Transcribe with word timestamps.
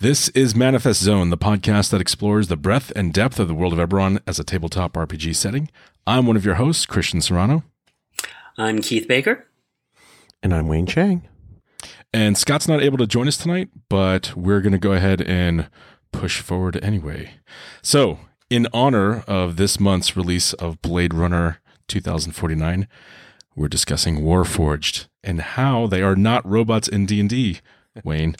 This 0.00 0.30
is 0.30 0.54
Manifest 0.54 1.02
Zone, 1.02 1.28
the 1.28 1.36
podcast 1.36 1.90
that 1.90 2.00
explores 2.00 2.48
the 2.48 2.56
breadth 2.56 2.90
and 2.96 3.12
depth 3.12 3.38
of 3.38 3.48
the 3.48 3.54
world 3.54 3.78
of 3.78 3.86
Eberron 3.86 4.18
as 4.26 4.38
a 4.38 4.44
tabletop 4.44 4.94
RPG 4.94 5.36
setting. 5.36 5.70
I'm 6.06 6.26
one 6.26 6.36
of 6.36 6.44
your 6.46 6.54
hosts, 6.54 6.86
Christian 6.86 7.20
Serrano. 7.20 7.64
I'm 8.56 8.80
Keith 8.80 9.06
Baker. 9.06 9.46
And 10.42 10.54
I'm 10.54 10.68
Wayne 10.68 10.86
Chang. 10.86 11.28
And 12.14 12.38
Scott's 12.38 12.66
not 12.66 12.82
able 12.82 12.96
to 12.96 13.06
join 13.06 13.28
us 13.28 13.36
tonight, 13.36 13.68
but 13.90 14.34
we're 14.34 14.62
going 14.62 14.72
to 14.72 14.78
go 14.78 14.92
ahead 14.92 15.20
and 15.20 15.68
push 16.12 16.40
forward 16.40 16.82
anyway. 16.82 17.32
So, 17.82 18.20
in 18.48 18.68
honor 18.72 19.22
of 19.26 19.56
this 19.56 19.78
month's 19.78 20.16
release 20.16 20.54
of 20.54 20.80
Blade 20.80 21.12
Runner 21.12 21.58
2049, 21.88 22.88
we're 23.54 23.68
discussing 23.68 24.22
Warforged 24.22 25.08
and 25.22 25.42
how 25.42 25.86
they 25.86 26.00
are 26.00 26.16
not 26.16 26.48
robots 26.48 26.88
in 26.88 27.04
D&D, 27.04 27.60
Wayne. 28.04 28.36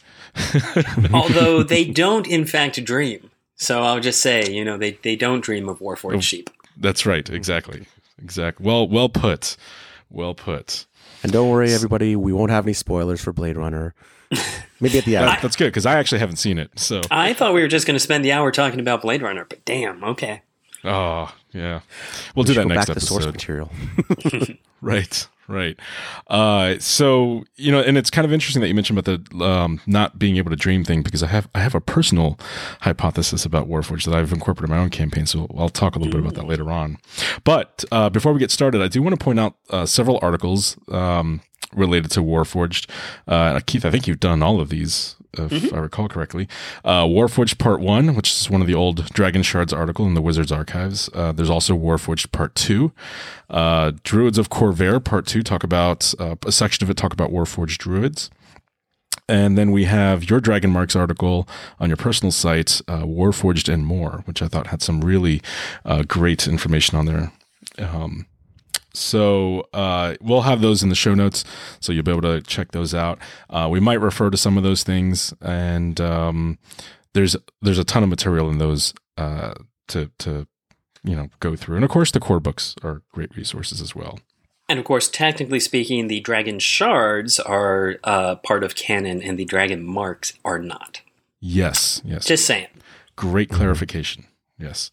Although 1.12 1.62
they 1.62 1.84
don't 1.84 2.26
in 2.26 2.44
fact 2.44 2.82
dream. 2.84 3.30
So 3.56 3.82
I'll 3.82 4.00
just 4.00 4.22
say, 4.22 4.50
you 4.50 4.64
know, 4.64 4.78
they, 4.78 4.92
they 5.02 5.16
don't 5.16 5.40
dream 5.42 5.68
of 5.68 5.80
Warforged 5.80 6.16
oh, 6.16 6.20
sheep. 6.20 6.50
That's 6.76 7.04
right, 7.04 7.28
exactly. 7.28 7.86
Exactly. 8.22 8.64
Well 8.64 8.88
well 8.88 9.08
put. 9.08 9.56
Well 10.08 10.34
put. 10.34 10.86
And 11.22 11.32
don't 11.32 11.50
worry 11.50 11.72
everybody, 11.72 12.16
we 12.16 12.32
won't 12.32 12.50
have 12.50 12.64
any 12.64 12.72
spoilers 12.72 13.20
for 13.20 13.32
Blade 13.32 13.56
Runner. 13.56 13.94
Maybe 14.80 14.98
at 14.98 15.04
the 15.04 15.16
end. 15.16 15.26
That, 15.26 15.42
that's 15.42 15.56
good 15.56 15.66
because 15.66 15.84
I 15.86 15.98
actually 15.98 16.20
haven't 16.20 16.36
seen 16.36 16.58
it. 16.58 16.78
So 16.78 17.02
I 17.10 17.34
thought 17.34 17.52
we 17.52 17.60
were 17.60 17.68
just 17.68 17.86
going 17.86 17.96
to 17.96 18.00
spend 18.00 18.24
the 18.24 18.32
hour 18.32 18.50
talking 18.50 18.80
about 18.80 19.02
Blade 19.02 19.22
Runner, 19.22 19.44
but 19.48 19.64
damn, 19.64 20.02
okay. 20.04 20.42
Oh 20.84 21.34
yeah, 21.52 21.80
we'll 22.34 22.44
we 22.44 22.54
do 22.54 22.54
that 22.54 22.66
next 22.66 22.86
back 22.86 22.96
episode. 22.96 23.18
To 23.18 23.22
source 23.22 23.26
material. 23.26 23.70
right, 24.80 25.28
right. 25.50 25.78
Uh, 26.28 26.78
so 26.78 27.44
you 27.56 27.70
know, 27.70 27.80
and 27.80 27.98
it's 27.98 28.10
kind 28.10 28.24
of 28.24 28.32
interesting 28.32 28.60
that 28.62 28.68
you 28.68 28.74
mentioned 28.74 28.98
about 28.98 29.20
the 29.30 29.44
um, 29.44 29.80
not 29.86 30.18
being 30.18 30.36
able 30.36 30.50
to 30.50 30.56
dream 30.56 30.84
thing 30.84 31.02
because 31.02 31.22
I 31.22 31.26
have 31.26 31.48
I 31.54 31.60
have 31.60 31.74
a 31.74 31.80
personal 31.80 32.38
hypothesis 32.80 33.44
about 33.44 33.68
Warforged 33.68 34.06
that 34.06 34.14
I've 34.14 34.32
incorporated 34.32 34.70
in 34.70 34.76
my 34.76 34.82
own 34.82 34.90
campaign. 34.90 35.26
So 35.26 35.48
I'll 35.56 35.68
talk 35.68 35.96
a 35.96 35.98
little 35.98 36.12
bit 36.12 36.20
about 36.20 36.34
that 36.34 36.48
later 36.48 36.70
on. 36.70 36.98
But 37.44 37.84
uh, 37.92 38.10
before 38.10 38.32
we 38.32 38.38
get 38.38 38.50
started, 38.50 38.80
I 38.80 38.88
do 38.88 39.02
want 39.02 39.18
to 39.18 39.22
point 39.22 39.40
out 39.40 39.56
uh, 39.70 39.86
several 39.86 40.18
articles. 40.22 40.76
Um, 40.88 41.42
related 41.72 42.10
to 42.10 42.20
Warforged. 42.20 42.90
Uh, 43.28 43.60
Keith, 43.64 43.84
I 43.84 43.90
think 43.90 44.08
you've 44.08 44.18
done 44.18 44.42
all 44.42 44.60
of 44.60 44.70
these, 44.70 45.14
if 45.34 45.50
mm-hmm. 45.50 45.74
I 45.74 45.78
recall 45.78 46.08
correctly. 46.08 46.48
Uh, 46.84 47.04
Warforged 47.04 47.58
Part 47.58 47.80
1, 47.80 48.14
which 48.14 48.30
is 48.30 48.50
one 48.50 48.60
of 48.60 48.66
the 48.66 48.74
old 48.74 49.10
Dragon 49.12 49.42
Shards 49.42 49.72
article 49.72 50.06
in 50.06 50.14
the 50.14 50.22
Wizards 50.22 50.52
archives. 50.52 51.08
Uh, 51.14 51.32
there's 51.32 51.50
also 51.50 51.76
Warforged 51.76 52.32
Part 52.32 52.54
2. 52.54 52.92
Uh, 53.48 53.92
Druids 54.02 54.38
of 54.38 54.50
Khorvaire 54.50 55.02
Part 55.02 55.26
2 55.26 55.42
talk 55.42 55.64
about, 55.64 56.14
uh, 56.18 56.36
a 56.44 56.52
section 56.52 56.84
of 56.84 56.90
it 56.90 56.96
talk 56.96 57.12
about 57.12 57.30
Warforged 57.30 57.78
Druids. 57.78 58.30
And 59.28 59.56
then 59.56 59.70
we 59.70 59.84
have 59.84 60.28
your 60.28 60.40
Dragon 60.40 60.70
Marks 60.70 60.96
article 60.96 61.48
on 61.78 61.88
your 61.88 61.96
personal 61.96 62.32
site, 62.32 62.80
uh, 62.88 63.02
Warforged 63.02 63.72
and 63.72 63.86
More, 63.86 64.22
which 64.24 64.42
I 64.42 64.48
thought 64.48 64.68
had 64.68 64.82
some 64.82 65.02
really 65.02 65.40
uh, 65.84 66.02
great 66.02 66.48
information 66.48 66.98
on 66.98 67.06
there. 67.06 67.32
Um, 67.78 68.26
so 68.94 69.68
uh, 69.72 70.16
we'll 70.20 70.42
have 70.42 70.60
those 70.60 70.82
in 70.82 70.88
the 70.88 70.94
show 70.94 71.14
notes, 71.14 71.44
so 71.80 71.92
you'll 71.92 72.04
be 72.04 72.10
able 72.10 72.22
to 72.22 72.40
check 72.42 72.72
those 72.72 72.94
out. 72.94 73.18
Uh, 73.48 73.68
we 73.70 73.80
might 73.80 74.00
refer 74.00 74.30
to 74.30 74.36
some 74.36 74.56
of 74.56 74.62
those 74.62 74.82
things, 74.82 75.34
and 75.40 76.00
um, 76.00 76.58
there's 77.12 77.36
there's 77.62 77.78
a 77.78 77.84
ton 77.84 78.02
of 78.02 78.08
material 78.08 78.48
in 78.50 78.58
those 78.58 78.94
uh, 79.16 79.54
to 79.88 80.10
to 80.18 80.46
you 81.02 81.16
know 81.16 81.28
go 81.40 81.56
through, 81.56 81.76
and 81.76 81.84
of 81.84 81.90
course 81.90 82.10
the 82.10 82.20
core 82.20 82.40
books 82.40 82.74
are 82.82 83.02
great 83.12 83.34
resources 83.36 83.80
as 83.80 83.94
well. 83.94 84.18
And 84.68 84.78
of 84.78 84.84
course, 84.84 85.08
technically 85.08 85.58
speaking, 85.58 86.06
the 86.06 86.20
dragon 86.20 86.60
shards 86.60 87.40
are 87.40 87.96
uh, 88.04 88.36
part 88.36 88.62
of 88.62 88.76
canon, 88.76 89.20
and 89.20 89.36
the 89.36 89.44
dragon 89.44 89.84
marks 89.84 90.34
are 90.44 90.60
not. 90.60 91.00
Yes, 91.40 92.00
yes. 92.04 92.24
Just 92.24 92.46
saying. 92.46 92.68
Great 93.16 93.50
clarification. 93.50 94.26
Yes. 94.58 94.90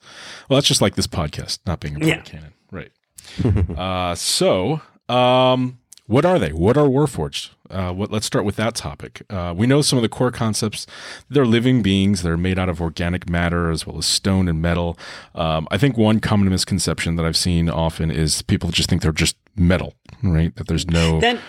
Well, 0.50 0.58
that's 0.58 0.68
just 0.68 0.82
like 0.82 0.96
this 0.96 1.08
podcast 1.08 1.60
not 1.66 1.80
being 1.80 1.96
a 1.96 2.00
part 2.00 2.10
yeah. 2.10 2.20
of 2.20 2.26
canon, 2.26 2.54
right? 2.72 2.92
uh, 3.78 4.16
so, 4.16 4.82
um, 5.10 5.80
what 6.08 6.26
are 6.26 6.40
they? 6.40 6.52
What 6.54 6.78
are 6.78 6.88
Warforged? 6.88 7.52
Uh, 7.70 7.92
what, 7.92 8.12
let's 8.12 8.26
start 8.26 8.46
with 8.46 8.56
that 8.56 8.76
topic. 8.76 9.24
Uh, 9.30 9.54
we 9.56 9.68
know 9.68 9.82
some 9.82 9.98
of 9.98 10.04
the 10.04 10.10
core 10.10 10.32
concepts. 10.32 10.88
They're 11.30 11.46
living 11.46 11.82
beings. 11.82 12.24
They're 12.24 12.38
made 12.38 12.58
out 12.58 12.70
of 12.70 12.82
organic 12.82 13.30
matter 13.30 13.70
as 13.70 13.86
well 13.86 13.98
as 13.98 14.06
stone 14.06 14.48
and 14.48 14.62
metal. 14.62 14.98
Um, 15.36 15.68
I 15.70 15.78
think 15.78 15.98
one 15.98 16.22
common 16.22 16.50
misconception 16.50 17.18
that 17.18 17.26
I've 17.26 17.36
seen 17.36 17.70
often 17.70 18.10
is 18.10 18.42
people 18.42 18.70
just 18.70 18.90
think 18.90 19.02
they're 19.02 19.12
just 19.12 19.36
metal, 19.58 19.96
right? 20.24 20.56
That 20.56 20.68
there's 20.68 20.88
no. 20.88 21.20
Then 21.20 21.40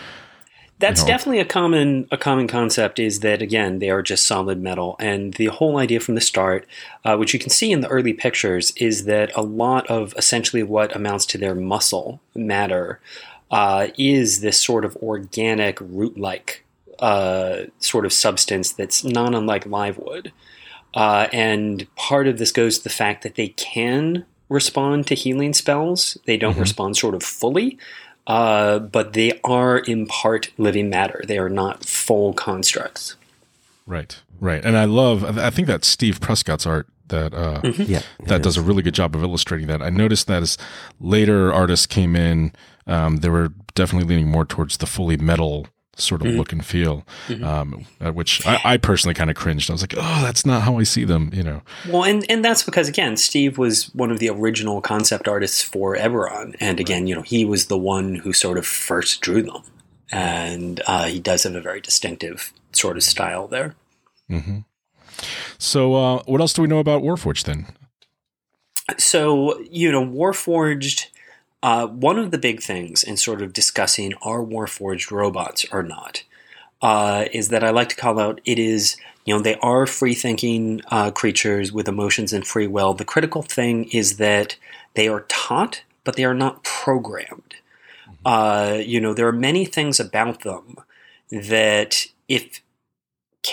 that's 0.78 1.02
definitely 1.04 1.40
a 1.40 1.44
common 1.44 2.06
a 2.10 2.16
common 2.16 2.46
concept. 2.46 2.98
Is 2.98 3.20
that 3.20 3.42
again 3.42 3.78
they 3.78 3.90
are 3.90 4.02
just 4.02 4.26
solid 4.26 4.60
metal, 4.60 4.96
and 4.98 5.34
the 5.34 5.46
whole 5.46 5.78
idea 5.78 6.00
from 6.00 6.14
the 6.14 6.20
start, 6.20 6.66
uh, 7.04 7.16
which 7.16 7.34
you 7.34 7.40
can 7.40 7.50
see 7.50 7.72
in 7.72 7.80
the 7.80 7.88
early 7.88 8.12
pictures, 8.12 8.72
is 8.76 9.04
that 9.04 9.30
a 9.36 9.42
lot 9.42 9.86
of 9.88 10.14
essentially 10.16 10.62
what 10.62 10.94
amounts 10.94 11.26
to 11.26 11.38
their 11.38 11.54
muscle 11.54 12.20
matter 12.34 13.00
uh, 13.50 13.88
is 13.98 14.40
this 14.40 14.60
sort 14.60 14.84
of 14.84 14.96
organic 14.96 15.80
root 15.80 16.18
like 16.18 16.64
uh, 17.00 17.64
sort 17.78 18.04
of 18.04 18.12
substance 18.12 18.72
that's 18.72 19.04
not 19.04 19.34
unlike 19.34 19.66
live 19.66 19.98
wood. 19.98 20.32
Uh, 20.94 21.28
and 21.32 21.86
part 21.96 22.26
of 22.26 22.38
this 22.38 22.52
goes 22.52 22.78
to 22.78 22.84
the 22.84 22.90
fact 22.90 23.22
that 23.22 23.34
they 23.34 23.48
can 23.48 24.24
respond 24.48 25.06
to 25.06 25.14
healing 25.14 25.52
spells. 25.52 26.16
They 26.24 26.36
don't 26.36 26.52
mm-hmm. 26.52 26.62
respond 26.62 26.96
sort 26.96 27.14
of 27.14 27.22
fully, 27.22 27.78
uh, 28.28 28.78
but 28.78 29.14
they 29.14 29.40
are 29.42 29.78
in 29.78 30.06
part 30.06 30.50
living 30.58 30.90
matter. 30.90 31.24
They 31.26 31.38
are 31.38 31.48
not 31.48 31.84
full 31.84 32.34
constructs. 32.34 33.16
Right, 33.86 34.20
right. 34.38 34.62
And 34.64 34.76
I 34.76 34.84
love, 34.84 35.38
I 35.38 35.50
think 35.50 35.66
that's 35.66 35.88
Steve 35.88 36.20
Prescott's 36.20 36.66
art 36.66 36.86
that 37.08 37.32
uh, 37.32 37.62
mm-hmm. 37.62 37.90
yeah, 37.90 38.02
that 38.26 38.42
does 38.42 38.58
a 38.58 38.62
really 38.62 38.82
good 38.82 38.94
job 38.94 39.16
of 39.16 39.22
illustrating 39.22 39.66
that. 39.68 39.80
I 39.80 39.88
noticed 39.88 40.26
that 40.26 40.42
as 40.42 40.58
later 41.00 41.50
artists 41.50 41.86
came 41.86 42.14
in, 42.14 42.52
um, 42.86 43.18
they 43.18 43.30
were 43.30 43.52
definitely 43.74 44.14
leaning 44.14 44.30
more 44.30 44.44
towards 44.44 44.76
the 44.76 44.86
fully 44.86 45.16
metal 45.16 45.66
sort 45.98 46.22
of 46.22 46.28
mm-hmm. 46.28 46.38
look 46.38 46.52
and 46.52 46.64
feel, 46.64 47.04
mm-hmm. 47.26 47.44
um, 47.44 47.86
at 48.00 48.14
which 48.14 48.46
I, 48.46 48.60
I 48.64 48.76
personally 48.76 49.14
kind 49.14 49.30
of 49.30 49.36
cringed. 49.36 49.68
I 49.68 49.74
was 49.74 49.82
like, 49.82 49.94
oh, 49.96 50.22
that's 50.22 50.46
not 50.46 50.62
how 50.62 50.78
I 50.78 50.84
see 50.84 51.04
them, 51.04 51.30
you 51.32 51.42
know. 51.42 51.62
Well, 51.88 52.04
and, 52.04 52.24
and 52.30 52.44
that's 52.44 52.62
because, 52.62 52.88
again, 52.88 53.16
Steve 53.16 53.58
was 53.58 53.94
one 53.94 54.10
of 54.10 54.18
the 54.18 54.30
original 54.30 54.80
concept 54.80 55.28
artists 55.28 55.62
for 55.62 55.96
Eberron. 55.96 56.56
And 56.60 56.80
again, 56.80 57.06
you 57.06 57.14
know, 57.14 57.22
he 57.22 57.44
was 57.44 57.66
the 57.66 57.78
one 57.78 58.14
who 58.16 58.32
sort 58.32 58.58
of 58.58 58.66
first 58.66 59.20
drew 59.20 59.42
them. 59.42 59.62
And 60.10 60.80
uh, 60.86 61.06
he 61.06 61.20
does 61.20 61.42
have 61.42 61.54
a 61.54 61.60
very 61.60 61.80
distinctive 61.80 62.52
sort 62.72 62.96
of 62.96 63.02
style 63.02 63.46
there. 63.46 63.74
Mm-hmm. 64.30 64.58
So, 65.58 65.94
uh, 65.94 66.22
what 66.24 66.40
else 66.40 66.52
do 66.52 66.62
we 66.62 66.68
know 66.68 66.78
about 66.78 67.02
Warforged 67.02 67.44
then? 67.44 67.66
So, 68.96 69.58
you 69.70 69.92
know, 69.92 70.04
Warforged 70.04 71.08
uh, 71.62 71.86
one 71.86 72.18
of 72.18 72.30
the 72.30 72.38
big 72.38 72.62
things 72.62 73.02
in 73.02 73.16
sort 73.16 73.42
of 73.42 73.52
discussing 73.52 74.14
are 74.22 74.40
Warforged 74.40 75.10
robots 75.10 75.66
or 75.72 75.82
not 75.82 76.22
uh, 76.82 77.26
is 77.32 77.48
that 77.48 77.64
I 77.64 77.70
like 77.70 77.88
to 77.90 77.96
call 77.96 78.20
out 78.20 78.40
it 78.44 78.58
is, 78.58 78.96
you 79.24 79.34
know, 79.34 79.42
they 79.42 79.56
are 79.56 79.86
free 79.86 80.14
thinking 80.14 80.80
uh, 80.90 81.10
creatures 81.10 81.72
with 81.72 81.88
emotions 81.88 82.32
and 82.32 82.46
free 82.46 82.66
will. 82.66 82.94
The 82.94 83.04
critical 83.04 83.42
thing 83.42 83.84
is 83.90 84.18
that 84.18 84.56
they 84.94 85.08
are 85.08 85.24
taught, 85.28 85.82
but 86.04 86.16
they 86.16 86.24
are 86.24 86.34
not 86.34 86.62
programmed. 86.62 87.56
Mm-hmm. 88.08 88.14
Uh, 88.24 88.74
you 88.74 89.00
know, 89.00 89.12
there 89.12 89.26
are 89.26 89.32
many 89.32 89.64
things 89.64 89.98
about 89.98 90.42
them 90.42 90.76
that 91.30 92.06
if 92.28 92.62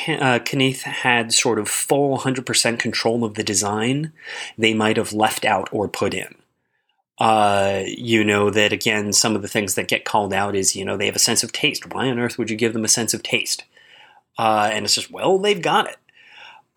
uh, 0.07 0.39
Cannith 0.39 0.81
had 0.81 1.33
sort 1.33 1.57
of 1.57 1.67
full 1.67 2.19
100% 2.19 2.79
control 2.79 3.23
of 3.23 3.33
the 3.33 3.43
design, 3.43 4.13
they 4.57 4.73
might 4.73 4.97
have 4.97 5.13
left 5.13 5.45
out 5.45 5.69
or 5.71 5.87
put 5.87 6.13
in 6.13 6.35
uh, 7.19 7.83
you 7.85 8.23
know, 8.23 8.49
that 8.49 8.73
again, 8.73 9.13
some 9.13 9.35
of 9.35 9.41
the 9.41 9.47
things 9.47 9.75
that 9.75 9.87
get 9.87 10.05
called 10.05 10.33
out 10.33 10.55
is, 10.55 10.75
you 10.75 10.83
know, 10.83 10.97
they 10.97 11.05
have 11.05 11.15
a 11.15 11.19
sense 11.19 11.43
of 11.43 11.51
taste. 11.51 11.93
Why 11.93 12.09
on 12.09 12.19
earth 12.19 12.37
would 12.37 12.49
you 12.49 12.57
give 12.57 12.73
them 12.73 12.85
a 12.85 12.89
sense 12.89 13.13
of 13.13 13.23
taste? 13.23 13.63
Uh, 14.37 14.69
and 14.71 14.85
it's 14.85 14.95
just, 14.95 15.11
well, 15.11 15.37
they've 15.37 15.61
got 15.61 15.87
it. 15.89 15.97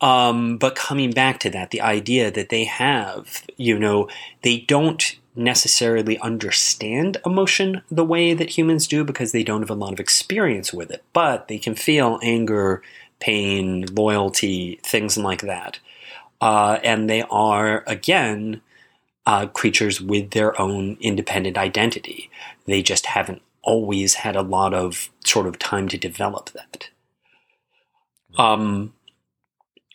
Um, 0.00 0.58
but 0.58 0.76
coming 0.76 1.10
back 1.10 1.40
to 1.40 1.50
that, 1.50 1.70
the 1.70 1.80
idea 1.80 2.30
that 2.30 2.50
they 2.50 2.64
have, 2.64 3.44
you 3.56 3.76
know, 3.78 4.08
they 4.42 4.58
don't 4.58 5.16
necessarily 5.34 6.18
understand 6.18 7.16
emotion 7.24 7.82
the 7.90 8.04
way 8.04 8.32
that 8.34 8.56
humans 8.56 8.86
do 8.86 9.04
because 9.04 9.32
they 9.32 9.42
don't 9.42 9.62
have 9.62 9.70
a 9.70 9.74
lot 9.74 9.92
of 9.92 10.00
experience 10.00 10.72
with 10.72 10.90
it, 10.90 11.02
but 11.12 11.48
they 11.48 11.58
can 11.58 11.74
feel 11.74 12.20
anger, 12.22 12.82
pain, 13.18 13.86
loyalty, 13.92 14.78
things 14.84 15.18
like 15.18 15.42
that. 15.42 15.80
Uh, 16.40 16.78
and 16.84 17.10
they 17.10 17.22
are, 17.22 17.82
again, 17.88 18.60
uh, 19.28 19.46
creatures 19.46 20.00
with 20.00 20.30
their 20.30 20.58
own 20.58 20.96
independent 21.02 21.58
identity. 21.58 22.30
They 22.64 22.80
just 22.80 23.04
haven't 23.04 23.42
always 23.60 24.14
had 24.14 24.34
a 24.34 24.42
lot 24.42 24.72
of 24.72 25.10
sort 25.22 25.46
of 25.46 25.58
time 25.58 25.86
to 25.88 25.98
develop 25.98 26.48
that. 26.52 26.88
Um, 28.38 28.94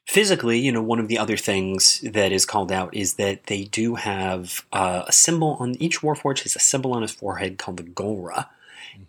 physically, 0.05 0.59
you 0.59 0.71
know, 0.71 0.83
one 0.83 0.99
of 0.99 1.07
the 1.07 1.17
other 1.17 1.35
things 1.35 1.99
that 2.01 2.31
is 2.31 2.45
called 2.45 2.71
out 2.71 2.95
is 2.95 3.15
that 3.15 3.47
they 3.47 3.63
do 3.63 3.95
have 3.95 4.65
uh, 4.71 5.05
a 5.07 5.11
symbol 5.11 5.57
on 5.59 5.81
each 5.81 6.01
Warforged 6.01 6.43
has 6.43 6.55
a 6.55 6.59
symbol 6.59 6.93
on 6.93 7.01
his 7.01 7.11
forehead 7.11 7.57
called 7.57 7.77
the 7.77 7.83
Golra, 7.83 8.49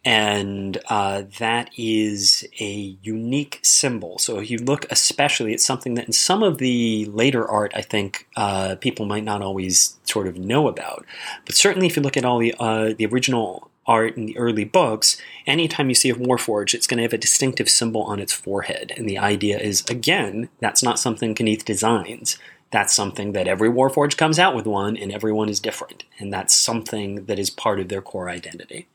And 0.04 0.78
uh, 0.88 1.22
that 1.38 1.70
is 1.78 2.46
a 2.60 2.98
unique 3.02 3.60
symbol. 3.62 4.18
So 4.18 4.38
if 4.38 4.50
you 4.50 4.58
look, 4.58 4.86
especially, 4.90 5.54
it's 5.54 5.64
something 5.64 5.94
that 5.94 6.06
in 6.06 6.12
some 6.12 6.42
of 6.42 6.58
the 6.58 7.06
later 7.06 7.48
art, 7.48 7.72
I 7.74 7.80
think 7.80 8.28
uh, 8.36 8.76
people 8.76 9.06
might 9.06 9.24
not 9.24 9.40
always 9.40 9.96
sort 10.04 10.26
of 10.26 10.38
know 10.38 10.68
about. 10.68 11.06
But 11.46 11.54
certainly, 11.54 11.86
if 11.86 11.96
you 11.96 12.02
look 12.02 12.18
at 12.18 12.24
all 12.24 12.38
the 12.38 12.54
uh, 12.60 12.92
the 12.96 13.06
original 13.06 13.70
art 13.86 14.16
in 14.16 14.26
the 14.26 14.36
early 14.36 14.64
books, 14.64 15.16
anytime 15.46 15.88
you 15.88 15.94
see 15.94 16.10
a 16.10 16.14
Warforged, 16.14 16.74
it's 16.74 16.86
going 16.86 16.98
to 16.98 17.02
have 17.02 17.12
a 17.12 17.18
distinctive 17.18 17.68
symbol 17.68 18.02
on 18.02 18.20
its 18.20 18.32
forehead. 18.32 18.92
And 18.96 19.08
the 19.08 19.18
idea 19.18 19.58
is, 19.58 19.84
again, 19.88 20.48
that's 20.60 20.82
not 20.82 20.98
something 20.98 21.34
Cannith 21.34 21.64
designs. 21.64 22.38
That's 22.70 22.94
something 22.94 23.32
that 23.32 23.46
every 23.46 23.68
Warforged 23.68 24.16
comes 24.16 24.38
out 24.38 24.54
with 24.54 24.66
one, 24.66 24.96
and 24.96 25.12
everyone 25.12 25.48
is 25.48 25.60
different. 25.60 26.04
And 26.18 26.32
that's 26.32 26.56
something 26.56 27.26
that 27.26 27.38
is 27.38 27.50
part 27.50 27.78
of 27.78 27.88
their 27.88 28.02
core 28.02 28.28
identity. 28.28 28.88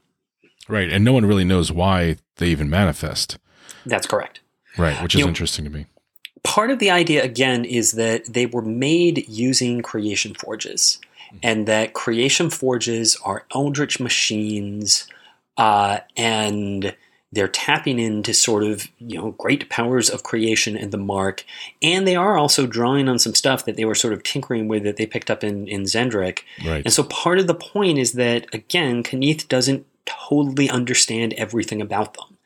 Right. 0.69 0.89
And 0.89 1.03
no 1.03 1.13
one 1.13 1.25
really 1.25 1.43
knows 1.43 1.71
why 1.71 2.17
they 2.37 2.47
even 2.47 2.69
manifest. 2.69 3.37
That's 3.85 4.07
correct. 4.07 4.39
Right. 4.77 5.01
Which 5.01 5.15
is 5.15 5.19
you 5.19 5.25
know, 5.25 5.29
interesting 5.29 5.65
to 5.65 5.71
me. 5.71 5.87
Part 6.43 6.71
of 6.71 6.79
the 6.79 6.89
idea, 6.89 7.23
again, 7.23 7.65
is 7.65 7.93
that 7.93 8.33
they 8.33 8.45
were 8.45 8.61
made 8.61 9.27
using 9.27 9.81
creation 9.81 10.33
forges 10.33 10.99
and 11.43 11.67
that 11.67 11.93
creation 11.93 12.49
forges 12.49 13.17
are 13.23 13.45
eldritch 13.53 13.99
machines 13.99 15.07
uh, 15.57 15.99
and 16.15 16.95
they're 17.31 17.47
tapping 17.47 17.99
into 17.99 18.33
sort 18.33 18.63
of 18.63 18.87
you 18.97 19.17
know 19.17 19.31
great 19.31 19.69
powers 19.69 20.09
of 20.09 20.23
creation 20.23 20.75
and 20.75 20.91
the 20.91 20.97
mark 20.97 21.45
and 21.81 22.07
they 22.07 22.15
are 22.15 22.37
also 22.37 22.65
drawing 22.65 23.07
on 23.07 23.19
some 23.19 23.35
stuff 23.35 23.65
that 23.65 23.75
they 23.75 23.85
were 23.85 23.95
sort 23.95 24.13
of 24.13 24.23
tinkering 24.23 24.67
with 24.67 24.83
that 24.83 24.97
they 24.97 25.05
picked 25.05 25.29
up 25.29 25.43
in, 25.43 25.67
in 25.67 25.83
Xen'drik 25.83 26.39
right. 26.65 26.83
and 26.83 26.93
so 26.93 27.03
part 27.03 27.37
of 27.37 27.47
the 27.47 27.53
point 27.53 27.99
is 27.99 28.13
that 28.13 28.51
again 28.53 29.03
Cannith 29.03 29.47
doesn't 29.47 29.85
totally 30.09 30.69
understand 30.69 31.33
everything 31.33 31.81
about 31.81 32.15
them 32.15 32.37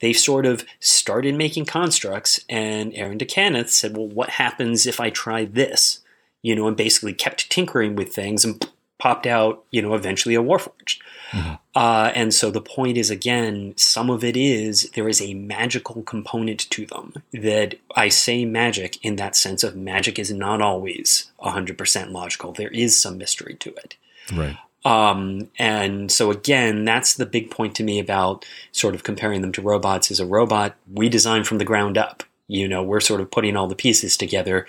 they 0.00 0.12
sort 0.12 0.44
of 0.44 0.64
started 0.80 1.34
making 1.34 1.64
constructs 1.64 2.40
and 2.48 2.92
Aaron 2.94 3.18
d'Cannith 3.18 3.70
said 3.70 3.96
well 3.96 4.08
what 4.08 4.30
happens 4.30 4.86
if 4.86 5.00
i 5.00 5.08
try 5.08 5.44
this 5.44 6.02
you 6.42 6.56
know, 6.56 6.66
and 6.66 6.76
basically 6.76 7.14
kept 7.14 7.48
tinkering 7.50 7.96
with 7.96 8.12
things 8.12 8.44
and 8.44 8.68
popped 8.98 9.26
out, 9.26 9.64
you 9.70 9.80
know, 9.80 9.94
eventually 9.94 10.34
a 10.34 10.42
Warforged. 10.42 10.98
Mm-hmm. 11.30 11.54
Uh, 11.74 12.12
and 12.14 12.34
so 12.34 12.50
the 12.50 12.60
point 12.60 12.98
is, 12.98 13.10
again, 13.10 13.74
some 13.76 14.10
of 14.10 14.22
it 14.22 14.36
is 14.36 14.90
there 14.90 15.08
is 15.08 15.22
a 15.22 15.34
magical 15.34 16.02
component 16.02 16.68
to 16.70 16.84
them. 16.86 17.14
That 17.32 17.76
I 17.96 18.10
say 18.10 18.44
magic 18.44 19.02
in 19.04 19.16
that 19.16 19.34
sense 19.34 19.64
of 19.64 19.76
magic 19.76 20.18
is 20.18 20.30
not 20.30 20.60
always 20.60 21.32
100% 21.40 22.12
logical. 22.12 22.52
There 22.52 22.68
is 22.68 23.00
some 23.00 23.18
mystery 23.18 23.54
to 23.54 23.70
it. 23.76 23.96
Right. 24.32 24.56
Um, 24.84 25.48
and 25.58 26.10
so 26.10 26.30
again, 26.30 26.84
that's 26.84 27.14
the 27.14 27.26
big 27.26 27.50
point 27.50 27.74
to 27.76 27.84
me 27.84 27.98
about 27.98 28.44
sort 28.72 28.94
of 28.94 29.04
comparing 29.04 29.40
them 29.40 29.52
to 29.52 29.62
robots. 29.62 30.10
Is 30.10 30.20
a 30.20 30.26
robot 30.26 30.76
we 30.92 31.08
design 31.08 31.44
from 31.44 31.58
the 31.58 31.64
ground 31.64 31.96
up. 31.96 32.24
You 32.48 32.68
know, 32.68 32.82
we're 32.82 33.00
sort 33.00 33.20
of 33.20 33.30
putting 33.30 33.56
all 33.56 33.66
the 33.66 33.74
pieces 33.74 34.16
together. 34.16 34.66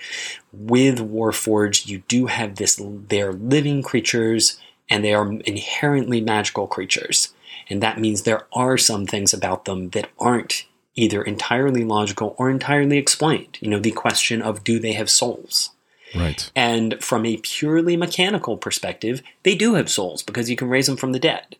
With 0.52 1.00
Warforged, 1.00 1.86
you 1.86 2.02
do 2.08 2.26
have 2.26 2.56
this, 2.56 2.80
they're 2.80 3.32
living 3.32 3.82
creatures 3.82 4.58
and 4.88 5.04
they 5.04 5.12
are 5.12 5.30
inherently 5.40 6.20
magical 6.20 6.66
creatures. 6.66 7.34
And 7.68 7.82
that 7.82 7.98
means 7.98 8.22
there 8.22 8.46
are 8.54 8.78
some 8.78 9.06
things 9.06 9.34
about 9.34 9.64
them 9.64 9.90
that 9.90 10.08
aren't 10.18 10.66
either 10.94 11.22
entirely 11.22 11.84
logical 11.84 12.34
or 12.38 12.50
entirely 12.50 12.98
explained. 12.98 13.58
You 13.60 13.68
know, 13.68 13.80
the 13.80 13.90
question 13.90 14.40
of 14.40 14.64
do 14.64 14.78
they 14.78 14.92
have 14.92 15.10
souls? 15.10 15.70
Right. 16.14 16.50
And 16.54 17.02
from 17.02 17.26
a 17.26 17.38
purely 17.38 17.96
mechanical 17.96 18.56
perspective, 18.56 19.22
they 19.42 19.54
do 19.54 19.74
have 19.74 19.90
souls 19.90 20.22
because 20.22 20.50
you 20.50 20.56
can 20.56 20.68
raise 20.68 20.86
them 20.86 20.96
from 20.96 21.12
the 21.12 21.18
dead. 21.18 21.56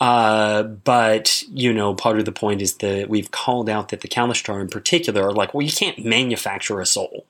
Uh, 0.00 0.62
but 0.62 1.42
you 1.50 1.72
know, 1.72 1.94
part 1.94 2.18
of 2.18 2.24
the 2.24 2.32
point 2.32 2.62
is 2.62 2.76
that 2.76 3.08
we've 3.08 3.30
called 3.30 3.68
out 3.68 3.90
that 3.90 4.00
the 4.00 4.08
Kalashtar 4.08 4.60
in 4.60 4.68
particular 4.68 5.28
are 5.28 5.32
like, 5.32 5.52
well, 5.52 5.66
you 5.66 5.72
can't 5.72 6.04
manufacture 6.04 6.80
a 6.80 6.86
soul. 6.86 7.26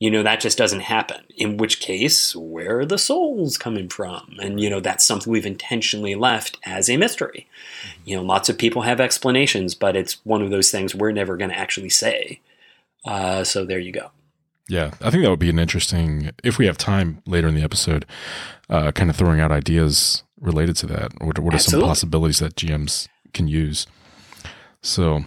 You 0.00 0.12
know, 0.12 0.22
that 0.22 0.40
just 0.40 0.56
doesn't 0.56 0.80
happen. 0.80 1.24
In 1.36 1.56
which 1.56 1.80
case, 1.80 2.34
where 2.34 2.78
are 2.78 2.86
the 2.86 2.98
souls 2.98 3.58
coming 3.58 3.88
from? 3.88 4.36
And 4.40 4.60
you 4.60 4.70
know, 4.70 4.80
that's 4.80 5.04
something 5.04 5.30
we've 5.30 5.44
intentionally 5.44 6.14
left 6.14 6.56
as 6.64 6.88
a 6.88 6.96
mystery. 6.96 7.48
You 8.04 8.16
know, 8.16 8.22
lots 8.22 8.48
of 8.48 8.58
people 8.58 8.82
have 8.82 9.00
explanations, 9.00 9.74
but 9.74 9.96
it's 9.96 10.24
one 10.24 10.40
of 10.40 10.50
those 10.50 10.70
things 10.70 10.94
we're 10.94 11.12
never 11.12 11.36
going 11.36 11.50
to 11.50 11.58
actually 11.58 11.90
say. 11.90 12.40
Uh, 13.04 13.44
so 13.44 13.64
there 13.64 13.80
you 13.80 13.92
go. 13.92 14.10
Yeah, 14.68 14.90
I 15.00 15.10
think 15.10 15.22
that 15.22 15.30
would 15.30 15.38
be 15.38 15.50
an 15.50 15.58
interesting, 15.58 16.30
if 16.44 16.58
we 16.58 16.66
have 16.66 16.76
time 16.76 17.22
later 17.26 17.48
in 17.48 17.54
the 17.54 17.62
episode, 17.62 18.04
uh, 18.68 18.92
kind 18.92 19.08
of 19.08 19.16
throwing 19.16 19.40
out 19.40 19.50
ideas 19.50 20.22
related 20.40 20.76
to 20.76 20.86
that? 20.86 21.12
What, 21.22 21.38
what 21.38 21.54
are 21.54 21.58
some 21.58 21.80
possibilities 21.80 22.38
that 22.40 22.54
GMs 22.54 23.08
can 23.32 23.48
use? 23.48 23.86
So, 24.82 25.24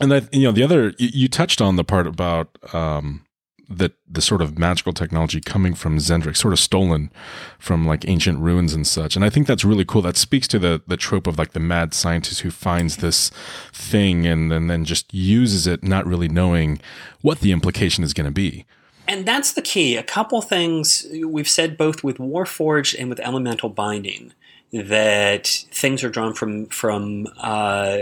and 0.00 0.10
that 0.10 0.32
you 0.32 0.44
know, 0.44 0.52
the 0.52 0.62
other 0.62 0.94
you, 0.98 1.08
you 1.12 1.28
touched 1.28 1.60
on 1.60 1.76
the 1.76 1.84
part 1.84 2.06
about 2.06 2.56
um, 2.72 3.26
that 3.70 3.92
the 4.10 4.20
sort 4.20 4.42
of 4.42 4.58
magical 4.58 4.92
technology 4.92 5.40
coming 5.40 5.74
from 5.74 5.96
Xen'drik, 5.96 6.36
sort 6.36 6.52
of 6.52 6.58
stolen 6.58 7.10
from 7.58 7.86
like 7.86 8.06
ancient 8.08 8.40
ruins 8.40 8.74
and 8.74 8.86
such. 8.86 9.14
And 9.14 9.24
I 9.24 9.30
think 9.30 9.46
that's 9.46 9.64
really 9.64 9.84
cool. 9.84 10.02
That 10.02 10.16
speaks 10.16 10.48
to 10.48 10.58
the 10.58 10.82
the 10.86 10.96
trope 10.96 11.28
of 11.28 11.38
like 11.38 11.52
the 11.52 11.60
mad 11.60 11.94
scientist 11.94 12.40
who 12.40 12.50
finds 12.50 12.96
this 12.96 13.30
thing 13.72 14.26
and, 14.26 14.52
and 14.52 14.68
then 14.68 14.84
just 14.84 15.14
uses 15.14 15.66
it, 15.66 15.84
not 15.84 16.04
really 16.06 16.28
knowing 16.28 16.80
what 17.20 17.40
the 17.40 17.52
implication 17.52 18.02
is 18.02 18.12
going 18.12 18.26
to 18.26 18.32
be. 18.32 18.66
And 19.06 19.26
that's 19.26 19.52
the 19.52 19.62
key. 19.62 19.96
A 19.96 20.02
couple 20.02 20.40
things 20.42 21.06
we've 21.24 21.48
said 21.48 21.76
both 21.76 22.04
with 22.04 22.18
Warforged 22.18 22.96
and 22.98 23.08
with 23.08 23.20
Elemental 23.20 23.68
Binding 23.68 24.32
that 24.72 25.46
things 25.46 26.04
are 26.04 26.10
drawn 26.10 26.34
from 26.34 26.66
from 26.66 27.26
uh, 27.38 27.98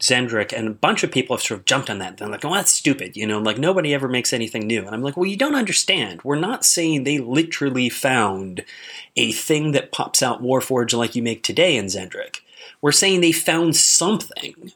Xen'drik, 0.00 0.52
and 0.52 0.66
a 0.66 0.72
bunch 0.72 1.04
of 1.04 1.12
people 1.12 1.36
have 1.36 1.42
sort 1.42 1.60
of 1.60 1.66
jumped 1.66 1.90
on 1.90 1.98
that. 1.98 2.16
They're 2.16 2.28
like, 2.28 2.44
"Oh, 2.44 2.54
that's 2.54 2.72
stupid," 2.72 3.16
you 3.16 3.26
know, 3.26 3.38
like 3.38 3.58
nobody 3.58 3.94
ever 3.94 4.08
makes 4.08 4.32
anything 4.32 4.66
new. 4.66 4.80
And 4.80 4.94
I'm 4.94 5.02
like, 5.02 5.16
"Well, 5.16 5.26
you 5.26 5.36
don't 5.36 5.54
understand. 5.54 6.22
We're 6.22 6.36
not 6.36 6.64
saying 6.64 7.04
they 7.04 7.18
literally 7.18 7.88
found 7.88 8.64
a 9.16 9.32
thing 9.32 9.72
that 9.72 9.92
pops 9.92 10.22
out 10.22 10.42
Warforged 10.42 10.96
like 10.96 11.14
you 11.14 11.22
make 11.22 11.42
today 11.42 11.76
in 11.76 11.86
Xen'drik. 11.86 12.40
We're 12.80 12.92
saying 12.92 13.20
they 13.20 13.32
found 13.32 13.76
something." 13.76 14.72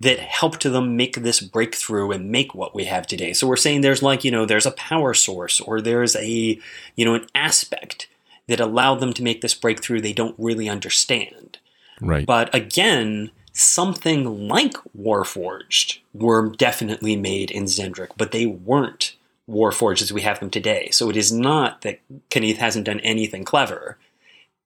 that 0.00 0.18
helped 0.18 0.64
them 0.64 0.96
make 0.96 1.14
this 1.14 1.40
breakthrough 1.40 2.10
and 2.10 2.30
make 2.30 2.54
what 2.54 2.74
we 2.74 2.84
have 2.84 3.06
today. 3.06 3.32
So 3.32 3.46
we're 3.46 3.56
saying 3.56 3.80
there's 3.80 4.02
like, 4.02 4.24
you 4.24 4.30
know, 4.30 4.44
there's 4.44 4.66
a 4.66 4.72
power 4.72 5.14
source 5.14 5.60
or 5.60 5.80
there's 5.80 6.16
a, 6.16 6.60
you 6.96 7.04
know, 7.04 7.14
an 7.14 7.26
aspect 7.34 8.08
that 8.48 8.60
allowed 8.60 8.96
them 8.96 9.12
to 9.14 9.22
make 9.22 9.40
this 9.40 9.54
breakthrough 9.54 10.00
they 10.00 10.12
don't 10.12 10.34
really 10.36 10.68
understand. 10.68 11.58
Right. 12.00 12.26
But 12.26 12.54
again, 12.54 13.30
something 13.54 14.48
like 14.48 14.74
Warforged 14.98 16.00
were 16.12 16.50
definitely 16.50 17.16
made 17.16 17.50
in 17.50 17.64
Xen'drik, 17.64 18.10
but 18.16 18.32
they 18.32 18.46
weren't 18.46 19.16
Warforged 19.48 20.02
as 20.02 20.12
we 20.12 20.22
have 20.22 20.40
them 20.40 20.50
today. 20.50 20.88
So 20.90 21.08
it 21.08 21.16
is 21.16 21.32
not 21.32 21.82
that 21.82 22.00
Cannith 22.30 22.56
hasn't 22.56 22.86
done 22.86 23.00
anything 23.00 23.44
clever. 23.44 23.98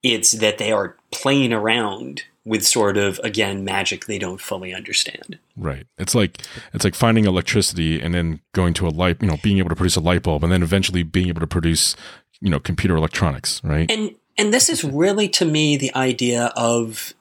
It's 0.03 0.33
that 0.33 0.59
they 0.59 0.73
are 0.73 0.97
playing 1.11 1.53
around 1.53 2.23
with 2.45 2.65
sort 2.65 2.97
of 2.97 3.21
again 3.23 3.62
magic 3.62 4.07
they 4.07 4.19
don't 4.19 4.41
fully 4.41 4.73
understand. 4.73 5.39
Right. 5.57 5.87
It's 5.99 6.15
like 6.15 6.41
it's 6.73 6.85
like 6.85 6.95
finding 6.95 7.27
electricity 7.27 8.01
and 8.01 8.15
then 8.15 8.41
going 8.53 8.73
to 8.75 8.87
a 8.87 8.91
light, 8.91 9.21
you 9.21 9.29
know, 9.29 9.37
being 9.43 9.59
able 9.59 9.69
to 9.69 9.77
produce 9.77 9.97
a 9.97 10.01
light 10.01 10.23
bulb 10.23 10.45
and 10.45 10.53
then 10.53 10.62
eventually 10.62 11.03
being 11.03 11.29
able 11.29 11.41
to 11.41 11.47
produce, 11.47 11.95
you 12.41 12.49
know, 12.49 12.61
computer 12.61 12.97
electronics, 12.97 13.61
right? 13.65 13.91
And 13.91 14.15
and 14.39 14.55
this 14.55 14.69
is 14.69 14.85
really 14.85 15.29
to 15.31 15.45
me 15.45 15.77
the 15.77 15.95
idea 15.95 16.53
of 16.57 17.12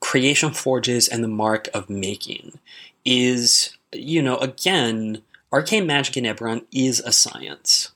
creation 0.00 0.50
forges 0.50 1.08
and 1.08 1.22
the 1.22 1.28
mark 1.28 1.68
of 1.74 1.90
making 1.90 2.58
is 3.04 3.76
you 3.92 4.22
know 4.22 4.36
again 4.38 5.22
arcane 5.52 5.86
magic 5.86 6.16
in 6.16 6.24
Eberron 6.24 6.64
is 6.72 7.00
a 7.00 7.12
science 7.12 7.92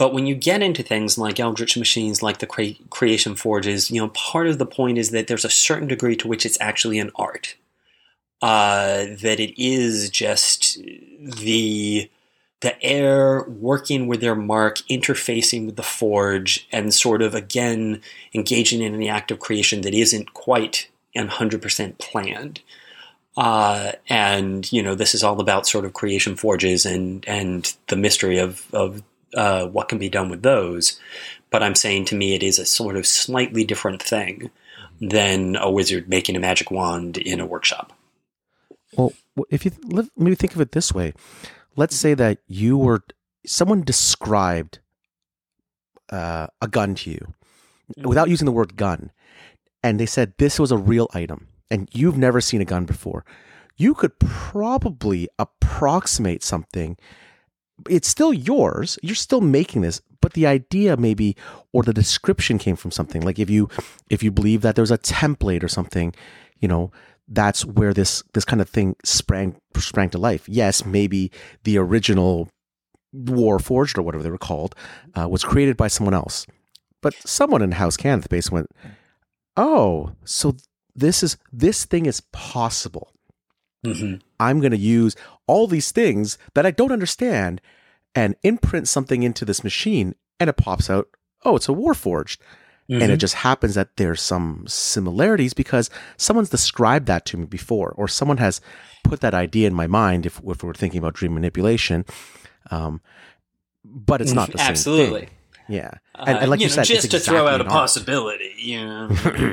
but 0.00 0.14
when 0.14 0.26
you 0.26 0.34
get 0.34 0.62
into 0.62 0.82
things 0.82 1.18
like 1.18 1.38
Eldritch 1.38 1.76
machines, 1.76 2.22
like 2.22 2.38
the 2.38 2.46
cre- 2.46 2.82
creation 2.88 3.34
forges, 3.34 3.90
you 3.90 4.00
know, 4.00 4.08
part 4.08 4.46
of 4.46 4.56
the 4.56 4.64
point 4.64 4.96
is 4.96 5.10
that 5.10 5.26
there's 5.26 5.44
a 5.44 5.50
certain 5.50 5.88
degree 5.88 6.16
to 6.16 6.26
which 6.26 6.46
it's 6.46 6.56
actually 6.58 6.98
an 6.98 7.10
art. 7.16 7.54
Uh, 8.40 9.04
that 9.20 9.38
it 9.38 9.62
is 9.62 10.08
just 10.08 10.78
the 11.20 12.10
the 12.62 12.82
heir 12.82 13.42
working 13.42 14.06
with 14.06 14.22
their 14.22 14.34
mark, 14.34 14.78
interfacing 14.88 15.66
with 15.66 15.76
the 15.76 15.82
forge, 15.82 16.66
and 16.72 16.94
sort 16.94 17.20
of 17.20 17.34
again 17.34 18.00
engaging 18.32 18.80
in 18.80 18.94
an 18.94 19.06
act 19.06 19.30
of 19.30 19.38
creation 19.38 19.82
that 19.82 19.92
isn't 19.92 20.32
quite 20.32 20.88
100% 21.16 21.98
planned. 21.98 22.60
Uh, 23.36 23.92
and 24.08 24.70
you 24.72 24.82
know, 24.82 24.94
this 24.94 25.14
is 25.14 25.22
all 25.22 25.40
about 25.40 25.66
sort 25.66 25.84
of 25.84 25.92
creation 25.92 26.36
forges 26.36 26.84
and 26.84 27.26
and 27.28 27.74
the 27.86 27.96
mystery 27.96 28.38
of 28.38 28.66
of 28.74 29.02
uh, 29.34 29.66
what 29.66 29.88
can 29.88 29.98
be 29.98 30.08
done 30.08 30.28
with 30.28 30.42
those. 30.42 30.98
But 31.50 31.62
I'm 31.62 31.74
saying 31.74 32.06
to 32.06 32.16
me, 32.16 32.34
it 32.34 32.42
is 32.42 32.58
a 32.58 32.66
sort 32.66 32.96
of 32.96 33.06
slightly 33.06 33.64
different 33.64 34.02
thing 34.02 34.50
than 35.00 35.56
a 35.56 35.70
wizard 35.70 36.08
making 36.08 36.36
a 36.36 36.40
magic 36.40 36.70
wand 36.70 37.16
in 37.16 37.40
a 37.40 37.46
workshop. 37.46 37.92
Well, 38.96 39.12
if 39.48 39.64
you 39.64 39.72
let 39.84 40.06
me 40.16 40.34
think 40.34 40.54
of 40.54 40.60
it 40.60 40.72
this 40.72 40.92
way, 40.92 41.14
let's 41.76 41.96
say 41.96 42.14
that 42.14 42.38
you 42.46 42.76
were 42.76 43.02
someone 43.46 43.82
described 43.82 44.80
uh, 46.10 46.48
a 46.60 46.68
gun 46.68 46.94
to 46.96 47.10
you 47.10 47.34
without 47.96 48.28
using 48.28 48.46
the 48.46 48.52
word 48.52 48.76
gun, 48.76 49.10
and 49.82 49.98
they 49.98 50.06
said 50.06 50.34
this 50.38 50.58
was 50.58 50.72
a 50.72 50.76
real 50.76 51.08
item, 51.12 51.48
and 51.70 51.88
you've 51.92 52.18
never 52.18 52.40
seen 52.40 52.60
a 52.60 52.64
gun 52.66 52.84
before, 52.84 53.24
you 53.76 53.94
could 53.94 54.18
probably 54.18 55.28
approximate 55.38 56.42
something. 56.42 56.96
It's 57.88 58.08
still 58.08 58.32
yours. 58.32 58.98
You're 59.02 59.14
still 59.14 59.40
making 59.40 59.82
this, 59.82 60.02
but 60.20 60.34
the 60.34 60.46
idea 60.46 60.96
maybe 60.96 61.36
or 61.72 61.82
the 61.82 61.94
description 61.94 62.58
came 62.58 62.76
from 62.76 62.90
something. 62.90 63.22
Like 63.22 63.38
if 63.38 63.48
you 63.48 63.68
if 64.10 64.22
you 64.22 64.30
believe 64.30 64.60
that 64.62 64.76
there's 64.76 64.90
a 64.90 64.98
template 64.98 65.62
or 65.62 65.68
something, 65.68 66.14
you 66.58 66.68
know, 66.68 66.92
that's 67.26 67.64
where 67.64 67.94
this 67.94 68.22
this 68.34 68.44
kind 68.44 68.60
of 68.60 68.68
thing 68.68 68.96
sprang 69.02 69.56
sprang 69.76 70.10
to 70.10 70.18
life. 70.18 70.48
Yes, 70.48 70.84
maybe 70.84 71.30
the 71.64 71.78
original 71.78 72.50
war 73.12 73.58
forged 73.58 73.98
or 73.98 74.02
whatever 74.02 74.22
they 74.22 74.30
were 74.30 74.38
called 74.38 74.74
uh, 75.18 75.28
was 75.28 75.42
created 75.42 75.76
by 75.76 75.88
someone 75.88 76.14
else, 76.14 76.46
but 77.00 77.14
someone 77.14 77.62
in 77.62 77.72
House 77.72 77.96
Can 77.96 78.18
at 78.18 78.22
the 78.22 78.28
base 78.28 78.50
went, 78.50 78.70
"Oh, 79.62 80.12
so 80.24 80.56
this 80.94 81.22
is 81.22 81.36
this 81.52 81.84
thing 81.84 82.06
is 82.06 82.22
possible. 82.32 83.12
hmm 83.84 84.14
I'm 84.38 84.60
going 84.60 84.70
to 84.72 84.78
use 84.78 85.16
all 85.46 85.66
these 85.66 85.92
things 85.92 86.38
that 86.54 86.64
I 86.64 86.70
don't 86.70 86.92
understand 86.92 87.60
and 88.14 88.36
imprint 88.42 88.88
something 88.88 89.22
into 89.22 89.44
this 89.44 89.62
machine, 89.62 90.14
and 90.38 90.48
it 90.48 90.56
pops 90.56 90.88
out. 90.88 91.08
Oh, 91.44 91.56
it's 91.56 91.68
a 91.68 91.72
Warforged." 91.72 92.38
and 92.92 93.12
it 93.12 93.18
just 93.18 93.34
happens 93.34 93.76
that 93.76 93.96
there's 93.98 94.20
some 94.20 94.64
similarities 94.66 95.54
because 95.54 95.90
someone's 96.16 96.50
described 96.50 97.06
that 97.06 97.24
to 97.24 97.36
me 97.36 97.46
before 97.46 97.94
or 97.96 98.08
someone 98.08 98.38
has 98.38 98.60
put 99.04 99.20
that 99.20 99.32
idea 99.32 99.68
in 99.68 99.74
my 99.74 99.86
mind 99.86 100.26
if, 100.26 100.40
if 100.44 100.64
we're 100.64 100.74
thinking 100.74 100.98
about 100.98 101.14
dream 101.14 101.32
manipulation 101.32 102.04
um, 102.72 103.00
but 103.84 104.20
it's 104.20 104.32
not 104.32 104.50
the 104.50 104.58
same 104.58 104.66
absolutely. 104.66 105.20
thing. 105.20 105.30
Yeah 105.70 105.94
and, 106.26 106.38
and 106.38 106.50
like 106.50 106.60
Uh, 106.60 106.62
you, 106.62 106.68
know, 106.68 106.74
said 106.74 106.84
just 106.84 107.04
it's 107.06 107.14
to 107.14 107.20
throw 107.20 107.46
out 107.46 107.60
a 107.60 107.64
possibility, 107.64 108.52
you 108.56 108.84
know. 108.84 109.08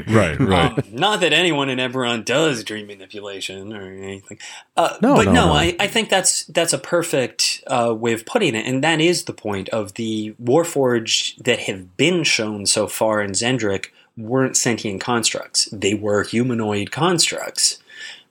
Right, 0.07 0.39
right. 0.39 0.77
Um, 0.77 0.83
not 0.91 1.21
that 1.21 1.33
anyone 1.33 1.69
in 1.69 1.79
Eberron 1.79 2.25
does 2.25 2.63
dream 2.63 2.87
manipulation 2.87 3.73
or 3.73 3.91
anything. 3.91 4.39
Uh, 4.75 4.97
No, 5.01 5.15
but 5.15 5.25
no, 5.25 5.31
no, 5.31 5.45
no. 5.47 5.53
I, 5.53 5.75
I 5.79 5.87
think 5.87 6.09
that's 6.09 6.45
that's 6.45 6.73
a 6.73 6.77
perfect 6.77 7.63
uh, 7.67 7.93
way 7.97 8.13
of 8.13 8.25
putting 8.25 8.55
it, 8.55 8.65
and 8.65 8.83
that 8.83 8.99
is 8.99 9.25
the 9.25 9.33
point 9.33 9.69
of 9.69 9.93
the 9.93 10.35
Warforged 10.43 11.43
that 11.43 11.59
have 11.59 11.95
been 11.97 12.23
shown 12.23 12.65
so 12.65 12.87
far 12.87 13.21
in 13.21 13.31
Xen'drik 13.31 13.87
weren't 14.17 14.57
sentient 14.57 15.01
constructs; 15.01 15.65
they 15.71 15.93
were 15.93 16.23
humanoid 16.23 16.91
constructs. 16.91 17.79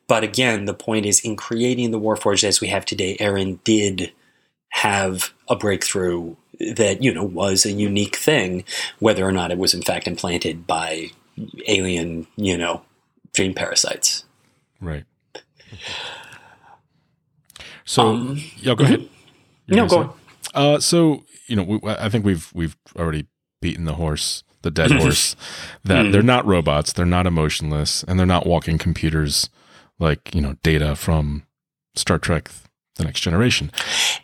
But 0.08 0.22
again, 0.22 0.66
the 0.66 0.74
point 0.74 1.04
is, 1.04 1.20
in 1.20 1.34
creating 1.34 1.90
the 1.90 1.98
Warforged 1.98 2.44
as 2.44 2.60
we 2.60 2.68
have 2.68 2.84
today, 2.84 3.16
Aaron 3.18 3.58
did 3.64 4.12
have 4.70 5.32
a 5.48 5.56
breakthrough 5.56 6.36
that 6.74 7.02
you 7.02 7.12
know 7.12 7.24
was 7.24 7.64
a 7.66 7.72
unique 7.72 8.16
thing, 8.16 8.64
whether 8.98 9.24
or 9.26 9.32
not 9.32 9.50
it 9.50 9.58
was 9.58 9.74
in 9.74 9.82
fact 9.82 10.06
implanted 10.06 10.66
by 10.66 11.10
alien, 11.68 12.26
you 12.36 12.56
know, 12.56 12.82
dream 13.34 13.52
parasites. 13.54 14.24
Right. 14.80 15.04
So, 17.84 18.08
Um, 18.08 18.40
yeah, 18.58 18.74
go 18.74 18.84
ahead. 18.84 19.08
You 19.66 19.76
No, 19.76 19.86
go 19.86 19.98
on. 19.98 20.12
Uh, 20.54 20.80
so 20.80 21.24
you 21.46 21.54
know, 21.56 21.62
we, 21.62 21.80
I 21.84 22.08
think 22.08 22.24
we've 22.24 22.50
we've 22.54 22.76
already 22.96 23.26
beaten 23.60 23.84
the 23.84 23.94
horse, 23.94 24.42
the 24.62 24.70
dead 24.70 24.90
horse, 25.00 25.36
that 25.84 26.06
Mhm. 26.06 26.12
they're 26.12 26.22
not 26.22 26.46
robots, 26.46 26.92
they're 26.92 27.06
not 27.06 27.26
emotionless, 27.26 28.02
and 28.04 28.18
they're 28.18 28.26
not 28.26 28.46
walking 28.46 28.78
computers 28.78 29.48
like 29.98 30.34
you 30.34 30.40
know 30.40 30.56
data 30.62 30.96
from 30.96 31.44
Star 31.94 32.18
Trek: 32.18 32.50
The 32.96 33.04
Next 33.04 33.20
Generation. 33.20 33.70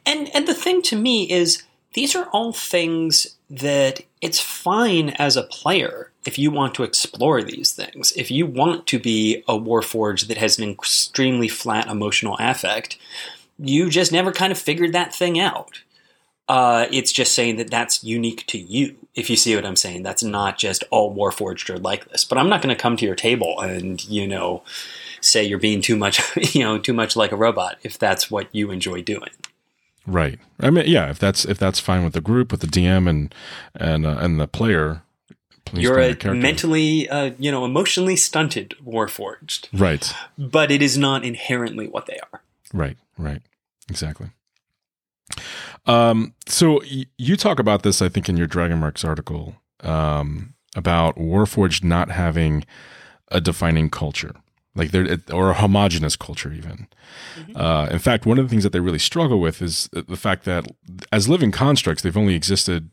And 0.06 0.34
and 0.34 0.48
the 0.48 0.54
thing 0.54 0.82
to 0.82 0.96
me 0.96 1.30
is 1.30 1.62
these 1.94 2.16
are 2.16 2.26
all 2.26 2.52
things 2.52 3.36
that 3.50 4.00
it's 4.20 4.40
fine 4.40 5.10
as 5.10 5.36
a 5.36 5.42
player 5.42 6.10
if 6.24 6.38
you 6.38 6.50
want 6.50 6.74
to 6.74 6.84
explore 6.84 7.42
these 7.42 7.72
things. 7.72 8.12
If 8.16 8.30
you 8.30 8.46
want 8.46 8.86
to 8.88 8.98
be 8.98 9.42
a 9.48 9.58
warforged 9.58 10.28
that 10.28 10.38
has 10.38 10.58
an 10.58 10.70
extremely 10.70 11.48
flat 11.48 11.88
emotional 11.88 12.36
affect, 12.38 12.96
you 13.58 13.90
just 13.90 14.12
never 14.12 14.32
kind 14.32 14.52
of 14.52 14.58
figured 14.58 14.92
that 14.92 15.14
thing 15.14 15.38
out. 15.38 15.82
Uh, 16.48 16.86
it's 16.90 17.12
just 17.12 17.34
saying 17.34 17.56
that 17.56 17.70
that's 17.70 18.02
unique 18.02 18.46
to 18.46 18.58
you. 18.58 18.96
If 19.14 19.30
you 19.30 19.36
see 19.36 19.54
what 19.54 19.64
I'm 19.64 19.76
saying, 19.76 20.02
that's 20.02 20.22
not 20.22 20.58
just 20.58 20.84
all 20.90 21.14
warforged 21.14 21.70
are 21.70 21.78
like 21.78 22.10
this. 22.10 22.24
But 22.24 22.38
I'm 22.38 22.48
not 22.48 22.62
going 22.62 22.74
to 22.74 22.80
come 22.80 22.96
to 22.96 23.06
your 23.06 23.14
table 23.14 23.60
and 23.60 24.04
you 24.08 24.26
know 24.26 24.62
say 25.20 25.44
you're 25.44 25.58
being 25.58 25.80
too 25.80 25.96
much, 25.96 26.20
you 26.54 26.62
know, 26.62 26.78
too 26.78 26.92
much 26.92 27.16
like 27.16 27.32
a 27.32 27.36
robot 27.36 27.78
if 27.82 27.98
that's 27.98 28.30
what 28.30 28.48
you 28.52 28.70
enjoy 28.70 29.02
doing. 29.02 29.30
Right. 30.06 30.38
I 30.60 30.70
mean, 30.70 30.86
yeah. 30.86 31.10
If 31.10 31.18
that's 31.18 31.44
if 31.44 31.58
that's 31.58 31.78
fine 31.78 32.04
with 32.04 32.12
the 32.12 32.20
group, 32.20 32.50
with 32.50 32.60
the 32.60 32.66
DM 32.66 33.08
and 33.08 33.34
and 33.74 34.04
uh, 34.04 34.18
and 34.20 34.40
the 34.40 34.48
player, 34.48 35.02
please 35.64 35.84
You're 35.84 35.98
a 35.98 36.34
mentally, 36.34 37.08
uh, 37.08 37.32
you 37.38 37.50
know, 37.50 37.64
emotionally 37.64 38.16
stunted 38.16 38.74
warforged, 38.84 39.68
right. 39.72 40.12
but 40.36 40.70
it 40.70 40.82
is 40.82 40.98
not 40.98 41.24
inherently 41.24 41.86
what 41.88 42.06
they 42.06 42.18
are. 42.32 42.42
Right, 42.72 42.96
right. 43.16 43.42
Exactly. 43.88 44.30
Um, 45.86 46.34
so 46.46 46.80
y- 46.82 47.06
you 47.18 47.36
talk 47.36 47.58
about 47.58 47.82
this, 47.82 48.02
I 48.02 48.08
think, 48.08 48.28
in 48.28 48.36
your 48.36 48.46
Dragon 48.46 48.78
Marks 48.78 49.04
article 49.04 49.56
um, 49.80 50.54
about 50.76 51.16
Warforged 51.16 51.84
not 51.84 52.10
having 52.10 52.64
a 53.28 53.40
defining 53.40 53.90
culture, 53.90 54.34
like 54.74 54.90
they're 54.90 55.18
or 55.32 55.50
a 55.50 55.54
homogenous 55.54 56.16
culture, 56.16 56.52
even. 56.52 56.88
Uh, 57.54 57.88
in 57.90 57.98
fact, 57.98 58.26
one 58.26 58.38
of 58.38 58.46
the 58.46 58.48
things 58.48 58.62
that 58.62 58.72
they 58.72 58.80
really 58.80 58.98
struggle 58.98 59.40
with 59.40 59.60
is 59.60 59.88
the 59.92 60.16
fact 60.16 60.44
that 60.44 60.66
as 61.10 61.28
living 61.28 61.52
constructs, 61.52 62.02
they've 62.02 62.16
only 62.16 62.34
existed 62.34 62.90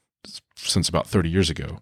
since 0.56 0.90
about 0.90 1.08
thirty 1.08 1.30
years 1.30 1.50
ago. 1.50 1.80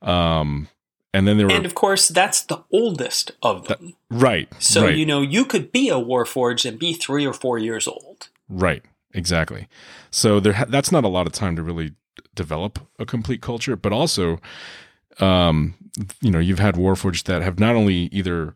Um, 0.00 0.68
and 1.12 1.26
then 1.26 1.38
there 1.38 1.46
were 1.46 1.52
And 1.52 1.66
of 1.66 1.74
course, 1.74 2.08
that's 2.08 2.42
the 2.42 2.62
oldest 2.72 3.32
of 3.42 3.66
them. 3.66 3.94
right. 4.10 4.48
So 4.58 4.84
right. 4.84 4.96
you 4.96 5.06
know, 5.06 5.20
you 5.22 5.44
could 5.44 5.72
be 5.72 5.88
a 5.88 5.94
warforged 5.94 6.68
and 6.68 6.78
be 6.78 6.92
three 6.92 7.26
or 7.26 7.32
four 7.32 7.58
years 7.58 7.88
old. 7.88 8.28
Right. 8.48 8.82
Exactly. 9.14 9.68
So 10.10 10.38
there, 10.38 10.52
ha- 10.52 10.66
that's 10.68 10.92
not 10.92 11.04
a 11.04 11.08
lot 11.08 11.26
of 11.26 11.32
time 11.32 11.56
to 11.56 11.62
really 11.62 11.92
develop 12.34 12.78
a 12.98 13.06
complete 13.06 13.40
culture, 13.40 13.74
but 13.74 13.92
also, 13.92 14.38
um, 15.18 15.74
you 16.20 16.30
know, 16.30 16.38
you've 16.38 16.58
had 16.58 16.74
warforged 16.74 17.24
that 17.24 17.42
have 17.42 17.58
not 17.58 17.74
only 17.74 18.08
either 18.12 18.54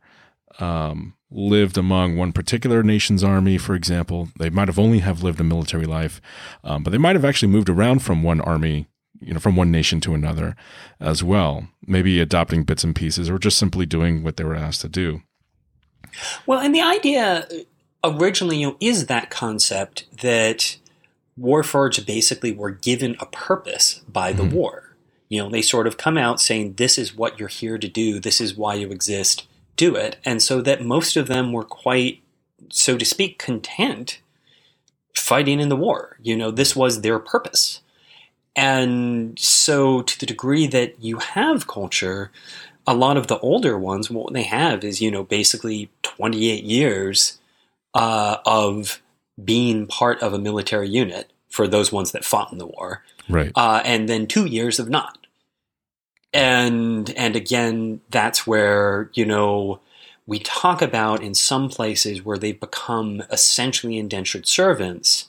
um, 0.60 1.14
lived 1.30 1.78
among 1.78 2.16
one 2.16 2.32
particular 2.32 2.82
nation's 2.82 3.24
army, 3.24 3.58
for 3.58 3.74
example, 3.74 4.28
they 4.38 4.50
might 4.50 4.68
have 4.68 4.78
only 4.78 4.98
have 5.00 5.22
lived 5.22 5.40
a 5.40 5.44
military 5.44 5.86
life, 5.86 6.20
um, 6.64 6.82
but 6.82 6.90
they 6.90 6.98
might 6.98 7.16
have 7.16 7.24
actually 7.24 7.50
moved 7.50 7.68
around 7.68 8.00
from 8.00 8.22
one 8.22 8.40
army, 8.40 8.86
you 9.20 9.32
know, 9.32 9.40
from 9.40 9.56
one 9.56 9.70
nation 9.70 10.00
to 10.00 10.14
another 10.14 10.54
as 11.00 11.22
well. 11.22 11.68
Maybe 11.86 12.20
adopting 12.20 12.64
bits 12.64 12.84
and 12.84 12.94
pieces, 12.94 13.30
or 13.30 13.38
just 13.38 13.58
simply 13.58 13.86
doing 13.86 14.22
what 14.22 14.36
they 14.36 14.44
were 14.44 14.54
asked 14.56 14.82
to 14.82 14.88
do. 14.88 15.22
Well, 16.46 16.60
and 16.60 16.74
the 16.74 16.82
idea 16.82 17.48
originally, 18.04 18.58
you 18.58 18.66
know, 18.68 18.76
is 18.80 19.06
that 19.06 19.30
concept 19.30 20.04
that 20.20 20.76
warforged 21.40 22.04
basically 22.04 22.52
were 22.52 22.70
given 22.70 23.16
a 23.20 23.26
purpose 23.26 24.02
by 24.06 24.32
the 24.32 24.42
Mhm. 24.42 24.52
war. 24.52 24.96
You 25.28 25.42
know, 25.42 25.48
they 25.48 25.62
sort 25.62 25.86
of 25.86 25.96
come 25.96 26.18
out 26.18 26.40
saying, 26.40 26.74
"This 26.74 26.98
is 26.98 27.16
what 27.16 27.38
you're 27.38 27.48
here 27.48 27.78
to 27.78 27.88
do. 27.88 28.20
This 28.20 28.40
is 28.40 28.54
why 28.54 28.74
you 28.74 28.90
exist. 28.90 29.46
Do 29.76 29.94
it." 29.96 30.16
And 30.24 30.42
so 30.42 30.60
that 30.62 30.84
most 30.84 31.16
of 31.16 31.26
them 31.28 31.52
were 31.52 31.64
quite, 31.64 32.20
so 32.70 32.96
to 32.96 33.04
speak, 33.04 33.38
content 33.38 34.20
fighting 35.14 35.60
in 35.60 35.68
the 35.68 35.76
war. 35.76 36.16
You 36.22 36.36
know, 36.36 36.50
this 36.50 36.74
was 36.74 37.00
their 37.00 37.18
purpose. 37.18 37.80
And 38.54 39.38
so, 39.38 40.02
to 40.02 40.18
the 40.20 40.26
degree 40.26 40.66
that 40.66 41.02
you 41.02 41.18
have 41.18 41.66
culture, 41.66 42.30
a 42.86 42.94
lot 42.94 43.16
of 43.16 43.28
the 43.28 43.38
older 43.38 43.78
ones, 43.78 44.10
what 44.10 44.32
they 44.34 44.42
have 44.42 44.84
is, 44.84 45.00
you 45.00 45.10
know, 45.10 45.24
basically 45.24 45.88
28 46.02 46.64
years 46.64 47.38
uh, 47.94 48.38
of 48.44 49.00
being 49.42 49.86
part 49.86 50.20
of 50.22 50.34
a 50.34 50.38
military 50.38 50.88
unit 50.88 51.32
for 51.48 51.66
those 51.66 51.90
ones 51.92 52.12
that 52.12 52.24
fought 52.24 52.52
in 52.52 52.58
the 52.58 52.66
war, 52.66 53.02
Right. 53.28 53.52
uh, 53.54 53.80
and 53.84 54.08
then 54.08 54.26
two 54.26 54.46
years 54.46 54.78
of 54.78 54.88
not. 54.90 55.21
And 56.32 57.10
and 57.10 57.36
again, 57.36 58.00
that's 58.10 58.46
where 58.46 59.10
you 59.12 59.26
know 59.26 59.80
we 60.26 60.38
talk 60.38 60.80
about 60.80 61.22
in 61.22 61.34
some 61.34 61.68
places 61.68 62.24
where 62.24 62.38
they've 62.38 62.58
become 62.58 63.22
essentially 63.30 63.98
indentured 63.98 64.46
servants, 64.46 65.28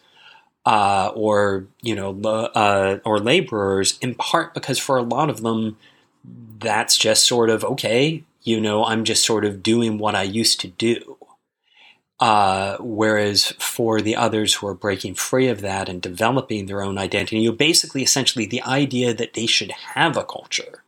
uh, 0.66 1.12
or 1.14 1.66
you 1.82 1.96
know, 1.96 2.20
uh, 2.24 3.00
or 3.06 3.20
laborers, 3.20 3.98
in 4.02 4.16
part 4.16 4.54
because 4.54 4.80
for 4.80 4.98
a 4.98 5.04
lot 5.04 5.30
of 5.30 5.42
them, 5.42 5.78
that's 6.60 6.98
just 6.98 7.26
sort 7.26 7.50
of 7.50 7.64
okay. 7.66 8.24
You 8.44 8.60
know, 8.62 8.86
I'm 8.86 9.04
just 9.04 9.26
sort 9.26 9.46
of 9.46 9.64
doing 9.64 9.98
what 9.98 10.16
I 10.16 10.24
used 10.24 10.60
to 10.62 10.68
do. 10.68 11.18
Uh, 12.20 12.78
whereas 12.80 13.48
for 13.60 14.00
the 14.00 14.16
others 14.16 14.54
who 14.54 14.68
are 14.68 14.74
breaking 14.74 15.16
free 15.16 15.48
of 15.50 15.62
that 15.62 15.90
and 15.90 16.02
developing 16.02 16.66
their 16.66 16.82
own 16.82 16.98
identity, 16.98 17.40
you 17.40 17.52
basically, 17.52 18.04
essentially, 18.04 18.46
the 18.46 18.62
idea 18.62 19.14
that 19.14 19.34
they 19.34 19.46
should 19.46 19.72
have 19.72 20.16
a 20.16 20.24
culture 20.24 20.83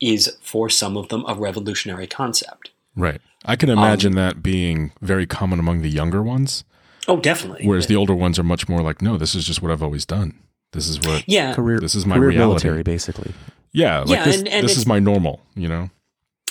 is 0.00 0.36
for 0.42 0.68
some 0.68 0.96
of 0.96 1.08
them 1.08 1.24
a 1.26 1.34
revolutionary 1.34 2.06
concept. 2.06 2.70
Right. 2.96 3.20
I 3.44 3.56
can 3.56 3.68
imagine 3.70 4.14
that 4.14 4.42
being 4.42 4.92
very 5.02 5.26
common 5.26 5.58
among 5.58 5.82
the 5.82 5.90
younger 5.90 6.22
ones, 6.22 6.64
Oh, 7.08 7.18
definitely. 7.18 7.66
whereas 7.66 7.86
the 7.86 7.96
older 7.96 8.14
ones 8.14 8.38
are 8.38 8.42
much 8.44 8.68
more 8.68 8.80
like, 8.80 9.02
no, 9.02 9.16
this 9.18 9.34
is 9.34 9.44
just 9.44 9.60
what 9.62 9.70
I've 9.70 9.82
always 9.82 10.06
done. 10.06 10.38
This 10.72 10.88
is 10.88 10.98
what, 11.00 11.24
yeah, 11.28 11.52
career 11.54 11.78
this 11.78 11.94
is 11.94 12.04
my 12.06 12.16
career 12.16 12.30
reality. 12.30 12.66
military 12.66 12.82
basically 12.82 13.32
yeah, 13.72 14.00
like 14.00 14.08
Yeah, 14.10 14.24
this, 14.24 14.38
and- 14.38 14.48
and 14.48 14.64
this 14.64 14.76
is 14.76 14.86
my 14.86 14.98
normal, 15.00 15.40
you 15.56 15.68
know? 15.68 15.90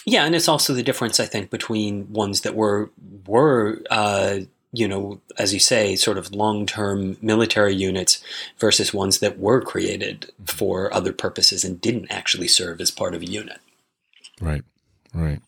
Yeah, 0.05 0.25
and 0.25 0.35
it's 0.35 0.49
also 0.49 0.73
the 0.73 0.83
difference 0.83 1.19
I 1.21 1.25
think 1.25 1.49
between 1.49 2.11
ones 2.11 2.41
that 2.41 2.55
were 2.55 2.91
were 3.25 3.81
uh, 3.89 4.39
you 4.73 4.87
know, 4.87 5.21
as 5.37 5.53
you 5.53 5.59
say, 5.59 5.95
sort 5.95 6.17
of 6.17 6.33
long 6.33 6.65
term 6.65 7.15
military 7.21 7.75
units 7.75 8.21
versus 8.57 8.93
ones 8.93 9.19
that 9.19 9.37
were 9.37 9.61
created 9.61 10.31
for 10.45 10.91
other 10.91 11.13
purposes 11.13 11.63
and 11.63 11.79
didn't 11.79 12.11
actually 12.11 12.47
serve 12.47 12.81
as 12.81 12.89
part 12.89 13.13
of 13.13 13.21
a 13.21 13.25
unit. 13.25 13.59
Right, 14.41 14.63
right. 15.13 15.39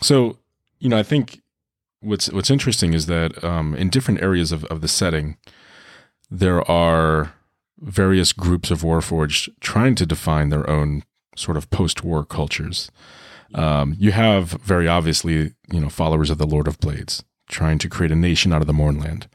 So, 0.00 0.38
you 0.78 0.88
know, 0.88 0.96
I 0.96 1.02
think 1.02 1.42
what's 2.00 2.30
what's 2.32 2.50
interesting 2.50 2.94
is 2.94 3.06
that 3.06 3.42
um, 3.42 3.74
in 3.74 3.90
different 3.90 4.22
areas 4.22 4.52
of, 4.52 4.64
of 4.66 4.80
the 4.80 4.88
setting, 4.88 5.36
there 6.30 6.68
are 6.70 7.34
various 7.80 8.32
groups 8.32 8.70
of 8.70 8.82
Warforged 8.82 9.48
trying 9.60 9.96
to 9.96 10.06
define 10.06 10.50
their 10.50 10.68
own 10.70 11.02
sort 11.34 11.56
of 11.56 11.70
post-war 11.70 12.24
cultures. 12.24 12.88
Um, 13.54 13.96
you 13.98 14.12
have 14.12 14.50
very 14.50 14.86
obviously, 14.86 15.54
you 15.72 15.80
know, 15.80 15.88
followers 15.88 16.30
of 16.30 16.38
the 16.38 16.46
Lord 16.46 16.68
of 16.68 16.78
Blades 16.78 17.24
trying 17.48 17.78
to 17.78 17.88
create 17.88 18.12
a 18.12 18.16
nation 18.16 18.52
out 18.52 18.60
of 18.60 18.66
the 18.66 18.72
Mournland. 18.72 19.26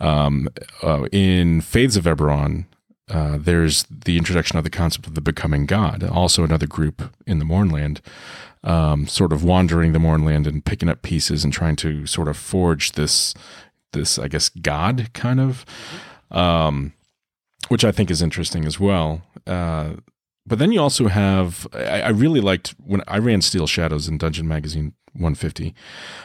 Um, 0.00 0.48
uh, 0.82 1.04
in 1.12 1.60
Faiths 1.60 1.96
of 1.96 2.04
Eberron, 2.04 2.64
uh, 3.10 3.38
there's 3.38 3.84
the 3.90 4.16
introduction 4.16 4.56
of 4.56 4.64
the 4.64 4.70
concept 4.70 5.06
of 5.06 5.14
the 5.14 5.20
becoming 5.20 5.66
God, 5.66 6.04
also 6.04 6.44
another 6.44 6.66
group 6.66 7.12
in 7.26 7.38
the 7.38 7.44
Mournland, 7.44 8.00
um, 8.62 9.06
sort 9.06 9.32
of 9.32 9.42
wandering 9.42 9.92
the 9.92 9.98
Mournland 9.98 10.46
and 10.46 10.64
picking 10.64 10.88
up 10.88 11.02
pieces 11.02 11.44
and 11.44 11.52
trying 11.52 11.76
to 11.76 12.06
sort 12.06 12.28
of 12.28 12.36
forge 12.36 12.92
this, 12.92 13.34
this 13.92 14.18
I 14.18 14.28
guess, 14.28 14.48
God 14.48 15.12
kind 15.12 15.40
of, 15.40 15.66
um, 16.30 16.92
which 17.68 17.84
I 17.84 17.92
think 17.92 18.10
is 18.10 18.22
interesting 18.22 18.64
as 18.64 18.78
well. 18.78 19.22
Uh, 19.46 19.94
but 20.46 20.58
then 20.58 20.72
you 20.72 20.80
also 20.80 21.08
have, 21.08 21.66
I, 21.72 22.02
I, 22.02 22.08
really 22.08 22.40
liked 22.40 22.74
when 22.84 23.02
I 23.06 23.18
ran 23.18 23.42
Steel 23.42 23.66
Shadows 23.66 24.08
in 24.08 24.18
Dungeon 24.18 24.48
Magazine 24.48 24.94
150, 25.12 25.74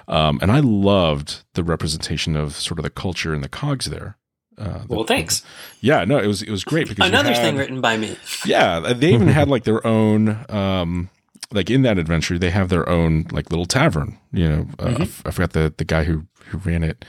um, 0.07 0.39
and 0.41 0.51
I 0.51 0.59
loved 0.59 1.43
the 1.53 1.63
representation 1.63 2.35
of 2.35 2.55
sort 2.55 2.79
of 2.79 2.83
the 2.83 2.89
culture 2.89 3.33
and 3.33 3.43
the 3.43 3.49
cogs 3.49 3.85
there. 3.85 4.17
Uh, 4.57 4.79
the, 4.79 4.95
well, 4.95 5.03
thanks. 5.03 5.43
yeah, 5.81 6.05
no, 6.05 6.17
it 6.17 6.27
was 6.27 6.41
it 6.41 6.49
was 6.49 6.63
great 6.63 6.87
because 6.87 7.07
another 7.07 7.33
had, 7.33 7.41
thing 7.41 7.57
written 7.57 7.81
by 7.81 7.97
me. 7.97 8.15
Yeah, 8.45 8.93
they 8.93 9.13
even 9.13 9.27
had 9.27 9.47
like 9.49 9.65
their 9.65 9.85
own, 9.85 10.45
um, 10.49 11.09
like 11.51 11.69
in 11.69 11.81
that 11.81 11.97
adventure, 11.97 12.39
they 12.39 12.51
have 12.51 12.69
their 12.69 12.87
own 12.87 13.25
like 13.31 13.49
little 13.49 13.65
tavern. 13.65 14.17
You 14.31 14.49
know, 14.49 14.67
uh, 14.79 14.85
mm-hmm. 14.85 15.01
I, 15.01 15.05
f- 15.05 15.23
I 15.25 15.31
forgot 15.31 15.53
the 15.53 15.73
the 15.75 15.83
guy 15.83 16.03
who 16.05 16.25
who 16.45 16.59
ran 16.59 16.83
it. 16.83 17.03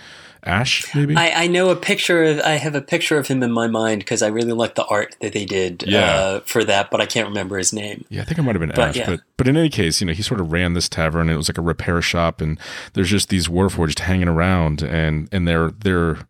Ash, 0.46 0.94
maybe. 0.94 1.16
I, 1.16 1.44
I 1.44 1.46
know 1.46 1.70
a 1.70 1.76
picture 1.76 2.24
of. 2.24 2.40
I 2.40 2.52
have 2.52 2.74
a 2.74 2.80
picture 2.80 3.18
of 3.18 3.26
him 3.26 3.42
in 3.42 3.50
my 3.50 3.66
mind 3.66 4.00
because 4.00 4.22
I 4.22 4.28
really 4.28 4.52
like 4.52 4.74
the 4.74 4.84
art 4.86 5.16
that 5.20 5.32
they 5.32 5.44
did 5.44 5.84
yeah. 5.86 6.14
uh, 6.14 6.40
for 6.40 6.64
that, 6.64 6.90
but 6.90 7.00
I 7.00 7.06
can't 7.06 7.28
remember 7.28 7.58
his 7.58 7.72
name. 7.72 8.04
Yeah, 8.08 8.22
I 8.22 8.24
think 8.24 8.38
it 8.38 8.42
might 8.42 8.54
have 8.54 8.60
been 8.60 8.70
but, 8.70 8.78
Ash. 8.78 8.96
Yeah. 8.96 9.06
But 9.06 9.20
but 9.36 9.48
in 9.48 9.56
any 9.56 9.68
case, 9.68 10.00
you 10.00 10.06
know, 10.06 10.12
he 10.12 10.22
sort 10.22 10.40
of 10.40 10.52
ran 10.52 10.74
this 10.74 10.88
tavern. 10.88 11.22
And 11.22 11.30
it 11.32 11.36
was 11.36 11.48
like 11.48 11.58
a 11.58 11.62
repair 11.62 12.00
shop, 12.00 12.40
and 12.40 12.58
there's 12.92 13.10
just 13.10 13.28
these 13.28 13.48
warforged 13.48 14.00
hanging 14.00 14.28
around, 14.28 14.82
and 14.82 15.28
and 15.32 15.48
they're 15.48 15.70
they're 15.70 16.28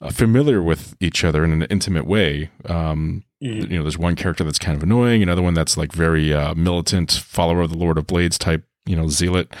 uh, 0.00 0.10
familiar 0.10 0.62
with 0.62 0.96
each 1.00 1.24
other 1.24 1.44
in 1.44 1.52
an 1.52 1.62
intimate 1.64 2.06
way. 2.06 2.50
Um, 2.66 3.24
mm-hmm. 3.42 3.70
You 3.70 3.78
know, 3.78 3.82
there's 3.82 3.98
one 3.98 4.16
character 4.16 4.44
that's 4.44 4.58
kind 4.58 4.76
of 4.76 4.82
annoying, 4.82 5.22
another 5.22 5.42
one 5.42 5.54
that's 5.54 5.76
like 5.76 5.92
very 5.92 6.32
uh, 6.32 6.54
militant, 6.54 7.12
follower 7.12 7.62
of 7.62 7.70
the 7.70 7.78
Lord 7.78 7.98
of 7.98 8.06
Blades 8.06 8.38
type 8.38 8.64
you 8.86 8.96
know 8.96 9.08
zealot 9.08 9.54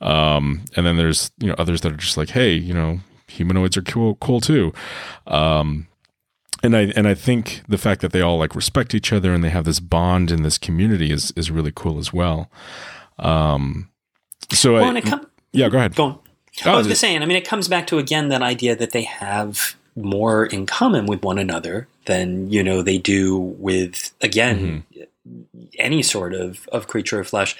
um, 0.00 0.64
and 0.76 0.86
then 0.86 0.96
there's 0.96 1.32
you 1.38 1.48
know 1.48 1.54
others 1.58 1.80
that 1.80 1.92
are 1.92 1.96
just 1.96 2.16
like 2.16 2.30
hey 2.30 2.54
you 2.54 2.72
know 2.72 3.00
humanoids 3.30 3.76
are 3.76 3.82
cool, 3.82 4.16
cool 4.16 4.40
too. 4.40 4.72
Um, 5.26 5.86
and 6.62 6.76
I 6.76 6.92
and 6.96 7.08
I 7.08 7.14
think 7.14 7.62
the 7.68 7.78
fact 7.78 8.00
that 8.02 8.12
they 8.12 8.20
all 8.20 8.38
like 8.38 8.54
respect 8.54 8.94
each 8.94 9.12
other 9.12 9.32
and 9.32 9.42
they 9.42 9.50
have 9.50 9.64
this 9.64 9.80
bond 9.80 10.30
in 10.30 10.42
this 10.42 10.58
community 10.58 11.10
is 11.10 11.32
is 11.36 11.50
really 11.50 11.72
cool 11.74 11.98
as 11.98 12.12
well. 12.12 12.50
Um, 13.18 13.88
so 14.52 14.74
well, 14.74 14.96
I, 14.96 15.00
com- 15.00 15.26
yeah, 15.52 15.68
go 15.68 15.78
ahead. 15.78 15.94
Go 15.94 16.04
on. 16.04 16.18
Oh, 16.66 16.72
I 16.72 16.76
was 16.76 16.86
just 16.86 17.00
saying. 17.00 17.22
I 17.22 17.26
mean, 17.26 17.36
it 17.36 17.46
comes 17.46 17.68
back 17.68 17.86
to 17.88 17.98
again 17.98 18.28
that 18.28 18.42
idea 18.42 18.76
that 18.76 18.90
they 18.90 19.02
have 19.02 19.76
more 19.96 20.46
in 20.46 20.66
common 20.66 21.06
with 21.06 21.22
one 21.22 21.38
another 21.38 21.88
than 22.06 22.50
you 22.50 22.62
know 22.62 22.82
they 22.82 22.98
do 22.98 23.38
with 23.38 24.12
again 24.20 24.84
mm-hmm. 24.94 25.62
any 25.78 26.02
sort 26.02 26.34
of 26.34 26.68
of 26.68 26.88
creature 26.88 27.20
of 27.20 27.28
flesh, 27.28 27.56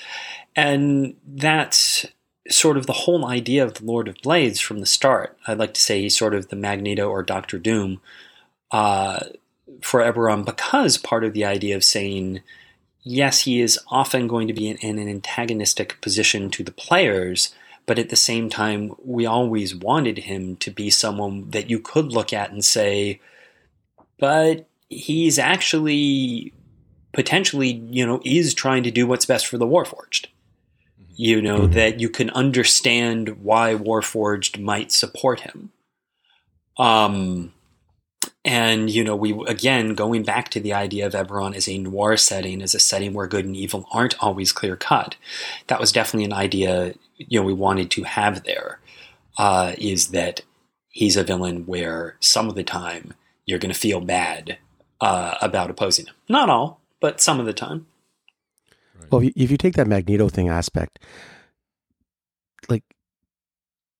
and 0.57 1.15
that's 1.27 2.07
sort 2.49 2.77
of 2.77 2.87
the 2.87 2.93
whole 2.93 3.27
idea 3.27 3.65
of 3.65 3.75
the 3.75 3.85
Lord 3.85 4.09
of 4.09 4.17
Blades 4.23 4.61
from 4.61 4.79
the 4.79 4.87
start. 4.87 5.37
I'd 5.47 5.59
like 5.59 5.75
to 5.75 5.81
say 5.81 6.03
he's 6.03 6.17
sort 6.17 6.35
of 6.35 6.49
the 6.49 6.57
Magneto 6.57 7.09
or 7.09 7.23
Doctor 7.23 7.59
Doom 7.59 8.01
uh, 8.71 9.21
for 9.83 10.01
Eberron 10.01 10.45
because 10.45 10.97
part 10.97 11.25
of 11.25 11.35
the 11.35 11.45
idea 11.45 11.77
of 11.77 11.85
saying, 11.85 12.41
yes, 13.03 13.43
he 13.43 13.61
is 13.61 13.79
often 13.89 14.27
going 14.27 14.49
to 14.49 14.55
be 14.55 14.69
in, 14.69 14.77
in 14.79 14.99
an 14.99 15.09
antagonistic 15.09 16.01
position 16.01 16.51
to 16.51 16.65
the 16.65 16.73
players, 16.73 17.55
but 17.87 17.99
at 17.99 18.09
the 18.09 18.17
same 18.17 18.49
time, 18.49 18.95
we 19.05 19.27
always 19.27 19.75
wanted 19.75 20.19
him 20.19 20.57
to 20.57 20.71
be 20.71 20.91
someone 20.91 21.51
that 21.51 21.69
you 21.69 21.79
could 21.79 22.13
look 22.13 22.33
at 22.33 22.51
and 22.51 22.65
say, 22.65 23.21
but 24.19 24.67
he's 24.89 25.39
actually 25.39 26.53
potentially, 27.13 27.83
you 27.91 28.07
know, 28.07 28.21
is 28.25 28.55
trying 28.55 28.83
to 28.85 28.91
do 28.91 29.07
what's 29.07 29.27
best 29.27 29.47
for 29.47 29.59
the 29.59 29.67
Warforged 29.67 30.27
you 31.17 31.43
know, 31.43 31.61
mm-hmm. 31.61 31.73
that 31.73 32.01
you 32.01 32.09
can 32.09 32.31
understand 32.31 33.43
why 33.43 33.75
Warforged 33.75 34.61
might 34.61 34.93
support 34.93 35.41
him. 35.41 35.71
Um, 36.79 37.53
and, 38.45 38.89
you 38.89 39.05
know, 39.05 39.17
we, 39.17 39.33
again, 39.47 39.95
going 39.95 40.23
back 40.23 40.49
to 40.51 40.61
the 40.61 40.73
idea 40.73 41.07
of 41.07 41.13
Eberron 41.13 41.55
as 41.55 41.69
a 41.69 41.79
noir 41.79 42.17
setting, 42.17 42.63
as 42.63 42.75
a 42.75 42.81
setting 42.81 43.13
where 43.13 43.27
good 43.27 43.45
and 43.45 43.57
evil 43.57 43.87
aren't 43.93 44.23
always 44.23 44.53
clear 44.53 44.77
cut, 44.77 45.17
that 45.67 45.81
was 45.81 45.93
definitely 45.93 46.25
an 46.25 46.33
idea, 46.33 46.95
you 47.17 47.39
know, 47.39 47.45
we 47.45 47.53
wanted 47.53 47.91
to 47.93 48.05
have 48.05 48.45
there. 48.45 48.81
Uh, 49.39 49.75
is 49.79 50.09
that 50.09 50.43
he's 50.91 51.17
a 51.17 51.25
villain 51.25 51.65
where 51.65 52.17
some 52.21 52.49
of 52.49 52.55
the 52.55 52.65
time 52.65 53.15
you're 53.47 53.59
going 53.59 53.73
to 53.73 53.79
feel 53.79 54.01
bad 54.01 54.59
uh, 55.01 55.37
about 55.41 55.71
opposing 55.71 56.07
him. 56.07 56.15
Not 56.29 56.51
all, 56.51 56.81
but 57.01 57.21
some 57.21 57.41
of 57.41 57.47
the 57.47 57.53
time. 57.53 57.87
Well, 59.11 59.21
if 59.21 59.27
you, 59.27 59.33
if 59.37 59.51
you 59.51 59.57
take 59.57 59.75
that 59.75 59.87
Magneto 59.87 60.29
thing 60.29 60.49
aspect, 60.49 60.99
like 62.69 62.85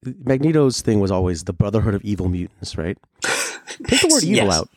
Magneto's 0.05 0.81
thing 0.81 1.01
was 1.01 1.11
always 1.11 1.45
the 1.45 1.53
Brotherhood 1.53 1.95
of 1.95 2.03
Evil 2.05 2.29
Mutants, 2.29 2.77
right? 2.77 2.99
Take 3.23 4.01
the 4.01 4.09
word 4.11 4.25
evil 4.25 4.47
yes. 4.47 4.55
out. 4.55 4.69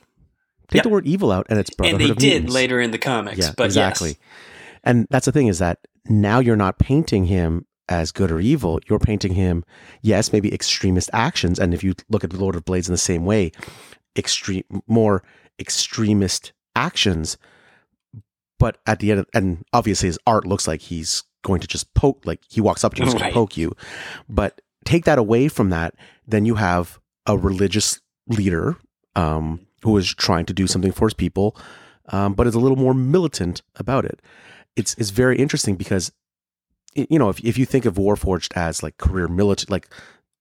Take 0.69 0.79
yep. 0.79 0.83
the 0.83 0.89
word 0.89 1.05
evil 1.05 1.31
out, 1.31 1.45
and 1.49 1.59
it's 1.59 1.69
Brotherhood 1.69 2.01
and 2.01 2.09
they 2.11 2.15
did 2.15 2.33
Mutants. 2.33 2.53
later 2.53 2.79
in 2.79 2.91
the 2.91 2.97
comics. 2.97 3.37
Yeah, 3.37 3.51
but 3.55 3.65
exactly. 3.65 4.09
Yes. 4.09 4.17
And 4.83 5.07
that's 5.09 5.25
the 5.25 5.31
thing 5.31 5.47
is 5.47 5.59
that 5.59 5.79
now 6.07 6.39
you're 6.39 6.55
not 6.55 6.79
painting 6.79 7.25
him 7.25 7.65
as 7.89 8.11
good 8.11 8.31
or 8.31 8.39
evil. 8.39 8.79
You're 8.89 8.99
painting 8.99 9.33
him, 9.33 9.63
yes, 10.01 10.33
maybe 10.33 10.53
extremist 10.53 11.09
actions. 11.13 11.59
And 11.59 11.73
if 11.73 11.83
you 11.83 11.93
look 12.09 12.23
at 12.23 12.29
the 12.29 12.39
Lord 12.39 12.55
of 12.55 12.65
Blades 12.65 12.87
in 12.87 12.93
the 12.93 12.97
same 12.97 13.25
way, 13.25 13.51
extreme, 14.17 14.63
more 14.87 15.23
extremist 15.59 16.53
actions 16.75 17.37
but 18.59 18.77
at 18.85 18.99
the 18.99 19.11
end, 19.11 19.25
and 19.33 19.63
obviously 19.73 20.07
his 20.07 20.19
art 20.25 20.45
looks 20.45 20.67
like 20.67 20.81
he's 20.81 21.23
going 21.43 21.61
to 21.61 21.67
just 21.67 21.93
poke, 21.93 22.25
like 22.25 22.41
he 22.49 22.61
walks 22.61 22.83
up 22.83 22.93
to 22.95 23.03
you 23.03 23.11
and 23.11 23.21
right. 23.21 23.27
to 23.27 23.33
poke 23.33 23.57
you. 23.57 23.73
But 24.29 24.61
take 24.85 25.05
that 25.05 25.19
away 25.19 25.47
from 25.47 25.69
that, 25.69 25.95
then 26.27 26.45
you 26.45 26.55
have 26.55 26.99
a 27.25 27.37
religious 27.37 27.99
leader 28.27 28.77
um, 29.15 29.65
who 29.83 29.97
is 29.97 30.13
trying 30.13 30.45
to 30.45 30.53
do 30.53 30.67
something 30.67 30.91
for 30.91 31.07
his 31.07 31.13
people, 31.13 31.55
um, 32.09 32.33
but 32.33 32.47
is 32.47 32.55
a 32.55 32.59
little 32.59 32.77
more 32.77 32.93
militant 32.93 33.61
about 33.75 34.05
it. 34.05 34.21
It's 34.75 34.95
it's 34.95 35.11
very 35.11 35.37
interesting 35.37 35.75
because 35.75 36.11
you 36.95 37.19
know 37.19 37.29
if 37.29 37.43
if 37.43 37.57
you 37.57 37.65
think 37.65 37.85
of 37.85 37.95
Warforged 37.95 38.55
as 38.55 38.81
like 38.81 38.97
career 38.97 39.27
military, 39.27 39.67
like 39.69 39.87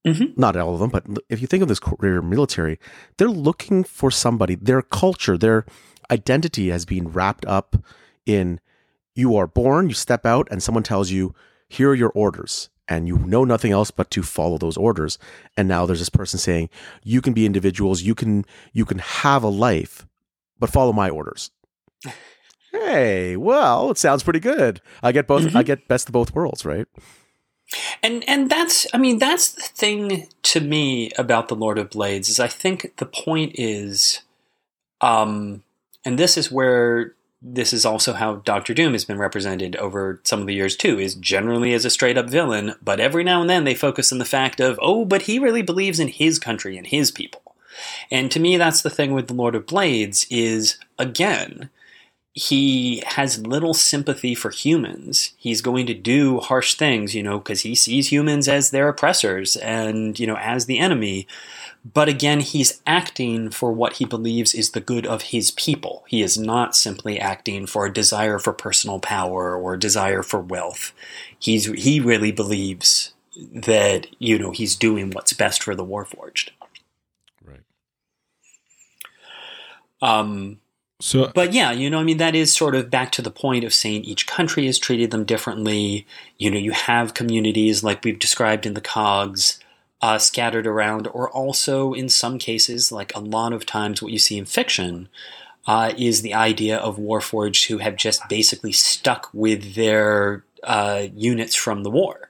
Mm-hmm. 0.07 0.41
Not 0.41 0.57
all 0.57 0.75
of 0.75 0.81
them, 0.81 0.91
but 0.91 1.05
if 1.29 1.41
you 1.41 1.47
think 1.47 1.63
of 1.63 1.69
this 1.69 1.79
career 1.79 2.21
military, 2.21 2.81
they're 3.19 3.29
looking 3.29 3.85
for 3.85 4.11
somebody. 4.11 4.57
Their 4.57 4.83
culture, 4.83 5.39
their 5.39 5.65
identity 6.11 6.71
has 6.71 6.85
been 6.85 7.09
wrapped 7.09 7.47
up 7.47 7.77
in 8.27 8.61
you 9.15 9.37
are 9.37 9.47
born, 9.47 9.89
you 9.89 9.95
step 9.95 10.25
out, 10.25 10.49
and 10.51 10.63
someone 10.63 10.85
tells 10.85 11.11
you, 11.11 11.35
here 11.69 11.91
are 11.91 11.95
your 11.95 12.11
orders. 12.11 12.69
And 12.89 13.07
you 13.07 13.17
know 13.19 13.45
nothing 13.45 13.73
else 13.73 13.91
but 13.91 14.11
to 14.11 14.23
follow 14.23 14.59
those 14.59 14.77
orders. 14.77 15.19
And 15.57 15.69
now 15.69 15.87
there's 15.87 16.01
this 16.01 16.11
person 16.11 16.39
saying, 16.39 16.69
you 17.03 17.23
can 17.23 17.33
be 17.33 17.47
individuals, 17.47 18.03
you 18.03 18.15
can 18.15 18.45
you 18.73 18.85
can 18.85 18.99
have 18.99 19.43
a 19.43 19.49
life, 19.49 20.07
but 20.59 20.69
follow 20.69 20.93
my 20.93 21.09
orders. 21.09 21.53
hey, 22.73 23.37
well, 23.37 23.91
it 23.91 23.99
sounds 23.99 24.23
pretty 24.23 24.41
good. 24.41 24.83
I 25.03 25.13
get 25.13 25.27
both 25.27 25.43
mm-hmm. 25.43 25.57
I 25.57 25.63
get 25.63 25.89
best 25.89 26.09
of 26.09 26.13
both 26.13 26.35
worlds, 26.35 26.67
right? 26.67 26.87
And 28.03 28.29
and 28.29 28.51
that's 28.51 28.87
I 28.93 28.99
mean, 28.99 29.19
that's 29.19 29.53
the 29.53 29.63
thing 29.63 30.29
to 30.43 30.61
me 30.61 31.13
about 31.17 31.49
the 31.49 31.57
Lord 31.57 31.79
of 31.79 31.91
Blades 31.91 32.29
is 32.29 32.41
I 32.41 32.49
think 32.49 32.97
the 32.97 33.07
point 33.07 33.53
is 33.55 34.23
um 35.01 35.63
and 36.05 36.19
this 36.19 36.37
is 36.37 36.51
where 36.51 37.15
this 37.43 37.73
is 37.73 37.85
also 37.85 38.13
how 38.13 38.37
Doctor 38.37 38.73
Doom 38.73 38.93
has 38.93 39.05
been 39.05 39.19
represented 39.19 39.75
over 39.77 40.21
some 40.23 40.41
of 40.41 40.47
the 40.47 40.55
years 40.55 40.77
too, 40.77 40.99
is 40.99 41.15
generally 41.15 41.75
as 41.75 41.85
a 41.85 41.91
straight 41.91 42.17
up 42.17 42.31
villain, 42.31 42.75
but 42.83 43.01
every 43.01 43.25
now 43.25 43.41
and 43.41 43.51
then 43.51 43.65
they 43.65 43.75
focus 43.75 44.13
on 44.13 44.19
the 44.19 44.25
fact 44.25 44.61
of, 44.61 44.79
oh, 44.81 45.05
but 45.05 45.23
he 45.23 45.39
really 45.39 45.63
believes 45.63 45.99
in 45.99 46.09
his 46.09 46.39
country 46.39 46.77
and 46.77 46.87
his 46.87 47.11
people. 47.11 47.43
And 48.11 48.31
to 48.31 48.41
me, 48.41 48.57
that's 48.57 48.83
the 48.83 48.91
thing 48.91 49.13
with 49.13 49.29
the 49.29 49.35
Lord 49.35 49.55
of 49.55 49.67
Blades 49.67 50.27
is, 50.31 50.79
again, 50.99 51.71
he 52.35 53.03
has 53.07 53.47
little 53.47 53.75
sympathy 53.75 54.35
for 54.35 54.51
humans. 54.51 55.33
He's 55.37 55.61
going 55.61 55.87
to 55.87 55.95
do 55.95 56.39
harsh 56.39 56.75
things, 56.75 57.15
you 57.15 57.23
know, 57.23 57.39
because 57.39 57.61
he 57.63 57.75
sees 57.75 58.11
humans 58.11 58.49
as 58.49 58.71
their 58.71 58.89
oppressors 58.89 59.57
and, 59.57 60.19
you 60.19 60.27
know, 60.27 60.37
as 60.37 60.67
the 60.67 60.79
enemy. 60.79 61.27
But 61.85 62.09
again, 62.09 62.41
he's 62.41 62.81
acting 62.87 63.51
for 63.51 63.73
what 63.73 63.95
he 63.95 64.05
believes 64.05 64.55
is 64.55 64.71
the 64.71 64.81
good 64.81 65.05
of 65.05 65.23
his 65.23 65.51
people. 65.51 66.05
He 66.07 66.23
is 66.23 66.39
not 66.39 66.77
simply 66.77 67.19
acting 67.19 67.67
for 67.67 67.87
a 67.87 67.93
desire 67.93 68.39
for 68.39 68.53
personal 68.53 69.01
power 69.01 69.57
or 69.57 69.75
a 69.75 69.79
desire 69.79 70.23
for 70.23 70.39
wealth. 70.41 70.93
He's 71.39 71.67
he 71.67 71.99
really 71.99 72.31
believes 72.31 73.15
that 73.37 74.07
you 74.21 74.39
know 74.39 74.53
he's 74.53 74.77
doing 74.77 75.11
what's 75.11 75.33
best 75.33 75.63
for 75.63 75.75
the 75.75 75.85
Warforged. 75.85 76.51
Right. 77.45 77.63
Um, 80.01 80.61
So 81.01 81.33
but 81.35 81.53
yeah, 81.53 81.73
you 81.73 81.91
know, 81.91 81.99
I 81.99 82.05
mean, 82.05 82.19
that 82.19 82.37
is 82.37 82.55
sort 82.55 82.77
of 82.77 82.91
back 82.91 83.11
to 83.13 83.23
the 83.23 83.31
point 83.31 83.65
of 83.65 83.75
saying 83.75 84.05
each 84.05 84.29
country 84.29 84.67
has 84.67 84.79
treated 84.79 85.11
them 85.11 85.25
differently. 85.25 86.07
You 86.39 86.53
know, 86.53 86.59
you 86.59 86.71
have 86.71 87.15
communities 87.15 87.83
like 87.83 88.05
we've 88.05 88.21
described 88.21 88.67
in 88.67 88.75
the 88.75 88.81
cogs 88.81 89.59
uh, 90.03 90.19
scattered 90.19 90.67
around, 90.67 91.07
or 91.09 91.31
also 91.31 91.95
in 91.95 92.09
some 92.09 92.39
cases, 92.39 92.91
like 92.91 93.15
a 93.15 93.21
lot 93.21 93.53
of 93.53 93.65
times 93.65 94.03
what 94.03 94.13
you 94.13 94.19
see 94.19 94.37
in 94.37 94.45
fiction, 94.45 95.09
uh, 95.67 95.93
is 95.97 96.23
the 96.23 96.35
idea 96.35 96.77
of 96.77 96.99
Warforged 96.99 97.69
who 97.69 97.79
have 97.79 97.97
just 97.97 98.29
basically 98.29 98.73
stuck 98.73 99.31
with 99.33 99.75
their 99.75 100.45
uh, 100.65 101.07
units 101.15 101.55
from 101.55 101.85
the 101.85 101.91
war. 101.91 102.29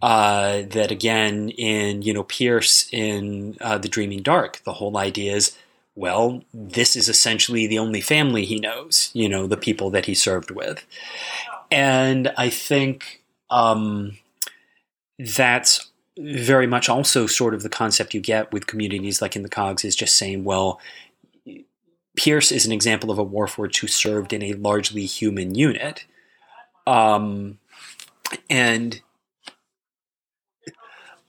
Uh, 0.00 0.62
that 0.70 0.92
again, 0.92 1.48
in 1.50 2.02
you 2.02 2.12
know 2.14 2.22
Pierce 2.22 2.88
in 2.92 3.56
uh, 3.60 3.78
the 3.78 3.88
Dreaming 3.88 4.22
Dark, 4.22 4.62
the 4.64 4.74
whole 4.74 4.96
idea 4.96 5.34
is 5.34 5.56
well, 5.96 6.42
this 6.52 6.94
is 6.94 7.08
essentially 7.08 7.66
the 7.66 7.78
only 7.78 8.02
family 8.02 8.44
he 8.44 8.60
knows, 8.60 9.10
you 9.14 9.30
know, 9.30 9.46
the 9.46 9.56
people 9.56 9.88
that 9.90 10.04
he 10.04 10.14
served 10.14 10.50
with. 10.50 10.86
And 11.70 12.32
I 12.36 12.50
think 12.50 13.22
um, 13.48 14.18
that's 15.18 15.90
very 16.18 16.66
much 16.66 16.88
also 16.88 17.26
sort 17.26 17.54
of 17.54 17.62
the 17.62 17.68
concept 17.68 18.14
you 18.14 18.20
get 18.20 18.52
with 18.52 18.66
communities 18.66 19.20
like 19.20 19.36
in 19.36 19.42
the 19.42 19.48
Cogs 19.48 19.84
is 19.84 19.94
just 19.94 20.16
saying, 20.16 20.44
well, 20.44 20.80
Pierce 22.16 22.50
is 22.50 22.64
an 22.64 22.72
example 22.72 23.10
of 23.10 23.18
a 23.18 23.24
Warforged 23.24 23.78
who 23.78 23.86
served 23.86 24.32
in 24.32 24.42
a 24.42 24.54
largely 24.54 25.04
human 25.04 25.54
unit. 25.54 26.06
Um, 26.86 27.58
and 28.48 29.02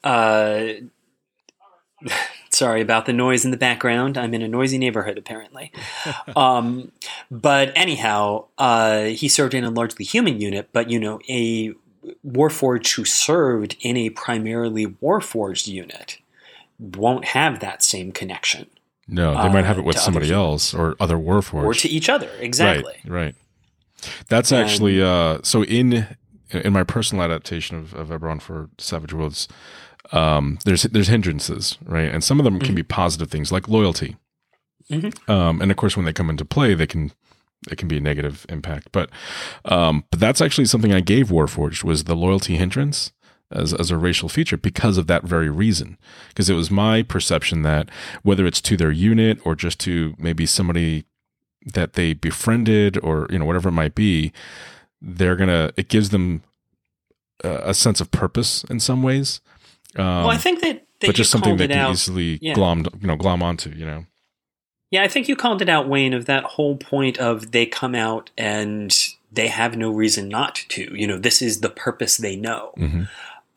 uh, 0.03 0.67
sorry 2.49 2.81
about 2.81 3.05
the 3.05 3.13
noise 3.13 3.43
in 3.43 3.51
the 3.51 3.57
background. 3.57 4.17
I'm 4.17 4.33
in 4.33 4.41
a 4.41 4.47
noisy 4.47 4.77
neighborhood, 4.77 5.17
apparently. 5.17 5.71
um, 6.35 6.91
but 7.29 7.73
anyhow, 7.75 8.45
uh, 8.57 9.03
he 9.03 9.27
served 9.27 9.53
in 9.53 9.65
a 9.65 9.69
largely 9.69 10.05
human 10.05 10.39
unit, 10.39 10.69
but 10.71 10.89
you 10.89 10.99
know, 10.99 11.19
a 11.27 11.73
Warforged 12.25 12.95
who 12.95 13.05
served 13.05 13.75
in 13.81 13.97
a 13.97 14.09
primarily 14.11 14.85
Warforged 14.87 15.67
unit 15.67 16.19
won't 16.79 17.25
have 17.25 17.59
that 17.59 17.83
same 17.83 18.11
connection. 18.11 18.67
no, 19.07 19.41
they 19.41 19.49
might 19.49 19.65
have 19.65 19.77
uh, 19.77 19.81
it 19.81 19.85
with 19.85 19.97
somebody 19.97 20.31
else 20.31 20.73
or 20.73 20.95
other 20.99 21.17
Warforged. 21.17 21.63
Or 21.65 21.73
to 21.73 21.89
each 21.89 22.09
other, 22.09 22.29
exactly. 22.39 22.93
Right, 23.05 23.21
right. 23.23 23.35
That's 24.29 24.51
And- 24.51 24.63
actually 24.63 25.01
uh, 25.01 25.39
so 25.43 25.63
in 25.63 26.05
in 26.51 26.71
my 26.71 26.83
personal 26.83 27.23
adaptation 27.25 27.77
of, 27.77 27.93
of 27.93 28.07
Eberron 28.09 28.41
for 28.41 28.69
Savage 28.77 29.11
Worlds, 29.13 29.47
um, 30.11 30.59
there's 30.65 30.83
there's 30.83 31.07
hindrances, 31.09 31.77
right, 31.83 32.09
and 32.11 32.23
some 32.23 32.39
of 32.39 32.43
them 32.45 32.59
can 32.59 32.75
be 32.75 32.83
positive 32.83 33.29
things 33.29 33.51
like 33.51 33.67
loyalty, 33.67 34.15
Mhm. 34.89 35.29
um, 35.29 35.61
and 35.61 35.71
of 35.71 35.77
course 35.77 35.97
when 35.97 36.05
they 36.05 36.13
come 36.13 36.29
into 36.29 36.45
play, 36.45 36.73
they 36.73 36.87
can 36.87 37.11
it 37.69 37.77
can 37.77 37.87
be 37.87 37.97
a 37.97 38.01
negative 38.01 38.45
impact. 38.49 38.89
But 38.91 39.09
um, 39.65 40.05
but 40.11 40.19
that's 40.19 40.41
actually 40.41 40.65
something 40.65 40.93
I 40.93 41.01
gave 41.01 41.27
Warforged 41.27 41.83
was 41.83 42.03
the 42.03 42.15
loyalty 42.15 42.55
hindrance 42.55 43.11
as 43.51 43.73
as 43.73 43.91
a 43.91 43.97
racial 43.97 44.29
feature 44.29 44.57
because 44.57 44.97
of 44.97 45.07
that 45.07 45.23
very 45.23 45.49
reason. 45.49 45.97
Because 46.29 46.49
it 46.49 46.55
was 46.55 46.69
my 46.69 47.03
perception 47.03 47.61
that 47.63 47.89
whether 48.23 48.45
it's 48.45 48.61
to 48.61 48.77
their 48.77 48.91
unit 48.91 49.39
or 49.45 49.55
just 49.55 49.79
to 49.81 50.15
maybe 50.17 50.45
somebody 50.45 51.05
that 51.73 51.93
they 51.93 52.13
befriended 52.13 52.97
or 53.03 53.27
you 53.29 53.39
know 53.39 53.45
whatever 53.45 53.69
it 53.69 53.73
might 53.73 53.95
be, 53.95 54.31
they're 55.01 55.35
gonna 55.35 55.71
it 55.77 55.89
gives 55.89 56.09
them 56.09 56.43
a, 57.43 57.69
a 57.69 57.73
sense 57.73 58.01
of 58.01 58.11
purpose 58.11 58.63
in 58.65 58.79
some 58.79 59.03
ways. 59.03 59.41
Um, 59.95 60.05
well, 60.05 60.29
I 60.29 60.37
think 60.37 60.61
that, 60.61 60.85
that 60.99 61.07
but 61.07 61.15
just 61.15 61.31
something 61.31 61.57
they 61.57 61.67
can 61.67 61.77
out. 61.77 61.91
easily 61.91 62.39
Yeah. 62.41 62.53
glom 62.53 62.85
you 62.99 63.07
know 63.07 63.15
glom 63.15 63.41
onto. 63.41 63.71
You 63.71 63.85
know. 63.85 64.05
Yeah, 64.89 65.03
I 65.03 65.07
think 65.07 65.27
you 65.27 65.35
called 65.35 65.61
it 65.61 65.69
out, 65.69 65.89
Wayne, 65.89 66.13
of 66.13 66.25
that 66.25 66.43
whole 66.43 66.77
point 66.77 67.17
of 67.17 67.51
they 67.51 67.65
come 67.65 67.93
out 67.95 68.29
and 68.37 68.95
they 69.31 69.47
have 69.47 69.75
no 69.75 69.89
reason 69.89 70.29
not 70.29 70.55
to. 70.69 70.95
You 70.95 71.07
know, 71.07 71.17
this 71.17 71.41
is 71.41 71.59
the 71.59 71.69
purpose 71.69 72.17
they 72.17 72.35
know. 72.35 72.71
hmm 72.77 73.03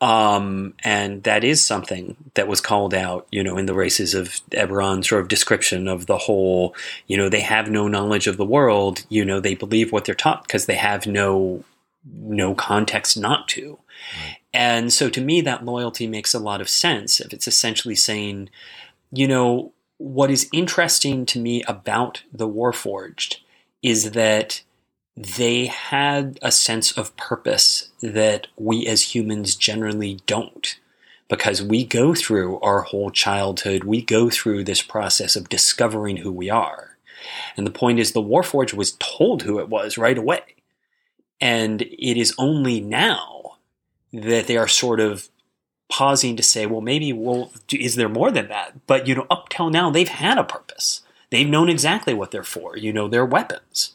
Um, 0.01 0.73
and 0.83 1.21
that 1.23 1.43
is 1.43 1.63
something 1.63 2.15
that 2.33 2.47
was 2.47 2.59
called 2.59 2.93
out, 2.93 3.27
you 3.31 3.43
know, 3.43 3.55
in 3.57 3.67
the 3.67 3.75
races 3.75 4.15
of 4.15 4.41
Eberron 4.49 5.05
sort 5.05 5.21
of 5.21 5.27
description 5.27 5.87
of 5.87 6.07
the 6.07 6.17
whole, 6.17 6.75
you 7.05 7.15
know, 7.15 7.29
they 7.29 7.41
have 7.41 7.69
no 7.69 7.87
knowledge 7.87 8.25
of 8.25 8.37
the 8.37 8.45
world, 8.45 9.05
you 9.09 9.23
know, 9.23 9.39
they 9.39 9.53
believe 9.53 9.91
what 9.91 10.05
they're 10.05 10.15
taught 10.15 10.41
because 10.43 10.65
they 10.65 10.75
have 10.75 11.05
no 11.05 11.63
no 12.11 12.55
context 12.55 13.15
not 13.15 13.47
to. 13.49 13.77
And 14.53 14.91
so 14.91 15.07
to 15.09 15.21
me 15.21 15.39
that 15.41 15.65
loyalty 15.65 16.07
makes 16.07 16.33
a 16.33 16.39
lot 16.39 16.61
of 16.61 16.67
sense 16.67 17.19
if 17.21 17.31
it's 17.31 17.47
essentially 17.47 17.95
saying, 17.95 18.49
you 19.11 19.27
know, 19.27 19.71
what 20.01 20.31
is 20.31 20.49
interesting 20.51 21.27
to 21.27 21.39
me 21.39 21.61
about 21.63 22.23
the 22.33 22.47
Warforged 22.47 23.37
is 23.83 24.11
that 24.11 24.63
they 25.15 25.67
had 25.67 26.39
a 26.41 26.51
sense 26.51 26.91
of 26.97 27.15
purpose 27.17 27.91
that 28.01 28.47
we 28.57 28.87
as 28.87 29.13
humans 29.13 29.55
generally 29.55 30.19
don't. 30.25 30.79
Because 31.27 31.61
we 31.61 31.85
go 31.85 32.15
through 32.15 32.59
our 32.61 32.81
whole 32.81 33.11
childhood, 33.11 33.83
we 33.83 34.01
go 34.01 34.29
through 34.29 34.63
this 34.63 34.81
process 34.81 35.35
of 35.35 35.49
discovering 35.49 36.17
who 36.17 36.31
we 36.31 36.49
are. 36.49 36.97
And 37.55 37.65
the 37.65 37.71
point 37.71 37.99
is, 37.99 38.11
the 38.11 38.23
Warforged 38.23 38.73
was 38.73 38.97
told 38.99 39.43
who 39.43 39.59
it 39.59 39.69
was 39.69 39.97
right 39.97 40.17
away. 40.17 40.41
And 41.39 41.83
it 41.83 42.17
is 42.19 42.33
only 42.37 42.81
now 42.81 43.57
that 44.11 44.47
they 44.47 44.57
are 44.57 44.67
sort 44.67 44.99
of 44.99 45.29
pausing 45.91 46.35
to 46.37 46.43
say, 46.43 46.65
well, 46.65 46.81
maybe, 46.81 47.11
well, 47.13 47.51
is 47.71 47.95
there 47.95 48.09
more 48.09 48.31
than 48.31 48.47
that? 48.47 48.87
But, 48.87 49.07
you 49.07 49.13
know, 49.13 49.27
up 49.29 49.49
till 49.49 49.69
now, 49.69 49.91
they've 49.91 50.07
had 50.07 50.37
a 50.37 50.43
purpose. 50.43 51.01
They've 51.29 51.47
known 51.49 51.69
exactly 51.69 52.13
what 52.13 52.31
they're 52.31 52.43
for, 52.43 52.77
you 52.77 52.91
know, 52.93 53.07
their 53.07 53.25
weapons. 53.25 53.93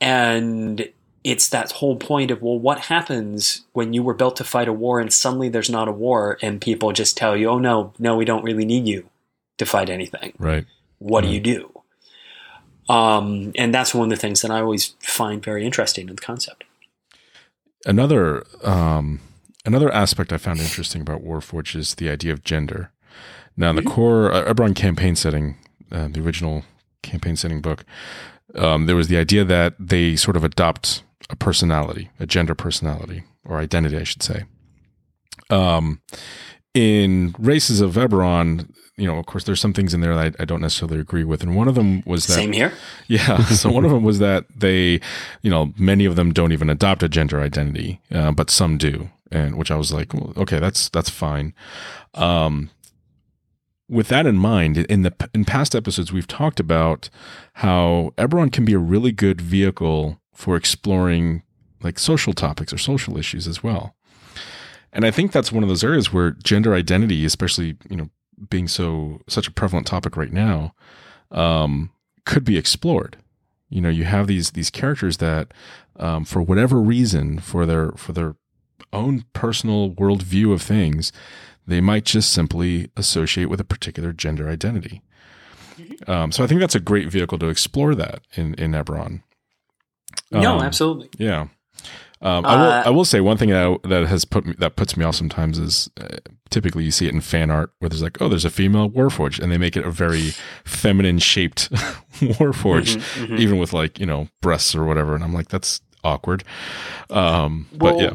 And 0.00 0.88
it's 1.24 1.48
that 1.50 1.72
whole 1.72 1.96
point 1.96 2.30
of, 2.32 2.42
well, 2.42 2.58
what 2.58 2.80
happens 2.80 3.62
when 3.72 3.92
you 3.92 4.02
were 4.02 4.14
built 4.14 4.36
to 4.36 4.44
fight 4.44 4.66
a 4.68 4.72
war 4.72 4.98
and 5.00 5.12
suddenly 5.12 5.48
there's 5.48 5.70
not 5.70 5.88
a 5.88 5.92
war 5.92 6.38
and 6.42 6.60
people 6.60 6.92
just 6.92 7.16
tell 7.16 7.36
you, 7.36 7.48
oh, 7.48 7.58
no, 7.58 7.92
no, 7.98 8.16
we 8.16 8.24
don't 8.24 8.44
really 8.44 8.64
need 8.64 8.86
you 8.88 9.08
to 9.58 9.66
fight 9.66 9.88
anything. 9.88 10.32
Right. 10.38 10.66
What 10.98 11.22
Right. 11.22 11.28
do 11.28 11.34
you 11.34 11.40
do? 11.40 11.82
Um, 12.92 13.52
and 13.56 13.72
that's 13.72 13.94
one 13.94 14.04
of 14.06 14.10
the 14.10 14.20
things 14.20 14.42
that 14.42 14.50
I 14.50 14.60
always 14.60 14.94
find 14.98 15.42
very 15.42 15.64
interesting 15.64 16.08
in 16.08 16.16
the 16.16 16.22
concept. 16.22 16.64
Another 17.86 18.44
um, 18.64 19.20
another 19.64 19.92
aspect 19.92 20.32
I 20.32 20.38
found 20.38 20.60
interesting 20.60 21.00
about 21.02 21.22
Warforged 21.22 21.76
is 21.76 21.94
the 21.96 22.10
idea 22.10 22.32
of 22.32 22.44
gender. 22.44 22.90
Now, 23.56 23.70
in 23.70 23.76
the 23.76 23.82
core 23.82 24.32
uh, 24.32 24.52
Eberron 24.52 24.74
campaign 24.74 25.14
setting, 25.16 25.56
uh, 25.90 26.08
the 26.08 26.20
original 26.20 26.64
campaign 27.02 27.36
setting 27.36 27.60
book, 27.60 27.84
um, 28.54 28.86
there 28.86 28.96
was 28.96 29.08
the 29.08 29.18
idea 29.18 29.44
that 29.44 29.74
they 29.78 30.16
sort 30.16 30.36
of 30.36 30.44
adopt 30.44 31.02
a 31.30 31.36
personality, 31.36 32.10
a 32.18 32.26
gender 32.26 32.54
personality 32.54 33.24
or 33.44 33.58
identity, 33.58 33.96
I 33.96 34.04
should 34.04 34.22
say. 34.22 34.44
Um, 35.50 36.00
in 36.74 37.34
Races 37.38 37.80
of 37.80 37.94
Eberron, 37.94 38.72
you 38.96 39.06
know, 39.06 39.18
of 39.18 39.26
course, 39.26 39.44
there's 39.44 39.60
some 39.60 39.72
things 39.72 39.92
in 39.94 40.00
there 40.00 40.14
that 40.14 40.36
I, 40.38 40.42
I 40.42 40.44
don't 40.44 40.60
necessarily 40.60 40.98
agree 40.98 41.24
with, 41.24 41.42
and 41.42 41.56
one 41.56 41.68
of 41.68 41.74
them 41.74 42.02
was 42.06 42.26
that 42.26 42.34
Same 42.34 42.52
here. 42.52 42.72
yeah. 43.08 43.44
So 43.46 43.70
one 43.70 43.84
of 43.84 43.90
them 43.90 44.04
was 44.04 44.18
that 44.20 44.46
they, 44.54 45.00
you 45.42 45.50
know, 45.50 45.72
many 45.76 46.04
of 46.04 46.16
them 46.16 46.32
don't 46.32 46.52
even 46.52 46.70
adopt 46.70 47.02
a 47.02 47.08
gender 47.08 47.40
identity, 47.40 48.00
uh, 48.10 48.32
but 48.32 48.50
some 48.50 48.78
do, 48.78 49.10
and 49.32 49.56
which 49.56 49.70
I 49.70 49.76
was 49.76 49.92
like, 49.92 50.12
well, 50.14 50.32
okay, 50.36 50.58
that's 50.58 50.88
that's 50.90 51.10
fine. 51.10 51.54
Um, 52.14 52.70
with 53.88 54.08
that 54.08 54.26
in 54.26 54.36
mind, 54.36 54.78
in 54.78 55.02
the 55.02 55.12
in 55.34 55.44
past 55.44 55.74
episodes, 55.74 56.12
we've 56.12 56.26
talked 56.26 56.60
about 56.60 57.08
how 57.54 58.12
Eberron 58.16 58.52
can 58.52 58.64
be 58.64 58.74
a 58.74 58.78
really 58.78 59.12
good 59.12 59.40
vehicle 59.40 60.20
for 60.32 60.56
exploring 60.56 61.42
like 61.82 61.98
social 61.98 62.32
topics 62.32 62.72
or 62.72 62.78
social 62.78 63.18
issues 63.18 63.48
as 63.48 63.62
well. 63.62 63.94
And 64.92 65.04
I 65.04 65.10
think 65.10 65.32
that's 65.32 65.50
one 65.50 65.62
of 65.62 65.68
those 65.68 65.84
areas 65.84 66.12
where 66.12 66.32
gender 66.32 66.74
identity, 66.74 67.24
especially 67.24 67.76
you 67.88 67.96
know, 67.96 68.10
being 68.50 68.68
so 68.68 69.20
such 69.28 69.48
a 69.48 69.52
prevalent 69.52 69.86
topic 69.86 70.16
right 70.16 70.32
now, 70.32 70.74
um, 71.30 71.90
could 72.24 72.44
be 72.44 72.58
explored. 72.58 73.16
You 73.68 73.80
know, 73.80 73.88
you 73.88 74.04
have 74.04 74.26
these 74.26 74.50
these 74.50 74.70
characters 74.70 75.16
that, 75.18 75.52
um, 75.96 76.24
for 76.26 76.42
whatever 76.42 76.78
reason, 76.78 77.38
for 77.38 77.64
their 77.64 77.92
for 77.92 78.12
their 78.12 78.36
own 78.92 79.24
personal 79.32 79.90
worldview 79.90 80.52
of 80.52 80.62
things, 80.62 81.12
they 81.66 81.80
might 81.80 82.04
just 82.04 82.32
simply 82.32 82.90
associate 82.96 83.46
with 83.46 83.60
a 83.60 83.64
particular 83.64 84.12
gender 84.12 84.48
identity. 84.48 85.02
Um, 86.06 86.32
so 86.32 86.44
I 86.44 86.46
think 86.46 86.60
that's 86.60 86.74
a 86.74 86.80
great 86.80 87.10
vehicle 87.10 87.38
to 87.38 87.48
explore 87.48 87.94
that 87.94 88.22
in 88.34 88.54
in 88.54 88.72
Eberron. 88.72 89.22
no, 90.30 90.56
Um, 90.58 90.62
absolutely. 90.62 91.08
Yeah. 91.18 91.48
Um, 92.20 92.44
I 92.46 92.54
will. 92.56 92.70
Uh, 92.70 92.82
I 92.86 92.90
will 92.90 93.04
say 93.04 93.20
one 93.20 93.36
thing 93.36 93.48
that 93.50 93.80
that 93.84 94.06
has 94.06 94.24
put 94.24 94.46
me, 94.46 94.54
that 94.58 94.76
puts 94.76 94.96
me 94.96 95.04
off 95.04 95.16
sometimes 95.16 95.58
is 95.58 95.90
uh, 96.00 96.18
typically 96.50 96.84
you 96.84 96.92
see 96.92 97.06
it 97.08 97.12
in 97.14 97.20
fan 97.20 97.50
art 97.50 97.72
where 97.80 97.88
there's 97.88 98.02
like, 98.02 98.20
oh, 98.22 98.28
there's 98.28 98.44
a 98.44 98.50
female 98.50 98.88
Warforged, 98.88 99.40
and 99.40 99.50
they 99.50 99.58
make 99.58 99.76
it 99.76 99.84
a 99.84 99.90
very 99.90 100.30
feminine 100.64 101.18
shaped 101.18 101.68
Warforged, 102.20 102.98
Mhm, 102.98 103.26
mhm. 103.26 103.38
even 103.40 103.58
with 103.58 103.72
like 103.72 103.98
you 103.98 104.06
know 104.06 104.28
breasts 104.40 104.72
or 104.76 104.84
whatever, 104.84 105.16
and 105.16 105.24
I'm 105.24 105.34
like, 105.34 105.48
that's 105.48 105.80
awkward. 106.04 106.44
Um, 107.10 107.66
but 107.76 107.98
yeah, 107.98 108.12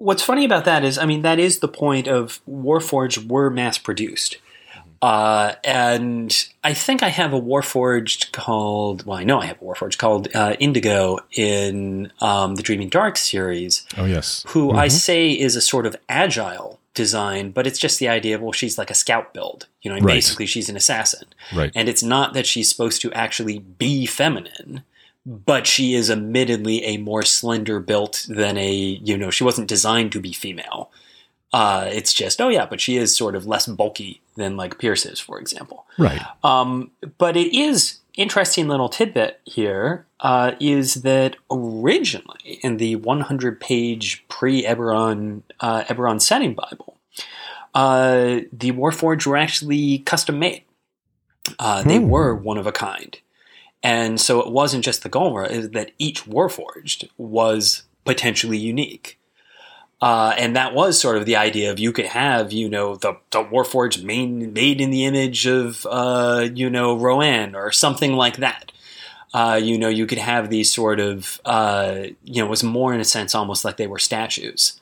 What's 0.00 0.22
funny 0.22 0.46
about 0.46 0.64
that 0.64 0.82
is, 0.82 0.96
I 0.96 1.04
mean, 1.04 1.20
that 1.22 1.38
is 1.38 1.58
the 1.58 1.68
point 1.68 2.08
of 2.08 2.40
Warforged 2.48 3.28
were 3.28 3.50
mass 3.50 3.76
produced. 3.76 4.38
Uh, 5.02 5.52
and 5.62 6.46
I 6.64 6.72
think 6.72 7.02
I 7.02 7.08
have 7.08 7.34
a 7.34 7.40
Warforged 7.40 8.32
called, 8.32 9.04
well, 9.04 9.18
I 9.18 9.24
know 9.24 9.40
I 9.40 9.46
have 9.46 9.60
a 9.60 9.64
Warforged 9.64 9.98
called 9.98 10.28
uh, 10.34 10.56
Indigo 10.58 11.18
in 11.32 12.10
um, 12.22 12.54
the 12.54 12.62
Dreaming 12.62 12.88
Dark 12.88 13.18
series, 13.18 13.86
oh 13.98 14.06
yes, 14.06 14.42
who 14.48 14.72
I 14.72 14.86
Mhm. 14.88 14.92
say 14.92 15.30
is 15.32 15.54
a 15.54 15.60
sort 15.60 15.84
of 15.84 15.96
agile 16.08 16.80
design, 16.94 17.50
but 17.50 17.66
it's 17.66 17.78
just 17.78 17.98
the 17.98 18.08
idea 18.08 18.34
of, 18.36 18.40
well, 18.40 18.52
she's 18.52 18.78
like 18.78 18.90
a 18.90 18.94
scout 18.94 19.34
build. 19.34 19.66
You 19.82 19.90
know, 19.90 19.96
Right. 19.98 20.14
basically 20.14 20.46
she's 20.46 20.70
an 20.70 20.76
assassin. 20.76 21.26
right, 21.54 21.70
And 21.74 21.90
it's 21.90 22.02
not 22.02 22.32
that 22.32 22.46
she's 22.46 22.70
supposed 22.70 23.02
to 23.02 23.12
actually 23.12 23.58
be 23.58 24.06
feminine, 24.06 24.82
but 25.26 25.66
she 25.66 25.94
is 25.94 26.10
admittedly 26.10 26.84
a 26.84 26.96
more 26.96 27.22
slender 27.22 27.78
built 27.80 28.26
than 28.28 28.56
a, 28.56 28.72
you 28.72 29.16
know, 29.16 29.30
she 29.30 29.44
wasn't 29.44 29.68
designed 29.68 30.12
to 30.12 30.20
be 30.20 30.32
female. 30.32 30.90
Uh, 31.52 31.88
it's 31.92 32.12
just, 32.12 32.40
oh 32.40 32.48
yeah, 32.48 32.64
but 32.64 32.80
she 32.80 32.96
is 32.96 33.14
sort 33.16 33.34
of 33.34 33.46
less 33.46 33.66
bulky 33.66 34.20
than 34.36 34.56
like 34.56 34.78
Pierce 34.78 35.04
is, 35.04 35.18
for 35.18 35.38
example. 35.40 35.84
right, 35.98 36.22
Um, 36.44 36.90
but 37.18 37.36
it 37.36 37.52
is 37.54 37.98
interesting 38.16 38.68
little 38.68 38.88
tidbit 38.88 39.40
here 39.44 40.06
uh, 40.20 40.52
is 40.60 40.94
that 41.02 41.36
originally 41.50 42.60
in 42.62 42.76
the 42.76 42.96
100 42.96 43.60
page 43.60 44.24
pre 44.28 44.62
Eberron 44.62 45.42
uh, 45.60 45.82
Eberron 45.84 46.20
setting 46.20 46.54
Bible, 46.54 46.96
uh, 47.74 48.40
the 48.52 48.72
Warforged 48.72 49.26
were 49.26 49.36
actually 49.36 49.98
custom 49.98 50.38
made. 50.38 50.62
Uh, 51.58 51.82
they 51.82 51.98
Hmm. 51.98 52.08
were 52.08 52.34
one 52.34 52.58
of 52.58 52.66
a 52.66 52.72
kind. 52.72 53.18
And 53.82 54.20
so 54.20 54.40
it 54.40 54.50
wasn't 54.50 54.84
just 54.84 55.02
the 55.02 55.08
was 55.08 55.48
that 55.48 55.92
each 55.98 56.26
Warforged 56.26 57.08
was 57.16 57.84
potentially 58.04 58.58
unique. 58.58 59.18
Uh, 60.02 60.34
and 60.38 60.56
that 60.56 60.74
was 60.74 60.98
sort 60.98 61.16
of 61.16 61.26
the 61.26 61.36
idea 61.36 61.70
of 61.70 61.78
you 61.78 61.92
could 61.92 62.06
have, 62.06 62.52
you 62.52 62.68
know, 62.68 62.96
the, 62.96 63.14
the 63.30 63.44
Warforged 63.44 64.02
main, 64.02 64.52
made 64.52 64.80
in 64.80 64.90
the 64.90 65.04
image 65.04 65.46
of, 65.46 65.86
uh, 65.90 66.48
you 66.54 66.70
know, 66.70 66.96
Roanne 66.96 67.54
or 67.54 67.70
something 67.70 68.14
like 68.14 68.38
that. 68.38 68.72
Uh, 69.32 69.60
you 69.62 69.78
know, 69.78 69.88
you 69.88 70.06
could 70.06 70.18
have 70.18 70.48
these 70.48 70.72
sort 70.72 71.00
of, 71.00 71.40
uh, 71.44 72.04
you 72.24 72.40
know, 72.40 72.46
it 72.46 72.50
was 72.50 72.64
more 72.64 72.94
in 72.94 73.00
a 73.00 73.04
sense 73.04 73.34
almost 73.34 73.64
like 73.64 73.76
they 73.76 73.86
were 73.86 73.98
statues. 73.98 74.80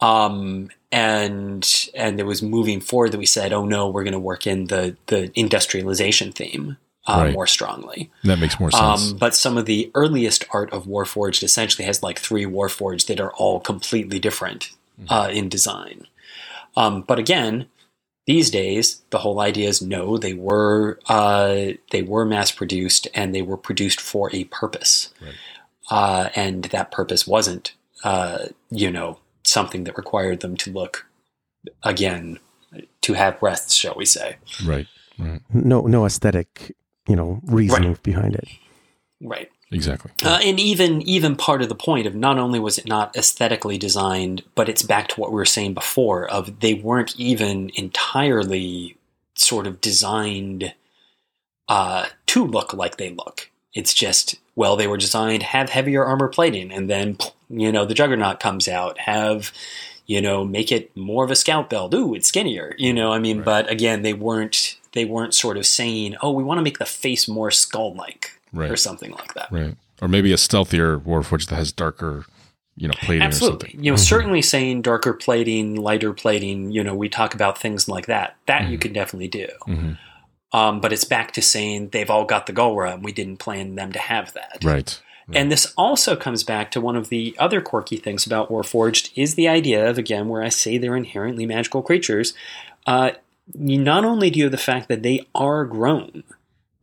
Um, 0.00 0.70
and 0.92 1.88
and 1.94 2.18
it 2.18 2.24
was 2.26 2.42
moving 2.42 2.80
forward 2.80 3.12
that 3.12 3.18
we 3.18 3.26
said, 3.26 3.52
oh 3.52 3.64
no, 3.64 3.88
we're 3.88 4.02
going 4.02 4.12
to 4.12 4.18
work 4.18 4.46
in 4.46 4.66
the 4.66 4.96
the 5.06 5.30
industrialization 5.38 6.32
theme 6.32 6.76
uh, 7.06 7.22
Right. 7.24 7.32
more 7.34 7.46
strongly. 7.46 8.10
that 8.24 8.38
makes 8.38 8.60
more 8.60 8.70
sense. 8.70 9.10
Um, 9.12 9.16
but 9.18 9.34
some 9.34 9.56
of 9.56 9.64
the 9.66 9.90
earliest 9.94 10.44
art 10.52 10.72
of 10.72 10.84
Warforged 10.86 11.42
essentially 11.42 11.84
has 11.86 12.02
like 12.02 12.18
three 12.18 12.44
Warforged 12.44 13.06
that 13.06 13.20
are 13.20 13.32
all 13.32 13.58
completely 13.60 14.18
different 14.18 14.70
uh, 15.08 15.30
in 15.32 15.48
design. 15.48 16.06
Um, 16.76 17.02
but 17.02 17.18
again, 17.18 17.66
these 18.26 18.50
days 18.50 19.02
the 19.10 19.18
whole 19.18 19.40
idea 19.40 19.68
is 19.68 19.80
no, 19.82 20.18
they 20.18 20.34
were 20.34 20.98
uh, 21.08 21.72
they 21.90 22.02
were 22.02 22.24
mass 22.26 22.52
produced 22.52 23.08
and 23.14 23.34
they 23.34 23.42
were 23.42 23.56
produced 23.56 24.00
for 24.00 24.30
a 24.34 24.44
purpose, 24.44 25.12
Right. 25.20 25.34
uh, 25.90 26.28
and 26.36 26.64
that 26.66 26.90
purpose 26.92 27.26
wasn't 27.26 27.72
uh, 28.04 28.48
you 28.70 28.90
know 28.90 29.18
something 29.42 29.84
that 29.84 29.96
required 29.96 30.40
them 30.40 30.56
to 30.58 30.70
look 30.70 31.06
again 31.82 32.38
to 33.00 33.14
have 33.14 33.40
breasts, 33.40 33.74
shall 33.74 33.94
we 33.96 34.04
say? 34.04 34.36
right, 34.64 34.86
right, 35.18 35.40
No, 35.52 35.80
no 35.86 36.04
aesthetic, 36.06 36.76
you 37.10 37.16
know, 37.16 37.40
reasoning 37.46 37.98
behind 38.02 38.34
it. 38.36 38.48
Right. 39.20 39.50
exactly. 39.72 40.10
Uh, 40.24 40.38
and 40.42 40.58
even 40.60 41.02
even 41.02 41.36
part 41.36 41.60
of 41.62 41.68
the 41.68 41.74
point 41.74 42.06
of 42.06 42.14
not 42.14 42.38
only 42.38 42.58
was 42.58 42.78
it 42.78 42.86
not 42.86 43.14
aesthetically 43.16 43.76
designed, 43.78 44.42
but 44.54 44.68
it's 44.68 44.82
back 44.82 45.08
to 45.08 45.20
what 45.20 45.30
we 45.30 45.36
were 45.36 45.44
saying 45.56 45.74
before 45.74 46.26
of 46.30 46.60
they 46.60 46.74
weren't 46.74 47.14
even 47.18 47.70
entirely 47.74 48.96
sort 49.34 49.66
of 49.66 49.80
designed 49.80 50.72
uh, 51.68 52.06
to 52.26 52.44
look 52.46 52.72
like 52.72 52.96
they 52.96 53.10
look. 53.10 53.50
It's 53.74 53.94
just 53.94 54.36
well, 54.56 54.76
they 54.76 54.86
were 54.86 54.96
designed 54.96 55.42
have 55.42 55.70
heavier 55.70 56.04
armor 56.04 56.28
plating, 56.28 56.72
and 56.72 56.88
then 56.90 57.16
you 57.48 57.70
know 57.70 57.84
the 57.84 57.94
Juggernaut 57.94 58.40
comes 58.40 58.66
out 58.68 58.98
have 58.98 59.52
you 60.06 60.20
know 60.20 60.44
make 60.44 60.72
it 60.72 60.96
more 60.96 61.24
of 61.24 61.30
a 61.30 61.36
scout 61.36 61.70
build. 61.70 61.94
Ooh, 61.94 62.14
it's 62.14 62.28
skinnier. 62.28 62.74
You 62.78 62.92
know, 62.92 63.12
I 63.12 63.18
mean, 63.18 63.38
Right. 63.38 63.44
but 63.44 63.70
again, 63.70 64.02
they 64.02 64.14
weren't 64.14 64.76
they 64.92 65.04
weren't 65.04 65.34
sort 65.34 65.56
of 65.56 65.66
saying, 65.66 66.16
oh, 66.22 66.30
we 66.32 66.42
want 66.42 66.58
to 66.58 66.62
make 66.62 66.78
the 66.78 66.84
face 66.86 67.28
more 67.28 67.50
skull 67.50 67.94
like 67.94 68.32
Right. 68.52 68.70
or 68.70 68.76
something 68.76 69.12
like 69.12 69.34
that. 69.34 69.48
Right. 69.52 69.76
Or 70.02 70.08
maybe 70.08 70.32
a 70.32 70.36
stealthier 70.36 70.98
Warforged 71.00 71.48
that 71.50 71.56
has 71.56 71.70
darker, 71.72 72.24
you 72.76 72.88
know, 72.88 72.94
plating 73.00 73.22
or 73.22 73.26
Absolutely. 73.26 73.68
something. 73.70 73.84
You 73.84 73.92
know, 73.92 73.96
Mhm. 73.96 74.00
certainly 74.08 74.42
saying 74.42 74.82
darker 74.82 75.12
plating, 75.12 75.76
lighter 75.76 76.12
plating, 76.12 76.70
you 76.72 76.82
know, 76.82 76.94
we 76.94 77.08
talk 77.08 77.34
about 77.34 77.58
things 77.58 77.88
like 77.88 78.06
that. 78.06 78.36
That 78.46 78.68
you 78.68 78.78
Mhm. 78.78 78.80
can 78.80 78.92
definitely 78.92 79.28
do. 79.28 79.48
hmm 79.66 79.92
Um, 80.52 80.80
but 80.80 80.92
it's 80.92 81.04
back 81.04 81.30
to 81.34 81.42
saying 81.42 81.90
they've 81.92 82.10
all 82.10 82.24
got 82.24 82.46
the 82.46 82.52
Golra 82.52 82.94
and 82.94 83.04
we 83.04 83.12
didn't 83.12 83.36
plan 83.36 83.76
them 83.76 83.92
to 83.92 84.00
have 84.00 84.32
that. 84.32 84.58
Right. 84.64 85.00
And 85.32 85.52
this 85.52 85.72
also 85.78 86.16
comes 86.16 86.42
back 86.42 86.72
to 86.72 86.80
one 86.80 86.96
of 86.96 87.08
the 87.08 87.36
other 87.38 87.60
quirky 87.60 87.96
things 87.98 88.26
about 88.26 88.50
Warforged 88.50 89.10
is 89.14 89.36
the 89.36 89.46
idea 89.46 89.88
of, 89.88 89.96
again, 89.96 90.26
where 90.28 90.42
I 90.42 90.48
say 90.48 90.76
they're 90.76 90.96
inherently 90.96 91.46
magical 91.46 91.82
creatures. 91.82 92.34
Uh, 92.84 93.12
you 93.58 93.78
not 93.78 94.04
only 94.04 94.30
do 94.30 94.38
you 94.38 94.44
have 94.46 94.52
the 94.52 94.58
fact 94.58 94.88
that 94.88 95.02
they 95.02 95.26
are 95.34 95.64
grown, 95.64 96.22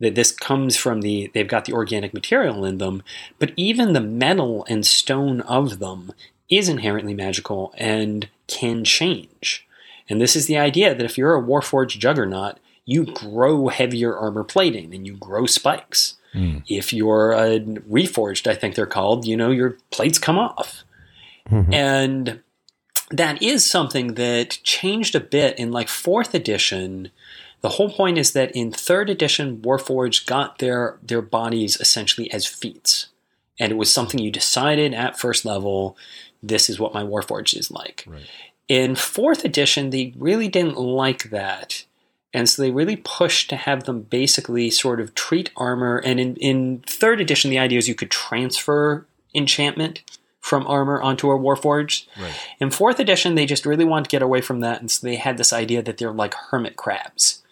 that 0.00 0.14
this 0.14 0.30
comes 0.32 0.76
from 0.76 1.00
the, 1.00 1.30
they've 1.34 1.48
got 1.48 1.64
the 1.64 1.72
organic 1.72 2.14
material 2.14 2.64
in 2.64 2.78
them, 2.78 3.02
but 3.38 3.52
even 3.56 3.92
the 3.92 4.00
metal 4.00 4.64
and 4.68 4.86
stone 4.86 5.40
of 5.42 5.78
them 5.78 6.12
is 6.48 6.68
inherently 6.68 7.14
magical 7.14 7.74
and 7.76 8.28
can 8.46 8.84
change. 8.84 9.66
And 10.08 10.20
this 10.20 10.34
is 10.36 10.46
the 10.46 10.56
idea 10.58 10.94
that 10.94 11.04
if 11.04 11.18
you're 11.18 11.36
a 11.36 11.42
Warforged 11.42 11.98
juggernaut, 11.98 12.58
you 12.86 13.04
grow 13.04 13.68
heavier 13.68 14.16
armor 14.16 14.44
plating 14.44 14.94
and 14.94 15.06
you 15.06 15.16
grow 15.16 15.46
spikes 15.46 16.14
Mm. 16.34 16.62
if 16.68 16.92
you're 16.92 17.32
a 17.32 17.58
reforged, 17.58 18.46
I 18.46 18.54
think 18.54 18.74
they're 18.74 18.84
called, 18.84 19.26
you 19.26 19.34
know, 19.34 19.50
your 19.50 19.78
plates 19.90 20.18
come 20.18 20.38
off. 20.38 20.84
Mhm. 21.50 21.72
And 21.72 22.40
that 23.10 23.42
is 23.42 23.68
something 23.68 24.14
that 24.14 24.58
changed 24.62 25.14
a 25.14 25.20
bit 25.20 25.58
in 25.58 25.72
like 25.72 25.88
fourth 25.88 26.34
edition. 26.34 27.10
The 27.60 27.70
whole 27.70 27.90
point 27.90 28.18
is 28.18 28.32
that 28.32 28.54
in 28.54 28.72
third 28.72 29.10
edition, 29.10 29.58
Warforged 29.58 30.26
got 30.26 30.58
their 30.58 30.98
their 31.02 31.22
bodies 31.22 31.80
essentially 31.80 32.30
as 32.32 32.46
feats. 32.46 33.08
And 33.58 33.72
it 33.72 33.76
was 33.76 33.92
something 33.92 34.20
you 34.20 34.30
decided 34.30 34.94
at 34.94 35.18
first 35.18 35.44
level, 35.44 35.96
this 36.42 36.70
is 36.70 36.78
what 36.78 36.94
my 36.94 37.02
Warforged 37.02 37.56
is 37.58 37.70
like. 37.70 38.04
Right. 38.06 38.26
In 38.68 38.94
fourth 38.94 39.44
edition, 39.44 39.90
they 39.90 40.12
really 40.16 40.48
didn't 40.48 40.78
like 40.78 41.30
that. 41.30 41.84
And 42.34 42.48
so 42.48 42.60
they 42.60 42.70
really 42.70 42.96
pushed 42.96 43.48
to 43.50 43.56
have 43.56 43.84
them 43.84 44.02
basically 44.02 44.70
sort 44.70 45.00
of 45.00 45.14
treat 45.14 45.50
armor. 45.56 45.96
And 45.96 46.20
in, 46.20 46.36
in 46.36 46.84
third 46.86 47.20
edition, 47.20 47.50
the 47.50 47.58
idea 47.58 47.78
is 47.78 47.88
you 47.88 47.94
could 47.94 48.10
transfer 48.10 49.06
enchantment 49.34 50.02
from 50.48 50.66
armor 50.66 51.00
onto 51.00 51.30
a 51.30 51.38
Warforged. 51.38 52.06
Right. 52.20 52.34
In 52.60 52.70
fourth 52.70 52.98
edition, 52.98 53.34
they 53.34 53.46
just 53.46 53.66
really 53.66 53.84
wanted 53.84 54.04
to 54.04 54.10
get 54.10 54.22
away 54.22 54.40
from 54.40 54.60
that. 54.60 54.80
And 54.80 54.90
so 54.90 55.06
they 55.06 55.16
had 55.16 55.36
this 55.36 55.52
idea 55.52 55.82
that 55.82 55.98
they're 55.98 56.12
like 56.12 56.34
hermit 56.34 56.76
crabs. 56.76 57.42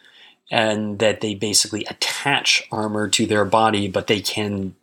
And 0.49 1.01
that 1.01 1.23
they 1.23 1.35
basically 1.35 1.85
attach 1.91 2.69
armor 2.71 3.09
to 3.09 3.27
their 3.27 3.45
body, 3.45 3.89
but 3.89 4.07
they 4.07 4.21
can, 4.21 4.77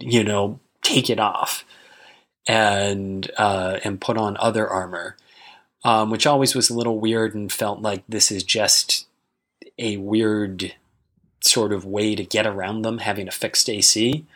you 0.00 0.24
know, 0.24 0.58
take 0.82 1.08
it 1.08 1.20
off 1.20 1.64
and 2.48 3.30
uh, 3.38 3.78
and 3.84 4.00
put 4.00 4.16
on 4.16 4.36
other 4.40 4.68
armor 4.68 5.14
um, 5.84 6.10
which 6.10 6.26
always 6.26 6.54
was 6.54 6.70
a 6.70 6.74
little 6.74 6.98
weird 6.98 7.34
and 7.34 7.52
felt 7.52 7.80
like 7.80 8.02
this 8.08 8.30
is 8.30 8.42
just 8.42 9.06
a 9.78 9.96
weird 9.96 10.74
sort 11.40 11.72
of 11.72 11.84
way 11.84 12.14
to 12.14 12.24
get 12.24 12.46
around 12.46 12.82
them 12.82 12.98
having 12.98 13.28
a 13.28 13.32
fixed 13.32 13.70
AC. 13.70 14.26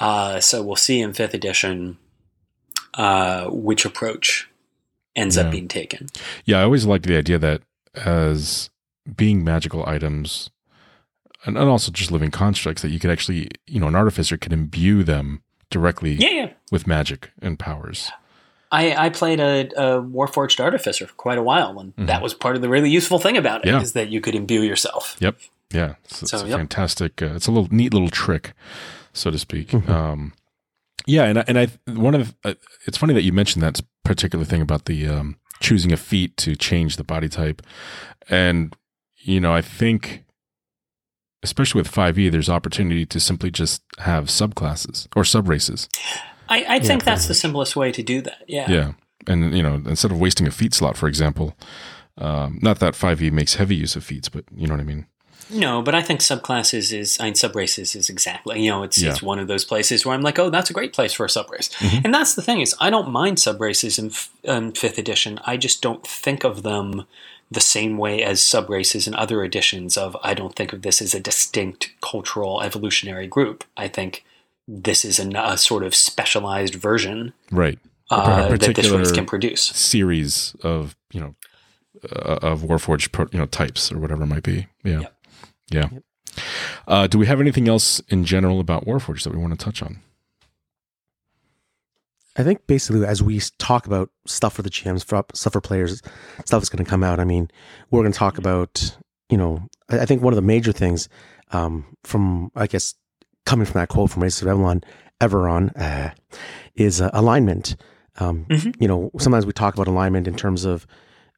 Uh, 0.00 0.40
so 0.40 0.62
we'll 0.62 0.76
see 0.76 1.00
in 1.00 1.12
fifth 1.12 1.34
edition 1.34 1.98
uh, 2.94 3.46
which 3.48 3.84
approach 3.84 4.48
ends 5.16 5.36
Yeah. 5.36 5.42
up 5.44 5.50
being 5.50 5.68
taken. 5.68 6.08
Yeah, 6.44 6.60
I 6.60 6.62
always 6.62 6.86
liked 6.86 7.06
the 7.06 7.16
idea 7.16 7.38
that 7.38 7.62
as 7.94 8.70
being 9.16 9.44
magical 9.44 9.84
items 9.86 10.50
and, 11.44 11.56
and 11.58 11.68
also 11.68 11.90
just 11.90 12.10
living 12.12 12.30
constructs 12.30 12.82
that 12.82 12.90
you 12.90 12.98
could 12.98 13.10
actually, 13.10 13.48
you 13.66 13.80
know, 13.80 13.88
an 13.88 13.94
artificer 13.96 14.36
could 14.36 14.52
imbue 14.52 15.02
them 15.02 15.42
directly 15.70 16.12
Yeah, 16.14 16.28
yeah. 16.30 16.50
with 16.70 16.86
magic 16.86 17.30
and 17.40 17.58
powers. 17.58 18.10
I, 18.70 18.94
I 19.06 19.08
played 19.10 19.38
a, 19.40 19.68
a 19.76 20.02
Warforged 20.02 20.58
Artificer 20.60 21.06
for 21.06 21.12
quite 21.14 21.36
a 21.36 21.42
while, 21.42 21.78
and 21.78 21.94
Mhm. 21.96 22.06
that 22.06 22.22
was 22.22 22.32
part 22.32 22.56
of 22.56 22.62
the 22.62 22.70
really 22.70 22.88
useful 22.88 23.18
thing 23.18 23.36
about 23.36 23.66
it 23.66 23.74
is 23.82 23.94
Yeah. 23.94 24.02
that 24.02 24.10
you 24.10 24.20
could 24.22 24.34
imbue 24.34 24.62
yourself. 24.62 25.16
Yep. 25.20 25.36
Yeah, 25.74 25.94
it's, 26.04 26.22
it's 26.22 26.30
So, 26.30 26.44
a 26.44 26.48
yep. 26.48 26.58
fantastic. 26.58 27.20
Uh, 27.20 27.34
it's 27.34 27.46
a 27.46 27.50
little 27.50 27.68
neat 27.70 27.92
little 27.92 28.08
trick, 28.08 28.52
so 29.12 29.30
to 29.30 29.38
speak. 29.38 29.68
Mhm. 29.68 29.88
Um, 29.90 30.32
Yeah, 31.06 31.24
and 31.24 31.38
I, 31.38 31.44
and 31.48 31.58
I 31.58 31.68
one 31.86 32.14
of 32.14 32.34
uh, 32.44 32.54
it's 32.86 32.98
funny 32.98 33.14
that 33.14 33.22
you 33.22 33.32
mentioned 33.32 33.62
that 33.62 33.80
particular 34.04 34.44
thing 34.44 34.62
about 34.62 34.84
the 34.84 35.08
um, 35.08 35.36
choosing 35.60 35.92
a 35.92 35.96
feat 35.96 36.36
to 36.38 36.54
change 36.56 36.96
the 36.96 37.04
body 37.04 37.28
type, 37.28 37.62
and 38.28 38.76
you 39.16 39.40
know 39.40 39.52
I 39.52 39.62
think 39.62 40.24
especially 41.42 41.80
with 41.80 41.90
5e 41.90 42.30
there's 42.30 42.48
opportunity 42.48 43.04
to 43.04 43.18
simply 43.18 43.50
just 43.50 43.82
have 43.98 44.26
subclasses 44.26 45.08
or 45.16 45.24
subraces. 45.24 45.88
I, 46.48 46.76
I 46.76 46.78
think 46.78 47.04
that's 47.04 47.26
the 47.26 47.34
simplest 47.34 47.74
way 47.74 47.90
to 47.92 48.02
do 48.02 48.20
that. 48.22 48.44
Yeah. 48.46 48.70
Yeah, 48.70 48.92
and 49.26 49.56
you 49.56 49.62
know 49.62 49.74
instead 49.86 50.10
of 50.10 50.20
wasting 50.20 50.46
a 50.46 50.50
feat 50.50 50.74
slot, 50.74 50.96
for 50.96 51.08
example, 51.08 51.56
um, 52.18 52.58
not 52.62 52.78
that 52.80 52.94
5e 52.94 53.32
makes 53.32 53.54
heavy 53.54 53.76
use 53.76 53.96
of 53.96 54.04
feats, 54.04 54.28
but 54.28 54.44
you 54.54 54.66
know 54.66 54.74
what 54.74 54.80
I 54.80 54.84
mean. 54.84 55.06
No, 55.50 55.82
but 55.82 55.94
I 55.94 56.02
think 56.02 56.20
subclasses 56.20 56.92
is, 56.96 57.18
I 57.20 57.24
mean, 57.24 57.34
subraces 57.34 57.94
is 57.96 58.08
exactly, 58.08 58.62
you 58.62 58.70
know, 58.70 58.82
it's, 58.82 59.00
Yeah. 59.00 59.10
it's 59.10 59.22
one 59.22 59.38
of 59.38 59.48
those 59.48 59.64
places 59.64 60.04
where 60.04 60.14
I'm 60.14 60.22
like, 60.22 60.38
oh, 60.38 60.50
that's 60.50 60.70
a 60.70 60.72
great 60.72 60.92
place 60.92 61.12
for 61.12 61.24
a 61.24 61.28
subrace. 61.28 61.70
Mhm. 61.74 62.04
And 62.04 62.14
that's 62.14 62.34
the 62.34 62.42
thing 62.42 62.60
is, 62.60 62.74
I 62.80 62.90
don't 62.90 63.10
mind 63.10 63.38
subraces 63.38 63.98
in, 63.98 64.72
fifth 64.72 64.98
edition. 64.98 65.40
I 65.44 65.56
just 65.56 65.82
don't 65.82 66.06
think 66.06 66.44
of 66.44 66.62
them 66.62 67.04
the 67.50 67.60
same 67.60 67.98
way 67.98 68.22
as 68.22 68.40
subraces 68.40 69.06
in 69.06 69.14
other 69.14 69.44
editions 69.44 69.96
of, 69.96 70.16
I 70.22 70.32
don't 70.34 70.54
think 70.56 70.72
of 70.72 70.82
this 70.82 71.02
as 71.02 71.14
a 71.14 71.20
distinct 71.20 71.90
cultural 72.00 72.62
evolutionary 72.62 73.26
group. 73.26 73.64
I 73.76 73.88
think 73.88 74.24
this 74.66 75.04
is 75.04 75.18
a, 75.18 75.28
a 75.36 75.58
sort 75.58 75.82
of 75.82 75.94
specialized 75.94 76.74
version 76.76 77.32
Right. 77.50 77.78
Uh, 78.10 78.56
that 78.56 78.74
this 78.74 78.90
race 78.90 79.10
can 79.12 79.24
produce. 79.26 79.62
Series 79.62 80.54
of 80.62 80.94
you 81.12 81.20
know 81.20 81.34
uh, 82.14 82.38
of 82.42 82.60
Warforged 82.62 83.32
you 83.32 83.38
know 83.38 83.46
types 83.46 83.90
or 83.90 83.98
whatever 83.98 84.24
it 84.24 84.26
might 84.26 84.42
be. 84.42 84.66
Yeah. 84.84 85.00
Yep. 85.00 85.14
Yeah. 85.70 85.88
Uh, 86.86 87.06
do 87.06 87.18
we 87.18 87.26
have 87.26 87.40
anything 87.40 87.68
else 87.68 88.00
in 88.08 88.24
general 88.24 88.60
about 88.60 88.86
Warforged 88.86 89.24
that 89.24 89.32
we 89.32 89.38
want 89.38 89.58
to 89.58 89.64
touch 89.64 89.82
on? 89.82 90.00
I 92.36 92.42
think 92.42 92.66
basically 92.66 93.04
as 93.06 93.22
we 93.22 93.40
talk 93.58 93.86
about 93.86 94.10
stuff 94.26 94.54
for 94.54 94.62
the 94.62 94.70
GMs, 94.70 95.04
for, 95.04 95.22
stuff 95.34 95.52
for 95.52 95.60
players, 95.60 96.00
stuff 96.46 96.62
is 96.62 96.70
going 96.70 96.82
to 96.82 96.88
come 96.88 97.04
out. 97.04 97.20
I 97.20 97.24
mean, 97.24 97.50
we're 97.90 98.00
going 98.00 98.12
to 98.12 98.18
talk 98.18 98.38
about, 98.38 98.96
you 99.28 99.36
know, 99.36 99.68
I, 99.90 100.00
I 100.00 100.06
think 100.06 100.22
one 100.22 100.32
of 100.32 100.36
the 100.36 100.42
major 100.42 100.72
things 100.72 101.10
um, 101.50 101.84
from, 102.04 102.50
I 102.56 102.66
guess, 102.66 102.94
coming 103.44 103.66
from 103.66 103.80
that 103.80 103.88
quote 103.88 104.10
from 104.10 104.22
Races 104.22 104.40
of 104.42 104.48
Avalon, 104.48 104.82
Eberron, 105.20 105.72
uh, 105.78 106.14
is 106.74 107.02
uh, 107.02 107.10
alignment. 107.12 107.76
Um, 108.18 108.46
Mhm. 108.48 108.74
You 108.80 108.88
know, 108.88 109.10
sometimes 109.18 109.44
we 109.44 109.52
talk 109.52 109.74
about 109.74 109.86
alignment 109.88 110.26
in 110.26 110.34
terms 110.34 110.64
of, 110.64 110.86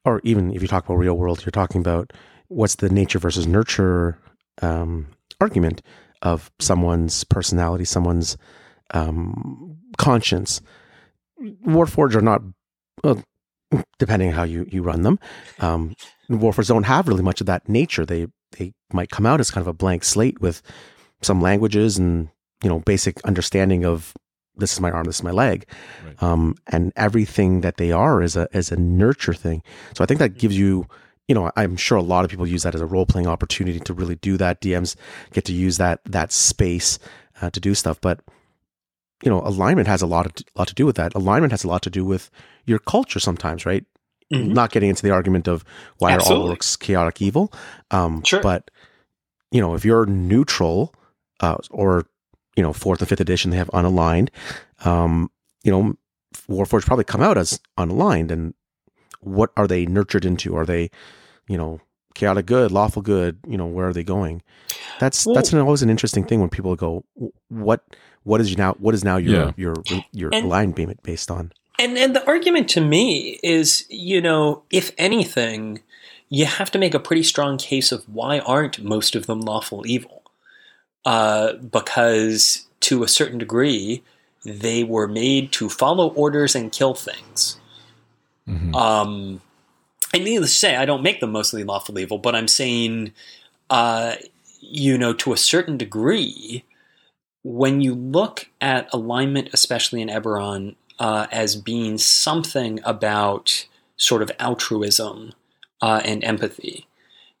or 0.05 0.21
even 0.23 0.53
if 0.53 0.61
you 0.61 0.67
talk 0.67 0.85
about 0.85 0.97
real 0.97 1.17
world, 1.17 1.43
you're 1.45 1.51
talking 1.51 1.81
about 1.81 2.13
what's 2.47 2.75
the 2.75 2.89
nature 2.89 3.19
versus 3.19 3.47
nurture 3.47 4.17
um, 4.61 5.07
argument 5.41 5.81
of 6.21 6.51
someone's 6.59 7.23
personality, 7.23 7.85
someone's 7.85 8.37
um, 8.91 9.77
conscience. 9.97 10.61
Warforged 11.67 12.15
are 12.15 12.21
not, 12.21 12.41
well, 13.03 13.21
depending 13.99 14.29
on 14.29 14.35
how 14.35 14.43
you, 14.43 14.65
you 14.71 14.81
run 14.81 15.01
them, 15.01 15.19
um, 15.59 15.95
Warforged 16.29 16.67
don't 16.67 16.83
have 16.83 17.07
really 17.07 17.21
much 17.23 17.41
of 17.41 17.47
that 17.47 17.67
nature. 17.69 18.05
They 18.05 18.27
they 18.57 18.73
might 18.93 19.09
come 19.09 19.25
out 19.25 19.39
as 19.41 19.51
kind 19.51 19.61
of 19.61 19.67
a 19.67 19.73
blank 19.73 20.03
slate 20.05 20.39
with 20.39 20.61
some 21.21 21.41
languages 21.41 21.97
and 21.97 22.29
you 22.63 22.69
know 22.69 22.79
basic 22.79 23.21
understanding 23.25 23.83
of 23.85 24.13
this 24.55 24.71
is 24.71 24.79
my 24.79 24.89
arm, 24.89 25.03
this 25.03 25.17
is 25.17 25.23
my 25.23 25.31
leg, 25.31 25.67
Right. 26.05 26.23
um, 26.23 26.55
and 26.67 26.93
everything 26.95 27.61
that 27.61 27.75
they 27.75 27.91
are 27.91 28.21
is 28.23 28.37
a 28.37 28.47
is 28.53 28.71
a 28.71 28.77
nurture 28.77 29.33
thing. 29.33 29.61
So 29.95 30.03
I 30.03 30.07
think 30.07 30.19
that 30.19 30.37
gives 30.37 30.57
you. 30.57 30.85
You 31.27 31.33
know, 31.35 31.51
I'm 31.55 31.75
sure 31.75 31.97
a 31.97 32.01
lot 32.03 32.23
of 32.23 32.29
people 32.31 32.45
use 32.47 32.63
that 32.63 32.75
as 32.75 32.81
a 32.81 32.85
role 32.85 33.05
playing 33.05 33.27
opportunity 33.27 33.79
to 33.79 33.93
really 33.93 34.15
do 34.15 34.37
that. 34.37 34.61
DMs 34.61 34.95
get 35.33 35.45
to 35.45 35.53
use 35.53 35.77
that 35.77 36.01
that 36.05 36.31
space 36.31 36.99
uh, 37.41 37.49
to 37.49 37.59
do 37.59 37.73
stuff, 37.73 37.99
but 37.99 38.19
you 39.23 39.31
know, 39.31 39.41
alignment 39.41 39.87
has 39.87 40.01
a 40.01 40.07
lot 40.07 40.25
of, 40.25 40.33
lot 40.55 40.67
to 40.67 40.75
do 40.75 40.85
with 40.85 40.97
that. 40.97 41.15
Alignment 41.15 41.51
has 41.51 41.63
a 41.63 41.67
lot 41.67 41.81
to 41.83 41.89
do 41.89 42.05
with 42.05 42.29
your 42.65 42.79
culture 42.79 43.19
sometimes, 43.19 43.65
right? 43.65 43.83
Mhm. 44.31 44.49
Not 44.53 44.71
getting 44.71 44.89
into 44.89 45.01
the 45.03 45.11
argument 45.11 45.47
of 45.47 45.63
why 45.97 46.13
are 46.15 46.19
all 46.19 46.49
orcs 46.49 46.77
chaotic 46.77 47.21
evil, 47.21 47.51
um, 47.91 48.23
Sure. 48.23 48.41
but 48.41 48.69
you 49.51 49.61
know, 49.61 49.73
if 49.73 49.85
you're 49.85 50.05
neutral, 50.05 50.93
uh, 51.39 51.55
or 51.71 52.05
you 52.55 52.63
know, 52.63 52.73
fourth 52.73 52.99
and 53.01 53.09
fifth 53.09 53.19
edition 53.21 53.51
they 53.51 53.57
have 53.57 53.69
unaligned, 53.71 54.29
um, 54.83 55.29
you 55.63 55.71
know, 55.71 55.95
Warforged 56.49 56.85
probably 56.85 57.05
come 57.05 57.21
out 57.21 57.37
as 57.37 57.59
unaligned, 57.79 58.29
and 58.31 58.53
what 59.25 59.51
are 59.57 59.67
they 59.67 59.85
nurtured 59.85 60.25
into? 60.25 60.55
Are 60.55 60.65
they, 60.65 60.89
you 61.47 61.57
know, 61.57 61.79
chaotic 62.13 62.45
good, 62.45 62.71
lawful 62.71 63.01
good? 63.01 63.37
You 63.47 63.57
know, 63.57 63.65
where 63.65 63.87
are 63.87 63.93
they 63.93 64.03
going? 64.03 64.41
That's 64.99 65.25
Well- 65.25 65.35
that's 65.35 65.51
an, 65.51 65.59
always 65.59 65.81
an 65.81 65.89
interesting 65.89 66.23
thing 66.25 66.39
when 66.39 66.49
people 66.49 66.75
go, 66.75 67.03
what 67.49 67.81
what 68.23 68.41
is 68.41 68.57
now 68.57 68.73
what 68.79 68.93
is 68.95 69.03
now 69.03 69.17
your 69.17 69.35
Yeah. 69.35 69.51
your 69.57 69.75
your 70.11 70.29
And- 70.33 70.45
alignment 70.45 71.03
based 71.03 71.29
on? 71.29 71.51
And 71.77 71.97
and 71.97 72.15
the 72.15 72.25
argument 72.25 72.69
to 72.69 72.81
me 72.81 73.39
is, 73.43 73.85
you 73.89 74.21
know, 74.21 74.63
if 74.71 74.91
anything, 74.97 75.81
you 76.29 76.45
have 76.45 76.71
to 76.71 76.79
make 76.79 76.93
a 76.93 76.99
pretty 76.99 77.23
strong 77.23 77.57
case 77.57 77.91
of 77.91 78.03
why 78.07 78.39
aren't 78.39 78.81
most 78.81 79.15
of 79.15 79.25
them 79.27 79.41
lawful 79.41 79.85
evil? 79.85 80.23
Uh, 81.05 81.53
because 81.53 82.65
to 82.79 83.03
a 83.03 83.07
certain 83.07 83.37
degree, 83.37 84.03
they 84.43 84.83
were 84.83 85.07
made 85.07 85.51
to 85.51 85.69
follow 85.69 86.07
orders 86.13 86.55
and 86.55 86.71
kill 86.71 86.93
things. 86.95 87.57
Mhm. 88.47 88.75
Um, 88.75 89.41
and 90.13 90.23
needless 90.23 90.51
to 90.51 90.57
say, 90.57 90.75
I 90.75 90.85
don't 90.85 91.03
make 91.03 91.19
them 91.19 91.31
mostly 91.31 91.63
lawful 91.63 91.99
evil, 91.99 92.17
but 92.17 92.35
I'm 92.35 92.47
saying, 92.47 93.13
uh, 93.69 94.15
you 94.59 94.97
know, 94.97 95.13
to 95.13 95.33
a 95.33 95.37
certain 95.37 95.77
degree, 95.77 96.63
when 97.43 97.81
you 97.81 97.93
look 97.93 98.49
at 98.61 98.87
alignment, 98.93 99.49
especially 99.53 100.01
in 100.01 100.09
Eberron, 100.09 100.75
uh, 100.99 101.27
as 101.31 101.55
being 101.55 101.97
something 101.97 102.79
about 102.83 103.67
sort 103.97 104.21
of 104.21 104.31
altruism 104.39 105.33
uh, 105.81 106.01
and 106.05 106.23
empathy, 106.23 106.87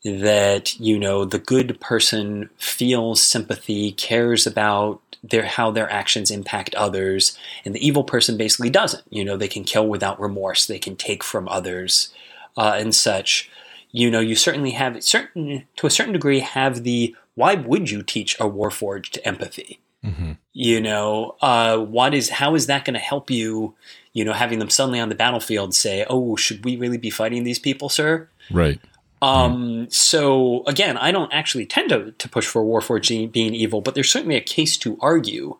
that 0.05 0.79
you 0.79 0.99
know 0.99 1.25
the 1.25 1.39
good 1.39 1.79
person 1.81 2.49
feels 2.57 3.23
sympathy, 3.23 3.91
cares 3.91 4.45
about 4.47 5.01
their 5.23 5.45
how 5.45 5.71
their 5.71 5.91
actions 5.91 6.29
impact 6.29 6.75
others, 6.75 7.37
and 7.65 7.73
the 7.73 7.85
evil 7.85 8.03
person 8.03 8.37
basically 8.37 8.69
doesn't. 8.69 9.03
You 9.09 9.25
know, 9.25 9.35
they 9.35 9.47
can 9.47 9.63
kill 9.63 9.87
without 9.87 10.21
remorse, 10.21 10.67
they 10.67 10.79
can 10.79 10.95
take 10.95 11.23
from 11.23 11.49
others, 11.49 12.13
uh, 12.55 12.75
and 12.77 12.93
such. 12.93 13.49
You 13.91 14.11
know, 14.11 14.19
you 14.19 14.35
certainly 14.35 14.71
have 14.71 15.01
certain 15.03 15.65
to 15.77 15.87
a 15.87 15.89
certain 15.91 16.13
degree 16.13 16.39
have 16.39 16.83
the 16.83 17.15
why 17.33 17.55
would 17.55 17.89
you 17.89 18.03
teach 18.03 18.35
a 18.39 18.43
warforged 18.43 19.17
empathy? 19.25 19.79
Mhm. 20.05 20.37
you 20.53 20.79
know 20.79 21.35
uh, 21.41 21.79
what 21.79 22.13
is 22.13 22.29
how 22.29 22.53
is 22.53 22.67
that 22.67 22.85
going 22.85 22.93
to 22.93 22.99
help 22.99 23.31
you 23.31 23.73
you 24.13 24.23
know 24.23 24.33
having 24.33 24.59
them 24.59 24.69
suddenly 24.69 24.99
on 24.99 25.09
the 25.09 25.15
battlefield 25.15 25.73
say 25.73 26.05
oh 26.07 26.35
should 26.35 26.63
we 26.63 26.75
really 26.77 26.99
be 26.99 27.09
fighting 27.09 27.43
these 27.43 27.57
people 27.57 27.89
sir 27.89 28.29
Right. 28.51 28.79
Um, 29.21 29.89
so 29.89 30.63
again 30.65 30.97
i 30.97 31.11
don't 31.11 31.33
actually 31.33 31.65
tend 31.65 31.89
to, 31.89 32.11
to 32.11 32.29
push 32.29 32.45
for 32.45 32.63
warforged 32.63 33.31
being 33.31 33.55
evil 33.55 33.81
but 33.81 33.95
there's 33.95 34.11
certainly 34.11 34.35
a 34.35 34.41
case 34.41 34.77
to 34.77 34.97
argue 35.01 35.57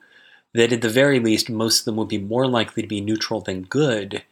that 0.53 0.71
at 0.71 0.81
the 0.81 0.89
very 0.89 1.19
least 1.19 1.49
most 1.49 1.79
of 1.79 1.85
them 1.85 1.95
would 1.95 2.07
be 2.07 2.17
more 2.17 2.47
likely 2.47 2.81
to 2.81 2.87
be 2.87 3.01
neutral 3.01 3.41
than 3.41 3.63
good 3.63 4.23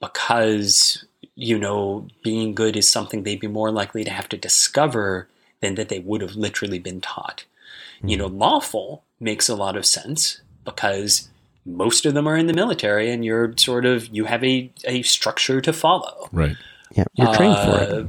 because 0.00 1.04
you 1.34 1.58
know 1.58 2.06
being 2.22 2.54
good 2.54 2.76
is 2.76 2.88
something 2.88 3.22
they'd 3.22 3.40
be 3.40 3.46
more 3.46 3.70
likely 3.70 4.04
to 4.04 4.10
have 4.10 4.28
to 4.28 4.36
discover 4.36 5.28
than 5.60 5.74
that 5.74 5.88
they 5.88 5.98
would 5.98 6.20
have 6.20 6.34
literally 6.34 6.78
been 6.78 7.00
taught 7.00 7.44
you 8.02 8.16
know, 8.16 8.26
lawful 8.26 9.04
makes 9.18 9.48
a 9.48 9.54
lot 9.54 9.76
of 9.76 9.84
sense 9.84 10.40
because 10.64 11.28
most 11.66 12.06
of 12.06 12.14
them 12.14 12.26
are 12.26 12.36
in 12.36 12.46
the 12.46 12.52
military 12.52 13.10
and 13.10 13.24
you're 13.24 13.54
sort 13.56 13.84
of 13.84 14.08
you 14.14 14.24
have 14.24 14.42
a, 14.42 14.70
a 14.84 15.02
structure 15.02 15.60
to 15.60 15.72
follow. 15.72 16.28
Right. 16.32 16.56
Yeah, 16.92 17.04
you're 17.14 17.34
trained 17.34 17.56
for 17.58 17.82
it. 17.82 18.06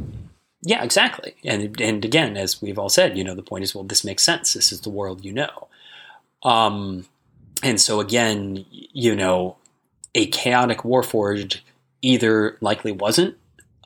Yeah, 0.64 0.84
exactly. 0.84 1.36
And 1.44 1.80
and 1.82 2.06
again, 2.06 2.38
as 2.38 2.62
we've 2.62 2.78
all 2.78 2.90
said, 2.90 3.18
you 3.18 3.24
know, 3.24 3.36
the 3.36 3.42
point 3.42 3.64
is, 3.64 3.74
well, 3.74 3.84
this 3.84 4.04
makes 4.04 4.24
sense. 4.24 4.54
This 4.54 4.72
is 4.72 4.82
the 4.82 4.90
world 4.90 5.26
you 5.26 5.34
know. 5.34 5.68
Um, 6.44 7.06
and 7.64 7.80
so 7.80 8.00
again, 8.00 8.66
you 8.70 9.16
know, 9.16 9.58
a 10.14 10.28
chaotic 10.28 10.80
warforged 10.80 11.60
either 12.02 12.58
likely 12.62 12.92
wasn't 12.92 13.38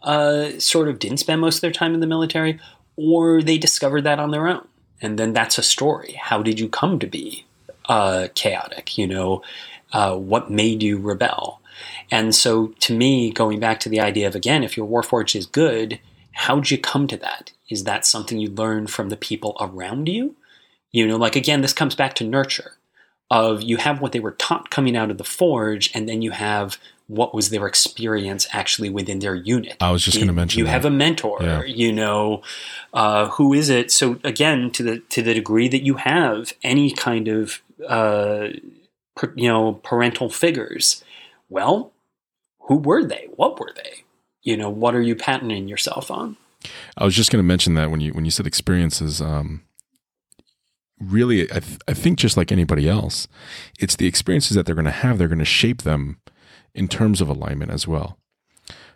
uh, 0.05 0.57
sort 0.59 0.87
of 0.87 0.99
didn't 0.99 1.17
spend 1.17 1.41
most 1.41 1.57
of 1.57 1.61
their 1.61 1.71
time 1.71 1.93
in 1.93 1.99
the 1.99 2.07
military, 2.07 2.59
or 2.95 3.41
they 3.41 3.57
discovered 3.57 4.01
that 4.03 4.19
on 4.19 4.31
their 4.31 4.47
own, 4.47 4.67
and 5.01 5.17
then 5.17 5.33
that's 5.33 5.57
a 5.57 5.63
story. 5.63 6.13
How 6.13 6.41
did 6.41 6.59
you 6.59 6.69
come 6.69 6.99
to 6.99 7.07
be 7.07 7.45
uh, 7.89 8.27
chaotic? 8.35 8.97
You 8.97 9.07
know, 9.07 9.41
uh, 9.91 10.15
what 10.15 10.51
made 10.51 10.83
you 10.83 10.97
rebel? 10.97 11.59
And 12.11 12.33
so, 12.33 12.67
to 12.81 12.95
me, 12.95 13.31
going 13.31 13.59
back 13.59 13.79
to 13.81 13.89
the 13.89 13.99
idea 13.99 14.27
of 14.27 14.35
again, 14.35 14.63
if 14.63 14.77
your 14.77 14.87
warforged 14.87 15.35
is 15.35 15.47
good, 15.47 15.99
how'd 16.35 16.69
you 16.69 16.77
come 16.77 17.07
to 17.07 17.17
that? 17.17 17.51
Is 17.69 17.85
that 17.85 18.05
something 18.05 18.39
you 18.39 18.49
learned 18.49 18.91
from 18.91 19.09
the 19.09 19.17
people 19.17 19.55
around 19.59 20.07
you? 20.07 20.35
You 20.91 21.07
know, 21.07 21.17
like 21.17 21.35
again, 21.35 21.61
this 21.61 21.73
comes 21.73 21.95
back 21.95 22.13
to 22.15 22.23
nurture. 22.23 22.73
Of 23.31 23.63
you 23.63 23.77
have 23.77 24.01
what 24.01 24.11
they 24.11 24.19
were 24.19 24.33
taught 24.33 24.69
coming 24.69 24.95
out 24.95 25.09
of 25.09 25.17
the 25.17 25.23
forge, 25.23 25.89
and 25.95 26.07
then 26.07 26.21
you 26.21 26.29
have 26.29 26.77
what 27.07 27.33
was 27.33 27.49
their 27.49 27.65
experience 27.65 28.47
actually 28.51 28.89
within 28.89 29.17
their 29.19 29.33
unit. 29.33 29.77
I 29.81 29.91
was 29.91 30.03
just 30.03 30.17
going 30.17 30.27
to 30.27 30.33
mention 30.33 30.59
you 30.59 30.65
that. 30.65 30.71
have 30.71 30.85
a 30.85 30.91
mentor. 30.91 31.39
Yeah. 31.41 31.63
You 31.63 31.91
know, 31.91 32.43
uh, 32.93 33.29
who 33.29 33.51
is 33.53 33.69
it? 33.69 33.91
So 33.91 34.19
again, 34.23 34.69
to 34.71 34.83
the 34.83 34.99
to 34.99 35.23
the 35.23 35.33
degree 35.33 35.67
that 35.67 35.81
you 35.81 35.95
have 35.95 36.53
any 36.63 36.91
kind 36.91 37.27
of 37.27 37.61
uh, 37.87 38.49
you 39.35 39.49
know 39.49 39.73
parental 39.83 40.29
figures. 40.29 41.03
Well, 41.49 41.93
who 42.61 42.77
were 42.77 43.03
they? 43.03 43.27
What 43.35 43.59
were 43.59 43.71
they? 43.75 44.04
You 44.45 44.55
know, 44.55 44.69
what 44.69 44.95
are 44.95 45.01
you 45.01 45.15
patenting 45.15 45.67
yourself 45.67 46.09
on? 46.09 46.37
I 46.97 47.03
was 47.03 47.15
just 47.15 47.31
going 47.31 47.43
to 47.43 47.47
mention 47.47 47.73
that 47.73 47.91
when 47.91 47.99
you 47.99 48.13
when 48.13 48.25
you 48.25 48.31
said 48.31 48.47
experiences, 48.47 49.21
um, 49.21 49.63
really, 50.99 51.43
I, 51.51 51.59
th- 51.59 51.79
I 51.87 51.93
think 51.93 52.19
just 52.19 52.37
like 52.37 52.51
anybody 52.51 52.87
else, 52.87 53.27
it's 53.79 53.95
the 53.95 54.07
experiences 54.07 54.55
that 54.55 54.65
they're 54.65 54.75
going 54.75 54.85
to 54.85 54.91
have. 54.91 55.17
They're 55.17 55.27
going 55.27 55.39
to 55.39 55.45
shape 55.45 55.81
them 55.81 56.19
in 56.73 56.87
terms 56.87 57.21
of 57.21 57.27
alignment 57.29 57.71
as 57.71 57.87
well. 57.87 58.17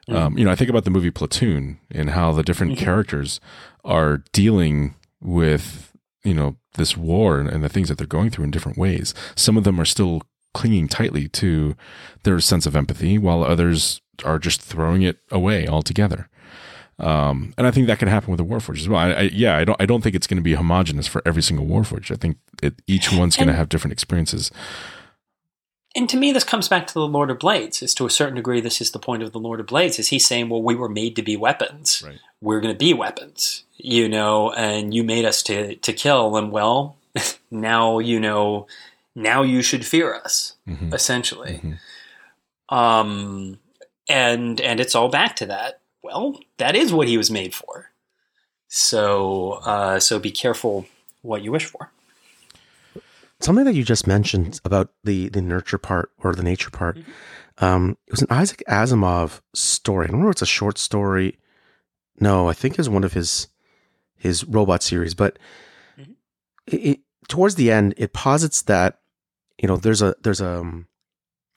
Mm-hmm. 0.07 0.15
Um, 0.15 0.37
you 0.37 0.45
know, 0.45 0.51
I 0.51 0.55
think 0.55 0.69
about 0.69 0.85
the 0.85 0.91
movie 0.91 1.11
Platoon 1.11 1.79
and 1.91 2.11
how 2.11 2.31
the 2.31 2.43
different 2.43 2.73
mm-hmm. 2.73 2.85
characters 2.85 3.39
are 3.83 4.23
dealing 4.31 4.95
with 5.21 5.91
you 6.23 6.33
know 6.33 6.57
this 6.75 6.95
war 6.95 7.39
and, 7.39 7.49
and 7.49 7.63
the 7.63 7.69
things 7.69 7.89
that 7.89 7.97
they're 7.97 8.07
going 8.07 8.29
through 8.29 8.45
in 8.45 8.51
different 8.51 8.77
ways. 8.77 9.13
Some 9.35 9.57
of 9.57 9.63
them 9.63 9.79
are 9.79 9.85
still 9.85 10.21
clinging 10.59 10.89
tightly 10.89 11.29
to 11.29 11.73
their 12.23 12.39
sense 12.41 12.65
of 12.65 12.75
empathy, 12.75 13.17
while 13.17 13.43
others 13.43 14.01
are 14.25 14.37
just 14.37 14.61
throwing 14.61 15.03
it 15.03 15.19
away 15.31 15.65
altogether. 15.65 16.27
Um, 16.99 17.53
and 17.57 17.65
I 17.65 17.71
think 17.71 17.87
that 17.87 17.97
can 17.97 18.09
happen 18.09 18.29
with 18.29 18.39
the 18.39 18.45
Warforged 18.45 18.79
as 18.79 18.89
well. 18.89 18.99
I, 18.99 19.11
I, 19.11 19.21
yeah, 19.31 19.55
I 19.55 19.63
don't, 19.63 19.81
I 19.81 19.85
don't 19.85 20.01
think 20.01 20.15
it's 20.15 20.27
going 20.27 20.35
to 20.37 20.43
be 20.43 20.55
homogenous 20.55 21.07
for 21.07 21.21
every 21.25 21.41
single 21.41 21.65
Warforged. 21.65 22.11
I 22.11 22.15
think 22.15 22.37
it, 22.61 22.73
each 22.87 23.09
one's 23.13 23.37
going 23.37 23.47
to 23.47 23.53
have 23.53 23.69
different 23.69 23.93
experiences. 23.93 24.51
And 25.95 26.09
to 26.09 26.17
me, 26.17 26.33
this 26.33 26.43
comes 26.43 26.67
back 26.67 26.87
to 26.87 26.93
the 26.93 27.07
Lord 27.07 27.31
of 27.31 27.39
Blades. 27.39 27.81
Is 27.81 27.95
to 27.95 28.05
a 28.05 28.09
certain 28.09 28.35
degree, 28.35 28.59
this 28.59 28.81
is 28.81 28.91
the 28.91 28.99
point 28.99 29.23
of 29.23 29.31
the 29.31 29.39
Lord 29.39 29.61
of 29.61 29.67
Blades. 29.67 29.97
Is 29.97 30.09
he 30.09 30.19
saying, 30.19 30.49
"Well, 30.49 30.61
we 30.61 30.75
were 30.75 30.89
made 30.89 31.15
to 31.15 31.23
be 31.23 31.37
weapons. 31.37 32.03
Right. 32.05 32.19
We're 32.41 32.59
going 32.59 32.73
to 32.73 32.77
be 32.77 32.93
weapons, 32.93 33.63
you 33.77 34.07
know, 34.09 34.51
and 34.51 34.93
you 34.93 35.03
made 35.03 35.25
us 35.25 35.41
to 35.43 35.75
to 35.75 35.93
kill. 35.93 36.35
And 36.35 36.51
well, 36.51 36.97
now 37.51 37.99
you 37.99 38.19
know, 38.19 38.67
now 39.21 39.43
you 39.43 39.61
should 39.61 39.85
fear 39.85 40.13
us, 40.13 40.55
mm-hmm. 40.67 40.93
essentially. 40.93 41.61
Mm-hmm. 41.63 42.75
Um, 42.75 43.59
and 44.07 44.59
and 44.61 44.79
it's 44.79 44.95
all 44.95 45.09
back 45.09 45.35
to 45.37 45.45
that 45.47 45.81
well, 46.01 46.39
that 46.57 46.75
is 46.75 46.93
what 46.93 47.07
he 47.07 47.17
was 47.17 47.29
made 47.29 47.53
for. 47.53 47.91
So, 48.67 49.53
uh, 49.63 49.99
so 49.99 50.19
be 50.19 50.31
careful 50.31 50.85
what 51.21 51.41
you 51.41 51.51
wish 51.51 51.65
for. 51.65 51.91
Something 53.39 53.65
that 53.65 53.75
you 53.75 53.83
just 53.83 54.05
mentioned 54.05 54.59
about 54.65 54.91
the 55.03 55.29
the 55.29 55.41
nurture 55.41 55.77
part 55.77 56.11
or 56.19 56.33
the 56.33 56.43
nature 56.43 56.69
part. 56.69 56.97
Mm-hmm. 56.97 57.65
Um, 57.65 57.97
it 58.07 58.11
was 58.11 58.21
an 58.21 58.27
Isaac 58.29 58.63
Asimov 58.67 59.41
story. 59.53 60.07
I 60.07 60.11
don't 60.11 60.21
know 60.21 60.27
if 60.27 60.33
it's 60.33 60.41
a 60.41 60.45
short 60.45 60.77
story. 60.77 61.37
No, 62.19 62.49
I 62.49 62.53
think 62.53 62.77
it's 62.77 62.89
one 62.89 63.03
of 63.03 63.13
his 63.13 63.47
his 64.17 64.43
robot 64.43 64.83
series. 64.83 65.13
But 65.13 65.39
mm-hmm. 65.97 66.11
it, 66.67 66.75
it, 66.75 66.99
towards 67.29 67.55
the 67.55 67.71
end, 67.71 67.93
it 67.97 68.13
posits 68.13 68.61
that 68.63 68.98
you 69.61 69.67
know 69.67 69.77
there's 69.77 70.01
a 70.01 70.15
there's 70.21 70.41
a 70.41 70.59
um, 70.59 70.87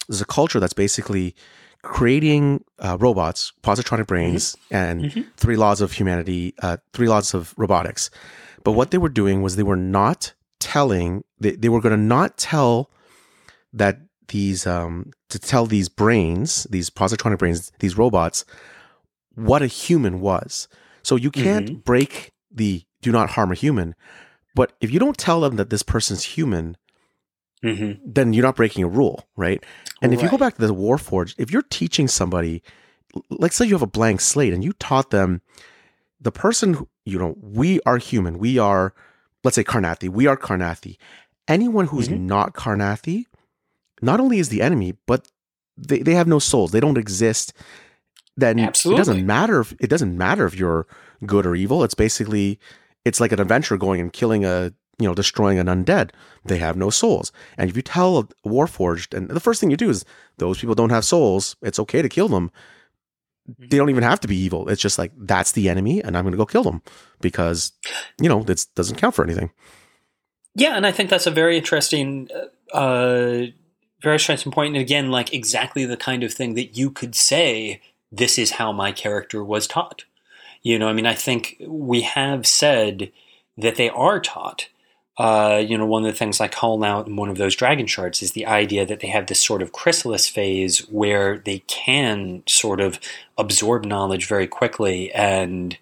there's 0.09 0.21
a 0.21 0.27
culture 0.27 0.61
that's 0.61 0.73
basically 0.73 1.35
creating 1.83 2.65
uh, 2.79 2.97
robots, 3.01 3.53
positronic 3.63 4.07
brains, 4.07 4.55
mm-hmm. 4.55 4.75
and 4.75 5.05
mm-hmm. 5.05 5.21
three 5.37 5.57
laws 5.57 5.81
of 5.81 5.93
humanity, 5.93 6.55
uh, 6.63 6.77
three 6.93 7.09
laws 7.09 7.35
of 7.35 7.55
robotics. 7.57 8.11
But 8.65 8.73
what 8.73 8.93
they 8.93 8.99
were 8.99 9.09
doing 9.09 9.43
was 9.43 9.57
they 9.57 9.63
were 9.63 9.77
not 9.77 10.33
telling, 10.61 11.25
they, 11.41 11.53
they 11.53 11.69
were 11.69 11.81
going 11.81 11.97
to 11.97 12.03
not 12.03 12.39
tell 12.39 12.91
that 13.73 13.99
these, 14.29 14.67
um, 14.67 15.11
to 15.29 15.39
tell 15.39 15.67
these 15.67 15.89
brains, 15.89 16.69
these 16.71 16.89
positronic 16.89 17.39
brains, 17.39 17.73
these 17.81 17.99
robots, 17.99 18.45
what 19.35 19.63
a 19.63 19.67
human 19.67 20.21
was. 20.21 20.69
So 21.03 21.17
you 21.17 21.33
can't 21.33 21.67
mm-hmm. 21.67 21.79
break 21.81 22.33
the 22.51 22.85
do 23.01 23.11
not 23.11 23.31
harm 23.31 23.51
a 23.51 23.57
human. 23.57 23.97
But 24.55 24.75
if 24.81 24.93
you 24.93 25.01
don't 25.01 25.19
tell 25.19 25.41
them 25.41 25.57
that 25.57 25.71
this 25.71 25.83
person's 25.83 26.23
human, 26.23 26.77
mm-hmm. 27.65 27.93
then 28.05 28.33
you're 28.33 28.45
not 28.45 28.57
breaking 28.57 28.85
a 28.85 28.89
rule, 28.89 29.27
right? 29.37 29.63
And 30.01 30.11
right. 30.11 30.19
if 30.19 30.23
you 30.23 30.31
go 30.31 30.39
back 30.39 30.57
to 30.57 30.67
the 30.67 30.75
Warforged, 30.75 31.35
if 31.39 31.51
you're 31.51 31.63
teaching 31.63 32.09
somebody, 32.09 32.63
let's 33.31 33.57
say 33.57 33.67
you 33.67 33.75
have 33.75 33.83
a 33.83 33.87
blank 33.87 34.21
slate 34.21 34.53
and 34.53 34.65
you 34.65 34.73
taught 34.75 35.11
them 35.11 35.43
the 36.21 36.33
person, 36.33 36.75
who, 36.75 36.89
you 37.05 37.19
know, 37.19 37.37
we 37.41 37.81
are 37.87 37.99
human, 37.99 38.39
we 38.39 38.59
are, 38.59 38.95
let's 39.45 39.57
say 39.57 39.65
Karrnathi, 39.65 40.09
we 40.09 40.27
are 40.27 40.37
Karrnathi. 40.37 40.97
Anyone 41.49 41.87
who's 41.87 42.09
mm-hmm. 42.09 42.27
not 42.27 42.55
Karrnathi, 42.55 43.27
not 44.01 44.21
only 44.21 44.39
is 44.39 44.49
the 44.49 44.63
enemy, 44.63 44.95
but 45.07 45.29
they, 45.77 45.99
they 45.99 46.15
have 46.15 46.29
no 46.29 46.39
souls. 46.39 46.71
They 46.71 46.81
don't 46.81 46.99
exist. 46.99 47.53
Then 48.37 48.59
Absolutely. 48.59 48.97
it 48.97 49.05
doesn't 49.05 49.27
matter 49.27 49.61
if 49.61 49.75
it 49.79 49.89
doesn't 49.91 50.17
matter 50.17 50.47
if 50.47 50.57
you're 50.57 50.87
good 51.27 51.45
or 51.45 51.55
evil. 51.55 51.85
It's 51.85 51.95
basically 51.95 52.59
it's 53.05 53.21
like 53.21 53.33
an 53.33 53.41
adventure 53.41 53.77
going 53.77 54.01
and 54.01 54.13
killing 54.13 54.45
a 54.45 54.73
you 55.03 55.09
know, 55.09 55.15
destroying 55.15 55.59
an 55.59 55.67
undead. 55.67 56.11
They 56.45 56.59
have 56.59 56.77
no 56.77 56.91
souls. 56.91 57.33
And 57.59 57.69
if 57.69 57.77
you 57.77 57.83
tell 57.83 58.19
a 58.19 58.25
Warforged, 58.49 59.17
and 59.17 59.29
the 59.29 59.41
first 59.41 59.61
thing 59.61 59.71
you 59.71 59.77
do 59.77 59.91
is 59.91 60.05
those 60.39 60.59
people 60.59 60.75
don't 60.75 60.91
have 60.91 61.05
souls, 61.05 61.57
it's 61.63 61.79
okay 61.81 62.03
to 62.03 62.09
kill 62.09 62.29
them. 62.29 62.51
They 63.59 63.77
don't 63.77 63.91
even 63.91 64.05
have 64.05 64.21
to 64.21 64.29
be 64.29 64.37
evil. 64.37 64.69
It's 64.69 64.81
just 64.81 64.99
like 64.99 65.13
that's 65.17 65.53
the 65.53 65.69
enemy, 65.69 66.03
and 66.03 66.17
I'm 66.17 66.25
going 66.25 66.33
to 66.33 66.39
go 66.39 66.47
kill 66.47 66.63
them 66.63 66.81
because 67.21 67.73
you 68.21 68.29
know 68.29 68.45
it 68.47 68.67
doesn't 68.77 68.97
count 68.97 69.15
for 69.15 69.25
anything. 69.25 69.51
Yeah, 70.55 70.77
and 70.77 70.87
I 70.87 70.93
think 70.93 71.11
that's 71.11 71.27
a 71.27 71.31
very 71.31 71.57
interesting, 71.57 72.29
uh, 72.73 73.47
very 74.01 74.15
interesting 74.15 74.53
point. 74.53 74.75
And 74.75 74.83
again, 74.83 75.11
like 75.11 75.33
exactly 75.33 75.85
the 75.85 75.97
kind 75.97 76.23
of 76.23 76.33
thing 76.33 76.55
that 76.55 76.77
you 76.77 76.91
could 76.91 77.17
say, 77.17 77.81
"This 78.13 78.39
is 78.39 78.53
how 78.53 78.71
my 78.71 78.93
character 78.93 79.43
was 79.43 79.67
taught." 79.67 80.05
You 80.63 80.79
know, 80.79 80.89
I 80.89 80.93
mean, 80.93 81.07
I 81.07 81.15
think 81.15 81.57
we 81.67 82.03
have 82.03 82.47
said 82.47 83.11
that 83.59 83.77
they 83.77 83.89
are 83.91 84.21
taught 84.21 84.69
uh, 85.19 85.63
you 85.65 85.77
know, 85.77 85.87
one 85.87 86.05
of 86.05 86.13
the 86.13 86.19
things 86.19 86.41
I 86.41 86.49
call 86.49 86.83
out 86.83 87.07
in 87.07 87.17
one 87.17 87.29
of 87.29 87.37
those 87.37 87.55
Dragon 87.55 87.87
Shards 87.87 88.23
is 88.23 88.33
the 88.33 88.47
idea 88.47 88.87
that 88.87 89.01
they 89.01 89.09
have 89.09 89.27
this 89.27 89.43
sort 89.43 89.61
of 89.61 89.73
chrysalis 89.73 90.27
phase 90.27 90.81
where 90.89 91.39
they 91.39 91.59
can 91.61 92.43
sort 92.47 92.81
of 92.81 92.99
absorb 93.37 93.85
knowledge 93.85 94.27
very 94.27 94.47
quickly 94.47 95.13
and 95.13 95.77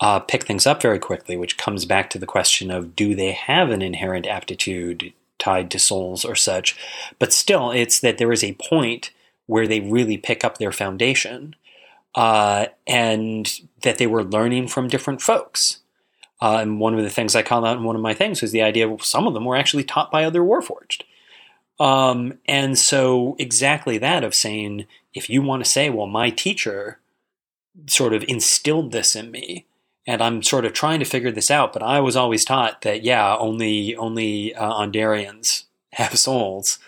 uh, 0.00 0.20
pick 0.20 0.44
things 0.44 0.66
up 0.66 0.80
very 0.80 1.00
quickly, 1.00 1.36
which 1.36 1.58
comes 1.58 1.84
back 1.84 2.08
to 2.10 2.18
the 2.18 2.26
question 2.26 2.70
of 2.70 2.94
do 2.94 3.16
they 3.16 3.32
have 3.32 3.70
an 3.70 3.82
inherent 3.82 4.26
aptitude 4.26 5.12
tied 5.40 5.72
to 5.72 5.78
souls 5.78 6.24
or 6.24 6.36
such? 6.36 6.76
But 7.18 7.32
still, 7.32 7.72
it's 7.72 7.98
that 8.00 8.18
there 8.18 8.32
is 8.32 8.44
a 8.44 8.54
point 8.54 9.10
where 9.46 9.66
they 9.66 9.80
really 9.80 10.16
pick 10.16 10.44
up 10.44 10.58
their 10.58 10.72
foundation 10.72 11.56
uh, 12.14 12.66
and 12.86 13.60
that 13.82 13.98
they 13.98 14.06
were 14.06 14.22
learning 14.22 14.68
from 14.68 14.86
different 14.86 15.20
folks. 15.20 15.80
Uh, 16.40 16.58
and 16.60 16.78
one 16.78 16.94
of 16.94 17.02
the 17.02 17.10
things 17.10 17.34
I 17.34 17.42
call 17.42 17.64
out 17.64 17.76
in 17.76 17.84
one 17.84 17.96
of 17.96 18.02
my 18.02 18.14
things 18.14 18.42
was 18.42 18.52
the 18.52 18.62
idea 18.62 18.88
of 18.88 19.04
some 19.04 19.26
of 19.26 19.34
them 19.34 19.44
were 19.44 19.56
actually 19.56 19.84
taught 19.84 20.10
by 20.10 20.24
other 20.24 20.40
Warforged. 20.40 21.02
Um, 21.80 22.38
and 22.46 22.78
so, 22.78 23.36
exactly 23.38 23.98
that 23.98 24.24
of 24.24 24.34
saying, 24.34 24.86
if 25.14 25.30
you 25.30 25.42
want 25.42 25.64
to 25.64 25.70
say, 25.70 25.90
well, 25.90 26.06
my 26.06 26.30
teacher 26.30 26.98
sort 27.86 28.12
of 28.12 28.24
instilled 28.26 28.92
this 28.92 29.14
in 29.14 29.30
me, 29.30 29.66
and 30.06 30.22
I'm 30.22 30.42
sort 30.42 30.64
of 30.64 30.72
trying 30.72 30.98
to 31.00 31.04
figure 31.04 31.30
this 31.30 31.50
out, 31.50 31.72
but 31.72 31.82
I 31.82 32.00
was 32.00 32.16
always 32.16 32.44
taught 32.44 32.82
that, 32.82 33.04
yeah, 33.04 33.36
only 33.36 33.94
only 33.94 34.54
uh, 34.54 34.72
Aundairians 34.72 35.64
have 35.92 36.18
souls. 36.18 36.78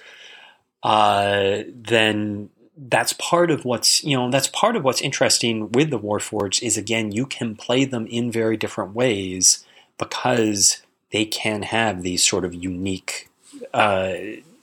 Uh, 0.83 1.63
then 1.69 2.49
that's 2.89 3.13
part 3.15 3.51
of 3.51 3.65
what's 3.65 4.03
you 4.03 4.17
know 4.17 4.31
that's 4.31 4.49
part 4.49 4.75
of 4.75 4.83
what's 4.83 5.03
interesting 5.03 5.71
with 5.73 5.91
the 5.91 5.99
Warforged 5.99 6.63
is 6.63 6.79
again 6.79 7.13
you 7.13 7.27
can 7.27 7.55
play 7.55 7.85
them 7.85 8.07
in 8.07 8.33
very 8.33 8.57
different 8.57 8.95
ways 8.95 9.65
because 9.99 10.83
they 11.13 11.25
can 11.25 11.63
have 11.63 12.03
these 12.03 12.25
sort 12.27 12.45
of 12.45 12.55
unique 12.55 13.29
uh, 13.75 14.15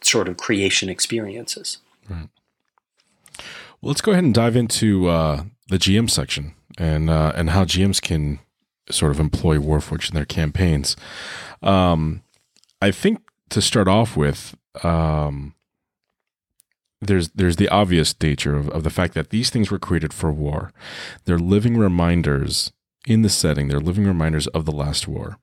sort 0.02 0.28
of 0.28 0.38
creation 0.38 0.90
experiences. 0.90 1.78
Right. 2.10 2.30
Well, 3.82 3.90
let's 3.90 4.02
go 4.02 4.14
ahead 4.14 4.24
and 4.24 4.34
dive 4.34 4.56
into 4.56 5.08
uh, 5.08 5.44
the 5.70 5.78
GM 5.78 6.10
section 6.10 6.56
and 6.78 7.10
uh, 7.10 7.34
and 7.36 7.52
how 7.52 7.66
GMs 7.66 8.02
can 8.02 8.40
sort 8.90 9.12
of 9.12 9.20
employ 9.20 9.58
Warforged 9.58 10.10
in 10.10 10.16
their 10.16 10.26
campaigns. 10.26 10.96
Um, 11.62 12.24
I 12.82 12.92
think 12.92 13.20
to 13.50 13.62
start 13.62 13.88
off 13.88 14.16
with, 14.16 14.56
um, 14.84 15.54
there's 17.02 17.30
there's 17.30 17.58
the 17.58 17.70
obvious 17.70 18.16
nature 18.22 18.56
of, 18.56 18.70
of 18.70 18.84
the 18.84 18.90
fact 18.90 19.14
that 19.14 19.30
these 19.30 19.50
things 19.50 19.70
were 19.70 19.80
created 19.80 20.14
for 20.14 20.32
war. 20.32 20.72
They're 21.26 21.40
living 21.40 21.78
reminders 21.78 22.72
in 23.08 23.22
the 23.22 23.30
setting. 23.30 23.68
They're 23.68 23.80
living 23.80 24.06
reminders 24.06 24.48
of 24.48 24.66
the 24.66 24.72
last 24.72 25.08
war, 25.08 25.38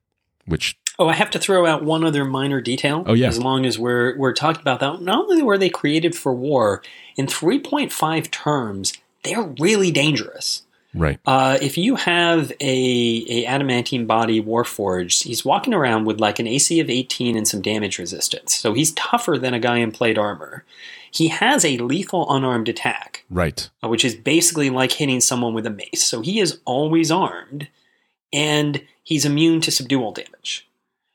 which 0.46 0.76
Oh, 0.98 1.08
I 1.08 1.14
have 1.14 1.30
to 1.30 1.38
throw 1.38 1.66
out 1.66 1.84
one 1.84 2.04
other 2.04 2.24
minor 2.24 2.60
detail. 2.60 3.02
Oh, 3.06 3.14
yeah. 3.14 3.26
As 3.26 3.38
long 3.38 3.66
as 3.66 3.78
we're 3.78 4.16
we're 4.16 4.32
talking 4.32 4.60
about 4.60 4.80
that, 4.80 5.02
not 5.02 5.24
only 5.24 5.42
were 5.42 5.58
they 5.58 5.68
created 5.68 6.14
for 6.14 6.32
war, 6.32 6.82
in 7.16 7.26
3.5 7.26 8.30
terms, 8.30 8.92
they're 9.24 9.42
really 9.58 9.90
dangerous. 9.90 10.62
Right. 10.94 11.18
Uh, 11.26 11.58
if 11.60 11.76
you 11.76 11.96
have 11.96 12.52
a, 12.60 13.26
a 13.28 13.46
adamantine 13.46 14.06
body 14.06 14.40
warforged, 14.40 15.24
he's 15.24 15.44
walking 15.44 15.74
around 15.74 16.04
with 16.04 16.20
like 16.20 16.38
an 16.38 16.46
AC 16.46 16.78
of 16.78 16.88
18 16.88 17.36
and 17.36 17.48
some 17.48 17.60
damage 17.60 17.98
resistance. 17.98 18.54
So 18.54 18.74
he's 18.74 18.92
tougher 18.92 19.36
than 19.36 19.54
a 19.54 19.58
guy 19.58 19.78
in 19.78 19.90
plate 19.90 20.18
armor. 20.18 20.64
He 21.14 21.28
has 21.28 21.64
a 21.64 21.78
lethal 21.78 22.26
unarmed 22.28 22.68
attack. 22.68 23.24
Right. 23.30 23.70
Uh, 23.82 23.88
which 23.88 24.04
is 24.04 24.14
basically 24.16 24.68
like 24.70 24.92
hitting 24.92 25.20
someone 25.20 25.54
with 25.54 25.64
a 25.66 25.70
mace. 25.70 26.02
So 26.02 26.20
he 26.22 26.40
is 26.40 26.58
always 26.64 27.10
armed 27.10 27.68
and 28.32 28.82
he's 29.02 29.24
immune 29.24 29.60
to 29.62 29.70
subdual 29.70 30.12
damage. 30.12 30.68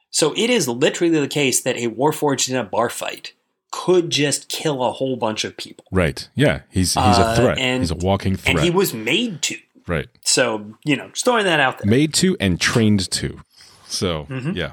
So 0.10 0.34
it 0.38 0.50
is 0.50 0.68
literally 0.68 1.20
the 1.20 1.28
case 1.28 1.62
that 1.62 1.76
a 1.76 1.90
warforged 1.90 2.50
in 2.50 2.56
a 2.56 2.64
bar 2.64 2.90
fight 2.90 3.34
could 3.72 4.10
just 4.10 4.48
kill 4.48 4.84
a 4.84 4.92
whole 4.94 5.16
bunch 5.18 5.44
of 5.44 5.56
people. 5.58 5.86
Right. 5.92 6.28
Yeah. 6.34 6.62
He's 6.72 6.94
he's 6.94 6.98
Uh, 7.20 7.34
a 7.34 7.42
threat. 7.42 7.58
and- 7.60 7.82
he's 7.84 7.92
a 7.92 7.96
walking 7.96 8.36
threat. 8.36 8.56
And 8.56 8.64
he 8.64 8.72
was 8.72 8.94
made 8.94 9.42
to. 9.44 9.58
right. 9.86 10.08
So, 10.24 10.76
you 10.86 10.96
know, 10.96 11.10
just 11.10 11.26
throwing 11.26 11.46
that 11.46 11.60
out 11.60 11.80
there. 11.80 11.90
Made 11.90 12.14
to 12.16 12.38
and 12.40 12.60
trained 12.60 13.12
to. 13.12 13.42
So 13.86 14.26
Mm-hmm. 14.30 14.52
yeah. 14.56 14.72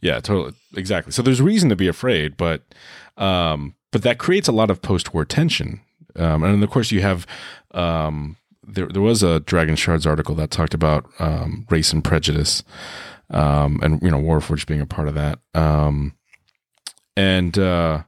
Yeah, 0.00 0.20
totally 0.20 0.54
exactly. 0.76 1.12
So 1.12 1.20
there's 1.22 1.40
reason 1.42 1.68
to 1.68 1.76
be 1.76 1.88
afraid, 1.88 2.36
but 2.36 2.62
um 3.18 3.74
but 3.92 4.02
that 4.02 4.18
creates 4.18 4.48
a 4.48 4.52
lot 4.52 4.70
of 4.70 4.82
post 4.82 5.14
war 5.14 5.24
tension. 5.24 5.80
Um 6.16 6.42
and 6.42 6.62
of 6.62 6.70
course 6.70 6.90
you 6.90 7.02
have 7.02 7.26
um 7.72 8.36
there 8.64 8.86
there 8.86 9.02
was 9.02 9.22
a 9.22 9.40
Dragon 9.40 9.76
Shards 9.76 10.06
article 10.06 10.34
that 10.34 10.50
talked 10.50 10.74
about 10.74 11.08
um 11.20 11.66
race 11.70 11.92
and 11.92 12.02
prejudice. 12.02 12.64
Um 13.30 13.78
and 13.82 14.02
you 14.02 14.10
know, 14.10 14.20
Warforged 14.20 14.66
being 14.66 14.80
a 14.80 14.86
part 14.86 15.06
of 15.06 15.14
that. 15.14 15.38
Um 15.54 16.16
and 17.16 17.56
uh 17.58 18.02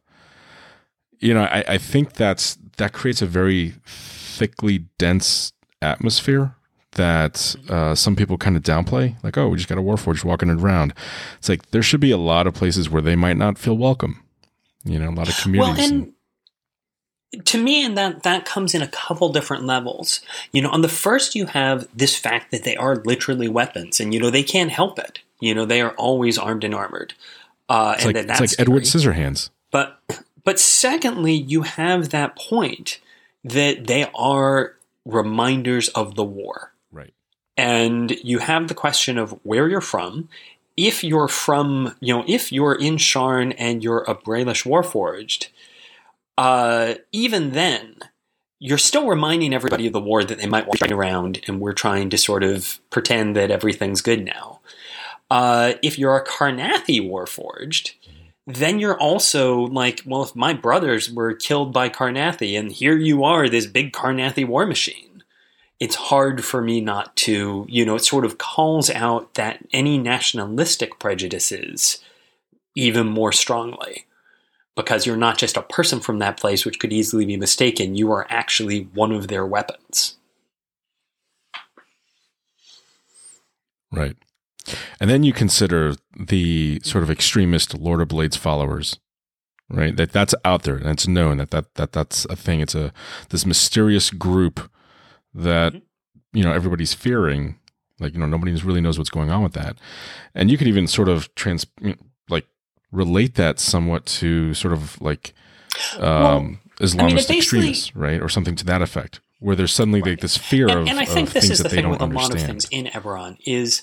you 1.21 1.33
know, 1.33 1.45
I, 1.45 1.65
I 1.69 1.79
think 1.79 2.15
that's 2.15 2.59
that 2.77 2.93
creates 2.93 3.23
a 3.23 3.27
very 3.27 3.75
thickly 3.87 4.87
dense 4.99 5.53
atmosphere 5.81 6.57
that 6.93 7.57
uh, 7.69 7.95
some 7.95 8.17
people 8.17 8.39
kind 8.39 8.57
of 8.57 8.63
downplay. 8.63 9.17
Like, 9.23 9.37
oh, 9.37 9.49
we 9.49 9.57
just 9.57 9.69
got 9.69 9.79
a 9.79 9.83
Warforged 9.83 10.25
walking 10.25 10.51
around. 10.51 10.95
It's 11.39 11.49
like 11.49 11.71
there 11.71 11.83
should 11.83 12.01
be 12.01 12.11
a 12.11 12.17
lot 12.17 12.47
of 12.47 12.55
places 12.55 12.89
where 12.89 13.03
they 13.03 13.17
might 13.17 13.37
not 13.37 13.59
feel 13.59 13.77
welcome. 13.77 14.24
You 14.85 14.99
know, 14.99 15.11
a 15.11 15.13
lot 15.13 15.29
of 15.29 15.37
communities. 15.39 15.91
Well, 15.91 15.91
and 15.93 17.47
to 17.47 17.63
me, 17.63 17.85
and 17.85 17.97
that 17.99 18.23
that 18.23 18.45
comes 18.45 18.75
in 18.75 18.83
a 18.83 18.89
couple 18.89 19.31
different 19.31 19.65
levels. 19.65 20.21
You 20.53 20.63
know, 20.63 20.71
on 20.71 20.83
the 20.83 20.89
first, 20.89 21.35
you 21.35 21.47
have 21.47 21.89
this 21.97 22.17
fact 22.17 22.51
that 22.51 22.65
they 22.65 22.77
are 22.77 22.97
literally 22.97 23.49
weapons, 23.49 24.01
and 24.01 24.13
you 24.13 24.21
know 24.21 24.31
they 24.31 24.43
can't 24.43 24.71
help 24.71 24.99
it. 24.99 25.21
You 25.41 25.55
know, 25.55 25.67
they 25.67 25.81
are 25.81 25.93
always 25.93 26.39
armed 26.39 26.65
and 26.65 26.75
armored, 26.75 27.15
uh, 27.69 27.95
it's 27.97 28.05
and 28.05 28.15
like, 28.15 28.27
that 28.27 28.31
it's 28.31 28.41
that's 28.41 28.53
like 28.53 28.61
Edward. 28.61 28.83
Scissorhands. 28.85 29.51
But 29.71 29.99
but 30.45 30.59
secondly, 30.59 31.35
you 31.35 31.63
have 31.63 32.11
that 32.11 32.37
point 32.37 33.01
that 33.43 33.87
they 33.87 34.09
are 34.15 34.77
reminders 35.05 35.89
of 35.91 36.15
the 36.15 36.25
war. 36.25 36.73
Right. 36.93 37.15
And 37.57 38.11
you 38.11 38.39
have 38.39 38.69
the 38.69 38.75
question 38.75 39.19
of 39.19 39.39
where 39.43 39.69
you're 39.69 39.81
from. 39.81 40.29
If 40.77 41.05
you're 41.05 41.29
from, 41.29 41.95
you 42.01 42.15
know, 42.15 42.25
if 42.27 42.51
you're 42.51 42.75
in 42.75 42.97
Sharn 42.97 43.55
and 43.59 43.83
you're 43.83 44.03
a 44.03 44.15
Brelish 44.15 44.65
Warforged, 44.65 45.49
uh, 46.37 46.95
even 47.13 47.53
then, 47.53 47.97
you're 48.59 48.79
still 48.79 49.07
reminding 49.07 49.55
everybody 49.55 49.87
of 49.87 49.93
the 49.93 50.01
war 50.01 50.25
that 50.25 50.39
they 50.39 50.47
might 50.47 50.67
walk 50.67 50.91
around, 50.91 51.41
and 51.47 51.61
we're 51.61 51.73
trying 51.73 52.11
to 52.11 52.19
sort 52.19 52.43
of 52.43 52.81
pretend 52.91 53.37
that 53.37 53.51
everything's 53.51 54.01
good 54.01 54.25
now. 54.25 54.61
Uh, 55.31 55.75
if 55.83 55.99
you're 55.99 56.17
a 56.17 56.25
Karrnathi 56.25 57.01
Warforged, 57.01 57.93
then 58.47 58.79
you're 58.79 58.99
also 58.99 59.61
like, 59.61 60.03
well, 60.05 60.23
if 60.23 60.37
my 60.37 60.53
brothers 60.53 61.11
were 61.11 61.35
killed 61.35 61.73
by 61.73 61.89
Karrnathi, 61.89 62.59
and 62.59 62.71
here 62.73 62.97
you 62.97 63.25
are, 63.25 63.49
this 63.49 63.67
big 63.67 63.93
Karrnathi 63.93 64.47
war 64.47 64.67
machine, 64.67 65.14
it's 65.85 65.97
hard 65.97 66.43
for 66.43 66.63
me 66.63 66.81
not 66.81 67.15
to, 67.15 67.67
you 67.69 67.85
know, 67.85 67.95
it 67.95 68.03
sort 68.03 68.25
of 68.25 68.39
calls 68.39 68.89
out 68.89 69.35
that 69.35 69.59
any 69.71 69.99
nationalistic 69.99 70.99
prejudices 70.99 71.99
even 72.75 73.07
more 73.07 73.33
strongly. 73.33 74.07
Because 74.75 75.05
you're 75.05 75.19
not 75.19 75.37
just 75.37 75.59
a 75.59 75.63
person 75.63 76.01
from 76.01 76.21
that 76.21 76.39
place, 76.39 76.65
which 76.65 76.81
could 76.81 76.91
easily 76.91 77.27
be 77.27 77.37
mistaken, 77.37 77.97
you 77.97 78.11
are 78.13 78.27
actually 78.31 78.89
one 78.95 79.13
of 79.13 79.29
their 79.29 79.45
weapons. 79.45 80.17
Right. 83.93 84.17
And 84.99 85.11
then 85.11 85.23
you 85.23 85.35
consider 85.35 85.97
the 86.19 86.81
sort 86.83 87.05
of 87.05 87.11
extremist 87.11 87.79
Lord 87.79 88.01
of 88.01 88.09
Blades 88.09 88.39
followers, 88.39 88.99
right? 89.69 89.95
That 89.95 90.13
that's 90.13 90.35
out 90.47 90.63
there 90.63 90.77
and 90.77 90.89
it's 90.89 91.07
known 91.07 91.37
that, 91.37 91.51
that 91.51 91.75
that 91.75 91.93
that's 91.93 92.25
a 92.25 92.37
thing. 92.37 92.61
It's 92.61 92.75
a 92.75 92.91
this 93.29 93.45
mysterious 93.45 94.09
group 94.09 94.71
that 95.35 95.75
you 96.33 96.43
know 96.43 96.53
everybody's 96.53 96.95
fearing. 96.95 97.59
Like 98.01 98.13
you 98.13 98.19
know 98.19 98.27
nobody 98.27 98.53
really 98.63 98.81
knows 98.81 98.99
what's 98.99 99.11
going 99.11 99.31
on 99.31 99.43
with 99.43 99.53
that, 99.53 99.79
and 100.35 100.51
you 100.51 100.59
could 100.59 100.67
even 100.67 100.87
sort 100.87 101.09
of 101.09 101.33
trans 101.35 101.67
like 102.29 102.47
relate 102.91 103.37
that 103.37 103.61
somewhat 103.61 104.05
to 104.07 104.53
sort 104.55 104.73
of 104.73 105.01
like 105.01 105.33
um, 105.99 106.61
Islamist 106.81 107.15
basically- 107.15 107.37
extremists, 107.39 107.97
right, 107.97 108.21
or 108.21 108.29
something 108.29 108.57
to 108.57 108.65
that 108.65 108.83
effect, 108.83 109.21
where 109.39 109.55
there's 109.55 109.73
suddenly 109.73 110.01
like 110.01 110.21
this 110.21 110.37
fear 110.37 110.69
and, 110.69 110.81
of, 110.81 110.89
and 110.89 110.99
I 110.99 111.05
think 111.05 111.31
this 111.31 111.51
is 111.51 111.61
the 111.61 111.69
thing 111.69 111.89
with 111.89 112.01
a 112.01 112.07
lot 112.07 112.35
of 112.35 112.41
things 112.41 112.67
in 112.71 112.87
Eberron 112.87 113.39
is 113.47 113.83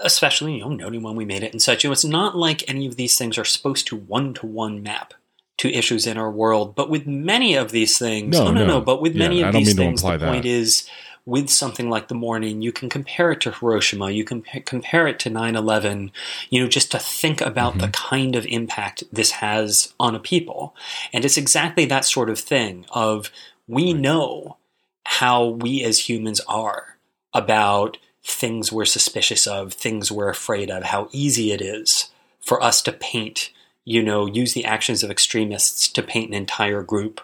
especially 0.00 0.54
you 0.54 0.60
know 0.60 0.70
noting 0.70 1.02
when 1.02 1.16
we 1.16 1.24
made 1.24 1.42
it 1.42 1.52
and 1.52 1.60
such 1.60 1.84
you 1.84 1.88
know, 1.88 1.92
it's 1.92 2.04
not 2.04 2.36
like 2.36 2.68
any 2.68 2.86
of 2.86 2.96
these 2.96 3.18
things 3.18 3.36
are 3.36 3.44
supposed 3.44 3.86
to 3.86 3.94
one 3.96 4.32
to 4.32 4.46
one 4.46 4.82
map 4.82 5.12
to 5.58 5.72
issues 5.72 6.06
in 6.06 6.16
our 6.18 6.30
world 6.30 6.74
but 6.74 6.90
with 6.90 7.06
many 7.06 7.54
of 7.54 7.70
these 7.72 7.98
things 7.98 8.38
No, 8.38 8.46
no 8.46 8.52
no, 8.52 8.66
no. 8.66 8.80
but 8.80 9.00
with 9.00 9.14
Yeah, 9.14 9.18
many 9.28 9.42
of 9.42 9.52
these 9.54 9.74
things 9.74 10.02
the 10.02 10.08
imply 10.12 10.18
point 10.28 10.44
is 10.44 10.88
with 11.24 11.50
something 11.50 11.90
like 11.90 12.06
the 12.08 12.14
Mourning 12.14 12.62
you 12.62 12.72
can 12.72 12.88
compare 12.88 13.32
it 13.32 13.40
to 13.42 13.50
Hiroshima 13.50 14.10
you 14.10 14.22
can 14.24 14.42
p- 14.42 14.60
compare 14.60 15.06
it 15.08 15.18
to 15.20 15.30
9/11 15.30 16.10
you 16.50 16.60
know 16.62 16.68
just 16.68 16.90
to 16.92 16.98
think 16.98 17.40
about 17.40 17.72
Mm-hmm. 17.72 17.80
the 17.80 17.88
kind 17.88 18.36
of 18.36 18.46
impact 18.46 19.04
this 19.12 19.30
has 19.32 19.92
on 19.98 20.14
a 20.14 20.20
people 20.20 20.74
and 21.12 21.24
it's 21.24 21.36
exactly 21.38 21.84
that 21.86 22.04
sort 22.04 22.30
of 22.30 22.38
thing 22.38 22.84
of 22.90 23.30
we 23.66 23.92
know 23.92 24.56
how 25.04 25.44
we 25.46 25.82
as 25.82 26.08
humans 26.08 26.40
are 26.48 26.96
about 27.34 27.96
things 28.24 28.72
we're 28.72 28.84
suspicious 28.84 29.46
of, 29.46 29.72
things 29.72 30.10
we're 30.10 30.28
afraid 30.28 30.68
of, 30.70 30.82
how 30.82 31.08
easy 31.12 31.52
it 31.52 31.60
is 31.60 32.10
for 32.40 32.60
us 32.62 32.82
to 32.82 32.92
paint, 32.92 33.50
you 33.86 34.02
know, 34.02 34.26
use 34.26 34.52
the 34.52 34.66
actions 34.66 35.02
of 35.02 35.10
extremists 35.10 35.88
to 35.88 36.02
paint 36.02 36.28
an 36.28 36.34
entire 36.34 36.82
group 36.82 37.20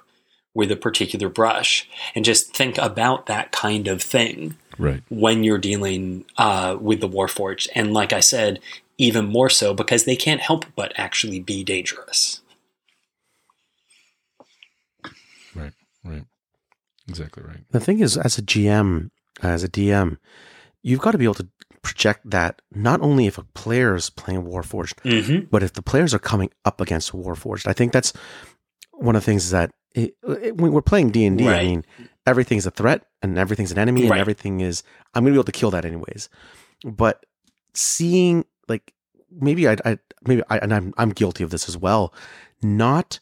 with 0.54 0.70
a 0.70 0.76
particular 0.76 1.28
brush. 1.28 1.88
And 2.14 2.24
just 2.24 2.54
think 2.54 2.78
about 2.78 3.26
that 3.26 3.50
kind 3.52 3.88
of 3.88 4.00
thing 4.00 4.56
right. 4.78 5.02
when 5.10 5.42
you're 5.42 5.58
dealing 5.58 6.24
uh, 6.38 6.78
with 6.80 7.00
the 7.00 7.08
Warforged. 7.08 7.68
And 7.74 7.92
like 7.92 8.12
I 8.12 8.20
said, 8.20 8.60
even 8.96 9.26
more 9.26 9.50
so 9.50 9.74
because 9.74 10.04
they 10.04 10.14
can't 10.14 10.40
help 10.40 10.64
but 10.76 10.92
actually 10.96 11.40
be 11.40 11.64
dangerous. 11.64 12.40
Right. 15.54 15.72
Right. 16.04 16.24
Exactly 17.08 17.42
right. 17.42 17.64
The 17.72 17.80
thing 17.80 17.98
is, 17.98 18.16
as 18.16 18.38
a 18.38 18.42
GM, 18.42 19.10
as 19.42 19.64
a 19.64 19.68
DM, 19.68 20.18
you've 20.82 21.00
got 21.00 21.10
to 21.10 21.18
be 21.18 21.24
able 21.24 21.34
to 21.34 21.48
project 21.82 22.20
that 22.30 22.62
not 22.74 23.00
only 23.00 23.26
if 23.26 23.38
a 23.38 23.44
player 23.54 23.94
is 23.94 24.08
playing 24.10 24.44
Warforged, 24.44 24.94
Mm-hmm. 25.04 25.46
but 25.50 25.62
if 25.62 25.72
the 25.72 25.82
players 25.82 26.14
are 26.14 26.18
coming 26.18 26.50
up 26.64 26.80
against 26.80 27.12
Warforged. 27.12 27.66
I 27.66 27.72
think 27.72 27.92
that's 27.92 28.12
one 28.92 29.16
of 29.16 29.22
the 29.22 29.26
things 29.26 29.50
that 29.50 29.70
it, 29.94 30.14
it- 30.22 30.56
when 30.56 30.72
we're 30.72 30.80
playing 30.82 31.10
D 31.10 31.24
and 31.26 31.40
I 31.40 31.44
Right. 31.44 31.66
mean, 31.66 31.84
everything's 32.26 32.66
a 32.66 32.70
threat 32.70 33.04
and 33.20 33.36
everything's 33.36 33.72
an 33.72 33.78
enemy 33.78 34.02
and 34.02 34.10
everything 34.20 34.60
is 34.60 34.82
I'm 35.14 35.24
gonna 35.24 35.32
be 35.32 35.36
able 35.36 35.44
to 35.44 35.52
kill 35.52 35.70
that 35.72 35.84
anyways. 35.84 36.28
But 36.84 37.26
seeing 37.74 38.44
like 38.68 38.92
maybe 39.30 39.68
I, 39.68 39.76
I 39.84 39.98
maybe 40.26 40.42
I 40.48 40.58
and 40.58 40.72
I'm 40.72 40.94
I'm 40.98 41.10
guilty 41.10 41.42
of 41.44 41.50
this 41.50 41.68
as 41.68 41.76
well, 41.76 42.14
not 42.62 43.18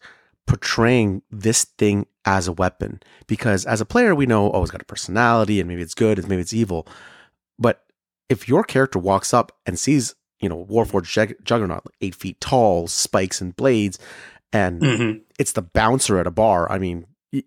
portraying 0.46 1.22
this 1.30 1.64
thing 1.64 2.06
as 2.24 2.46
a 2.48 2.52
weapon 2.52 3.00
because 3.26 3.64
as 3.64 3.80
a 3.80 3.86
player 3.86 4.14
we 4.14 4.26
know 4.26 4.50
oh 4.52 4.62
it's 4.62 4.70
got 4.70 4.82
a 4.82 4.84
personality 4.84 5.60
and 5.60 5.68
maybe 5.68 5.80
it's 5.82 5.94
good 5.94 6.18
and 6.18 6.28
maybe 6.28 6.42
it's 6.42 6.52
evil, 6.52 6.86
but 7.58 7.84
if 8.30 8.48
your 8.48 8.64
character 8.64 8.98
walks 8.98 9.34
up 9.34 9.52
and 9.66 9.78
sees 9.78 10.14
you 10.40 10.48
know 10.48 10.64
Warforged 10.70 11.12
Jug- 11.12 11.34
Juggernaut 11.44 11.84
like 11.84 11.94
eight 12.00 12.14
feet 12.14 12.40
tall, 12.40 12.86
spikes 12.88 13.42
and 13.42 13.54
blades, 13.54 13.98
and 14.52 14.80
Mm-hmm. 14.80 15.18
it's 15.38 15.52
the 15.52 15.62
bouncer 15.62 16.18
at 16.18 16.26
a 16.26 16.30
bar. 16.30 16.70
I 16.72 16.78
mean, 16.78 17.06
you, 17.32 17.42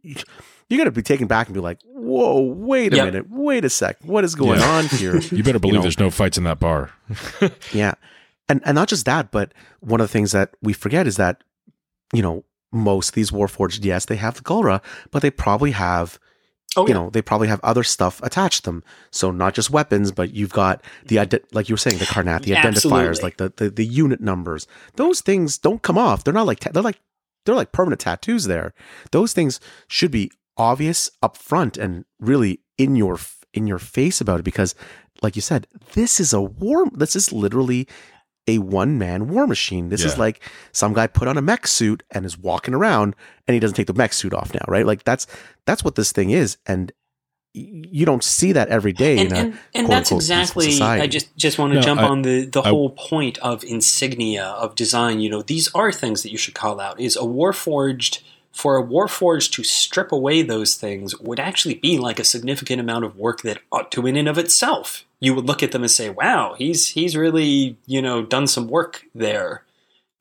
you 0.69 0.77
got 0.77 0.83
to 0.85 0.91
be 0.91 1.01
taken 1.01 1.25
back 1.27 1.47
and 1.47 1.53
be 1.55 1.59
like, 1.59 1.79
"Whoa, 1.85 2.41
wait 2.41 2.93
a 2.93 2.97
Yep. 2.97 3.05
minute, 3.05 3.25
wait 3.29 3.65
a 3.65 3.69
sec, 3.69 3.97
what 4.03 4.23
is 4.23 4.35
going 4.35 4.59
Yeah. 4.59 4.69
on 4.77 4.85
here?" 4.85 5.19
You 5.31 5.41
better 5.43 5.57
believe 5.59 5.75
know. 5.75 5.81
there's 5.81 5.99
no 5.99 6.09
fights 6.11 6.37
in 6.37 6.43
that 6.43 6.59
bar. 6.59 6.91
yeah, 7.73 7.93
and 8.47 8.61
and 8.65 8.75
not 8.75 8.87
just 8.89 9.05
that, 9.05 9.31
but 9.31 9.53
one 9.79 9.99
of 10.01 10.07
the 10.07 10.11
things 10.13 10.31
that 10.33 10.51
we 10.61 10.73
forget 10.73 11.07
is 11.07 11.17
that 11.17 11.43
you 12.13 12.21
know 12.21 12.43
most 12.71 13.09
of 13.09 13.15
these 13.15 13.29
Warforged, 13.31 13.83
yes, 13.85 14.05
they 14.05 14.15
have 14.15 14.35
the 14.35 14.41
Gulra, 14.41 14.81
but 15.11 15.21
they 15.21 15.29
probably 15.31 15.71
have 15.71 16.17
Oh, 16.75 16.83
you 16.83 16.89
yeah. 16.89 16.93
know 17.01 17.09
they 17.09 17.21
probably 17.21 17.47
have 17.47 17.59
other 17.63 17.83
stuff 17.83 18.21
attached 18.23 18.63
to 18.63 18.71
them. 18.71 18.83
So 19.11 19.31
not 19.31 19.53
just 19.53 19.69
weapons, 19.69 20.11
but 20.11 20.33
you've 20.33 20.53
got 20.53 20.83
the 21.05 21.17
like 21.51 21.69
you 21.69 21.73
were 21.73 21.77
saying 21.77 21.97
the 21.99 22.05
Karrnath, 22.05 22.43
the 22.43 22.53
identifiers, 22.53 23.21
like 23.21 23.37
the, 23.37 23.53
the 23.55 23.69
the 23.69 23.85
unit 23.85 24.21
numbers. 24.21 24.67
Those 24.95 25.21
things 25.21 25.57
don't 25.57 25.81
come 25.81 25.97
off. 25.97 26.23
They're 26.23 26.33
not 26.33 26.47
like 26.47 26.59
ta- 26.59 26.71
they're 26.71 26.83
like 26.83 26.99
they're 27.45 27.55
like 27.55 27.71
permanent 27.71 28.01
tattoos. 28.01 28.45
There, 28.45 28.73
those 29.11 29.33
things 29.33 29.59
should 29.87 30.11
be 30.11 30.31
obvious 30.57 31.09
up 31.21 31.37
front 31.37 31.77
and 31.77 32.05
really 32.19 32.61
in 32.77 32.95
your 32.95 33.19
in 33.53 33.67
your 33.67 33.79
face 33.79 34.19
about 34.19 34.39
it 34.39 34.43
because, 34.43 34.75
like 35.21 35.35
you 35.35 35.41
said, 35.41 35.67
this 35.93 36.19
is 36.19 36.33
a 36.33 36.41
war. 36.41 36.85
This 36.91 37.15
is 37.15 37.31
literally 37.31 37.87
a 38.47 38.57
one 38.59 38.97
man 38.97 39.27
war 39.29 39.47
machine. 39.47 39.89
This 39.89 40.03
is 40.03 40.17
like 40.17 40.41
some 40.71 40.93
guy 40.93 41.07
put 41.07 41.27
on 41.27 41.37
a 41.37 41.41
mech 41.41 41.65
suit 41.67 42.03
and 42.11 42.25
is 42.25 42.37
walking 42.37 42.73
around 42.73 43.15
and 43.47 43.53
he 43.53 43.59
doesn't 43.59 43.75
take 43.75 43.87
the 43.87 43.93
mech 43.93 44.13
suit 44.13 44.33
off 44.33 44.53
now, 44.53 44.65
right? 44.67 44.85
Like 44.85 45.03
that's 45.03 45.27
that's 45.65 45.83
what 45.83 45.95
this 45.95 46.11
thing 46.11 46.29
is. 46.31 46.57
And 46.65 46.91
you 47.55 48.05
don't 48.05 48.23
see 48.23 48.51
that 48.51 48.67
every 48.69 48.93
day 48.93 49.19
and, 49.19 49.27
in 49.31 49.35
a 49.35 49.39
and, 49.39 49.59
and 49.75 49.85
quote, 49.85 49.95
that's 49.97 50.11
exactly 50.11 50.81
i 50.81 51.05
just 51.05 51.35
just 51.37 51.59
want 51.59 51.71
to 51.71 51.75
No, 51.75 51.81
jump 51.83 52.01
I- 52.01 52.07
on 52.07 52.23
the 52.23 52.45
the 52.45 52.61
I- 52.63 52.69
whole 52.69 52.89
point 52.89 53.37
of 53.39 53.63
insignia 53.63 54.43
of 54.43 54.73
design 54.73 55.19
you 55.19 55.29
know 55.29 55.43
these 55.43 55.69
are 55.75 55.91
things 55.91 56.23
that 56.23 56.31
you 56.31 56.37
should 56.39 56.55
call 56.55 56.79
out 56.79 56.99
is 56.99 57.15
a 57.15 57.19
warforged 57.19 58.23
for 58.53 58.77
a 58.77 58.83
warforged 58.83 59.51
to 59.51 59.63
strip 59.63 60.11
away 60.11 60.41
those 60.41 60.75
things 60.75 61.19
would 61.19 61.39
actually 61.39 61.75
be 61.75 61.97
like 61.97 62.19
a 62.19 62.23
significant 62.23 62.79
amount 62.79 63.03
of 63.03 63.17
work 63.17 63.41
that 63.41 63.59
ought 63.71 63.91
to 63.91 64.07
in 64.07 64.15
and 64.15 64.29
of 64.29 64.37
itself 64.37 65.03
you 65.19 65.33
would 65.33 65.45
look 65.45 65.61
at 65.61 65.71
them 65.71 65.81
and 65.83 65.91
say 65.91 66.09
wow 66.09 66.55
he's 66.57 66.89
he's 66.89 67.17
really 67.17 67.77
you 67.85 68.01
know 68.01 68.23
done 68.23 68.47
some 68.47 68.67
work 68.67 69.05
there 69.13 69.63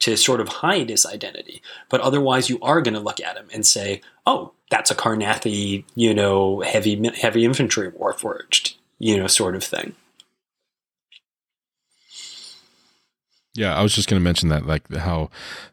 to 0.00 0.16
sort 0.16 0.40
of 0.40 0.48
hide 0.48 0.88
his 0.88 1.06
identity 1.06 1.62
but 1.88 2.00
otherwise 2.00 2.50
you 2.50 2.58
are 2.60 2.82
going 2.82 2.94
to 2.94 3.00
look 3.00 3.20
at 3.20 3.36
him 3.36 3.46
and 3.52 3.66
say 3.66 4.00
oh 4.26 4.52
that's 4.72 4.90
a 4.90 4.94
Karrnathi, 4.94 5.84
you 5.94 6.14
know, 6.14 6.62
heavy 6.62 7.10
heavy 7.20 7.44
infantry 7.44 7.92
warforged, 7.92 8.74
you 8.98 9.18
know, 9.18 9.26
sort 9.26 9.54
of 9.54 9.62
thing. 9.62 9.94
Yeah, 13.54 13.76
I 13.76 13.82
was 13.82 13.94
just 13.94 14.08
going 14.08 14.18
to 14.18 14.24
mention 14.24 14.48
that, 14.48 14.64
like 14.66 14.90
how 14.94 15.28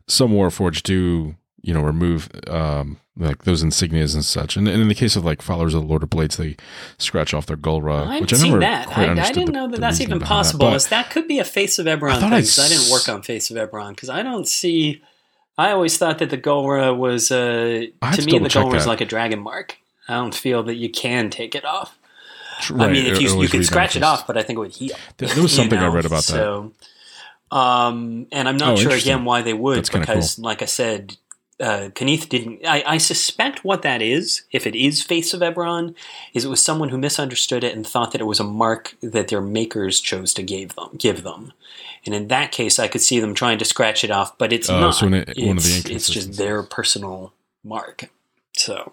some 0.06 0.34
Warforged 0.34 0.84
do, 0.84 1.38
you 1.62 1.74
know, 1.74 1.82
remove 1.82 2.30
um, 2.48 2.98
like 3.18 3.44
those 3.44 3.64
insignias 3.64 4.14
and 4.14 4.24
such. 4.24 4.56
And, 4.58 4.68
and 4.68 4.82
in 4.82 4.88
the 4.88 4.96
case 4.96 5.16
of 5.16 5.26
like 5.26 5.42
followers 5.42 5.74
of 5.74 5.82
the 5.82 5.88
Lord 5.88 6.04
of 6.04 6.10
Blades, 6.10 6.38
they 6.38 6.56
scratch 6.98 7.34
off 7.34 7.46
their 7.46 7.58
Gulra, 7.58 8.08
I 8.08 8.20
which 8.22 8.34
I 8.34 8.38
seen 8.38 8.50
never 8.52 8.62
that. 8.62 8.88
quite 8.88 9.10
I, 9.10 9.24
I 9.28 9.32
didn't 9.32 9.48
the- 9.48 9.52
know 9.52 9.68
that 9.68 9.80
that's 9.80 10.00
even 10.02 10.20
behind 10.20 10.46
that. 10.46 10.58
possible. 10.60 10.78
That 10.90 11.10
could 11.12 11.28
be 11.28 11.40
a 11.40 11.44
Faiths 11.46 11.80
of 11.80 11.86
Eberron 11.86 12.12
I 12.12 12.20
thing. 12.20 12.34
I 12.34 12.40
'cause 12.42 12.60
I, 12.60 12.68
didn't 12.70 12.92
work 12.92 13.10
on 13.10 13.22
Faiths 13.22 13.50
of 13.52 13.58
Eberron 13.58 13.90
because 13.92 14.10
I 14.10 14.24
don't 14.24 14.48
see. 14.48 15.02
I 15.58 15.72
always 15.72 15.98
thought 15.98 16.20
that 16.20 16.30
the 16.30 16.38
Golra 16.38 16.96
was, 16.98 17.32
uh, 17.32 17.36
to 18.14 18.26
me, 18.26 18.40
the 18.40 18.48
Golra 18.50 18.76
is 18.78 18.88
like 18.88 19.02
a 19.02 19.06
dragon 19.06 19.40
mark. 19.40 19.78
I 20.08 20.14
don't 20.14 20.34
feel 20.34 20.64
that 20.64 20.76
you 20.76 20.90
can 20.90 21.30
take 21.30 21.54
it 21.54 21.66
off. 21.66 21.98
I 22.70 22.88
mean, 22.90 23.06
if 23.06 23.22
you 23.22 23.42
you 23.42 23.48
could 23.50 23.66
scratch 23.66 23.96
it 23.98 24.04
off, 24.04 24.26
but 24.28 24.38
I 24.38 24.44
think 24.44 24.58
it 24.58 24.60
would 24.62 24.72
heal. 24.76 24.96
There, 25.18 25.28
there 25.30 25.44
was 25.44 25.54
something 25.54 25.78
I 25.80 25.88
read 25.88 26.06
about 26.06 26.24
that. 26.24 26.34
So, 26.34 26.72
um, 27.52 28.28
and 28.32 28.48
I'm 28.48 28.58
not 28.58 28.74
Oh, 28.74 28.76
sure 28.76 28.92
again 28.92 29.26
why 29.26 29.42
they 29.42 29.54
would 29.54 29.90
because, 29.92 30.38
like 30.40 30.62
I 30.62 30.66
said, 30.66 31.18
uh, 31.60 31.90
didn't. 31.90 32.66
I, 32.66 32.84
I 32.86 32.98
suspect 32.98 33.64
what 33.64 33.82
that 33.82 34.02
is, 34.02 34.44
if 34.52 34.66
it 34.66 34.76
is 34.76 35.02
Faiths 35.04 35.34
of 35.34 35.42
Eberron, 35.42 35.96
is 36.34 36.46
it 36.46 36.50
was 36.50 36.64
someone 36.64 36.90
who 36.90 36.98
misunderstood 36.98 37.64
it 37.64 37.76
and 37.76 37.86
thought 37.86 38.12
that 38.12 38.22
it 38.22 38.26
was 38.26 38.40
a 38.40 38.44
mark 38.46 38.96
that 39.02 39.28
their 39.28 39.42
makers 39.42 40.00
chose 40.00 40.34
to 40.36 40.44
give 40.44 40.76
them. 40.76 40.90
Give 40.98 41.24
them, 41.24 41.54
and 42.06 42.16
in 42.16 42.28
that 42.30 42.52
case, 42.52 42.80
I 42.80 42.88
could 42.88 43.02
see 43.02 43.20
them 43.20 43.34
trying 43.34 43.58
to 43.60 43.66
scratch 43.66 44.04
it 44.04 44.12
off, 44.12 44.38
but 44.38 44.54
it's 44.54 44.70
Oh, 44.70 44.80
not. 44.80 44.92
so 44.92 45.06
it- 45.08 45.12
one 45.12 45.58
of 45.58 45.64
the 45.64 45.78
it's, 45.78 45.90
it's 45.90 46.10
just 46.10 46.34
their 46.38 46.64
personal 46.64 47.34
mark. 47.64 48.10
So, 48.58 48.92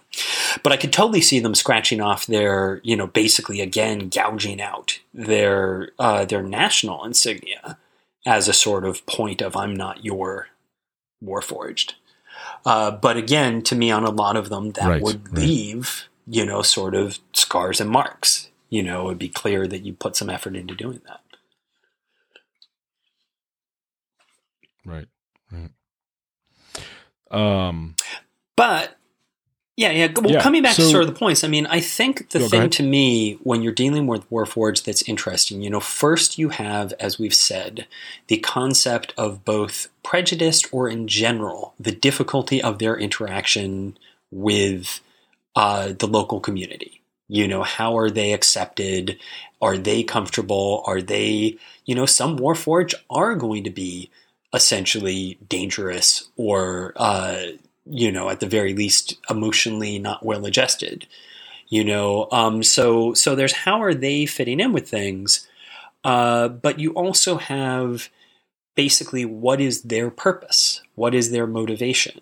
but 0.62 0.72
I 0.72 0.76
could 0.76 0.92
totally 0.92 1.20
see 1.20 1.40
them 1.40 1.54
scratching 1.56 2.00
off 2.00 2.26
their, 2.26 2.80
you 2.84 2.94
know, 2.96 3.06
basically 3.08 3.60
again 3.60 4.08
gouging 4.10 4.60
out 4.60 5.00
their 5.12 5.90
uh, 5.98 6.24
their 6.24 6.42
national 6.42 7.04
insignia 7.04 7.76
as 8.24 8.46
a 8.48 8.52
sort 8.52 8.84
of 8.84 9.04
point 9.06 9.40
of 9.42 9.56
I'm 9.56 9.74
not 9.74 10.04
your 10.04 10.48
warforged. 11.24 11.94
Uh, 12.66 12.90
but 12.90 13.16
again, 13.16 13.62
to 13.62 13.76
me, 13.76 13.90
on 13.92 14.04
a 14.04 14.10
lot 14.10 14.36
of 14.36 14.50
them, 14.50 14.72
that 14.72 14.88
Right, 14.88 15.02
would 15.02 15.28
right. 15.32 15.38
leave, 15.38 16.08
you 16.26 16.44
know, 16.44 16.62
sort 16.62 16.94
of 16.96 17.20
scars 17.32 17.80
and 17.80 17.88
marks. 17.88 18.50
You 18.68 18.82
know, 18.82 19.02
it 19.02 19.04
would 19.04 19.18
be 19.18 19.28
clear 19.30 19.68
that 19.68 19.84
you 19.84 19.94
put 19.94 20.16
some 20.16 20.28
effort 20.28 20.56
into 20.56 20.74
doing 20.74 21.00
that. 21.06 21.20
Right, 24.84 25.08
right. 25.52 25.70
Um, 27.30 27.94
But 28.56 28.95
yeah, 29.76 29.90
yeah. 29.90 30.08
Well, 30.14 30.30
Yeah, 30.30 30.42
coming 30.42 30.62
back 30.62 30.74
to 30.76 30.82
sort 30.82 31.02
of 31.02 31.08
the 31.08 31.18
points. 31.18 31.44
I 31.44 31.48
mean, 31.48 31.66
I 31.66 31.80
think 31.80 32.30
the 32.30 32.48
thing 32.48 32.70
to 32.70 32.82
me 32.82 33.34
when 33.42 33.62
you're 33.62 33.72
dealing 33.72 34.06
with 34.06 34.28
Warforged 34.30 34.84
that's 34.84 35.02
interesting, 35.02 35.60
you 35.60 35.68
know, 35.68 35.80
first 35.80 36.38
you 36.38 36.48
have, 36.48 36.94
as 36.98 37.18
we've 37.18 37.34
said, 37.34 37.86
the 38.28 38.38
concept 38.38 39.12
of 39.18 39.44
both 39.44 39.88
prejudiced 40.02 40.72
or 40.72 40.88
in 40.88 41.06
general 41.08 41.74
the 41.78 41.92
difficulty 41.92 42.62
of 42.62 42.78
their 42.78 42.96
interaction 42.96 43.98
with 44.30 45.00
uh, 45.54 45.92
the 45.98 46.06
local 46.06 46.40
community. 46.40 47.02
You 47.28 47.46
know, 47.46 47.62
how 47.62 47.98
are 47.98 48.08
they 48.08 48.32
accepted? 48.32 49.18
Are 49.60 49.76
they 49.76 50.02
comfortable? 50.02 50.84
Are 50.86 51.02
they, 51.02 51.58
you 51.84 51.94
know, 51.94 52.06
some 52.06 52.38
Warforged 52.38 52.94
are 53.10 53.34
going 53.34 53.64
to 53.64 53.70
be 53.70 54.10
essentially 54.54 55.36
dangerous 55.48 56.28
or, 56.36 56.92
uh, 56.96 57.42
you 57.88 58.10
know, 58.10 58.28
at 58.28 58.40
the 58.40 58.46
very 58.46 58.74
least, 58.74 59.14
emotionally 59.30 59.98
not 59.98 60.24
well 60.24 60.44
adjusted. 60.46 61.06
You 61.68 61.84
know, 61.84 62.28
um, 62.30 62.62
so 62.62 63.14
so 63.14 63.34
there's 63.34 63.52
how 63.52 63.82
are 63.82 63.94
they 63.94 64.26
fitting 64.26 64.60
in 64.60 64.72
with 64.72 64.88
things, 64.88 65.48
uh, 66.04 66.48
but 66.48 66.78
you 66.78 66.92
also 66.92 67.38
have 67.38 68.08
basically 68.76 69.24
what 69.24 69.60
is 69.60 69.82
their 69.82 70.10
purpose, 70.10 70.82
what 70.94 71.14
is 71.14 71.30
their 71.30 71.46
motivation. 71.46 72.20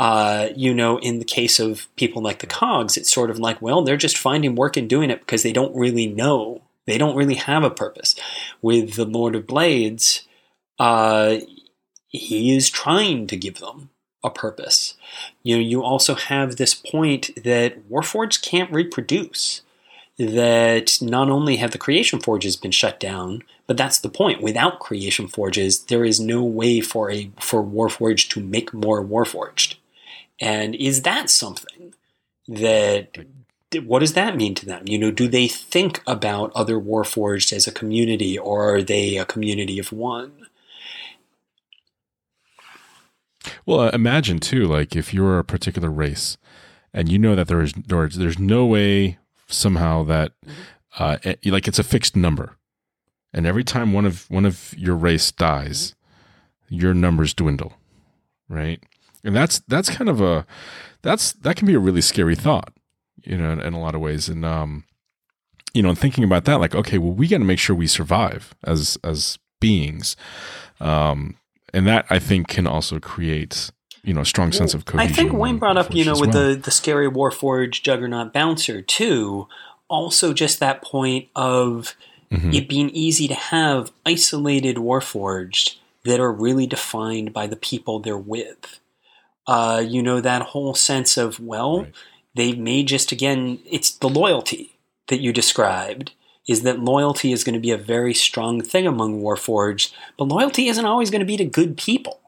Uh, 0.00 0.48
you 0.56 0.74
know, 0.74 0.98
in 0.98 1.20
the 1.20 1.24
case 1.24 1.60
of 1.60 1.86
people 1.94 2.20
like 2.20 2.40
the 2.40 2.48
Cogs, 2.48 2.96
it's 2.96 3.12
sort 3.12 3.30
of 3.30 3.38
like, 3.38 3.62
well, 3.62 3.82
they're 3.82 3.96
just 3.96 4.18
finding 4.18 4.56
work 4.56 4.76
and 4.76 4.90
doing 4.90 5.08
it 5.08 5.20
because 5.20 5.44
they 5.44 5.52
don't 5.52 5.76
really 5.76 6.08
know. 6.08 6.62
They 6.86 6.98
don't 6.98 7.16
really 7.16 7.36
have 7.36 7.62
a 7.62 7.70
purpose. 7.70 8.16
With 8.60 8.94
the 8.94 9.04
Lord 9.04 9.36
of 9.36 9.46
Blades, 9.46 10.26
uh, 10.80 11.36
he 12.08 12.56
is 12.56 12.70
trying 12.70 13.28
to 13.28 13.36
give 13.36 13.60
them 13.60 13.90
a 14.24 14.30
purpose. 14.30 14.94
You 15.42 15.56
know, 15.56 15.62
you 15.62 15.84
also 15.84 16.14
have 16.14 16.56
this 16.56 16.74
point 16.74 17.30
that 17.44 17.88
Warforged 17.88 18.42
can't 18.42 18.72
reproduce. 18.72 19.62
That 20.16 20.98
not 21.00 21.28
only 21.28 21.56
have 21.56 21.72
the 21.72 21.78
creation 21.78 22.20
forges 22.20 22.56
been 22.56 22.70
shut 22.70 23.00
down, 23.00 23.42
but 23.66 23.76
that's 23.76 23.98
the 23.98 24.08
point. 24.08 24.42
Without 24.42 24.78
creation 24.78 25.26
forges, 25.26 25.84
there 25.86 26.04
is 26.04 26.20
no 26.20 26.42
way 26.44 26.80
for 26.80 27.10
a 27.10 27.30
for 27.40 27.64
Warforged 27.64 28.30
to 28.30 28.40
make 28.40 28.72
more 28.72 29.04
Warforged. 29.04 29.74
And 30.40 30.76
is 30.76 31.02
that 31.02 31.30
something 31.30 31.94
that 32.46 33.26
what 33.82 34.00
does 34.00 34.12
that 34.12 34.36
mean 34.36 34.54
to 34.54 34.66
them? 34.66 34.84
You 34.86 34.98
know, 34.98 35.10
do 35.10 35.26
they 35.26 35.48
think 35.48 36.00
about 36.06 36.52
other 36.54 36.78
Warforged 36.78 37.52
as 37.52 37.66
a 37.66 37.72
community, 37.72 38.38
or 38.38 38.76
are 38.76 38.82
they 38.82 39.16
a 39.16 39.24
community 39.24 39.78
of 39.78 39.92
one? 39.92 40.43
Well, 43.66 43.80
uh, 43.80 43.90
imagine 43.92 44.38
too, 44.38 44.66
like 44.66 44.96
if 44.96 45.12
you're 45.14 45.38
a 45.38 45.44
particular 45.44 45.90
race, 45.90 46.36
and 46.92 47.10
you 47.10 47.18
know 47.18 47.34
that 47.34 47.48
there 47.48 47.60
is 47.62 47.72
there 47.72 48.04
is- 48.04 48.16
there's 48.16 48.38
no 48.38 48.64
way 48.66 49.18
somehow 49.48 50.04
that 50.04 50.32
uh, 50.98 51.18
it- 51.22 51.44
like 51.46 51.66
it's 51.68 51.78
a 51.78 51.84
fixed 51.84 52.16
number, 52.16 52.56
and 53.32 53.46
every 53.46 53.64
time 53.64 53.92
one 53.92 54.06
of 54.06 54.30
one 54.30 54.46
of 54.46 54.74
your 54.76 54.94
race 54.96 55.30
dies, 55.32 55.94
your 56.68 56.94
numbers 56.94 57.34
dwindle, 57.34 57.74
right? 58.48 58.82
And 59.24 59.34
that's 59.34 59.60
that's 59.68 59.90
kind 59.90 60.08
of 60.10 60.20
a 60.20 60.46
that's 61.02 61.32
that 61.32 61.56
can 61.56 61.66
be 61.66 61.74
a 61.74 61.78
really 61.80 62.00
scary 62.00 62.36
thought, 62.36 62.72
you 63.24 63.36
know, 63.36 63.50
in, 63.52 63.60
in 63.60 63.72
a 63.74 63.80
lot 63.80 63.94
of 63.94 64.00
ways. 64.00 64.28
And 64.28 64.44
um, 64.44 64.84
you 65.72 65.82
know, 65.82 65.88
and 65.88 65.98
thinking 65.98 66.24
about 66.24 66.44
that, 66.44 66.60
like, 66.60 66.74
okay, 66.74 66.98
well, 66.98 67.12
we 67.12 67.26
got 67.26 67.38
to 67.38 67.44
make 67.44 67.58
sure 67.58 67.74
we 67.74 67.86
survive 67.86 68.54
as 68.64 68.96
as 69.02 69.38
beings. 69.60 70.14
Um, 70.80 71.36
and 71.74 71.86
that 71.86 72.06
I 72.10 72.18
think 72.18 72.48
can 72.48 72.66
also 72.66 72.98
create 73.00 73.70
you 74.02 74.14
know 74.14 74.20
a 74.22 74.26
strong 74.26 74.52
sense 74.52 74.72
of 74.74 74.84
cohesion. 74.84 75.12
I 75.12 75.14
think 75.14 75.32
Wayne 75.32 75.58
brought 75.58 75.76
up, 75.76 75.94
you 75.94 76.04
know, 76.04 76.12
with 76.18 76.34
well. 76.34 76.50
the 76.50 76.54
the 76.56 76.70
scary 76.70 77.08
Warforged 77.10 77.82
Juggernaut 77.82 78.32
bouncer 78.32 78.80
too. 78.82 79.48
Also, 79.88 80.32
just 80.32 80.60
that 80.60 80.80
point 80.82 81.28
of 81.36 81.94
Mhm. 82.32 82.54
it 82.54 82.68
being 82.68 82.90
easy 82.90 83.28
to 83.28 83.34
have 83.34 83.92
isolated 84.06 84.76
Warforged 84.76 85.76
that 86.04 86.18
are 86.20 86.32
really 86.32 86.66
defined 86.66 87.32
by 87.32 87.46
the 87.46 87.56
people 87.56 88.00
they're 88.00 88.16
with. 88.16 88.80
Uh, 89.46 89.84
you 89.86 90.02
know, 90.02 90.20
that 90.20 90.42
whole 90.42 90.74
sense 90.74 91.16
of, 91.18 91.38
well, 91.38 91.80
Right. 91.82 91.92
they 92.34 92.52
may 92.54 92.82
just, 92.82 93.12
again, 93.12 93.58
it's 93.70 93.90
the 93.90 94.08
loyalty 94.08 94.72
that 95.08 95.20
you 95.20 95.32
described, 95.32 96.12
is 96.46 96.62
that 96.62 96.80
loyalty 96.80 97.32
is 97.32 97.44
going 97.44 97.54
to 97.54 97.60
be 97.60 97.70
a 97.70 97.76
very 97.78 98.12
strong 98.14 98.60
thing 98.60 98.86
among 98.86 99.22
Warforged, 99.22 99.92
but 100.18 100.28
loyalty 100.28 100.68
isn't 100.68 100.84
always 100.84 101.10
going 101.10 101.20
to 101.20 101.26
be 101.26 101.36
to 101.38 101.44
good 101.44 101.76
people. 101.76 102.20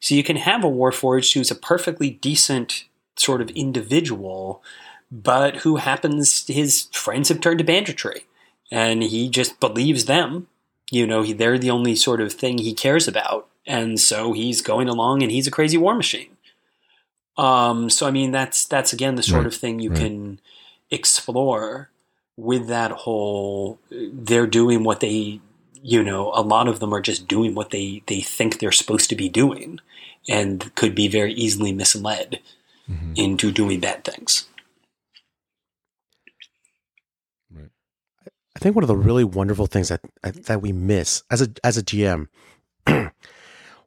So 0.00 0.14
you 0.14 0.24
can 0.24 0.36
have 0.36 0.64
a 0.64 0.68
Warforged 0.68 1.34
who's 1.34 1.50
a 1.50 1.54
perfectly 1.54 2.10
decent 2.10 2.84
sort 3.16 3.40
of 3.40 3.50
individual, 3.50 4.62
but 5.10 5.56
who 5.58 5.76
happens, 5.76 6.46
his 6.48 6.88
friends 6.92 7.28
have 7.28 7.40
turned 7.40 7.58
to 7.58 7.64
banditry 7.64 8.26
and 8.70 9.02
he 9.02 9.28
just 9.28 9.60
believes 9.60 10.06
them. 10.06 10.48
You 10.90 11.06
know, 11.06 11.22
he, 11.22 11.32
they're 11.32 11.58
the 11.58 11.70
only 11.70 11.94
sort 11.94 12.20
of 12.20 12.32
thing 12.32 12.58
he 12.58 12.74
cares 12.74 13.06
about. 13.08 13.48
And 13.66 13.98
so 13.98 14.32
he's 14.32 14.60
going 14.62 14.88
along 14.88 15.22
and 15.22 15.30
he's 15.30 15.46
a 15.46 15.50
crazy 15.50 15.78
war 15.78 15.94
machine. 15.94 16.36
Um, 17.36 17.88
so 17.88 18.06
I 18.06 18.10
mean, 18.10 18.30
that's 18.30 18.64
that's 18.66 18.92
again 18.92 19.14
the 19.16 19.22
sort 19.22 19.44
Right, 19.44 19.46
of 19.46 19.54
thing 19.54 19.80
you 19.80 19.90
right. 19.90 19.98
can 19.98 20.40
explore 20.90 21.90
with 22.36 22.66
that 22.68 22.90
whole. 22.90 23.78
They're 23.90 24.46
doing 24.46 24.84
what 24.84 25.00
they, 25.00 25.40
you 25.82 26.02
know, 26.02 26.30
a 26.34 26.42
lot 26.42 26.68
of 26.68 26.80
them 26.80 26.92
are 26.92 27.00
just 27.02 27.28
doing 27.28 27.54
what 27.54 27.70
they 27.70 28.02
they 28.06 28.20
think 28.20 28.58
they're 28.58 28.72
supposed 28.72 29.08
to 29.10 29.16
be 29.16 29.28
doing, 29.28 29.80
and 30.28 30.74
could 30.74 30.94
be 30.94 31.08
very 31.08 31.32
easily 31.34 31.72
misled 31.72 32.40
Mhm. 32.90 33.16
into 33.16 33.50
doing 33.52 33.80
bad 33.80 34.04
things. 34.04 34.46
I 38.56 38.60
think 38.60 38.74
one 38.76 38.84
of 38.84 38.88
the 38.88 38.96
really 38.96 39.24
wonderful 39.24 39.66
things 39.66 39.88
that 39.88 40.00
that 40.22 40.62
we 40.62 40.72
miss 40.72 41.22
as 41.30 41.42
a 41.42 41.48
as 41.64 41.76
a 41.76 41.82
GM. 41.82 42.28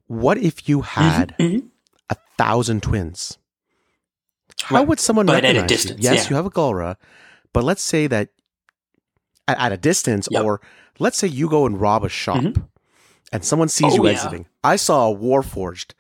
what 0.07 0.37
if 0.37 0.67
you 0.67 0.81
had 0.81 1.35
Mhm. 1.39 1.69
a 2.09 2.15
thousand 2.37 2.83
twins? 2.83 3.37
How 4.63 4.77
Right. 4.77 4.87
would 4.87 4.99
someone 4.99 5.25
But 5.25 5.37
at 5.37 5.43
a 5.43 5.47
recognize 5.47 5.69
distance, 5.69 6.03
you? 6.03 6.09
Yes, 6.11 6.23
yeah. 6.25 6.29
you 6.31 6.35
have 6.35 6.45
a 6.45 6.49
Gulra, 6.49 6.97
but 7.53 7.63
let's 7.63 7.81
say 7.83 8.07
that 8.07 8.29
at, 9.47 9.57
at 9.59 9.71
a 9.71 9.77
distance, 9.77 10.27
Yep. 10.31 10.43
or 10.43 10.61
let's 10.99 11.17
say 11.17 11.27
you 11.27 11.49
go 11.49 11.65
and 11.65 11.79
rob 11.79 12.03
a 12.03 12.09
shop, 12.09 12.43
and 13.31 13.43
someone 13.45 13.69
sees 13.69 13.93
Oh, 13.93 13.95
you 13.95 14.05
yeah. 14.05 14.11
exiting. 14.11 14.45
I 14.63 14.75
saw 14.75 15.11
a 15.11 15.15
Warforged. 15.15 15.93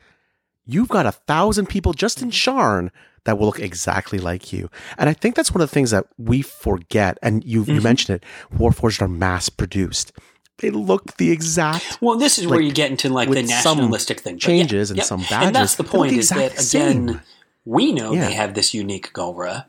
You've 0.65 0.89
got 0.89 1.05
a 1.05 1.11
thousand 1.11 1.67
people 1.67 1.93
just 1.93 2.17
Mm-hmm. 2.17 2.25
in 2.27 2.31
Sharn 2.31 2.89
that 3.23 3.37
will 3.37 3.47
look 3.47 3.59
exactly 3.59 4.19
like 4.19 4.53
you, 4.53 4.69
and 4.97 5.09
I 5.09 5.13
think 5.13 5.35
that's 5.35 5.51
one 5.53 5.61
of 5.61 5.69
the 5.69 5.73
things 5.73 5.91
that 5.91 6.05
we 6.17 6.41
forget. 6.41 7.17
And 7.21 7.43
you 7.43 7.59
you 7.65 7.79
Mhm. 7.79 7.83
mentioned 7.83 8.15
it. 8.21 8.23
Warforged 8.57 9.01
are 9.01 9.07
mass 9.07 9.49
produced. 9.49 10.11
They 10.59 10.71
look 10.71 11.17
the 11.17 11.29
exact 11.31 11.99
Well, 12.01 12.17
this 12.17 12.39
is 12.39 12.47
where 12.47 12.59
you 12.59 12.71
get 12.71 12.89
into 12.89 13.09
like 13.09 13.29
the 13.29 13.43
nationalistic 13.43 14.21
thing. 14.21 14.39
Changes 14.39 14.89
yeah, 14.89 14.93
and 14.93 14.97
yep. 14.97 15.05
some 15.05 15.23
And 15.29 15.53
that's 15.55 15.75
the 15.75 15.83
point 15.83 16.13
the 16.13 16.19
is 16.19 16.29
that 16.29 16.53
exact 16.53 16.73
again, 16.73 17.07
same. 17.09 17.21
we 17.65 17.91
know 17.93 18.13
Yeah. 18.13 18.25
they 18.27 18.33
have 18.33 18.53
this 18.55 18.73
unique 18.73 19.13
Gulra. 19.13 19.65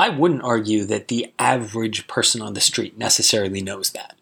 I 0.00 0.08
wouldn't 0.08 0.42
argue 0.42 0.86
that 0.86 1.08
the 1.08 1.30
average 1.38 2.06
person 2.06 2.40
on 2.40 2.54
the 2.54 2.60
street 2.60 2.96
necessarily 2.96 3.60
knows 3.60 3.90
that. 3.90 4.16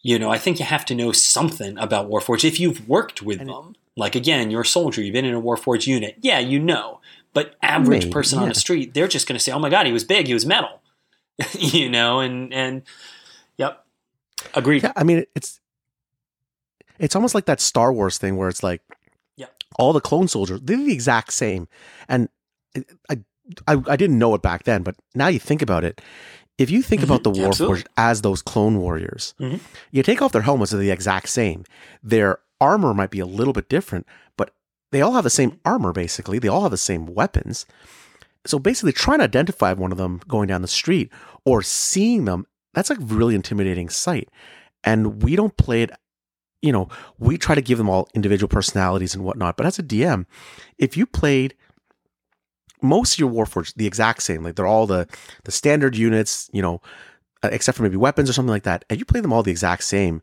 You 0.00 0.18
know, 0.18 0.30
I 0.30 0.38
think 0.38 0.58
you 0.58 0.64
have 0.64 0.86
to 0.86 0.94
know 0.94 1.12
something 1.12 1.76
about 1.76 2.08
Warforged 2.08 2.44
if 2.46 2.58
you've 2.58 2.88
worked 2.88 3.20
with 3.20 3.40
And 3.40 3.50
them. 3.50 3.76
Like 3.94 4.14
again, 4.14 4.50
you're 4.50 4.62
a 4.62 4.66
soldier, 4.66 5.02
you've 5.02 5.12
been 5.12 5.26
in 5.26 5.34
a 5.34 5.40
Warforged 5.42 5.86
unit. 5.86 6.16
Yeah, 6.22 6.38
you 6.38 6.58
know. 6.58 7.00
But 7.34 7.56
average 7.62 8.10
person 8.10 8.38
on 8.38 8.48
the 8.48 8.54
street, 8.54 8.94
they're 8.94 9.06
just 9.06 9.26
going 9.28 9.36
to 9.36 9.44
say, 9.44 9.52
"Oh 9.52 9.58
my 9.58 9.68
god, 9.68 9.84
he 9.86 9.92
was 9.92 10.04
big, 10.04 10.26
he 10.28 10.34
was 10.34 10.46
metal." 10.46 10.80
you 11.58 11.90
know, 11.90 12.20
and 12.20 12.52
and 12.54 12.82
yep. 13.58 13.84
Agreed. 14.54 14.82
Yeah, 14.82 14.92
I 14.96 15.04
mean 15.04 15.24
it's 15.34 15.60
it's 16.98 17.14
almost 17.14 17.34
like 17.34 17.44
that 17.46 17.60
Star 17.60 17.92
Wars 17.92 18.16
thing 18.16 18.36
where 18.38 18.48
it's 18.48 18.62
like 18.62 18.80
Yeah. 19.36 19.46
all 19.78 19.92
the 19.92 20.00
clone 20.00 20.28
soldiers 20.28 20.60
they're 20.62 20.76
the 20.76 20.92
exact 20.92 21.32
same, 21.32 21.68
and 22.08 22.28
uh, 22.76 22.80
I, 23.10 23.18
I 23.66 23.72
I 23.86 23.96
didn't 23.96 24.18
know 24.18 24.34
it 24.34 24.42
back 24.42 24.64
then, 24.64 24.82
but 24.82 24.94
now 25.14 25.28
you 25.28 25.38
think 25.38 25.62
about 25.62 25.84
it. 25.84 26.00
If 26.58 26.70
you 26.70 26.82
think 26.82 27.02
about 27.02 27.22
the. 27.24 27.30
Warforged 27.32 27.86
as 27.96 28.22
those 28.22 28.42
clone 28.42 28.78
warriors, 28.78 29.34
Mhm. 29.40 29.60
you 29.90 30.02
take 30.02 30.20
off 30.22 30.32
their 30.32 30.42
helmets, 30.42 30.70
they're 30.70 30.80
the 30.80 30.90
exact 30.90 31.28
same. 31.28 31.64
Their 32.02 32.38
armor 32.60 32.94
might 32.94 33.10
be 33.10 33.20
a 33.20 33.26
little 33.26 33.52
bit 33.52 33.68
different, 33.68 34.06
but 34.36 34.54
they 34.92 35.00
all 35.00 35.12
have 35.12 35.24
the 35.24 35.30
same 35.30 35.58
armor 35.64 35.92
basically. 35.92 36.38
They 36.38 36.48
all 36.48 36.62
have 36.62 36.70
the 36.70 36.76
same 36.76 37.06
weapons. 37.06 37.66
So 38.44 38.58
basically, 38.58 38.92
trying 38.92 39.18
to 39.18 39.24
identify 39.24 39.72
one 39.72 39.92
of 39.92 39.98
them 39.98 40.20
going 40.28 40.48
down 40.48 40.62
the 40.62 40.68
street 40.68 41.10
or 41.44 41.62
seeing 41.62 42.24
them, 42.26 42.46
that's 42.74 42.90
a 42.90 42.96
really 42.96 43.34
intimidating 43.34 43.88
sight. 43.88 44.28
And 44.84 45.22
we 45.22 45.36
don't 45.36 45.56
play 45.56 45.82
it, 45.82 45.90
you 46.60 46.72
know, 46.72 46.88
we 47.18 47.38
try 47.38 47.54
to 47.54 47.62
give 47.62 47.78
them 47.78 47.88
all 47.88 48.08
individual 48.14 48.48
personalities 48.48 49.14
and 49.14 49.24
whatnot. 49.24 49.56
But 49.56 49.66
as 49.66 49.78
a 49.78 49.82
DM, 49.82 50.26
if 50.76 50.96
you 50.96 51.06
played 51.06 51.54
most 52.82 53.14
of 53.14 53.18
your 53.18 53.30
Warforged 53.30 53.74
the 53.74 53.86
exact 53.86 54.22
same, 54.22 54.42
like 54.42 54.56
they're 54.56 54.66
all 54.66 54.86
the 54.86 55.06
the 55.44 55.52
standard 55.52 55.96
units, 55.96 56.50
you 56.52 56.62
know, 56.62 56.80
uh, 57.42 57.48
except 57.52 57.76
for 57.76 57.82
maybe 57.82 57.96
weapons 57.96 58.28
or 58.28 58.32
something 58.32 58.50
like 58.50 58.64
that, 58.64 58.84
and 58.90 58.98
you 58.98 59.04
play 59.04 59.20
them 59.20 59.32
all 59.32 59.42
the 59.42 59.50
exact 59.50 59.84
same, 59.84 60.22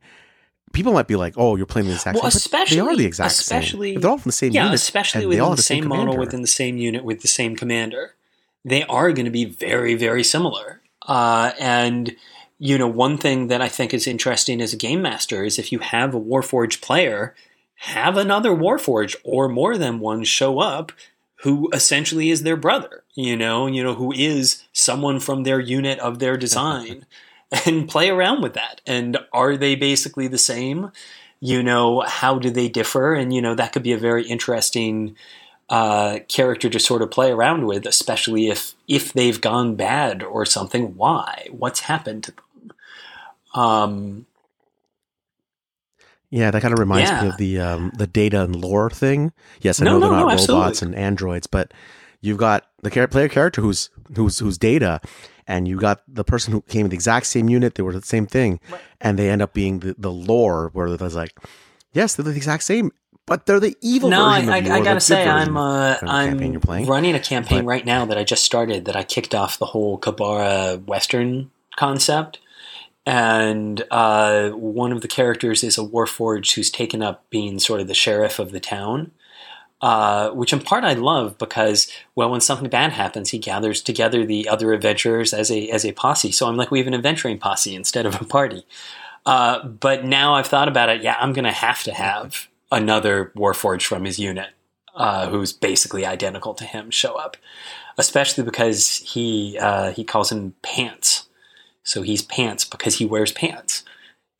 people 0.74 0.93
might 0.93 1.07
be 1.07 1.16
like, 1.16 1.34
"Oh, 1.38 1.55
you're 1.55 1.66
playing 1.66 1.88
the 1.88 1.93
exact 1.93 2.20
Well, 2.22 2.32
same." 2.32 2.49
but 2.51 2.70
they 2.70 2.80
are 2.80 2.95
the 2.95 3.05
exact 3.05 3.34
especially- 3.34 3.89
same. 3.89 3.95
If 3.97 4.01
they're 4.01 4.12
all 4.12 4.18
from 4.18 4.30
the 4.30 4.34
same 4.34 4.51
yeah, 4.53 4.66
unit, 4.66 4.76
especially 4.76 5.24
and 5.24 5.32
they 5.34 5.39
all 5.39 5.51
within 5.51 5.51
have 5.51 5.57
the 5.57 5.64
same 5.64 5.88
model, 5.88 6.18
within 6.18 6.41
the 6.41 6.47
same 6.47 6.78
unit, 6.78 7.03
with 7.03 7.22
the 7.22 7.28
same 7.28 7.55
commander, 7.55 8.16
they 8.66 8.84
are 8.84 9.12
going 9.12 9.26
to 9.26 9.32
be 9.32 9.45
very, 9.45 9.95
very 9.95 10.24
similar. 10.24 10.82
Uh, 11.07 11.51
and 11.60 12.16
you 12.62 12.78
know, 12.78 12.88
one 12.88 13.18
thing 13.18 13.47
that 13.47 13.62
I 13.62 13.70
think 13.70 13.93
is 13.93 14.05
interesting 14.05 14.62
as 14.62 14.74
a 14.74 14.78
game 14.78 15.01
master 15.01 15.45
is 15.45 15.57
if 15.57 15.72
you 15.72 15.80
have 15.80 16.14
a 16.14 16.20
Warforged 16.20 16.82
player, 16.82 17.34
have 17.76 18.18
another 18.18 18.49
Warforged 18.51 19.16
or 19.24 19.47
more 19.47 19.78
than 19.78 20.01
one 20.01 20.26
show 20.26 20.60
up 20.60 20.91
who 21.43 21.69
essentially 21.73 22.29
is 22.29 22.43
their 22.43 22.57
brother. 22.57 23.03
You 23.15 23.35
know, 23.37 23.67
you 23.67 23.83
know 23.83 23.95
who 23.95 24.11
is 24.11 24.63
someone 24.73 25.19
from 25.19 25.43
their 25.43 25.59
unit 25.59 25.99
of 25.99 26.19
their 26.19 26.37
design. 26.37 27.05
And 27.65 27.89
play 27.89 28.11
around 28.11 28.43
with 28.43 28.53
that. 28.53 28.79
And 28.85 29.17
are 29.33 29.57
they 29.57 29.73
basically 29.73 30.27
the 30.27 30.37
same? 30.37 30.91
you 31.39 31.63
know 31.63 32.01
how 32.01 32.37
do 32.37 32.49
they 32.49 32.67
differ 32.67 33.13
and 33.13 33.33
you 33.33 33.41
know 33.41 33.55
that 33.55 33.71
could 33.71 33.83
be 33.83 33.93
a 33.93 33.97
very 33.97 34.25
interesting 34.27 35.15
uh, 35.69 36.19
character 36.27 36.69
to 36.69 36.79
sort 36.79 37.01
of 37.01 37.11
play 37.11 37.31
around 37.31 37.65
with 37.65 37.85
especially 37.85 38.47
if 38.47 38.73
if 38.87 39.13
they've 39.13 39.39
gone 39.39 39.75
bad 39.75 40.23
or 40.23 40.45
something 40.45 40.95
why 40.95 41.47
what's 41.51 41.81
happened 41.81 42.23
to 42.23 42.31
them 42.31 42.71
um 43.63 44.25
Yeah, 46.32 46.51
that 46.51 46.61
kind 46.61 46.73
of 46.73 46.80
reminds 46.80 47.11
me 47.11 47.27
of 47.30 47.38
the 47.38 47.59
um, 47.59 47.91
the 47.97 48.05
data 48.07 48.43
and 48.43 48.55
lore 48.55 48.89
thing. 48.89 49.32
Yes, 49.61 49.82
I 49.82 49.86
No, 49.86 49.93
know 49.93 49.99
they're 50.01 50.09
not 50.11 50.17
no, 50.19 50.25
robots 50.27 50.43
absolutely. 50.49 50.86
and 50.97 51.05
androids, 51.05 51.47
but 51.47 51.73
you've 52.21 52.38
got 52.38 52.67
the 52.84 52.89
player 53.07 53.27
character 53.27 53.61
who's 53.61 53.89
who's 54.15 54.38
who's 54.39 54.57
data, 54.59 55.01
and 55.47 55.67
you 55.67 55.77
got 55.80 56.03
the 56.07 56.23
person 56.23 56.53
who 56.53 56.61
came 56.61 56.86
in 56.86 56.89
the 56.91 56.95
exact 56.95 57.25
same 57.25 57.49
unit. 57.49 57.75
They 57.75 57.84
were 57.84 57.93
the 57.93 58.01
same 58.03 58.27
thing, 58.27 58.59
Right. 58.69 58.80
and 59.01 59.17
they 59.17 59.30
end 59.30 59.41
up 59.41 59.53
being 59.53 59.80
the, 59.80 59.95
the 59.97 60.11
lore 60.11 60.69
where 60.73 60.95
there's 60.95 61.15
like, 61.15 61.34
yes, 61.93 62.13
they're 62.15 62.23
the 62.25 62.36
exact 62.36 62.61
same, 62.63 62.91
but 63.25 63.47
they're 63.47 63.59
the 63.59 63.75
evil 63.82 64.09
no 64.11 64.23
I, 64.25 64.39
I. 64.41 64.55
I 64.57 64.84
gotta 64.84 64.99
say 64.99 65.27
i'm 65.27 65.55
uh, 65.57 65.97
i'm 66.03 66.39
running 66.86 67.15
a 67.15 67.19
campaign 67.19 67.59
But- 67.59 67.65
right 67.65 67.86
now 67.86 68.05
that 68.05 68.17
i 68.17 68.23
just 68.23 68.43
started 68.43 68.86
that 68.86 68.95
i 68.95 69.03
kicked 69.03 69.34
off 69.36 69.59
the 69.59 69.67
whole 69.67 69.99
Q'barra 69.99 70.84
western 70.86 71.51
concept 71.75 72.39
and 73.06 73.84
uh, 73.91 74.50
one 74.52 74.91
of 74.91 75.02
the 75.02 75.08
characters 75.08 75.64
is 75.64 75.78
a 75.78 75.82
warforged 75.82 76.54
who's 76.54 76.70
taken 76.70 77.02
up 77.02 77.30
being 77.30 77.60
sort 77.60 77.82
of 77.82 77.88
the 77.88 77.93
sheriff 77.93 78.39
of 78.39 78.52
the 78.52 78.60
town 78.60 79.12
uh, 79.82 80.32
which 80.32 80.52
in 80.52 80.60
part 80.60 80.84
I 80.84 80.93
love 80.93 81.38
because 81.38 81.91
well, 82.16 82.30
when 82.30 82.41
something 82.41 82.70
bad 82.70 82.91
happens, 82.91 83.30
he 83.30 83.39
gathers 83.39 83.82
together 83.82 84.26
the 84.26 84.50
other 84.50 84.74
adventurers 84.74 85.34
as 85.34 85.50
a 85.50 85.70
as 85.70 85.86
a 85.86 85.93
posse. 85.93 86.32
So 86.32 86.47
I'm 86.47 86.58
like, 86.58 86.72
we 86.72 86.80
have 86.80 86.88
an 86.88 86.93
adventuring 86.93 87.39
posse 87.39 87.76
instead 87.76 88.06
of 88.06 88.20
a 88.22 88.26
party. 88.26 88.66
Uh, 89.26 89.66
but 89.66 90.04
now 90.04 90.34
I've 90.34 90.47
thought 90.47 90.68
about 90.68 90.89
it. 90.89 91.02
Yeah, 91.02 91.16
I'm 91.20 91.34
going 91.34 91.45
to 91.45 91.52
have 91.52 91.84
to 91.84 91.93
have 91.93 92.47
another 92.72 93.32
Warforged 93.36 93.86
from 93.86 94.06
his 94.06 94.20
unit, 94.20 94.50
uh, 94.95 95.30
who's 95.30 95.54
basically 95.54 96.06
identical 96.06 96.54
to 96.56 96.66
him, 96.66 96.89
show 96.91 97.16
up, 97.16 97.38
especially 97.97 98.43
because 98.43 98.97
he 98.97 99.58
uh, 99.62 99.91
he 99.93 100.04
calls 100.04 100.30
him 100.30 100.56
Pants. 100.62 101.28
So 101.89 102.03
he's 102.03 102.21
Pants 102.21 102.65
because 102.65 102.97
he 102.99 103.05
wears 103.05 103.31
pants. 103.31 103.83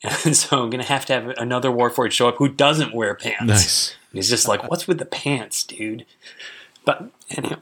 And 0.24 0.38
so 0.38 0.64
I'm 0.64 0.70
going 0.70 0.82
to 0.82 0.88
have 0.88 1.06
to 1.08 1.14
have 1.14 1.28
another 1.38 1.70
Warforged 1.70 2.12
show 2.12 2.30
up 2.30 2.38
who 2.38 2.48
doesn't 2.48 2.94
wear 2.96 3.16
pants. 3.16 3.44
Nice. 3.44 3.96
And 4.12 4.18
he's 4.18 4.30
just 4.30 4.48
like, 4.48 4.70
"What's 4.70 4.88
with 4.88 4.98
the 4.98 5.06
pants, 5.06 5.64
dude?" 5.64 6.06
But 6.86 7.10
anyhow, 7.30 7.58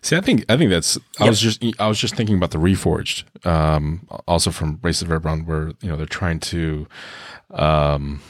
See, 0.00 0.16
I 0.16 0.20
think 0.20 0.44
I 0.48 0.56
think 0.56 0.70
that's. 0.70 0.96
I 1.18 1.24
Yep. 1.24 1.28
was 1.30 1.40
just 1.40 1.64
I 1.78 1.86
was 1.86 1.98
just 1.98 2.14
thinking 2.14 2.36
about 2.36 2.50
the 2.52 2.58
reforged, 2.58 3.24
um, 3.46 4.08
also 4.26 4.50
from 4.50 4.78
Race 4.82 5.02
of 5.02 5.08
Eberron, 5.08 5.44
where 5.46 5.72
you 5.82 5.88
know 5.88 5.96
they're 5.96 6.06
trying 6.06 6.40
to, 6.40 6.86
um, 7.50 8.22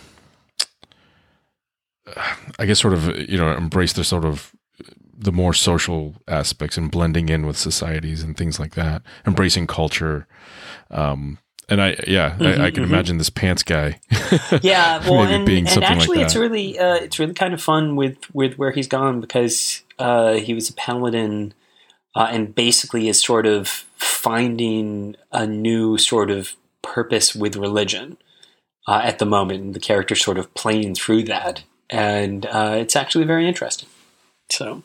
I 2.58 2.66
guess, 2.66 2.80
sort 2.80 2.94
of 2.94 3.16
you 3.28 3.36
know 3.38 3.52
embrace 3.52 3.92
the 3.92 4.04
sort 4.04 4.24
of 4.24 4.52
the 5.24 5.32
more 5.32 5.54
social 5.54 6.14
aspects 6.28 6.76
and 6.76 6.90
blending 6.90 7.28
in 7.28 7.46
with 7.46 7.56
societies 7.56 8.22
and 8.22 8.36
things 8.36 8.60
like 8.60 8.74
that, 8.74 9.02
embracing 9.26 9.66
culture. 9.66 10.26
Um, 10.90 11.38
and 11.68 11.80
I, 11.80 11.96
yeah, 12.06 12.36
I, 12.40 12.66
I 12.66 12.70
Mhm, 12.70 12.74
can 12.74 12.84
mhm. 12.84 12.88
imagine 12.88 13.18
this 13.18 13.30
pants 13.30 13.62
guy. 13.62 13.98
yeah, 14.62 15.00
well, 15.08 15.24
maybe 15.24 15.34
and, 15.34 15.46
being 15.46 15.68
and 15.68 15.82
actually, 15.82 16.18
like 16.18 16.26
it's 16.26 16.36
really 16.36 16.78
uh, 16.78 16.96
it's 16.96 17.18
really 17.18 17.32
kind 17.34 17.54
of 17.54 17.62
fun 17.62 17.96
with 17.96 18.18
with 18.34 18.58
where 18.58 18.70
he's 18.70 18.86
gone 18.88 19.20
because 19.20 19.82
uh, 19.98 20.34
he 20.34 20.52
was 20.52 20.68
a 20.68 20.74
paladin 20.74 21.54
uh, 22.14 22.28
and 22.30 22.54
basically 22.54 23.08
is 23.08 23.22
sort 23.22 23.46
of 23.46 23.68
finding 23.96 25.16
a 25.32 25.46
new 25.46 25.96
sort 25.96 26.30
of 26.30 26.52
purpose 26.82 27.34
with 27.34 27.56
religion 27.56 28.18
uh, 28.86 29.00
at 29.02 29.18
the 29.18 29.26
moment, 29.26 29.60
and 29.62 29.74
the 29.74 29.80
character 29.80 30.14
sort 30.14 30.36
of 30.36 30.52
playing 30.52 30.94
through 30.94 31.22
that, 31.24 31.64
and 31.88 32.44
uh, 32.46 32.76
it's 32.78 32.94
actually 32.94 33.24
very 33.24 33.48
interesting. 33.48 33.88
So. 34.50 34.82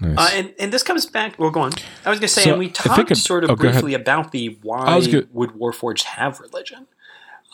Nice. 0.00 0.16
Uh, 0.18 0.30
and, 0.34 0.54
and 0.58 0.72
this 0.72 0.82
comes 0.82 1.04
back. 1.06 1.38
Well, 1.38 1.50
go 1.50 1.60
on. 1.60 1.72
I 2.06 2.10
was 2.10 2.18
going 2.18 2.28
to 2.28 2.28
say, 2.28 2.42
So, 2.44 2.50
and 2.50 2.58
we 2.58 2.70
talked 2.70 3.10
it- 3.10 3.16
sort 3.16 3.44
of 3.44 3.50
oh, 3.50 3.56
briefly 3.56 3.92
about 3.94 4.32
the 4.32 4.58
why 4.62 5.00
go- 5.06 5.24
would 5.32 5.50
Warforged 5.50 6.04
have 6.04 6.40
religion, 6.40 6.86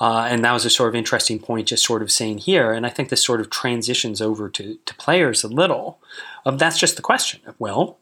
uh, 0.01 0.27
and 0.31 0.45
that 0.45 0.53
was 0.53 0.65
a 0.65 0.71
sort 0.71 0.89
of 0.89 0.95
interesting 0.95 1.39
point, 1.41 1.69
just 1.69 1.85
sort 1.85 2.03
of 2.03 2.11
saying 2.13 2.39
here. 2.39 2.73
And 2.73 2.87
I 2.87 2.89
think 2.91 3.09
this 3.09 3.25
sort 3.25 3.41
of 3.41 3.51
transitions 3.51 4.21
over 4.23 4.49
to 4.51 4.79
to 4.85 4.95
players 4.95 5.43
a 5.43 5.49
little. 5.49 5.99
Of 6.45 6.59
that's 6.61 6.79
just 6.79 6.95
the 6.97 7.03
question. 7.03 7.41
of, 7.47 7.57
Well, 7.59 7.99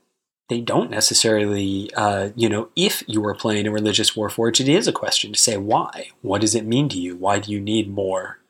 they 0.51 0.61
don't 0.61 0.91
necessarily, 0.91 1.91
uh, 1.97 2.29
you 2.37 2.51
know, 2.51 2.69
if 2.77 3.03
you 3.07 3.25
are 3.27 3.35
playing 3.35 3.67
a 3.67 3.71
religious 3.71 4.11
Warforged, 4.15 4.61
it 4.61 4.69
is 4.69 4.87
a 4.87 4.93
question 4.93 5.33
to 5.33 5.39
say 5.39 5.57
why. 5.57 6.09
What 6.21 6.43
does 6.43 6.55
it 6.55 6.67
mean 6.67 6.91
to 6.91 6.99
you? 7.01 7.17
Why 7.17 7.39
do 7.39 7.51
you 7.51 7.61
need 7.61 7.89
more? 7.91 8.41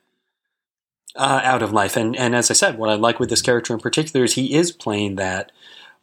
Uh, 1.17 1.41
out 1.45 1.63
of 1.63 1.71
life, 1.73 1.97
and 1.97 2.17
and 2.17 2.35
as 2.35 2.51
I 2.51 2.55
said, 2.55 2.77
what 2.77 2.91
I 2.91 2.95
like 2.97 3.21
with 3.21 3.31
this 3.31 3.41
character 3.43 3.73
in 3.73 3.79
particular 3.79 4.25
is 4.25 4.35
he 4.35 4.53
is 4.53 4.73
playing 4.73 5.15
that 5.15 5.53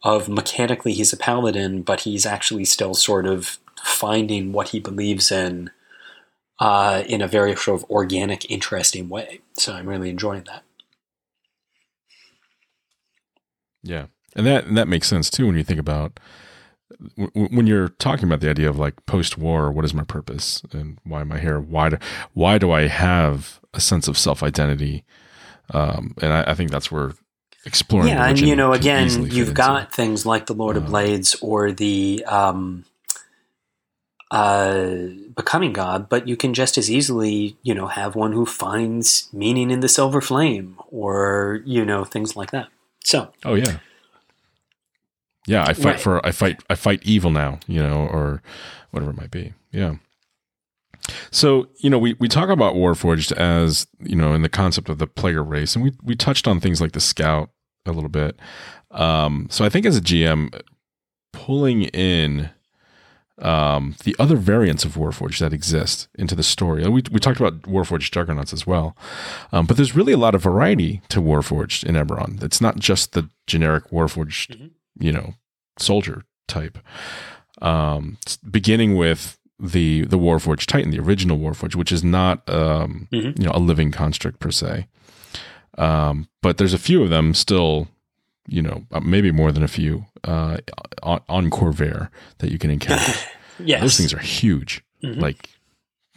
of 0.02 0.28
mechanically 0.28 0.92
he's 0.92 1.12
a 1.12 1.16
paladin, 1.16 1.82
but 1.82 2.00
he's 2.00 2.26
actually 2.26 2.64
still 2.64 2.94
sort 2.94 3.26
of 3.26 3.58
finding 3.82 4.52
what 4.52 4.70
he 4.70 4.80
believes 4.80 5.30
in 5.30 5.70
uh, 6.58 7.02
in 7.08 7.20
a 7.20 7.28
very 7.28 7.56
sort 7.56 7.82
of 7.82 7.90
organic, 7.90 8.48
interesting 8.50 9.08
way. 9.08 9.40
So 9.54 9.72
I'm 9.72 9.88
really 9.88 10.10
enjoying 10.10 10.44
that. 10.44 10.62
Yeah, 13.82 14.06
and 14.36 14.46
that 14.46 14.66
and 14.66 14.76
that 14.76 14.88
makes 14.88 15.08
sense 15.08 15.28
too 15.28 15.46
when 15.46 15.56
you 15.56 15.64
think 15.64 15.80
about 15.80 16.20
when 17.34 17.66
you're 17.66 17.88
talking 17.88 18.24
about 18.26 18.40
the 18.40 18.50
idea 18.50 18.68
of 18.70 18.78
like 18.78 19.04
post-war. 19.06 19.72
What 19.72 19.84
is 19.84 19.94
my 19.94 20.04
purpose 20.04 20.62
and 20.72 20.98
why 21.04 21.20
am 21.22 21.32
I 21.32 21.40
here? 21.40 21.58
Why 21.58 21.88
do 21.88 21.98
why 22.32 22.58
do 22.58 22.70
I 22.70 22.86
have 22.86 23.60
a 23.74 23.80
sense 23.80 24.06
of 24.06 24.16
self-identity? 24.16 25.04
Um, 25.70 26.14
and 26.20 26.32
I, 26.32 26.50
I 26.50 26.54
think 26.54 26.70
that's 26.70 26.92
where 26.92 27.12
exploring. 27.64 28.08
Yeah, 28.08 28.26
and 28.26 28.38
you 28.40 28.56
know, 28.56 28.72
again, 28.72 29.26
you've 29.30 29.54
got 29.54 29.92
things 29.94 30.24
like 30.26 30.46
the 30.46 30.54
Lord 30.54 30.76
of 30.76 30.84
Uh, 30.84 30.88
Blades 30.88 31.34
or 31.40 31.72
the 31.72 32.24
um, 32.26 32.84
uh, 34.30 34.94
Becoming 35.36 35.72
God, 35.72 36.08
but 36.08 36.26
you 36.28 36.36
can 36.36 36.54
just 36.54 36.76
as 36.78 36.90
easily, 36.90 37.56
you 37.62 37.74
know, 37.74 37.86
have 37.86 38.14
one 38.16 38.32
who 38.32 38.46
finds 38.46 39.28
meaning 39.32 39.70
in 39.70 39.80
the 39.80 39.88
Silver 39.88 40.20
Flame 40.20 40.76
or 40.90 41.60
you 41.64 41.84
know 41.84 42.04
things 42.04 42.36
like 42.36 42.50
that. 42.50 42.68
So 43.04 43.32
Oh 43.44 43.54
yeah. 43.54 43.78
Yeah, 45.46 45.64
I 45.64 45.74
fight 45.74 45.84
Right. 45.84 46.00
for 46.00 46.26
I 46.26 46.30
fight 46.30 46.62
I 46.70 46.74
fight 46.76 47.00
evil 47.02 47.30
now, 47.30 47.58
you 47.66 47.82
know, 47.82 48.06
or 48.06 48.42
whatever 48.90 49.10
it 49.10 49.16
might 49.16 49.30
be. 49.30 49.54
Yeah. 49.72 49.96
So, 51.30 51.68
you 51.78 51.90
know, 51.90 51.98
we, 51.98 52.14
we 52.14 52.28
talk 52.28 52.48
about 52.48 52.74
Warforged 52.74 53.32
as, 53.32 53.86
you 54.00 54.14
know, 54.16 54.32
in 54.34 54.42
the 54.42 54.48
concept 54.48 54.88
of 54.88 54.98
the 54.98 55.06
player 55.06 55.42
race, 55.42 55.74
and 55.74 55.84
we, 55.84 55.92
we 56.02 56.14
touched 56.14 56.46
on 56.46 56.60
things 56.60 56.80
like 56.80 56.92
the 56.92 57.00
scout 57.00 57.50
a 57.86 57.92
little 57.92 58.08
bit. 58.10 58.38
Um, 58.90 59.48
so 59.50 59.64
I 59.64 59.68
think 59.68 59.86
as 59.86 59.96
a 59.96 60.00
GM, 60.00 60.60
pulling 61.32 61.82
in 61.84 62.50
um, 63.38 63.96
the 64.04 64.14
other 64.18 64.36
variants 64.36 64.84
of 64.84 64.94
Warforged 64.94 65.38
that 65.40 65.52
exist 65.52 66.06
into 66.14 66.34
the 66.36 66.42
story. 66.44 66.82
We, 66.88 67.02
we 67.10 67.18
talked 67.18 67.40
about 67.40 67.62
Warforged 67.62 68.12
Juggernauts 68.12 68.52
as 68.52 68.66
well. 68.66 68.96
Um, 69.50 69.66
but 69.66 69.76
there's 69.76 69.96
really 69.96 70.12
a 70.12 70.18
lot 70.18 70.34
of 70.34 70.42
variety 70.42 71.00
to 71.08 71.20
Warforged 71.20 71.82
in 71.84 71.94
Eberron. 71.96 72.40
It's 72.42 72.60
not 72.60 72.78
just 72.78 73.12
the 73.12 73.28
generic 73.46 73.90
Warforged, 73.90 74.56
Mhm. 74.56 74.70
you 75.00 75.12
know, 75.12 75.34
soldier 75.78 76.22
type. 76.46 76.78
Um, 77.60 78.18
beginning 78.48 78.94
with 78.96 79.38
the 79.62 80.02
the 80.06 80.18
Warforged 80.18 80.66
Titan, 80.66 80.90
the 80.90 80.98
original 80.98 81.38
Warforged, 81.38 81.76
which 81.76 81.92
is 81.92 82.02
not 82.02 82.42
um, 82.50 83.08
Mhm. 83.12 83.38
you 83.38 83.44
know 83.46 83.52
a 83.54 83.60
living 83.60 83.90
construct 83.92 84.38
per 84.40 84.50
se. 84.50 84.86
Um, 85.78 86.28
but 86.42 86.58
there's 86.58 86.74
a 86.74 86.78
few 86.78 87.02
of 87.02 87.08
them 87.10 87.32
still, 87.32 87.88
you 88.46 88.60
know, 88.60 88.84
uh, 88.92 89.00
maybe 89.00 89.32
more 89.32 89.52
than 89.52 89.62
a 89.62 89.68
few 89.68 90.04
uh, 90.24 90.58
on, 91.02 91.20
on 91.28 91.48
Khorvaire 91.50 92.10
that 92.38 92.50
you 92.50 92.58
can 92.58 92.70
encounter. 92.70 93.12
yes, 93.64 93.80
Those 93.80 93.96
things 93.96 94.12
are 94.12 94.18
huge, 94.18 94.82
Mhm. 95.02 95.20
like 95.20 95.48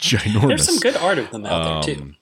ginormous. 0.01 0.47
there's 0.47 0.65
some 0.65 0.79
good 0.79 0.97
art 0.97 1.17
of 1.19 1.31
them 1.31 1.45
out 1.45 1.85
there 1.85 1.95
too. 1.95 2.13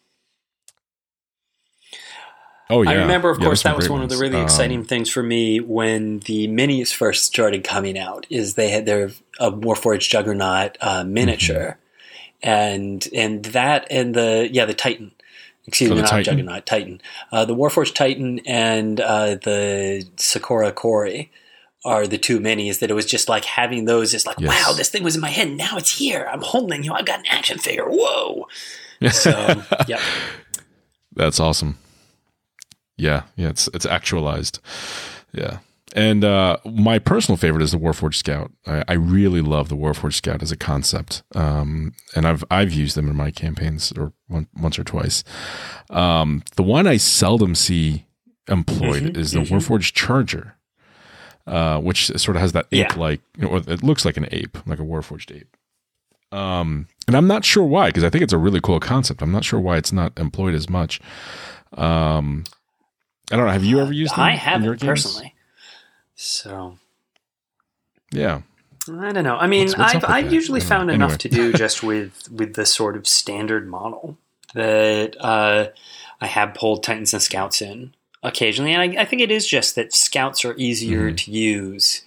Oh 2.70 2.82
yeah, 2.82 2.92
I 2.92 2.94
remember, 2.96 3.30
of 3.30 3.40
Yeah, 3.40 3.46
course, 3.46 3.64
that 3.64 3.76
was 3.76 3.90
one 3.90 4.02
of 4.02 4.10
the 4.10 4.14
ones. 4.16 4.22
really 4.22 4.38
Um, 4.38 4.44
exciting 4.44 4.84
things 4.86 5.10
for 5.10 5.22
me 5.22 5.60
when 5.60 6.20
the 6.20 6.48
minis 6.48 6.94
first 6.94 7.26
started 7.26 7.64
coming 7.64 7.98
out. 7.98 8.26
Is 8.30 8.54
they 8.56 8.70
had 8.70 8.86
their 8.86 9.12
a 9.40 9.52
Warforged 9.52 10.10
Juggernaut 10.10 10.78
uh, 10.82 11.04
miniature, 11.04 11.78
Mm-hmm. 12.44 12.50
and 12.50 13.08
and 13.16 13.46
that 13.46 13.88
and 13.92 14.14
the 14.16 14.50
yeah 14.52 14.66
the 14.66 14.74
Titan. 14.74 15.12
Excuse 15.66 15.92
Oh, 15.92 15.96
me, 15.96 16.02
not 16.02 16.10
Titan? 16.10 16.24
Juggernaut, 16.26 16.66
Titan. 16.66 17.02
Uh, 17.32 17.46
the 17.46 17.56
Warforged 17.56 17.96
Titan 17.96 18.40
and 18.46 19.00
uh, 19.00 19.36
the 19.36 20.06
Sakura 20.18 20.72
Kori 20.74 21.32
are 21.86 22.06
the 22.08 22.18
two 22.18 22.40
minis 22.40 22.80
that 22.80 22.90
it 22.90 22.94
was 22.94 23.06
just 23.06 23.30
like 23.30 23.46
having 23.46 23.86
those 23.86 24.14
is 24.14 24.26
like, 24.26 24.40
Yes. 24.40 24.66
wow, 24.68 24.74
this 24.74 24.90
thing 24.90 25.04
was 25.04 25.16
in 25.16 25.22
my 25.22 25.30
head. 25.30 25.50
Now 25.52 25.78
it's 25.78 25.98
here. 25.98 26.28
I'm 26.32 26.42
holding 26.42 26.84
you. 26.84 26.94
i've 26.94 27.06
got 27.06 27.20
an 27.20 27.26
action 27.30 27.58
figure. 27.60 27.86
Whoa. 27.88 28.48
So, 29.12 29.64
yep. 29.88 30.00
That's 31.14 31.40
awesome. 31.40 31.78
Yeah, 32.98 33.24
yeah, 33.36 33.50
it's 33.50 33.68
it's 33.74 33.86
actualized. 33.86 34.60
Yeah. 35.32 35.60
And 35.96 36.24
uh, 36.24 36.58
my 36.66 36.98
personal 36.98 37.38
favorite 37.38 37.62
is 37.62 37.72
the 37.72 37.78
Warforged 37.78 38.16
Scout. 38.16 38.52
I, 38.66 38.84
I 38.88 38.94
really 38.94 39.42
love 39.42 39.70
the 39.70 39.76
Warforged 39.76 40.16
Scout 40.16 40.42
as 40.42 40.52
a 40.52 40.58
concept, 40.58 41.22
um, 41.36 41.94
and 42.16 42.26
I've 42.28 42.44
I've 42.50 42.74
used 42.74 42.96
them 42.98 43.08
in 43.08 43.16
my 43.16 43.30
campaigns 43.30 43.92
or 43.96 44.12
one, 44.28 44.48
once 44.60 44.80
or 44.80 44.84
twice. 44.84 45.24
Um, 45.92 46.42
the 46.56 46.64
one 46.64 46.88
I 46.88 46.98
seldom 46.98 47.54
see 47.54 48.06
employed 48.48 49.04
Mhm, 49.04 49.18
is 49.18 49.34
the 49.34 49.42
mhm. 49.42 49.50
Warforged 49.52 49.94
Charger, 49.94 50.56
uh, 51.46 51.80
which 51.80 52.08
sort 52.18 52.36
of 52.38 52.42
has 52.42 52.54
that 52.54 52.66
ape-like, 52.72 53.22
or 53.48 53.58
it 53.58 53.84
looks 53.84 54.04
like 54.04 54.18
an 54.18 54.28
ape, 54.32 54.58
like 54.66 54.80
a 54.80 54.84
Warforged 54.84 55.36
ape. 55.36 55.56
Um, 56.36 56.88
and 57.08 57.16
I'm 57.16 57.28
not 57.28 57.46
sure 57.46 57.64
why, 57.64 57.90
because 57.90 58.04
I 58.04 58.10
think 58.10 58.24
it's 58.24 58.34
a 58.34 58.40
really 58.40 58.60
cool 58.62 58.80
concept. 58.80 59.22
I'm 59.22 59.32
not 59.32 59.46
sure 59.46 59.60
why 59.60 59.78
it's 59.78 59.94
not 59.94 60.18
employed 60.18 60.56
as 60.56 60.68
much. 60.68 61.00
Um, 61.78 62.46
I 63.32 63.36
don't 63.38 63.46
know. 63.46 63.52
Have 63.52 63.64
you 63.64 63.80
ever 63.80 63.94
used 63.94 64.14
them? 64.16 64.22
I 64.22 64.36
haven't 64.36 64.80
personally. 64.82 65.34
So 66.16 66.78
Yeah. 68.12 68.42
I 68.88 69.12
don't 69.14 69.24
know. 69.24 69.38
I 69.38 69.48
mean, 69.48 69.68
What's- 69.68 69.78
what's 69.78 69.96
I've, 69.96 70.06
I've 70.26 70.34
usually 70.34 70.60
found 70.60 70.90
Anyway. 70.90 71.06
enough 71.06 71.18
to 71.20 71.30
do 71.30 71.54
just 71.64 71.84
with 71.84 72.30
with 72.32 72.56
the 72.56 72.66
sort 72.66 72.96
of 72.98 73.08
standard 73.08 73.68
model 73.68 74.18
that 74.54 75.16
uh, 75.20 75.70
I 76.20 76.28
have 76.28 76.54
pulled 76.54 76.84
Titans 76.84 77.14
and 77.14 77.22
Scouts 77.24 77.62
in 77.62 77.94
occasionally, 78.22 78.74
and 78.74 78.98
I, 78.98 79.02
I 79.02 79.06
think 79.06 79.22
it 79.22 79.32
is 79.32 79.48
just 79.48 79.76
that 79.76 79.94
Scouts 79.94 80.44
are 80.46 80.56
easier 80.58 81.12
Mhm. 81.12 81.18
to 81.18 81.32
use. 81.32 82.04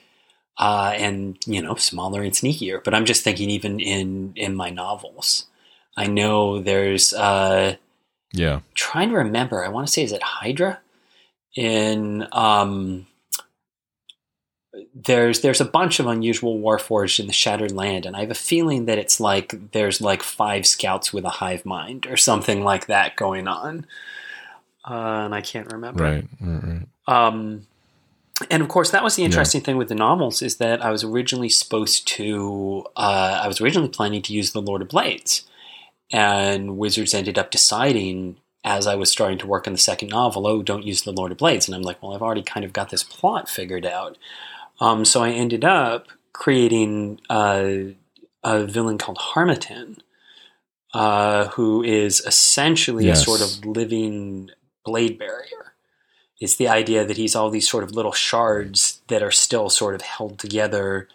Uh, 0.59 0.95
and 0.97 1.37
you 1.47 1.61
know, 1.61 1.75
smaller 1.75 2.23
and 2.23 2.33
sneakier. 2.33 2.83
But 2.83 2.95
I'm 2.95 3.05
just 3.05 3.23
thinking, 3.23 3.51
even 3.51 3.79
in 3.79 4.33
in 4.37 4.55
my 4.55 4.71
novels, 4.71 5.47
I 5.99 6.07
know 6.07 6.61
there's 6.63 7.13
uh, 7.13 7.77
Yeah. 8.33 8.61
trying 8.75 9.11
to 9.11 9.17
remember. 9.17 9.63
I 9.65 9.69
want 9.69 9.87
to 9.87 9.93
say 9.93 10.03
is 10.03 10.13
it 10.13 10.23
Hydra 10.23 10.81
in 11.57 12.27
um 12.33 13.07
there's 14.95 15.41
there's 15.41 15.61
a 15.61 15.65
bunch 15.65 16.01
of 16.01 16.07
unusual 16.07 16.59
warforged 16.59 17.19
in 17.19 17.27
the 17.27 17.33
Shattered 17.33 17.73
Land, 17.73 18.07
and 18.07 18.15
I 18.15 18.21
have 18.21 18.31
a 18.31 18.35
feeling 18.35 18.87
that 18.87 18.99
it's 18.99 19.21
like 19.21 19.73
there's 19.73 20.01
like 20.01 20.23
five 20.23 20.67
scouts 20.67 21.13
with 21.13 21.25
a 21.25 21.31
hive 21.31 21.65
mind 21.65 22.07
or 22.07 22.17
something 22.17 22.63
like 22.63 22.87
that 22.87 23.17
going 23.17 23.49
on. 23.49 23.87
Uh, 24.89 25.25
and 25.25 25.35
I 25.35 25.41
can't 25.41 25.73
remember. 25.73 26.05
Right. 26.05 26.29
Right. 26.41 26.63
right. 27.09 27.33
Um, 27.33 27.67
and 28.51 28.63
of 28.63 28.69
course, 28.69 28.91
that 28.91 29.03
was 29.03 29.17
the 29.17 29.25
interesting 29.25 29.63
thing 29.63 29.79
with 29.79 29.89
the 29.89 29.95
novels 29.95 30.43
is 30.43 30.57
that 30.57 30.85
I 30.85 30.91
was 30.91 31.03
originally 31.03 31.49
supposed 31.49 32.07
to, 32.09 32.85
uh, 32.95 33.41
I 33.43 33.49
was 33.49 33.61
originally 33.61 33.89
planning 33.89 34.21
to 34.23 34.35
use 34.35 34.53
the 34.53 34.61
Lord 34.61 34.83
of 34.83 34.89
Blades, 34.89 35.47
and 36.13 36.77
Wizards 36.77 37.15
ended 37.15 37.39
up 37.39 37.51
deciding 37.51 38.37
as 38.67 38.87
I 38.89 38.97
was 38.97 39.11
starting 39.13 39.39
to 39.39 39.47
work 39.47 39.67
on 39.69 39.73
the 39.73 39.79
second 39.79 40.09
novel, 40.09 40.47
oh, 40.47 40.61
don't 40.61 40.85
use 40.85 41.03
the 41.03 41.13
Lord 41.13 41.31
of 41.33 41.39
Blades, 41.39 41.69
and 41.69 41.75
I'm 41.75 41.83
like, 41.83 42.03
well, 42.03 42.13
I've 42.13 42.21
already 42.21 42.43
kind 42.43 42.65
of 42.67 42.73
got 42.73 42.91
this 42.91 43.05
plot 43.05 43.49
figured 43.49 43.87
out. 43.87 44.19
Um, 44.81 45.05
so 45.05 45.23
I 45.23 45.31
ended 45.31 45.65
up 45.65 46.09
creating 46.33 47.21
uh, 47.31 47.71
a 48.43 48.67
villain 48.67 48.99
called 48.99 49.19
Harmattan, 49.19 49.99
uh, 50.93 51.47
who 51.49 51.83
is 51.85 52.21
essentially 52.27 53.07
Yes. 53.07 53.23
a 53.23 53.25
sort 53.25 53.41
of 53.41 53.65
living 53.65 54.51
blade 54.85 55.17
barrier. 55.17 55.75
It's 56.41 56.57
the 56.57 56.69
idea 56.69 57.05
that 57.07 57.17
he's 57.17 57.35
all 57.37 57.49
these 57.51 57.69
sort 57.71 57.85
of 57.85 57.93
little 57.93 58.13
shards 58.13 59.01
that 59.09 59.23
are 59.23 59.31
still 59.31 59.71
sort 59.71 59.95
of 59.95 60.03
held 60.03 60.39
together 60.39 61.09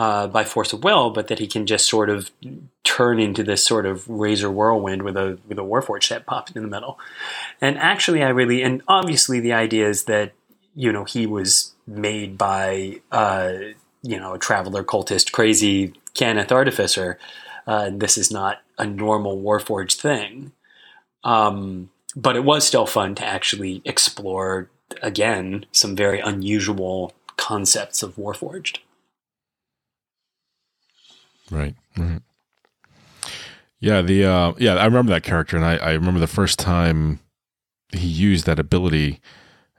uh, 0.00 0.26
by 0.26 0.44
force 0.44 0.72
of 0.72 0.82
will, 0.82 1.10
but 1.10 1.28
that 1.28 1.40
he 1.40 1.46
can 1.46 1.66
just 1.66 1.86
sort 1.86 2.08
of 2.08 2.30
turn 2.84 3.20
into 3.20 3.42
this 3.42 3.62
sort 3.62 3.84
of 3.84 4.08
razor 4.08 4.50
whirlwind 4.50 5.02
with 5.02 5.14
a 5.14 5.38
with 5.46 5.58
a 5.58 5.62
warforged 5.62 6.08
head 6.08 6.24
popped 6.24 6.56
in 6.56 6.62
the 6.62 6.68
middle. 6.68 6.98
And 7.60 7.76
actually, 7.76 8.22
I 8.22 8.30
really 8.30 8.62
and 8.62 8.80
obviously 8.88 9.40
the 9.40 9.52
idea 9.52 9.86
is 9.86 10.04
that 10.04 10.32
you 10.74 10.90
know 10.90 11.04
he 11.04 11.26
was 11.26 11.74
made 11.86 12.38
by 12.38 13.02
uh, 13.12 13.52
you 14.00 14.18
know 14.18 14.32
a 14.32 14.38
traveler 14.38 14.82
cultist 14.82 15.32
crazy 15.32 15.92
Cannith 16.14 16.50
artificer. 16.50 17.18
Uh, 17.66 17.90
this 17.92 18.16
is 18.16 18.30
not 18.30 18.62
a 18.78 18.86
normal 18.86 19.38
warforged 19.42 20.00
thing. 20.00 20.52
Um, 21.24 21.90
but 22.16 22.36
it 22.36 22.44
was 22.44 22.66
still 22.66 22.86
fun 22.86 23.16
to 23.16 23.24
actually 23.26 23.82
explore 23.84 24.70
again 25.02 25.66
some 25.72 25.94
very 25.94 26.20
unusual 26.20 27.12
concepts 27.36 28.02
of 28.02 28.16
warforged. 28.16 28.78
Right. 31.50 31.74
Right. 31.96 32.20
Yeah. 33.80 34.02
The 34.02 34.24
uh, 34.24 34.52
yeah. 34.58 34.74
I 34.74 34.84
remember 34.84 35.12
that 35.12 35.22
character, 35.22 35.56
and 35.56 35.64
I, 35.64 35.76
I 35.76 35.92
remember 35.92 36.20
the 36.20 36.26
first 36.26 36.58
time 36.58 37.20
he 37.92 38.06
used 38.06 38.46
that 38.46 38.58
ability 38.58 39.20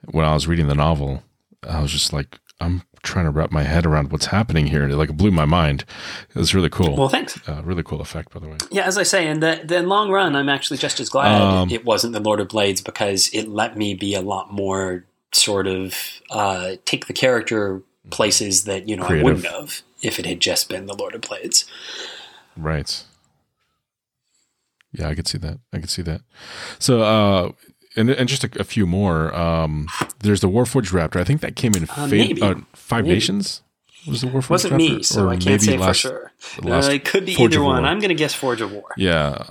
when 0.09 0.25
I 0.25 0.33
was 0.33 0.47
reading 0.47 0.67
the 0.67 0.75
novel. 0.75 1.23
I 1.67 1.81
was 1.81 1.91
just 1.91 2.11
like, 2.11 2.39
I'm 2.59 2.81
trying 3.03 3.25
to 3.25 3.31
wrap 3.31 3.51
my 3.51 3.63
head 3.63 3.85
around 3.85 4.11
what's 4.11 4.27
happening 4.27 4.67
here, 4.67 4.83
and 4.83 4.91
it 4.91 4.95
like 4.95 5.15
blew 5.15 5.31
my 5.31 5.45
mind. 5.45 5.85
It 6.29 6.35
was 6.35 6.53
really 6.53 6.69
cool. 6.69 6.95
Well, 6.95 7.09
thanks. 7.09 7.39
uh, 7.47 7.61
really 7.63 7.83
cool 7.83 8.01
effect, 8.01 8.33
by 8.33 8.39
the 8.39 8.47
way. 8.47 8.57
Yeah, 8.71 8.83
as 8.83 8.97
I 8.97 9.03
say, 9.03 9.27
in 9.27 9.39
the, 9.39 9.61
the 9.63 9.81
long 9.83 10.11
run, 10.11 10.35
I'm 10.35 10.49
actually 10.49 10.77
just 10.77 10.99
as 10.99 11.09
glad 11.09 11.41
Um, 11.41 11.69
it 11.69 11.85
wasn't 11.85 12.13
the 12.13 12.19
Lord 12.19 12.39
of 12.39 12.47
Blades 12.49 12.81
because 12.81 13.29
it 13.33 13.47
let 13.47 13.77
me 13.77 13.93
be 13.93 14.13
a 14.15 14.21
lot 14.21 14.51
more 14.51 15.05
sort 15.33 15.67
of 15.67 15.95
uh, 16.29 16.73
take 16.85 17.07
the 17.07 17.13
character 17.13 17.81
places 18.09 18.65
that 18.65 18.89
you 18.89 18.95
know 18.95 19.05
Creative. 19.05 19.25
I 19.27 19.31
wouldn't 19.31 19.45
have 19.45 19.81
if 20.01 20.19
it 20.19 20.25
had 20.25 20.39
just 20.39 20.69
been 20.69 20.85
the 20.87 20.95
Lord 20.95 21.15
of 21.15 21.21
Blades. 21.21 21.65
Right. 22.57 23.03
Yeah, 24.91 25.07
I 25.07 25.15
could 25.15 25.27
see 25.27 25.37
that. 25.37 25.59
I 25.71 25.79
could 25.79 25.89
see 25.89 26.01
that. 26.01 26.21
So, 26.79 27.01
uh, 27.01 27.51
and, 27.95 28.09
and 28.09 28.27
just 28.27 28.43
a, 28.43 28.49
a 28.59 28.63
few 28.63 28.85
more. 28.85 29.33
Um, 29.35 29.87
there's 30.19 30.41
the 30.41 30.49
Warforged 30.49 30.91
Raptor. 30.91 31.19
I 31.19 31.23
think 31.23 31.41
that 31.41 31.55
came 31.55 31.73
in 31.75 31.83
Uh, 31.83 32.07
fa- 32.07 32.45
uh, 32.45 32.55
Five 32.73 33.05
Maybe. 33.05 33.15
Nations. 33.15 33.61
Was 34.07 34.21
the 34.21 34.27
Warforged 34.27 34.49
wasn't 34.49 34.73
Raptor? 34.73 34.77
me, 34.97 35.03
so 35.03 35.25
Or 35.25 35.29
I 35.29 35.33
can't 35.35 35.45
maybe 35.45 35.59
say 35.63 35.77
last- 35.77 36.01
for 36.01 36.31
sure. 36.63 36.71
uh, 36.73 36.89
it 36.91 37.05
could 37.05 37.25
be 37.25 37.35
Forge 37.35 37.53
either 37.53 37.63
one. 37.63 37.85
I'm 37.85 37.99
going 37.99 38.09
to 38.09 38.15
guess 38.15 38.33
Forge 38.33 38.59
of 38.61 38.71
War 38.71 38.85
Yeah, 38.97 39.43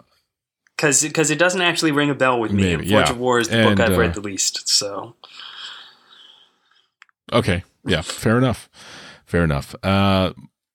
because 0.76 1.02
because 1.02 1.30
it 1.30 1.38
doesn't 1.38 1.60
actually 1.62 1.92
ring 1.92 2.10
a 2.10 2.14
bell 2.14 2.40
with 2.40 2.50
me. 2.52 2.62
Maybe, 2.64 2.88
Forge 2.90 3.06
yeah. 3.06 3.10
of 3.12 3.18
War 3.18 3.38
is 3.38 3.48
the 3.48 3.56
And, 3.58 3.76
book 3.78 3.86
I've 3.88 3.94
uh, 3.96 4.00
read 4.00 4.14
the 4.14 4.20
least. 4.20 4.68
So 4.68 5.14
Okay. 7.32 7.62
Yeah. 7.86 8.02
Fair 8.02 8.36
enough. 8.38 8.68
Fair 9.30 9.44
enough. 9.44 9.74
Uh, 9.84 10.32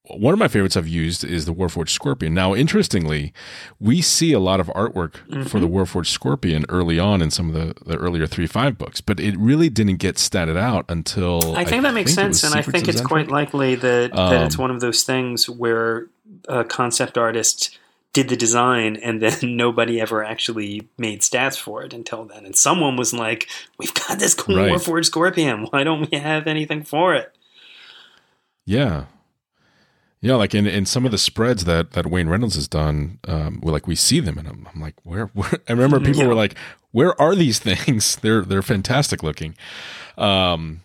one 0.08 0.32
of 0.32 0.38
my 0.38 0.46
favorites 0.48 0.76
I've 0.76 0.86
used 0.88 1.24
is 1.24 1.46
the 1.46 1.52
Warforged 1.52 1.88
Scorpion. 1.90 2.32
Now, 2.32 2.54
interestingly, 2.54 3.32
we 3.80 4.00
see 4.00 4.32
a 4.32 4.38
lot 4.38 4.60
of 4.60 4.68
artwork 4.68 5.16
for 5.16 5.34
Mm-hmm. 5.58 5.60
the 5.60 5.68
Warforged 5.68 6.06
Scorpion 6.06 6.64
early 6.68 6.98
on 6.98 7.20
in 7.20 7.30
some 7.30 7.48
of 7.48 7.54
the, 7.54 7.74
the 7.84 7.96
earlier 7.98 8.26
3 8.26 8.46
5 8.46 8.78
books, 8.78 9.00
but 9.00 9.18
it 9.20 9.36
really 9.36 9.68
didn't 9.68 9.96
get 9.96 10.14
statted 10.16 10.56
out 10.56 10.84
until. 10.88 11.54
I 11.56 11.64
think 11.64 11.82
that 11.82 11.92
makes 11.92 12.12
it 12.12 12.14
sense, 12.14 12.44
and 12.44 12.54
I 12.54 12.62
think 12.62 12.88
it's 12.88 13.00
quite 13.02 13.28
likely 13.30 13.74
that 13.74 14.12
that 14.14 14.46
it's 14.46 14.56
Um, 14.56 14.62
one 14.62 14.70
of 14.70 14.80
those 14.80 15.02
things 15.02 15.50
where 15.50 16.06
a 16.48 16.64
concept 16.64 17.18
artist 17.18 17.76
did 18.12 18.28
the 18.30 18.36
design 18.36 18.96
and 18.96 19.20
then 19.20 19.36
nobody 19.56 20.00
ever 20.00 20.24
actually 20.24 20.88
made 20.96 21.20
stats 21.20 21.58
for 21.58 21.82
it 21.82 21.92
until 21.92 22.24
then. 22.24 22.46
And 22.46 22.56
someone 22.56 22.96
was 22.96 23.12
like, 23.12 23.48
"We've 23.76 23.92
got 23.92 24.18
this 24.20 24.34
cool 24.34 24.56
Right. 24.56 24.70
Warforged 24.72 25.06
Scorpion. 25.06 25.66
Why 25.70 25.82
don't 25.84 26.08
we 26.10 26.16
have 26.18 26.46
anything 26.46 26.84
for 26.84 27.12
it?" 27.14 27.32
Yeah. 28.66 29.04
Yeah, 30.20 30.34
like 30.34 30.54
in, 30.54 30.66
in 30.66 30.86
some 30.86 31.04
of 31.04 31.12
the 31.12 31.18
spreads 31.18 31.64
that, 31.66 31.92
that 31.92 32.06
Wayne 32.06 32.28
Reynolds 32.28 32.56
has 32.56 32.66
done, 32.66 33.18
um, 33.28 33.60
we 33.62 33.70
like 33.70 33.86
we 33.86 33.94
see 33.94 34.18
them, 34.18 34.38
and 34.38 34.48
I'm, 34.48 34.68
I'm 34.74 34.80
like, 34.80 34.94
where, 35.04 35.26
where? 35.34 35.52
I 35.68 35.72
remember 35.72 36.00
people 36.00 36.22
Yeah. 36.22 36.28
were 36.28 36.34
like, 36.34 36.56
"Where 36.90 37.18
are 37.20 37.34
these 37.36 37.58
things? 37.68 38.16
They're 38.16 38.42
they're 38.42 38.62
fantastic 38.62 39.22
looking." 39.22 39.54
Um, 40.18 40.80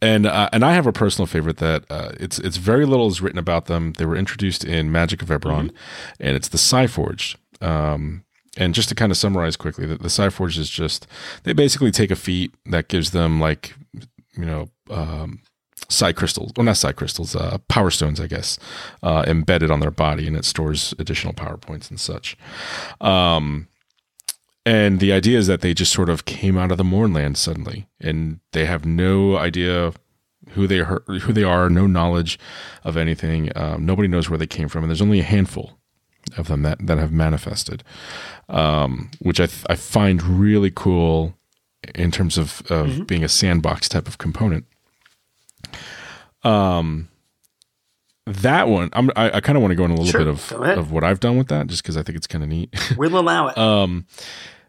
and 0.00 0.24
uh, 0.24 0.48
and 0.52 0.64
I 0.64 0.72
have 0.74 0.86
a 0.86 0.92
personal 0.92 1.26
favorite 1.26 1.56
that 1.58 1.84
uh, 1.90 2.12
it's 2.18 2.38
it's 2.38 2.56
very 2.58 2.86
little 2.86 3.08
is 3.08 3.20
written 3.20 3.38
about 3.38 3.66
them. 3.66 3.92
They 3.98 4.06
were 4.06 4.16
introduced 4.16 4.64
in 4.64 4.90
Magic 4.92 5.20
of 5.20 5.28
Eberron, 5.28 5.72
and 6.20 6.36
it's 6.36 6.48
the 6.48 6.58
Psiforged. 6.58 7.38
Um, 7.60 8.24
and 8.56 8.72
just 8.74 8.88
to 8.90 8.94
kind 8.94 9.10
of 9.12 9.18
summarize 9.18 9.56
quickly, 9.56 9.84
the, 9.84 9.96
the 9.96 10.08
Psiforged 10.10 10.58
is 10.58 10.70
just 10.70 11.06
they 11.42 11.52
basically 11.52 11.90
take 11.90 12.10
a 12.10 12.16
feat 12.16 12.54
that 12.66 12.88
gives 12.88 13.10
them 13.10 13.40
like 13.40 13.74
you 14.38 14.44
know 14.46 14.68
um, 14.90 15.40
psi 15.88 16.12
crystals, 16.12 16.52
or 16.56 16.64
not 16.64 16.76
psi 16.76 16.92
crystals, 16.92 17.36
uh, 17.36 17.58
power 17.68 17.90
stones, 17.90 18.20
I 18.20 18.26
guess, 18.26 18.58
uh, 19.02 19.24
embedded 19.26 19.70
on 19.70 19.80
their 19.80 19.90
body, 19.90 20.26
and 20.26 20.36
it 20.36 20.44
stores 20.44 20.94
additional 20.98 21.32
power 21.32 21.56
points 21.56 21.90
and 21.90 22.00
such. 22.00 22.36
Um, 23.00 23.68
and 24.64 24.98
the 24.98 25.12
idea 25.12 25.38
is 25.38 25.46
that 25.46 25.60
they 25.60 25.74
just 25.74 25.92
sort 25.92 26.08
of 26.08 26.24
came 26.24 26.58
out 26.58 26.72
of 26.72 26.78
the 26.78 26.84
Mournland 26.84 27.38
suddenly, 27.38 27.86
and 28.00 28.40
they 28.52 28.66
have 28.66 28.84
no 28.84 29.36
idea 29.36 29.92
who 30.50 30.66
they 30.66 30.80
are, 30.80 31.02
who 31.06 31.32
they 31.32 31.44
are, 31.44 31.70
no 31.70 31.86
knowledge 31.86 32.38
of 32.84 32.96
anything. 32.96 33.50
Um, 33.56 33.86
nobody 33.86 34.08
knows 34.08 34.28
where 34.28 34.38
they 34.38 34.46
came 34.46 34.68
from, 34.68 34.82
and 34.82 34.90
there's 34.90 35.02
only 35.02 35.20
a 35.20 35.24
handful 35.24 35.78
of 36.36 36.48
them 36.48 36.62
that 36.62 36.84
that 36.84 36.98
have 36.98 37.12
manifested, 37.12 37.84
um, 38.48 39.10
which 39.20 39.38
I 39.40 39.46
th- 39.46 39.64
I 39.68 39.76
find 39.76 40.22
really 40.22 40.72
cool 40.74 41.34
in 41.94 42.10
terms 42.10 42.36
of 42.36 42.62
of 42.68 43.06
being 43.06 43.22
a 43.22 43.28
sandbox 43.28 43.88
type 43.88 44.08
of 44.08 44.18
component. 44.18 44.66
Um, 46.42 47.08
that 48.26 48.68
one, 48.68 48.90
I'm, 48.92 49.10
I, 49.16 49.36
I 49.36 49.40
kind 49.40 49.56
of 49.56 49.62
want 49.62 49.72
to 49.72 49.76
go 49.76 49.84
in 49.84 49.90
a 49.90 49.94
little 49.94 50.10
Sure, 50.10 50.20
bit 50.20 50.28
of 50.28 50.52
of 50.78 50.90
what 50.92 51.04
I've 51.04 51.20
done 51.20 51.36
with 51.38 51.48
that, 51.48 51.66
just 51.68 51.82
because 51.82 51.96
I 51.96 52.02
think 52.02 52.16
it's 52.16 52.26
kind 52.26 52.42
of 52.42 52.50
neat. 52.50 52.74
We'll 52.96 53.18
allow 53.18 53.48
it. 53.48 53.58
um, 53.58 54.06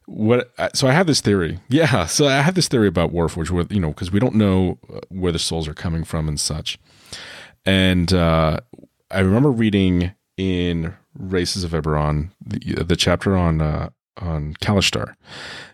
what? 0.05 0.51
So 0.75 0.87
I 0.87 0.91
have 0.93 1.07
this 1.07 1.21
theory. 1.21 1.59
Yeah. 1.69 2.05
So 2.05 2.27
I 2.27 2.41
have 2.41 2.55
this 2.55 2.67
theory 2.67 2.87
about 2.87 3.11
Warforged, 3.11 3.49
where 3.51 3.65
you 3.69 3.79
know, 3.79 3.89
because 3.89 4.11
we 4.11 4.19
don't 4.19 4.35
know 4.35 4.77
uh, 4.93 4.99
where 5.09 5.31
the 5.31 5.39
souls 5.39 5.67
are 5.67 5.73
coming 5.73 6.03
from 6.03 6.27
and 6.27 6.39
such. 6.39 6.79
And 7.65 8.13
uh, 8.13 8.59
I 9.11 9.19
remember 9.19 9.51
reading 9.51 10.13
in 10.37 10.93
Races 11.17 11.63
of 11.63 11.71
Eberron 11.71 12.29
the, 12.45 12.83
the 12.83 12.95
chapter 12.95 13.35
on 13.35 13.59
uh, 13.59 13.89
on 14.17 14.53
Kalashtar. 14.61 15.15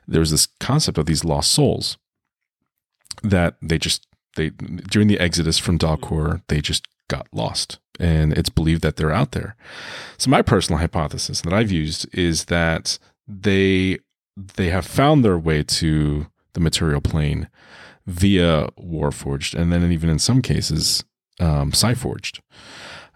There 0.07 0.19
was 0.21 0.31
this 0.31 0.47
concept 0.59 0.97
of 0.97 1.05
these 1.05 1.23
lost 1.25 1.51
souls 1.51 1.97
that 3.23 3.55
they 3.61 3.77
just 3.77 4.07
they 4.35 4.49
during 4.49 5.07
the 5.07 5.19
exodus 5.19 5.57
from 5.57 5.77
Dal 5.77 5.97
Quor 5.97 6.41
they 6.47 6.61
just 6.61 6.87
got 7.09 7.27
lost, 7.31 7.79
and 7.99 8.33
it's 8.33 8.49
believed 8.49 8.81
that 8.81 8.95
they're 8.95 9.11
out 9.11 9.31
there. 9.31 9.55
So 10.17 10.29
my 10.29 10.41
personal 10.41 10.79
hypothesis 10.79 11.41
that 11.41 11.53
I've 11.53 11.71
used 11.71 12.07
is 12.13 12.45
that 12.45 12.97
they 13.27 13.99
they 14.35 14.69
have 14.69 14.85
found 14.85 15.23
their 15.23 15.37
way 15.37 15.63
to 15.63 16.27
the 16.53 16.59
material 16.59 17.01
plane 17.01 17.49
via 18.05 18.67
Warforged, 18.79 19.53
and 19.53 19.71
then 19.71 19.91
even 19.91 20.09
in 20.09 20.19
some 20.19 20.41
cases, 20.41 21.03
um, 21.39 21.71
Psiforged, 21.71 22.41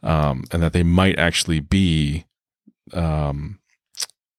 um, 0.03 0.43
and 0.51 0.61
that 0.63 0.73
they 0.73 0.83
might 0.83 1.19
actually 1.19 1.59
be 1.59 2.25
um, 2.93 3.59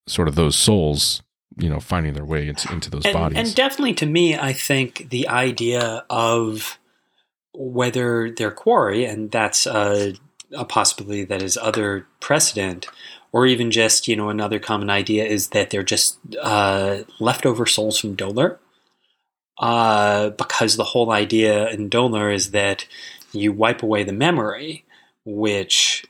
sort 0.06 0.28
of 0.28 0.34
those 0.34 0.56
souls, 0.56 1.22
you 1.58 1.68
know, 1.68 1.80
finding 1.80 2.14
their 2.14 2.24
way 2.24 2.48
into, 2.48 2.72
into 2.72 2.90
those 2.90 3.04
and, 3.04 3.12
bodies. 3.12 3.38
and 3.38 3.54
definitely 3.54 3.94
to 3.94 4.06
me, 4.06 4.36
I 4.36 4.52
think 4.52 5.10
the 5.10 5.28
idea 5.28 6.04
of 6.08 6.78
whether 7.52 8.30
they're 8.30 8.52
quori, 8.52 9.04
and 9.04 9.30
that's 9.30 9.66
a, 9.66 10.14
a 10.52 10.64
possibility 10.64 11.24
that 11.24 11.42
is 11.42 11.56
other 11.56 12.06
precedent, 12.20 12.86
or 13.32 13.46
even 13.46 13.70
just 13.70 14.08
you 14.08 14.16
know 14.16 14.30
another 14.30 14.58
common 14.58 14.88
idea 14.88 15.24
is 15.24 15.48
that 15.48 15.70
they're 15.70 15.82
just 15.82 16.18
uh, 16.40 16.98
leftover 17.18 17.66
souls 17.66 17.98
from 17.98 18.16
Dolurrh. 18.16 18.58
Uh, 19.58 20.30
because 20.30 20.76
the 20.76 20.84
whole 20.84 21.10
idea 21.10 21.68
in 21.70 21.90
Dolurrh 21.90 22.32
is 22.32 22.52
that 22.52 22.86
you 23.32 23.52
wipe 23.52 23.82
away 23.82 24.04
the 24.04 24.12
memory, 24.12 24.84
which 25.24 26.06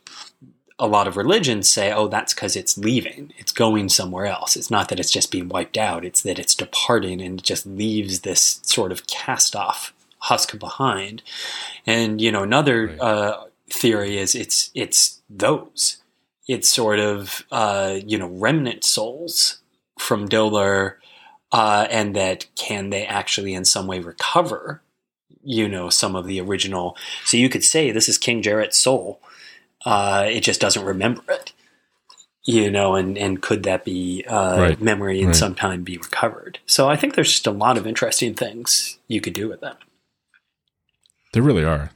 a 0.78 0.86
lot 0.86 1.08
of 1.08 1.16
religions 1.16 1.68
say, 1.68 1.92
oh, 1.92 2.06
that's 2.08 2.32
because 2.34 2.54
it's 2.54 2.78
leaving. 2.78 3.32
It's 3.36 3.52
going 3.52 3.88
somewhere 3.88 4.26
else. 4.26 4.56
It's 4.56 4.70
not 4.70 4.88
that 4.88 5.00
it's 5.00 5.10
just 5.10 5.32
being 5.32 5.48
wiped 5.48 5.76
out, 5.76 6.04
it's 6.04 6.22
that 6.22 6.38
it's 6.38 6.54
departing 6.54 7.20
and 7.20 7.40
it 7.40 7.44
just 7.44 7.66
leaves 7.66 8.20
this 8.20 8.60
sort 8.62 8.92
of 8.92 9.06
cast 9.06 9.56
off 9.56 9.92
husk 10.20 10.58
behind. 10.58 11.22
And, 11.86 12.20
you 12.20 12.30
know, 12.30 12.42
another 12.42 12.86
Right. 12.88 13.00
uh, 13.00 13.44
theory 13.70 14.18
is 14.18 14.34
it's 14.34 14.70
it's 14.74 15.20
those. 15.28 15.98
It's 16.46 16.68
sort 16.68 16.98
of, 16.98 17.44
uh, 17.52 17.98
you 18.06 18.16
know, 18.18 18.28
remnant 18.28 18.82
souls 18.84 19.58
from 19.98 20.28
Dolurrh, 20.28 20.94
uh, 21.52 21.86
and 21.90 22.14
that 22.16 22.46
can 22.56 22.90
they 22.90 23.04
actually 23.04 23.52
in 23.54 23.64
some 23.64 23.86
way 23.86 23.98
recover, 24.00 24.80
you 25.42 25.68
know, 25.68 25.90
some 25.90 26.16
of 26.16 26.26
the 26.26 26.40
original. 26.40 26.96
So 27.24 27.36
you 27.36 27.48
could 27.48 27.64
say 27.64 27.90
this 27.90 28.08
is 28.08 28.16
King 28.16 28.42
Jarot's 28.42 28.78
soul 28.78 29.20
uh, 29.84 30.24
it 30.28 30.40
just 30.40 30.60
doesn't 30.60 30.84
remember 30.84 31.22
it. 31.28 31.52
You 32.44 32.70
know, 32.70 32.94
and, 32.94 33.18
and 33.18 33.42
could 33.42 33.64
that 33.64 33.84
be 33.84 34.24
uh, 34.26 34.56
Right. 34.58 34.80
memory 34.80 35.18
and 35.18 35.28
Right. 35.28 35.36
sometime 35.36 35.82
be 35.82 35.98
recovered? 35.98 36.58
So 36.64 36.88
I 36.88 36.96
think 36.96 37.14
there's 37.14 37.30
just 37.30 37.46
a 37.46 37.50
lot 37.50 37.76
of 37.76 37.86
interesting 37.86 38.34
things 38.34 38.98
you 39.06 39.20
could 39.20 39.34
do 39.34 39.48
with 39.48 39.60
that. 39.60 39.76
there 41.34 41.42
really 41.42 41.64
are. 41.64 41.90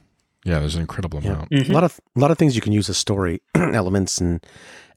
Yeah, 0.45 0.59
there's 0.59 0.75
an 0.75 0.81
incredible 0.81 1.21
Yeah. 1.23 1.31
amount. 1.31 1.49
Mhm. 1.51 1.69
a 1.69 1.73
lot 1.73 1.83
of 1.83 1.99
a 2.15 2.19
lot 2.19 2.29
of 2.31 2.37
things 2.37 2.55
you 2.55 2.61
can 2.61 2.73
use 2.73 2.87
as 2.89 2.97
story 2.97 3.41
elements 3.55 4.19
and 4.21 4.45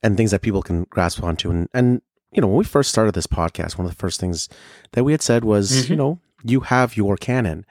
and 0.03 0.17
things 0.17 0.31
that 0.31 0.43
people 0.43 0.63
can 0.63 0.85
grasp 0.91 1.23
onto 1.23 1.51
and 1.51 1.69
and 1.73 2.03
you 2.33 2.41
know 2.43 2.49
when 2.49 2.59
we 2.59 2.65
first 2.65 2.91
started 2.91 3.15
this 3.15 3.27
podcast 3.27 3.79
one 3.79 3.87
of 3.87 3.91
the 3.93 3.97
first 3.97 4.21
things 4.21 4.49
that 4.93 5.05
we 5.05 5.13
had 5.13 5.23
said 5.23 5.43
was 5.45 5.71
Mhm. 5.71 5.91
you 5.91 5.97
know 5.97 6.19
you 6.45 6.61
have 6.61 6.97
your 6.99 7.17
canon 7.17 7.65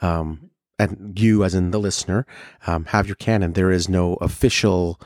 um 0.00 0.50
and 0.78 1.18
you 1.18 1.44
as 1.44 1.54
in 1.54 1.70
the 1.70 1.78
listener 1.78 2.26
um, 2.66 2.84
have 2.86 3.06
your 3.06 3.16
canon 3.16 3.52
there 3.52 3.70
is 3.70 3.88
no 3.88 4.14
official 4.14 5.00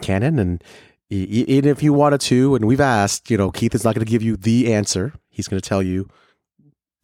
canon 0.00 0.38
and 0.38 0.62
even 1.10 1.70
if 1.70 1.82
you 1.82 1.92
wanted 1.92 2.20
to 2.20 2.54
and 2.54 2.64
we've 2.64 2.80
asked 2.80 3.30
you 3.30 3.36
know 3.36 3.50
keith 3.50 3.74
is 3.74 3.84
not 3.84 3.94
going 3.94 4.04
to 4.04 4.10
give 4.10 4.22
you 4.22 4.36
the 4.36 4.72
answer 4.72 5.12
he's 5.30 5.48
going 5.48 5.60
to 5.60 5.68
tell 5.68 5.82
you 5.82 6.08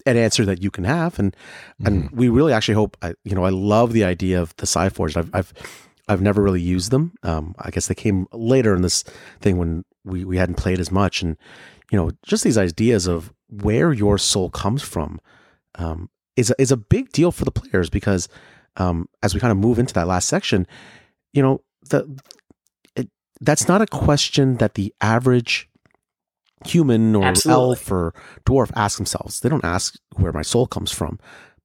an 0.07 0.17
answer 0.17 0.45
that 0.47 0.63
you 0.63 0.71
can 0.71 0.85
have 0.85 1.19
and 1.19 1.37
and 1.85 2.05
Mm-hmm. 2.05 2.17
we 2.17 2.29
really 2.29 2.53
actually 2.53 2.75
hope 2.75 2.97
I, 3.03 3.15
you 3.25 3.35
know 3.35 3.45
i 3.45 3.51
love 3.51 3.93
the 3.93 4.05
idea 4.05 4.41
of 4.41 4.57
the 4.57 4.67
Psiforged. 4.67 5.17
i've 5.17 5.31
i've 5.35 5.53
i've 6.09 6.23
never 6.23 6.43
really 6.43 6.61
used 6.63 6.91
them 6.91 7.13
um 7.23 7.55
i 7.59 7.71
guess 7.71 7.87
they 7.87 7.95
came 7.95 8.27
later 8.33 8.75
in 8.75 8.83
this 8.83 9.05
thing 9.41 9.59
when 9.59 9.85
we 10.05 10.25
we 10.25 10.39
hadn't 10.39 10.57
played 10.57 10.81
as 10.81 10.91
much 10.91 11.23
and 11.23 11.37
you 11.93 11.99
know 11.99 12.11
just 12.23 12.43
these 12.45 12.59
ideas 12.59 13.07
of 13.07 13.33
where 13.49 13.93
your 13.93 14.17
soul 14.19 14.49
comes 14.51 14.83
from 14.83 15.21
um 15.75 16.09
is 16.41 16.51
a, 16.51 16.61
is 16.61 16.73
a 16.73 16.77
big 16.77 17.13
deal 17.13 17.31
for 17.31 17.45
the 17.45 17.51
players 17.51 17.91
because 17.91 18.29
um 18.77 19.09
as 19.23 19.35
we 19.35 19.41
kind 19.41 19.53
of 19.53 19.59
move 19.59 19.79
into 19.79 19.95
that 19.95 20.07
last 20.07 20.29
section 20.29 20.67
you 21.33 21.43
know 21.43 21.61
the 21.91 22.19
it, 22.97 23.09
that's 23.41 23.69
not 23.69 23.83
a 23.83 23.87
question 23.87 24.57
that 24.57 24.75
the 24.75 24.95
average 25.01 25.71
human 26.67 27.17
or 27.17 27.25
Absolutely. 27.25 27.63
elf 27.63 27.91
or 27.91 28.15
dwarf 28.45 28.71
ask 28.77 28.99
themselves. 28.99 29.41
They 29.41 29.49
don't 29.49 29.65
ask 29.65 29.99
where 30.17 30.33
my 30.33 30.43
soul 30.43 30.67
comes 30.67 30.93
from. 30.93 31.19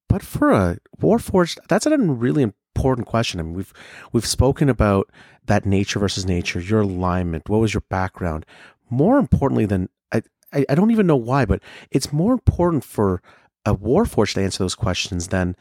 But 0.08 0.24
for 0.24 0.52
a 0.52 0.78
warforged, 1.02 1.58
that's 1.68 1.86
a 1.86 1.98
really 1.98 2.44
important 2.44 3.08
question. 3.08 3.40
I 3.40 3.44
mean, 3.44 3.54
we've 3.54 3.74
we've 4.14 4.26
spoken 4.26 4.70
about 4.70 5.12
that 5.46 5.66
nature 5.66 6.00
versus 6.00 6.26
nature, 6.26 6.60
your 6.60 6.82
alignment, 6.82 7.50
what 7.50 7.60
was 7.60 7.74
your 7.74 7.84
background. 7.90 8.46
More 8.90 9.18
importantly 9.18 9.66
than 9.66 9.90
I, 10.12 10.22
I, 10.54 10.66
I 10.70 10.76
don't 10.76 10.92
even 10.92 11.08
know 11.08 11.16
why, 11.16 11.46
but 11.46 11.62
it's 11.92 12.14
more 12.14 12.34
important 12.34 12.84
for 12.84 13.22
a 13.66 13.76
warforged 13.76 14.34
to 14.36 14.41
answer 14.43 14.63
those 14.63 14.76
questions 14.76 15.28
than 15.30 15.55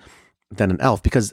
than 0.51 0.71
an 0.71 0.81
elf 0.81 1.03
because 1.03 1.33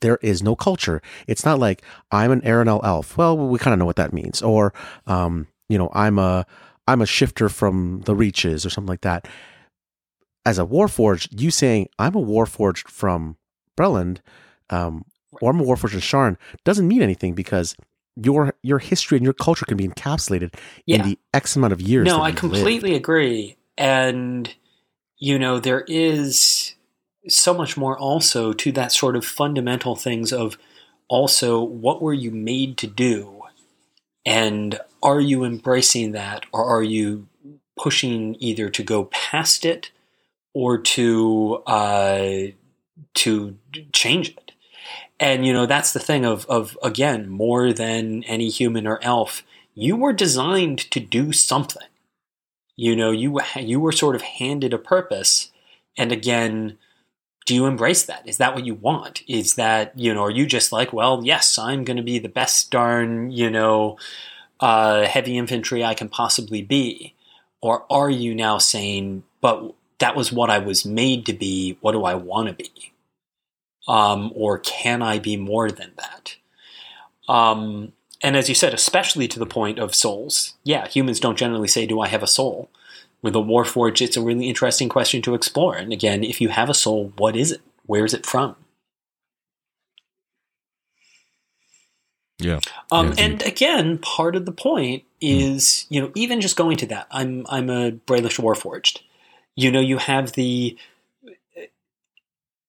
there 0.00 0.18
is 0.22 0.42
no 0.42 0.54
culture. 0.54 1.00
It's 1.26 1.44
not 1.44 1.58
like 1.58 1.82
I'm 2.10 2.30
an 2.30 2.44
Aerenal 2.44 2.80
elf. 2.84 3.16
Well, 3.16 3.36
we 3.38 3.58
kind 3.58 3.72
of 3.72 3.78
know 3.78 3.86
what 3.86 3.96
that 3.96 4.12
means. 4.12 4.42
Or, 4.42 4.74
um, 5.06 5.46
you 5.68 5.78
know, 5.78 5.90
I'm 5.94 6.18
a 6.18 6.44
I'm 6.86 7.00
a 7.00 7.06
shifter 7.06 7.48
from 7.48 8.02
the 8.04 8.14
Reaches 8.14 8.64
or 8.66 8.70
something 8.70 8.88
like 8.88 9.02
that. 9.02 9.26
As 10.44 10.58
a 10.58 10.64
Warforged, 10.64 11.40
you 11.40 11.50
saying 11.50 11.88
I'm 11.98 12.14
a 12.14 12.22
Warforged 12.22 12.88
from 12.88 13.36
Breland, 13.78 14.18
um, 14.70 15.04
or 15.40 15.50
I'm 15.50 15.60
a 15.60 15.64
Warforged 15.64 15.94
in 15.94 16.00
Sharn 16.00 16.36
doesn't 16.64 16.88
mean 16.88 17.02
anything 17.02 17.34
because 17.34 17.74
your 18.16 18.54
your 18.62 18.78
history 18.78 19.16
and 19.16 19.24
your 19.24 19.34
culture 19.34 19.64
can 19.66 19.76
be 19.76 19.86
encapsulated 19.86 20.54
Yeah. 20.86 20.96
in 20.96 21.02
the 21.02 21.18
X 21.34 21.54
amount 21.56 21.72
of 21.72 21.80
years. 21.80 22.06
No, 22.06 22.20
I 22.22 22.32
completely 22.32 22.90
lived. 22.90 23.02
agree. 23.02 23.56
And, 23.76 24.52
you 25.18 25.38
know, 25.38 25.58
there 25.58 25.84
is 25.88 26.74
so 27.26 27.52
much 27.52 27.76
more 27.76 27.98
also 27.98 28.52
to 28.52 28.72
that 28.72 28.92
sort 28.92 29.16
of 29.16 29.24
fundamental 29.24 29.96
things 29.96 30.32
of 30.32 30.56
also 31.08 31.62
what 31.62 32.00
were 32.00 32.14
you 32.14 32.30
made 32.30 32.78
to 32.78 32.86
do? 32.86 33.42
And 34.24 34.78
are 35.02 35.20
you 35.20 35.44
embracing 35.44 36.12
that 36.12 36.46
or 36.52 36.64
are 36.64 36.82
you 36.82 37.26
pushing 37.78 38.36
either 38.38 38.68
to 38.68 38.82
go 38.82 39.04
past 39.06 39.64
it 39.64 39.90
or 40.54 40.78
to 40.78 41.62
uh, 41.66 42.28
to 43.14 43.56
change 43.92 44.30
it? 44.30 44.52
And 45.20 45.44
you 45.44 45.52
know 45.52 45.66
that's 45.66 45.92
the 45.92 46.00
thing 46.00 46.24
of 46.24 46.46
of 46.46 46.78
again 46.82 47.28
more 47.28 47.72
than 47.72 48.22
any 48.24 48.48
human 48.48 48.86
or 48.86 49.00
elf, 49.02 49.42
you 49.74 49.96
were 49.96 50.12
designed 50.12 50.78
to 50.92 51.00
do 51.00 51.32
something 51.32 51.88
you 52.78 52.94
know 52.94 53.10
you 53.10 53.38
you 53.56 53.80
were 53.80 53.92
sort 53.92 54.14
of 54.14 54.22
handed 54.22 54.72
a 54.72 54.78
purpose. 54.78 55.50
And 55.98 56.12
again 56.12 56.78
do 57.48 57.54
you 57.54 57.64
embrace 57.64 58.04
that? 58.04 58.28
Is 58.28 58.36
that 58.36 58.54
what 58.54 58.66
you 58.66 58.74
want? 58.74 59.22
Is 59.26 59.54
that 59.54 59.98
you 59.98 60.12
know 60.12 60.24
are 60.24 60.30
you 60.30 60.44
just 60.44 60.70
like 60.70 60.92
well 60.92 61.22
yes 61.24 61.58
i'm 61.58 61.82
going 61.82 61.96
to 61.96 62.02
be 62.02 62.18
the 62.18 62.28
best 62.28 62.70
darn 62.70 63.30
you 63.30 63.50
know 63.50 63.96
uh, 64.60 65.06
heavy 65.06 65.38
infantry 65.38 65.82
i 65.82 65.94
can 65.94 66.10
possibly 66.10 66.60
be? 66.60 67.14
Or 67.62 67.86
are 67.90 68.10
you 68.10 68.34
now 68.34 68.58
saying 68.58 69.22
but 69.40 69.74
that 69.98 70.14
was 70.14 70.30
what 70.30 70.50
i 70.50 70.58
was 70.58 70.84
made 70.84 71.24
to 71.24 71.32
be 71.32 71.78
what 71.80 71.92
do 71.92 72.04
i 72.04 72.14
want 72.14 72.48
to 72.48 72.54
be? 72.54 72.92
Um, 73.88 74.30
or 74.34 74.58
can 74.58 75.00
i 75.00 75.18
be 75.18 75.38
more 75.38 75.70
than 75.70 75.92
that? 75.96 76.36
Um, 77.32 77.94
and 78.22 78.36
as 78.36 78.48
you 78.48 78.54
said, 78.54 78.74
especially 78.74 79.28
to 79.28 79.38
the 79.38 79.46
point 79.46 79.78
of 79.78 79.94
souls, 79.94 80.54
yeah, 80.64 80.88
humans 80.88 81.20
don't 81.20 81.38
generally 81.38 81.68
say, 81.68 81.86
"Do 81.86 82.00
I 82.00 82.08
have 82.08 82.22
a 82.22 82.26
soul?" 82.26 82.70
With 83.20 83.34
a 83.34 83.40
Warforged, 83.40 84.00
it's 84.00 84.16
a 84.16 84.22
really 84.22 84.48
interesting 84.48 84.88
question 84.88 85.22
to 85.22 85.34
explore. 85.34 85.74
And 85.74 85.92
again, 85.92 86.22
if 86.22 86.40
you 86.40 86.50
have 86.50 86.70
a 86.70 86.74
soul, 86.74 87.12
what 87.16 87.34
is 87.36 87.50
it? 87.50 87.60
Where 87.86 88.04
is 88.04 88.14
it 88.14 88.24
from? 88.26 88.54
Yeah. 92.38 92.60
Um, 92.92 93.08
Yeah, 93.08 93.14
and 93.18 93.42
again, 93.42 93.98
part 93.98 94.36
of 94.36 94.46
the 94.46 94.52
point 94.52 95.02
is, 95.20 95.86
you 95.88 96.00
know, 96.00 96.12
even 96.14 96.40
just 96.40 96.56
going 96.56 96.76
to 96.78 96.86
that. 96.86 97.08
I'm 97.10 97.44
I'm 97.48 97.68
a 97.70 97.92
Brelish 97.92 98.38
Warforged. 98.38 99.00
You 99.56 99.72
know, 99.72 99.80
you 99.80 99.98
have 99.98 100.32
the 100.32 100.76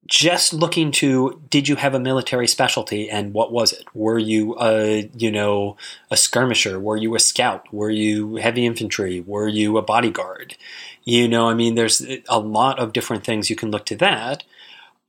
just 0.10 0.54
looking 0.54 0.92
to 0.92 1.40
did 1.50 1.68
you 1.68 1.76
have 1.76 1.94
a 1.94 2.00
military 2.00 2.48
specialty 2.48 3.10
and 3.10 3.34
what 3.34 3.52
was 3.52 3.72
it? 3.72 3.86
Were 3.94 4.18
you 4.18 4.56
a 4.60 5.10
you 5.16 5.32
know 5.32 5.78
a 6.10 6.18
skirmisher? 6.18 6.80
Were 6.80 6.98
you 6.98 7.16
a 7.16 7.20
scout? 7.20 7.72
Were 7.72 7.92
you 7.92 8.38
heavy 8.38 8.66
infantry? 8.66 9.22
Were 9.22 9.48
you 9.48 9.78
a 9.78 9.84
bodyguard? 9.84 10.58
You 11.06 11.28
know, 11.28 11.48
I 11.48 11.54
mean, 11.54 11.76
there's 11.76 12.06
a 12.28 12.40
lot 12.40 12.80
of 12.80 12.92
different 12.94 13.24
things 13.24 13.50
you 13.50 13.56
can 13.56 13.72
look 13.72 13.86
to 13.88 13.96
that. 13.98 14.44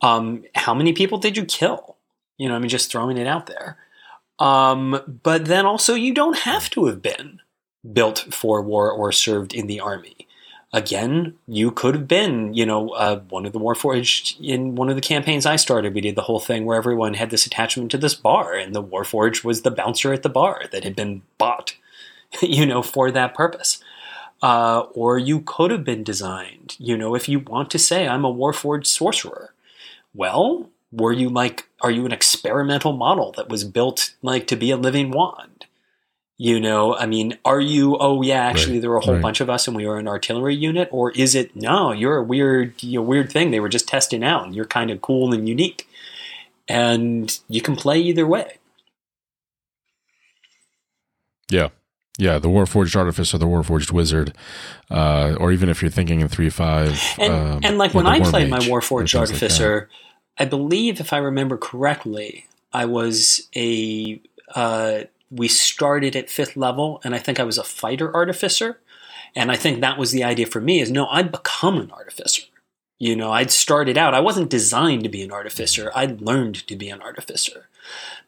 Um, 0.02 0.44
how 0.54 0.74
many 0.74 0.92
people 0.92 1.18
did 1.18 1.36
you 1.36 1.44
kill? 1.44 1.96
You 2.38 2.48
know, 2.48 2.54
I 2.54 2.58
mean, 2.58 2.68
just 2.68 2.90
throwing 2.90 3.18
it 3.18 3.26
out 3.26 3.46
there. 3.46 3.76
Um, 4.38 5.20
but 5.22 5.46
then 5.46 5.66
also, 5.66 5.94
you 5.94 6.14
don't 6.14 6.38
have 6.38 6.70
to 6.70 6.86
have 6.86 7.02
been 7.02 7.40
built 7.92 8.26
for 8.30 8.62
war 8.62 8.90
or 8.90 9.12
served 9.12 9.54
in 9.54 9.66
the 9.66 9.80
army. 9.80 10.26
Again, 10.72 11.34
you 11.48 11.72
could 11.72 11.96
have 11.96 12.06
been, 12.06 12.54
you 12.54 12.64
know, 12.64 12.90
uh, 12.90 13.20
one 13.28 13.44
of 13.44 13.52
the 13.52 13.58
Warforged 13.58 14.40
in 14.40 14.76
one 14.76 14.88
of 14.88 14.94
the 14.94 15.00
campaigns 15.02 15.44
I 15.44 15.56
started. 15.56 15.94
We 15.94 16.00
did 16.00 16.14
the 16.14 16.22
whole 16.22 16.38
thing 16.38 16.64
where 16.64 16.76
everyone 16.76 17.14
had 17.14 17.30
this 17.30 17.44
attachment 17.44 17.90
to 17.90 17.98
this 17.98 18.14
bar, 18.14 18.54
and 18.54 18.72
the 18.72 18.82
Warforged 18.82 19.42
was 19.42 19.62
the 19.62 19.72
bouncer 19.72 20.12
at 20.12 20.22
the 20.22 20.28
bar 20.28 20.62
that 20.70 20.84
had 20.84 20.94
been 20.94 21.22
bought, 21.38 21.74
you 22.40 22.64
know, 22.66 22.82
for 22.82 23.10
that 23.10 23.34
purpose. 23.34 23.82
Uh, 24.42 24.84
or 24.94 25.18
you 25.18 25.40
could 25.40 25.70
have 25.70 25.84
been 25.84 26.04
designed, 26.04 26.76
you 26.78 26.96
know, 26.96 27.14
if 27.14 27.28
you 27.28 27.40
want 27.40 27.70
to 27.70 27.78
say, 27.78 28.08
I'm 28.08 28.24
a 28.24 28.32
Warforged 28.32 28.86
sorcerer. 28.86 29.52
Well, 30.14 30.70
were 30.92 31.12
you 31.12 31.28
like, 31.28 31.68
are 31.82 31.90
you 31.90 32.06
an 32.06 32.12
experimental 32.12 32.92
model 32.92 33.32
that 33.32 33.48
was 33.48 33.64
built 33.64 34.14
like 34.22 34.46
to 34.46 34.56
be 34.56 34.70
a 34.70 34.76
living 34.76 35.10
wand? 35.10 35.66
You 36.42 36.58
know, 36.58 36.96
I 36.96 37.04
mean, 37.04 37.36
are 37.44 37.60
you, 37.60 37.98
oh 38.00 38.22
yeah, 38.22 38.42
actually 38.42 38.76
Right, 38.76 38.80
there 38.80 38.88
were 38.88 38.96
a 38.96 39.04
whole 39.04 39.12
right. 39.12 39.22
bunch 39.22 39.42
of 39.42 39.50
us 39.50 39.68
and 39.68 39.76
we 39.76 39.86
were 39.86 39.98
an 39.98 40.08
artillery 40.08 40.56
unit? 40.56 40.88
Or 40.90 41.10
is 41.10 41.34
it, 41.34 41.54
no, 41.54 41.92
you're 41.92 42.16
a 42.16 42.22
weird, 42.22 42.82
you 42.82 42.98
know, 42.98 43.02
weird 43.02 43.30
thing 43.30 43.50
they 43.50 43.60
were 43.60 43.68
just 43.68 43.86
testing 43.86 44.24
out 44.24 44.46
and 44.46 44.54
you're 44.54 44.64
kind 44.64 44.90
of 44.90 45.02
cool 45.02 45.34
and 45.34 45.46
unique. 45.46 45.86
And 46.66 47.38
you 47.50 47.60
can 47.60 47.76
play 47.76 47.98
either 48.00 48.26
way. 48.26 48.56
Yeah. 51.50 51.68
Yeah, 52.16 52.38
the 52.38 52.48
Warforged 52.48 52.96
Artificer, 52.96 53.36
the 53.36 53.44
Warforged 53.44 53.92
Wizard, 53.92 54.34
uh, 54.90 55.36
or 55.38 55.52
even 55.52 55.68
if 55.68 55.82
you're 55.82 55.90
thinking 55.90 56.22
in 56.22 56.28
three 56.28 56.48
five, 56.48 56.98
And, 57.18 57.32
um, 57.34 57.60
and 57.62 57.76
like 57.76 57.92
when 57.92 58.06
I 58.06 58.18
War 58.18 58.30
played 58.30 58.48
my 58.48 58.60
Mage, 58.60 58.68
or 58.70 58.80
Warforged 58.80 59.12
things 59.12 59.14
like. 59.14 59.20
Artificer, 59.28 59.90
I 60.38 60.46
believe 60.46 61.00
if 61.00 61.12
I 61.12 61.18
remember 61.18 61.58
correctly, 61.58 62.46
I 62.72 62.86
was 62.86 63.46
a. 63.54 64.22
Uh, 64.54 65.02
we 65.30 65.48
started 65.48 66.16
at 66.16 66.30
fifth 66.30 66.56
level, 66.56 67.00
and 67.04 67.14
I 67.14 67.18
think 67.18 67.38
I 67.38 67.44
was 67.44 67.58
a 67.58 67.64
fighter 67.64 68.14
artificer, 68.14 68.80
and 69.34 69.50
I 69.50 69.56
think 69.56 69.80
that 69.80 69.98
was 69.98 70.12
the 70.12 70.24
idea 70.24 70.46
for 70.46 70.60
me. 70.60 70.80
Is 70.80 70.90
no, 70.90 71.06
I'd 71.08 71.32
become 71.32 71.78
an 71.78 71.90
artificer. 71.90 72.42
You 72.98 73.16
know, 73.16 73.32
I'd 73.32 73.50
started 73.50 73.96
out. 73.96 74.12
I 74.12 74.20
wasn't 74.20 74.50
designed 74.50 75.04
to 75.04 75.08
be 75.08 75.22
an 75.22 75.32
artificer. 75.32 75.90
I'd 75.94 76.20
learned 76.20 76.66
to 76.66 76.76
be 76.76 76.90
an 76.90 77.00
artificer. 77.00 77.68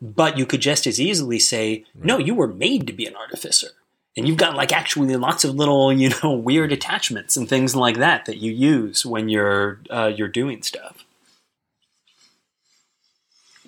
But 0.00 0.38
you 0.38 0.46
could 0.46 0.62
just 0.62 0.86
as 0.86 0.98
easily 0.98 1.38
say, 1.38 1.84
no, 1.94 2.18
you 2.18 2.34
were 2.34 2.48
made 2.48 2.86
to 2.86 2.92
be 2.92 3.05
an 3.07 3.14
artificer. 3.14 3.68
And 4.16 4.26
you've 4.26 4.38
got 4.38 4.57
like 4.57 4.72
actually 4.72 5.14
lots 5.16 5.44
of 5.44 5.55
little, 5.55 5.92
you 6.03 6.11
know, 6.22 6.32
weird 6.32 6.72
attachments 6.72 7.36
and 7.36 7.48
things 7.48 7.76
like 7.76 7.98
that 7.98 8.24
that 8.24 8.38
you 8.38 8.50
use 8.50 9.05
when 9.05 9.28
you're 9.28 9.81
uh, 9.90 10.10
you're 10.14 10.28
doing 10.28 10.62
stuff. 10.62 11.05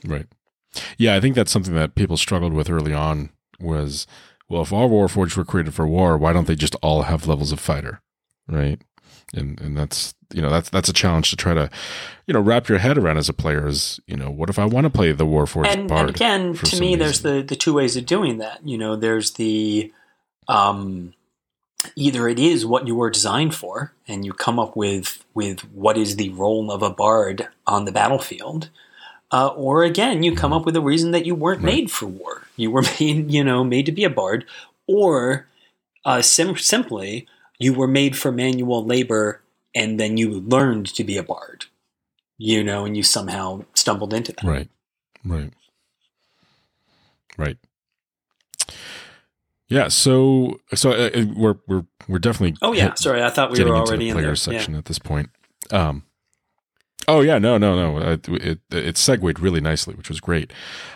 Right. 0.07 0.27
Yeah, 0.99 1.15
I 1.15 1.21
think 1.21 1.35
that's 1.35 1.53
something 1.53 1.75
that 1.75 1.95
people 1.95 2.17
struggled 2.17 2.53
with 2.53 2.71
early 2.71 2.93
on 2.95 3.31
was, 3.61 4.07
well, 4.49 4.63
if 4.63 4.73
all 4.73 4.91
Warforged 4.91 5.37
were 5.37 5.45
created 5.45 5.75
for 5.75 5.87
war, 5.87 6.19
why 6.19 6.33
don't 6.33 6.47
they 6.47 6.57
just 6.57 6.77
all 6.83 7.03
have 7.03 7.27
levels 7.27 7.53
of 7.53 7.61
fighter? 7.61 8.01
Right. 8.49 8.81
And 9.33 9.61
and 9.61 9.77
that's 9.77 10.15
you 10.33 10.43
know, 10.43 10.51
that's 10.51 10.69
that's 10.69 10.89
a 10.89 10.93
challenge 10.93 11.31
to 11.31 11.37
try 11.37 11.55
to, 11.55 11.71
you 12.27 12.35
know, 12.35 12.41
wrap 12.41 12.69
your 12.69 12.79
head 12.79 12.99
around 12.99 13.19
as 13.19 13.29
a 13.29 13.33
player 13.33 13.67
is, 13.67 14.01
you 14.07 14.17
know, 14.17 14.31
what 14.31 14.51
if 14.51 14.59
I 14.59 14.65
want 14.65 14.85
to 14.85 14.91
play 14.91 15.13
the 15.13 15.27
Warforged 15.27 15.67
and, 15.67 15.89
Bard? 15.89 16.09
and 16.09 16.11
again, 16.11 16.55
to 16.55 16.81
me, 16.81 16.97
there's 16.97 17.23
the 17.23 17.43
the 17.43 17.57
two 17.57 17.73
ways 17.73 17.97
of 17.97 18.05
doing 18.05 18.39
that. 18.39 18.67
You 18.67 18.77
know, 18.77 18.97
there's 18.97 19.33
the 19.33 19.93
um, 20.49 21.15
either 21.97 22.29
it 22.29 22.39
is 22.39 22.67
what 22.67 22.87
you 22.87 22.95
were 22.95 23.11
designed 23.11 23.55
for, 23.55 23.93
and 24.07 24.25
you 24.25 24.33
come 24.33 24.59
up 24.59 24.77
with 24.77 25.25
with 25.35 25.61
what 25.73 25.97
is 25.97 26.17
the 26.17 26.31
role 26.31 26.71
of 26.71 26.83
a 26.83 26.91
bard 26.91 27.49
on 27.67 27.85
the 27.85 27.93
battlefield, 27.93 28.71
uh, 29.35 29.49
or 29.49 29.83
again, 29.85 30.23
you 30.23 30.35
come 30.37 30.53
up 30.53 30.65
with 30.65 30.77
a 30.77 30.81
reason 30.81 31.11
that 31.13 31.27
you 31.27 31.35
weren't 31.35 31.63
Right. 31.63 31.75
made 31.75 31.91
for 31.91 32.07
war. 32.07 32.43
You 32.57 32.71
were 32.71 32.83
made, 33.01 33.31
you 33.31 33.43
know, 33.43 33.65
made 33.65 33.87
to 33.87 33.93
be 33.93 34.05
a 34.05 34.11
bard, 34.11 34.45
or 34.87 35.47
uh, 36.05 36.23
sim- 36.23 36.57
simply 36.57 37.27
you 37.59 37.73
were 37.75 37.89
made 37.89 38.17
for 38.17 38.31
manual 38.33 38.85
labor, 38.85 39.41
and 39.75 39.99
then 39.99 40.17
you 40.17 40.29
learned 40.41 40.87
to 40.95 41.03
be 41.05 41.17
a 41.17 41.23
bard. 41.23 41.67
You 42.39 42.63
know, 42.65 42.85
and 42.85 42.97
you 42.97 43.03
somehow 43.03 43.65
stumbled 43.75 44.13
into 44.13 44.33
that. 44.33 44.45
Right. 44.45 44.69
Right. 45.25 45.53
Right. 47.39 47.59
Yeah, 49.69 49.89
so 49.89 50.61
so 50.75 50.91
uh, 50.93 51.11
uh, 51.15 51.25
we're 51.35 51.57
we're 51.67 51.85
we're 52.07 52.19
definitely 52.19 52.57
Oh 52.61 52.73
yeah, 52.73 52.95
sorry, 52.95 53.23
I 53.23 53.31
thought 53.31 53.51
we 53.51 53.65
were 53.65 53.75
already 53.77 54.05
the 54.05 54.09
in 54.11 54.15
player 54.15 54.27
there. 54.27 54.37
section 54.37 54.75
Yeah. 54.75 54.79
at 54.79 54.85
this 54.85 54.99
point. 54.99 55.31
Um, 55.71 56.05
oh 57.09 57.21
yeah, 57.21 57.39
no, 57.39 57.59
no, 57.59 57.75
no. 57.75 57.99
Uh, 57.99 58.17
It 58.29 58.61
it 58.71 58.97
segued 58.97 59.41
really 59.41 59.61
nicely, 59.61 59.95
which 59.95 60.09
was 60.09 60.21
great. 60.21 60.53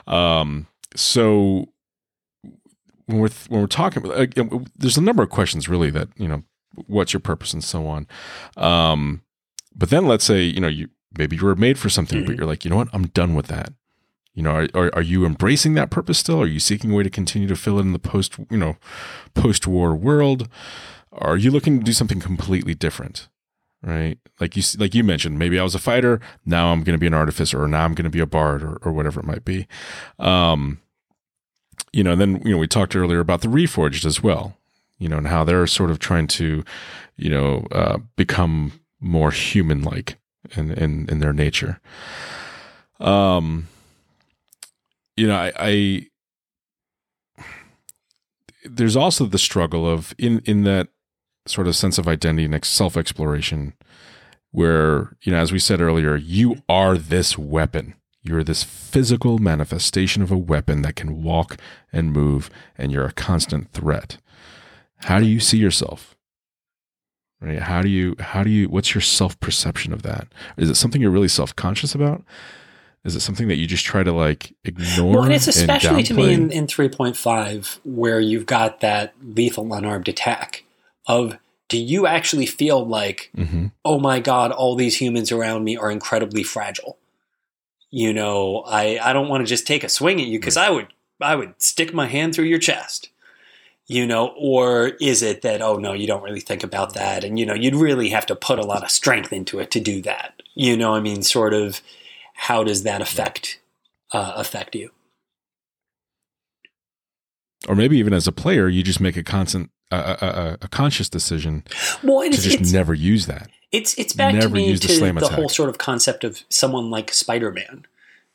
Um, 0.06 0.66
so 0.96 1.68
when 3.06 3.18
we're 3.18 3.30
when 3.48 3.60
we're 3.60 3.66
talking, 3.66 4.10
uh, 4.10 4.26
there's 4.76 4.96
a 4.98 5.02
number 5.02 5.22
of 5.22 5.30
questions 5.30 5.68
really 5.68 5.90
that 5.90 6.08
you 6.16 6.28
know, 6.28 6.42
what's 6.86 7.12
your 7.12 7.20
purpose 7.20 7.52
and 7.52 7.64
so 7.64 7.86
on. 7.86 8.06
Um, 8.56 9.22
but 9.74 9.90
then 9.90 10.06
let's 10.06 10.24
say 10.24 10.42
you 10.42 10.60
know 10.60 10.68
you 10.68 10.88
maybe 11.18 11.36
you 11.36 11.44
were 11.44 11.56
made 11.56 11.78
for 11.78 11.88
something, 11.88 12.24
but 12.24 12.34
Mhm. 12.34 12.38
you're 12.38 12.46
like, 12.46 12.64
you 12.64 12.70
know 12.70 12.76
what, 12.76 12.88
I'm 12.92 13.06
done 13.08 13.34
with 13.34 13.46
that. 13.46 13.72
You 14.34 14.42
know, 14.42 14.52
are, 14.52 14.68
are, 14.74 14.94
are 14.94 15.02
you 15.02 15.24
embracing 15.26 15.74
that 15.74 15.90
purpose 15.90 16.18
still? 16.18 16.40
Are 16.40 16.46
you 16.46 16.60
seeking 16.60 16.92
a 16.92 16.94
way 16.94 17.02
to 17.02 17.10
continue 17.10 17.48
to 17.48 17.56
fill 17.56 17.78
it 17.78 17.82
in 17.82 17.92
the 17.92 17.98
post, 17.98 18.36
you 18.50 18.58
know, 18.58 18.76
post-war 19.34 19.96
world? 19.96 20.48
Are 21.12 21.36
you 21.36 21.50
looking 21.50 21.78
to 21.78 21.84
do 21.84 21.92
something 21.92 22.20
completely 22.20 22.74
different? 22.74 23.26
Right? 23.82 24.18
Like 24.40 24.56
you 24.56 24.62
like 24.78 24.94
you 24.94 25.04
mentioned, 25.04 25.38
maybe 25.38 25.58
I 25.58 25.62
was 25.62 25.74
a 25.74 25.78
fighter, 25.78 26.20
now 26.44 26.72
I'm 26.72 26.82
going 26.82 26.94
to 26.94 27.00
be 27.00 27.06
an 27.06 27.14
artificer 27.14 27.62
or 27.62 27.68
now 27.68 27.84
I'm 27.84 27.94
going 27.94 28.04
to 28.04 28.10
be 28.10 28.18
a 28.20 28.26
bard 28.26 28.62
or, 28.62 28.76
or 28.82 28.92
whatever 28.92 29.20
it 29.20 29.26
might 29.26 29.44
be. 29.44 29.66
Um 30.18 30.80
you 31.92 32.02
know, 32.04 32.12
and 32.12 32.20
then 32.20 32.42
you 32.44 32.52
know, 32.52 32.58
we 32.58 32.66
talked 32.66 32.94
earlier 32.96 33.20
about 33.20 33.40
the 33.40 33.48
reforged 33.48 34.04
as 34.04 34.22
well, 34.22 34.56
you 34.98 35.08
know, 35.08 35.16
and 35.16 35.28
how 35.28 35.44
they're 35.44 35.66
sort 35.66 35.90
of 35.90 35.98
trying 35.98 36.26
to, 36.26 36.64
you 37.16 37.30
know, 37.30 37.66
uh, 37.72 37.98
become 38.16 38.72
more 39.00 39.30
human 39.30 39.82
like 39.82 40.18
in, 40.56 40.72
in 40.72 41.08
in 41.08 41.20
their 41.20 41.32
nature. 41.32 41.80
Um 43.00 43.68
you 45.16 45.26
know, 45.28 45.36
I, 45.36 45.52
I 45.56 46.06
there's 48.64 48.96
also 48.96 49.24
the 49.24 49.38
struggle 49.38 49.88
of 49.88 50.14
in 50.18 50.40
in 50.44 50.64
that 50.64 50.88
sort 51.50 51.68
of 51.68 51.76
sense 51.76 51.98
of 51.98 52.08
identity 52.08 52.44
and 52.44 52.64
self 52.64 52.96
exploration, 52.96 53.74
where 54.50 55.16
you 55.22 55.32
know, 55.32 55.38
as 55.38 55.52
we 55.52 55.58
said 55.58 55.80
earlier, 55.80 56.16
you 56.16 56.62
are 56.68 56.96
this 56.96 57.38
weapon. 57.38 57.94
You're 58.22 58.44
this 58.44 58.64
physical 58.64 59.38
manifestation 59.38 60.22
of 60.22 60.30
a 60.30 60.36
weapon 60.36 60.82
that 60.82 60.96
can 60.96 61.22
walk 61.22 61.56
and 61.92 62.12
move, 62.12 62.50
and 62.76 62.92
you're 62.92 63.06
a 63.06 63.12
constant 63.12 63.72
threat. 63.72 64.18
How 65.02 65.20
do 65.20 65.26
you 65.26 65.40
see 65.40 65.58
yourself? 65.58 66.16
Right? 67.40 67.60
How 67.60 67.82
do 67.82 67.88
you 67.88 68.16
how 68.18 68.42
do 68.42 68.50
you 68.50 68.68
what's 68.68 68.94
your 68.94 69.02
self 69.02 69.38
perception 69.40 69.92
of 69.92 70.02
that? 70.02 70.28
Is 70.56 70.68
it 70.68 70.74
something 70.74 71.00
you're 71.00 71.10
really 71.10 71.28
self 71.28 71.54
conscious 71.54 71.94
about? 71.94 72.24
Is 73.04 73.14
it 73.14 73.20
something 73.20 73.48
that 73.48 73.56
you 73.56 73.66
just 73.66 73.84
try 73.84 74.02
to 74.02 74.12
like 74.12 74.54
ignore? 74.64 75.14
Well, 75.14 75.24
and 75.24 75.32
it's 75.32 75.46
and 75.46 75.56
especially 75.56 76.02
to 76.02 76.14
me 76.14 76.34
in, 76.34 76.50
in 76.50 76.66
3.5 76.66 77.78
where 77.84 78.20
you've 78.20 78.46
got 78.46 78.80
that 78.80 79.14
lethal 79.22 79.72
unarmed 79.72 80.08
attack 80.08 80.64
of 81.08 81.36
do 81.68 81.78
you 81.78 82.06
actually 82.06 82.46
feel 82.46 82.86
like, 82.86 83.30
Mhm. 83.36 83.72
oh 83.84 83.98
my 83.98 84.20
God, 84.20 84.52
all 84.52 84.74
these 84.76 85.00
humans 85.00 85.32
around 85.32 85.64
me 85.64 85.76
are 85.76 85.90
incredibly 85.90 86.42
fragile? 86.42 86.96
You 87.90 88.12
know, 88.12 88.62
I, 88.66 88.98
I 89.02 89.12
don't 89.12 89.28
want 89.28 89.42
to 89.42 89.48
just 89.48 89.66
take 89.66 89.82
a 89.82 89.88
swing 89.88 90.20
at 90.20 90.26
you 90.28 90.38
because 90.38 90.56
I 90.56 90.70
would 90.70 90.88
I 91.20 91.34
would 91.34 91.60
stick 91.60 91.92
my 91.92 92.06
hand 92.06 92.34
through 92.34 92.44
your 92.44 92.58
chest. 92.60 93.08
You 93.90 94.06
know, 94.06 94.34
or 94.36 94.88
is 95.00 95.22
it 95.22 95.40
that, 95.42 95.62
oh 95.62 95.76
no, 95.78 95.94
you 95.94 96.06
don't 96.06 96.22
really 96.22 96.40
think 96.40 96.62
about 96.62 96.92
that? 96.92 97.24
And, 97.24 97.38
you 97.38 97.46
know, 97.46 97.54
you'd 97.54 97.74
really 97.74 98.10
have 98.10 98.26
to 98.26 98.36
put 98.36 98.58
a 98.58 98.66
lot 98.66 98.84
of 98.84 98.90
strength 98.90 99.32
into 99.32 99.60
it 99.60 99.70
to 99.70 99.80
do 99.80 100.02
that. 100.02 100.42
You 100.54 100.76
know, 100.76 100.94
I 100.94 101.00
mean, 101.00 101.22
sort 101.22 101.54
of, 101.54 101.80
how 102.34 102.62
does 102.64 102.82
that 102.82 103.00
affect 103.00 103.60
uh, 104.12 104.32
affect 104.36 104.74
you? 104.74 104.90
or 107.68 107.74
maybe 107.74 107.98
even 107.98 108.12
as 108.14 108.26
a 108.26 108.32
player, 108.32 108.68
you 108.68 108.82
just 108.82 109.00
make 109.00 109.16
a 109.16 109.22
constant, 109.22 109.70
a, 109.90 109.96
a, 109.96 110.58
a 110.62 110.68
conscious 110.68 111.08
decision 111.08 111.64
Well, 112.02 112.22
to 112.30 112.36
just 112.36 112.72
never 112.72 112.94
use 112.94 113.26
that. 113.26 113.48
It's 113.72 113.94
it's 113.98 114.12
back 114.12 114.38
to 114.40 114.48
me 114.48 114.68
use 114.68 114.80
the 114.80 114.88
to 114.88 114.94
slam 114.94 115.14
the 115.16 115.26
attack. 115.26 115.36
whole 115.38 115.48
sort 115.48 115.68
of 115.68 115.78
concept 115.78 116.24
of 116.24 116.42
someone 116.48 116.90
like 116.90 117.12
Spider-Man, 117.12 117.84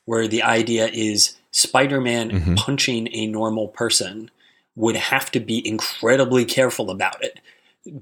where 0.04 0.28
the 0.28 0.42
idea 0.42 0.88
is 0.92 1.36
Spider-Man 1.50 2.30
Mhm. 2.30 2.56
punching 2.56 3.08
a 3.12 3.26
normal 3.26 3.68
person 3.68 4.30
would 4.76 4.96
have 4.96 5.30
to 5.32 5.40
be 5.40 5.66
incredibly 5.66 6.44
careful 6.44 6.90
about 6.90 7.22
it 7.24 7.40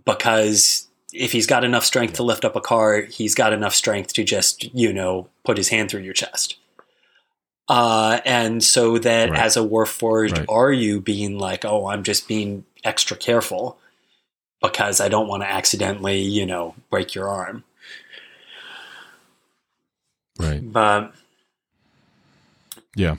because 0.04 0.88
if 1.12 1.32
he's 1.32 1.46
got 1.46 1.64
enough 1.64 1.84
strength 1.84 2.14
to 2.14 2.22
lift 2.22 2.44
up 2.44 2.56
a 2.56 2.60
car, 2.60 3.02
he's 3.02 3.34
got 3.34 3.52
enough 3.52 3.74
strength 3.74 4.12
to 4.14 4.24
just 4.24 4.72
you 4.74 4.92
know 4.92 5.28
put 5.44 5.56
his 5.56 5.68
hand 5.68 5.90
through 5.90 6.00
your 6.02 6.14
chest. 6.14 6.56
Uh, 7.68 8.20
and 8.24 8.62
so 8.62 8.98
that 8.98 9.30
Right. 9.30 9.40
as 9.40 9.56
a 9.56 9.60
Warforged, 9.60 10.32
Right. 10.32 10.46
are 10.48 10.72
you 10.72 11.00
being 11.00 11.38
like, 11.38 11.64
oh, 11.64 11.86
I'm 11.86 12.02
just 12.02 12.28
being 12.28 12.64
extra 12.84 13.16
careful 13.16 13.78
because 14.60 15.00
I 15.00 15.08
don't 15.08 15.28
want 15.28 15.42
to 15.42 15.50
accidentally, 15.50 16.20
you 16.20 16.44
know, 16.46 16.74
break 16.90 17.14
your 17.14 17.28
arm. 17.28 17.64
Right. 20.38 20.60
But 20.72 21.12
Yeah. 22.96 23.16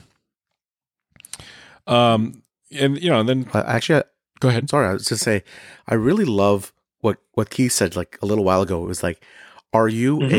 Um, 1.86 2.42
and 2.70 3.00
you 3.02 3.10
know, 3.10 3.20
and 3.20 3.28
then 3.28 3.48
Uh, 3.52 3.64
actually, 3.66 4.00
I, 4.00 4.02
go 4.40 4.48
ahead. 4.48 4.70
sorry, 4.70 4.88
I 4.88 4.92
was 4.94 5.06
just 5.06 5.22
say, 5.22 5.42
I 5.86 5.94
really 5.94 6.24
love 6.24 6.72
what 7.00 7.18
what 7.32 7.50
Keith 7.50 7.72
said 7.72 7.96
like 7.96 8.18
a 8.22 8.26
little 8.26 8.44
while 8.44 8.62
ago. 8.62 8.82
It 8.84 8.88
was 8.88 9.02
like, 9.02 9.22
"Are 9.74 9.88
you 9.88 10.18
Mhm, 10.18 10.32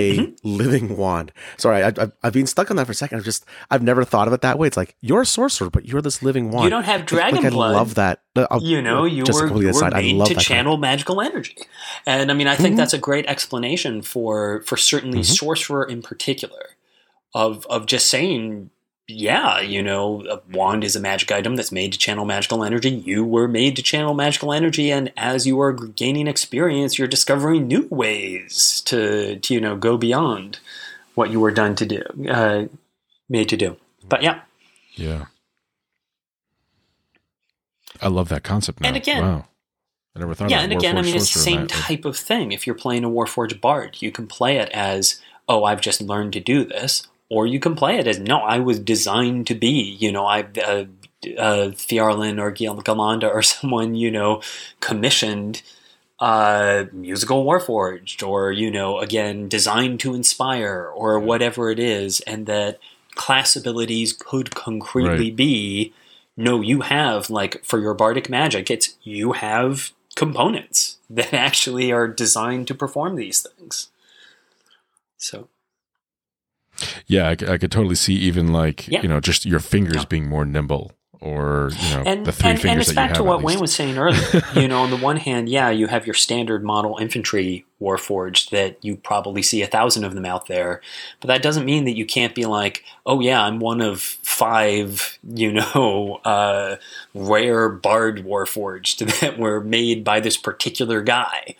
a 0.44 0.48
living 0.48 0.98
wand?" 0.98 1.32
Sorry, 1.58 1.84
I, 1.84 1.88
I've 1.90 2.12
I've 2.24 2.34
been 2.34 2.48
stuck 2.48 2.72
on 2.72 2.78
that 2.78 2.86
for 2.88 2.94
a 2.94 2.96
second. 2.96 3.20
I've 3.20 3.24
just 3.26 3.46
I've 3.70 3.84
never 3.84 4.04
thought 4.04 4.28
of 4.28 4.34
it 4.34 4.42
that 4.42 4.58
way. 4.58 4.66
It's 4.68 4.78
like 4.78 4.96
you're 5.02 5.22
a 5.22 5.26
sorcerer, 5.26 5.70
but 5.70 5.86
you're 5.86 6.02
this 6.02 6.24
living 6.24 6.50
wand. 6.52 6.64
you 6.64 6.70
don't 6.72 6.84
have 6.86 7.06
dragon 7.06 7.44
like, 7.44 7.52
blood. 7.54 7.72
I 7.72 7.78
love 7.78 7.96
that. 7.96 8.22
Uh, 8.36 8.48
I'll- 8.50 8.64
you 8.64 8.82
know, 8.82 9.06
you 9.06 9.24
just 9.24 9.40
were, 9.40 9.48
you 9.62 9.72
were 9.72 9.90
made 9.92 10.16
love 10.16 10.30
to 10.30 10.36
channel 10.36 10.78
magical 10.78 11.22
energy, 11.22 11.56
and 12.08 12.32
I 12.32 12.34
mean, 12.34 12.48
I 12.48 12.56
think 12.56 12.74
Mhm. 12.74 12.78
that's 12.78 12.94
a 12.94 12.98
great 12.98 13.26
explanation 13.28 14.02
for 14.02 14.64
for 14.66 14.78
certainly 14.78 15.20
Mhm. 15.20 15.26
sorcerer 15.38 15.84
in 15.86 16.02
particular, 16.02 16.70
of 17.34 17.66
of 17.70 17.86
just 17.86 18.08
saying, 18.10 18.70
yeah, 19.08 19.60
you 19.62 19.84
know, 19.84 20.24
a 20.30 20.42
wand 20.52 20.84
is 20.84 20.96
a 20.96 21.00
magic 21.00 21.32
item 21.32 21.56
that's 21.56 21.72
made 21.72 21.94
to 21.94 22.00
channel 22.00 22.26
magical 22.26 22.64
energy. 22.64 22.90
You 22.90 23.24
were 23.24 23.48
made 23.48 23.76
to 23.76 23.84
channel 23.84 24.14
magical 24.14 24.52
energy, 24.52 24.92
and 24.92 25.12
as 25.16 25.46
you 25.46 25.60
are 25.62 25.74
gaining 25.74 26.28
experience, 26.28 26.98
you're 26.98 27.08
discovering 27.08 27.68
new 27.68 27.88
ways 27.90 28.82
to, 28.86 29.38
to 29.38 29.54
you 29.54 29.62
know 29.62 29.76
go 29.76 29.98
beyond 29.98 30.60
what 31.14 31.30
you 31.30 31.40
were 31.40 31.52
done 31.52 31.76
to 31.76 31.86
do, 31.86 32.02
uh, 32.30 32.66
made 33.30 33.50
to 33.50 33.58
do. 33.58 33.78
But 34.08 34.24
yeah, 34.24 34.42
Yeah. 34.96 35.26
I 38.02 38.10
love 38.10 38.28
that 38.30 38.44
concept 38.44 38.82
now. 38.82 38.90
And 38.90 38.98
again- 38.98 39.24
wow. 39.24 39.46
I 40.16 40.20
never 40.20 40.34
thought 40.34 40.50
yeah, 40.50 40.62
and 40.62 40.72
again, 40.72 40.98
I 40.98 41.02
mean, 41.02 41.16
it's 41.16 41.34
the 41.34 41.40
same 41.40 41.68
type 41.68 42.06
of 42.06 42.16
thing. 42.16 42.54
If 42.54 42.66
you're 42.66 42.76
playing 42.76 43.04
a 43.04 43.10
Warforged 43.10 43.60
Bard, 43.60 43.98
you 44.02 44.12
can 44.14 44.28
play 44.28 44.58
it 44.58 44.70
as, 44.70 45.22
oh, 45.50 45.66
I've 45.66 45.82
just 45.82 46.00
learned 46.00 46.32
to 46.34 46.40
do 46.40 46.64
this, 46.64 47.08
or 47.30 47.48
you 47.48 47.60
can 47.60 47.76
play 47.76 47.98
it 47.98 48.08
as, 48.08 48.20
no, 48.20 48.40
I 48.40 48.60
was 48.60 48.80
designed 48.80 49.48
to 49.48 49.56
be, 49.56 49.98
you 50.00 50.12
know, 50.12 50.26
I, 50.26 50.42
uh, 50.42 50.86
uh, 51.38 51.72
Phiarlan 51.72 52.40
or 52.40 52.52
Gil- 52.52 52.82
Galanda 52.84 53.34
or 53.34 53.42
someone, 53.54 53.96
you 53.96 54.12
know, 54.12 54.42
commissioned 54.80 55.62
uh, 56.20 56.86
musical 56.94 57.44
Warforged, 57.46 58.26
or, 58.26 58.52
you 58.52 58.72
know, 58.72 59.00
again, 59.00 59.50
designed 59.50 60.00
to 60.02 60.14
inspire, 60.16 60.90
or 60.96 61.20
whatever 61.20 61.70
it 61.70 61.80
is, 61.80 62.22
and 62.22 62.46
that 62.46 62.80
class 63.16 63.56
abilities 63.56 64.14
could 64.14 64.56
concretely 64.56 65.26
Right. 65.30 65.36
be 65.36 65.94
no, 66.38 66.62
you 66.62 66.82
have 66.82 67.30
like 67.30 67.64
for 67.64 67.80
your 67.80 67.94
bardic 67.94 68.30
magic, 68.30 68.70
it's 68.70 68.96
you 69.04 69.34
have 69.34 69.92
components 70.16 70.98
that 71.10 71.34
actually 71.34 71.92
are 71.92 72.08
designed 72.08 72.68
to 72.68 72.76
perform 72.76 73.16
these 73.16 73.42
things. 73.42 73.90
So 75.18 75.48
Yeah, 77.08 77.30
I 77.30 77.36
could 77.36 77.72
totally 77.72 77.96
see 77.96 78.14
even 78.16 78.52
like 78.52 78.88
Yeah. 78.88 79.02
you 79.02 79.08
know 79.08 79.20
just 79.20 79.46
your 79.46 79.60
fingers 79.60 79.98
Yeah. 79.98 80.06
being 80.10 80.28
more 80.28 80.46
nimble, 80.46 80.92
or 81.22 81.72
you 81.82 81.90
know 81.96 82.04
and 82.06 82.26
the 82.26 82.32
three 82.32 82.52
and, 82.52 82.62
fingers 82.62 82.72
and 82.72 82.82
it's 82.82 82.94
back 82.94 83.10
you 83.12 83.16
to 83.18 83.24
what 83.24 83.42
Wayne 83.42 83.60
was 83.60 83.74
saying 83.74 83.98
earlier. 83.98 84.42
you 84.56 84.68
know, 84.68 84.82
on 84.82 84.90
the 84.90 84.98
one 84.98 85.18
hand, 85.18 85.50
yeah, 85.50 85.70
you 85.70 85.88
have 85.88 86.06
your 86.06 86.14
standard 86.14 86.64
model 86.64 86.98
infantry 87.00 87.66
warforged 87.82 88.50
that 88.52 88.78
you 88.84 88.96
probably 88.96 89.42
see 89.42 89.62
a 89.62 89.68
thousand 89.68 90.04
of 90.06 90.14
them 90.16 90.26
out 90.26 90.48
there, 90.48 90.82
but 91.20 91.28
that 91.28 91.42
doesn't 91.42 91.66
mean 91.66 91.84
that 91.86 91.96
you 91.96 92.06
can't 92.06 92.34
be 92.34 92.46
like, 92.46 92.84
oh 93.06 93.20
yeah, 93.20 93.42
I'm 93.44 93.60
one 93.60 93.82
of 93.82 94.02
five, 94.02 95.18
you 95.24 95.52
know, 95.54 96.20
uh, 96.26 96.76
rare 97.14 97.70
bard 97.70 98.24
warforged 98.26 99.20
that 99.22 99.38
were 99.38 99.62
made 99.62 100.04
by 100.04 100.20
this 100.20 100.38
particular 100.38 101.02
guy. 101.02 101.56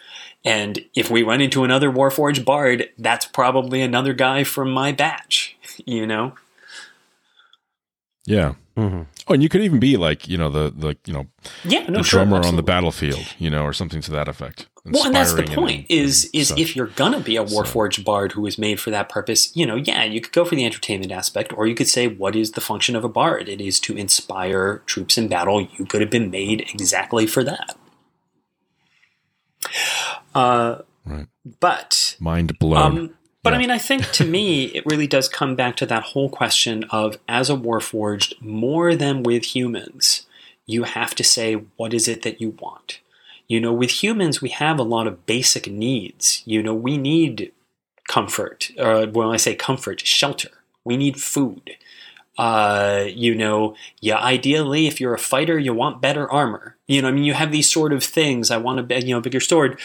And 0.46 0.86
if 0.96 1.10
we 1.10 1.24
run 1.24 1.42
into 1.42 1.64
another 1.64 1.92
Warforged 1.92 2.46
Bard, 2.46 2.88
that's 3.00 3.26
probably 3.26 3.82
another 3.82 4.14
guy 4.14 4.44
from 4.44 4.70
my 4.72 4.92
batch, 4.92 5.58
you 5.86 6.06
know? 6.06 6.34
Yeah. 8.26 8.54
Mhm. 8.78 9.06
Oh, 9.28 9.34
and 9.34 9.42
you 9.42 9.50
could 9.50 9.62
even 9.62 9.80
be 9.80 9.96
like 9.98 10.28
you 10.28 10.38
know 10.38 10.50
the 10.50 10.72
the 10.76 10.98
you 11.06 11.14
know 11.14 11.28
Yeah, 11.64 11.86
no, 11.88 12.00
the 12.00 12.04
sure, 12.04 12.26
drummer 12.26 12.46
on 12.46 12.56
the 12.58 12.64
battlefield, 12.64 13.22
you 13.40 13.50
know, 13.50 13.64
or 13.64 13.72
something 13.72 14.02
to 14.02 14.12
that 14.12 14.28
effect. 14.28 14.68
Well, 14.84 15.06
and 15.06 15.16
that's 15.16 15.34
the 15.34 15.44
point. 15.44 15.86
and- 15.90 16.00
is 16.00 16.26
and 16.26 16.36
is 16.36 16.48
such. 16.50 16.60
if 16.60 16.76
you're 16.76 16.88
gonna 16.88 17.20
be 17.22 17.38
a 17.38 17.48
So- 17.48 17.56
Warforged 17.64 18.04
bard 18.04 18.34
who 18.34 18.46
is 18.46 18.58
made 18.58 18.80
for 18.80 18.92
that 18.92 19.08
purpose, 19.10 19.56
you 19.56 19.66
know, 19.66 19.76
yeah, 19.76 20.04
you 20.04 20.20
could 20.22 20.34
go 20.34 20.44
for 20.44 20.56
the 20.56 20.66
entertainment 20.66 21.12
aspect, 21.12 21.54
or 21.54 21.66
you 21.68 21.74
could 21.76 21.88
say, 21.88 22.08
what 22.08 22.36
is 22.36 22.52
the 22.52 22.62
function 22.62 22.96
of 22.96 23.04
a 23.04 23.10
bard? 23.10 23.48
It 23.48 23.62
is 23.62 23.80
to 23.82 23.96
inspire 23.98 24.82
troops 24.86 25.18
in 25.18 25.28
battle. 25.28 25.62
You 25.62 25.86
could 25.86 26.02
have 26.02 26.12
been 26.12 26.30
made 26.30 26.62
exactly 26.74 27.26
for 27.26 27.44
that. 27.46 27.78
Uh, 30.34 30.80
Right. 31.06 31.28
but 31.60 32.16
mind 32.20 32.58
blown. 32.58 32.78
um, 32.78 33.16
but 33.44 33.54
I 33.54 33.60
mean, 33.60 33.70
I 33.70 33.78
think 33.78 34.10
to 34.14 34.26
me, 34.26 34.66
it 34.66 34.88
really 34.88 35.06
does 35.06 35.30
come 35.30 35.56
back 35.56 35.76
to 35.78 35.86
that 35.86 36.02
whole 36.02 36.30
question 36.30 36.84
of 36.90 37.20
as 37.28 37.48
a 37.48 37.54
Warforged, 37.56 38.42
more 38.42 38.96
than 38.96 39.22
with 39.22 39.56
humans, 39.56 40.26
you 40.66 40.82
have 40.84 41.14
to 41.14 41.24
say, 41.24 41.54
what 41.76 41.94
is 41.94 42.08
it 42.08 42.24
that 42.24 42.42
you 42.42 42.56
want? 42.60 43.02
You 43.48 43.62
know, 43.62 43.72
with 43.72 44.02
humans, 44.02 44.42
we 44.42 44.50
have 44.50 44.80
a 44.80 44.84
lot 44.84 45.06
of 45.06 45.28
basic 45.28 45.68
needs. 45.68 46.42
You 46.46 46.64
know, 46.64 46.74
we 46.74 46.98
need 46.98 47.52
comfort. 48.08 48.72
Uh, 48.80 49.06
when 49.06 49.28
I 49.28 49.38
say 49.38 49.54
comfort, 49.54 50.00
shelter. 50.02 50.50
We 50.84 50.98
need 50.98 51.22
food. 51.22 51.78
Uh, 52.38 53.06
you 53.08 53.36
know, 53.36 53.76
yeah, 54.02 54.18
ideally, 54.18 54.88
if 54.88 55.00
you're 55.00 55.14
a 55.14 55.20
fighter, 55.20 55.60
you 55.60 55.74
want 55.74 56.02
better 56.02 56.30
armor. 56.32 56.75
You 56.88 57.02
know, 57.02 57.08
I 57.08 57.12
mean, 57.12 57.24
you 57.24 57.34
have 57.34 57.52
these 57.52 57.70
sort 57.70 57.94
of 57.94 58.04
things. 58.04 58.52
I 58.52 58.58
want 58.58 58.92
a 58.92 59.02
you 59.02 59.14
know 59.14 59.22
bigger 59.22 59.40
sword. 59.40 59.80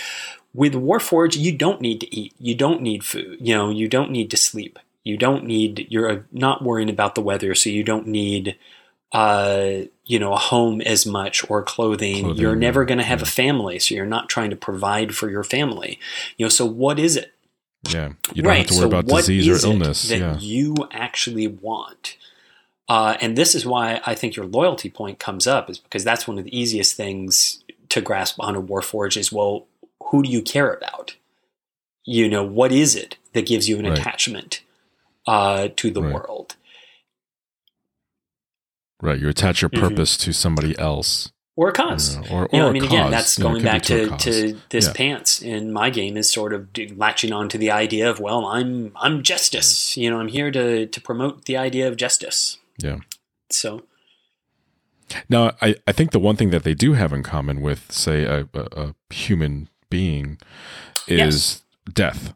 With 0.52 0.74
Warforged, 0.74 1.38
you 1.38 1.56
don't 1.56 1.80
need 1.80 2.00
to 2.00 2.14
eat. 2.14 2.34
You 2.38 2.54
don't 2.54 2.82
need 2.82 3.04
food. 3.04 3.38
You 3.40 3.54
know, 3.54 3.70
you 3.70 3.88
don't 3.88 4.10
need 4.10 4.30
to 4.32 4.36
sleep. 4.36 4.78
You 5.04 5.16
don't 5.16 5.44
need. 5.44 5.86
You're 5.88 6.26
not 6.32 6.62
worrying 6.62 6.90
about 6.90 7.14
the 7.14 7.22
weather, 7.22 7.54
so 7.54 7.70
you 7.70 7.84
don't 7.84 8.06
need. 8.06 8.56
Uh, 9.12 9.86
you 10.04 10.20
know, 10.20 10.32
a 10.32 10.38
home 10.38 10.80
as 10.82 11.04
much 11.04 11.48
or 11.50 11.64
clothing. 11.64 12.22
Clothing, 12.22 12.40
you're 12.40 12.54
never 12.54 12.84
going 12.84 12.98
to 12.98 13.04
have 13.04 13.18
yeah. 13.18 13.24
a 13.24 13.28
family, 13.28 13.80
so 13.80 13.92
you're 13.94 14.06
not 14.06 14.28
trying 14.28 14.50
to 14.50 14.56
provide 14.56 15.16
for 15.16 15.28
your 15.28 15.42
family. 15.42 15.98
You 16.36 16.44
know, 16.44 16.48
so 16.48 16.64
what 16.64 17.00
is 17.00 17.16
it? 17.16 17.32
Yeah. 17.88 18.12
You 18.34 18.42
don't 18.42 18.56
have 18.56 18.66
to 18.66 18.74
worry 18.74 18.86
about 18.86 19.06
disease 19.06 19.64
or 19.64 19.68
illness. 19.68 20.08
that 20.08 20.18
Yeah. 20.18 20.38
you 20.38 20.74
actually 20.92 21.48
want. 21.48 22.16
Uh, 22.90 23.16
and 23.20 23.38
this 23.38 23.54
is 23.54 23.64
why 23.64 24.00
I 24.04 24.14
think 24.16 24.34
your 24.34 24.46
loyalty 24.46 24.90
point 24.90 25.20
comes 25.20 25.46
up, 25.46 25.70
is 25.70 25.78
because 25.78 26.02
that's 26.04 26.26
one 26.26 26.38
of 26.38 26.44
the 26.44 26.58
easiest 26.58 26.96
things 26.96 27.62
to 27.88 28.00
grasp 28.00 28.36
on 28.40 28.56
a 28.56 28.60
Warforge 28.60 29.16
is 29.16 29.30
well, 29.32 29.66
who 30.06 30.22
do 30.24 30.28
you 30.28 30.42
care 30.42 30.72
about? 30.72 31.16
You 32.04 32.28
know, 32.28 32.42
what 32.42 32.72
is 32.72 32.96
it 32.96 33.16
that 33.32 33.46
gives 33.46 33.68
you 33.68 33.78
an 33.78 33.86
Right. 33.86 33.96
attachment 33.98 34.62
uh, 35.26 35.68
to 35.76 35.90
the 35.92 36.02
Right. 36.02 36.14
world? 36.14 36.56
Right. 39.00 39.20
You 39.20 39.28
attach 39.28 39.62
your 39.62 39.68
Mhm. 39.70 39.80
purpose 39.80 40.16
to 40.18 40.32
somebody 40.32 40.76
else. 40.78 41.30
Or 41.56 41.68
a 41.68 41.70
you 41.70 41.72
cause. 41.74 42.16
know, 42.16 42.22
or, 42.30 42.48
You 42.52 42.58
know, 42.58 42.66
or 42.66 42.70
I 42.70 42.72
mean, 42.72 42.84
again, 42.84 43.10
that's 43.10 43.38
You 43.38 43.44
going 43.44 43.62
back 43.62 43.82
a 43.90 44.06
to, 44.08 44.16
to 44.18 44.60
this 44.70 44.86
Yeah. 44.86 44.92
pants 44.94 45.42
in 45.42 45.72
my 45.72 45.90
game 45.90 46.16
is 46.16 46.32
sort 46.32 46.52
of 46.52 46.68
latching 46.96 47.32
on 47.32 47.48
to 47.50 47.58
the 47.58 47.70
idea 47.70 48.10
of, 48.10 48.18
well, 48.18 48.46
I'm 48.46 48.92
I'm 48.96 49.22
justice. 49.22 49.96
You 49.96 50.10
know, 50.10 50.18
I'm 50.18 50.28
here 50.28 50.50
to 50.50 50.86
to 50.86 51.00
promote 51.00 51.44
the 51.44 51.56
idea 51.56 51.86
of 51.86 51.96
justice. 51.96 52.56
Yeah. 52.82 52.96
So 53.50 53.82
Now, 55.28 55.52
I, 55.60 55.74
I 55.86 55.92
think 55.92 56.12
the 56.12 56.20
one 56.20 56.36
thing 56.36 56.50
that 56.50 56.62
they 56.62 56.74
do 56.74 56.92
have 56.94 57.12
in 57.12 57.22
common 57.22 57.60
with, 57.62 57.90
say, 57.92 58.24
a, 58.24 58.48
a, 58.54 58.60
a 58.84 58.94
human 59.12 59.68
being 59.90 60.38
is 61.08 61.18
Yes. 61.18 61.62
death, 61.92 62.34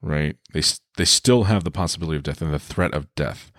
right? 0.00 0.36
They 0.52 0.62
they 0.96 1.04
still 1.04 1.44
have 1.44 1.64
the 1.64 1.70
possibility 1.70 2.16
of 2.16 2.22
death 2.22 2.40
and 2.40 2.52
the 2.54 2.58
threat 2.58 2.94
of 2.94 3.12
death, 3.14 3.50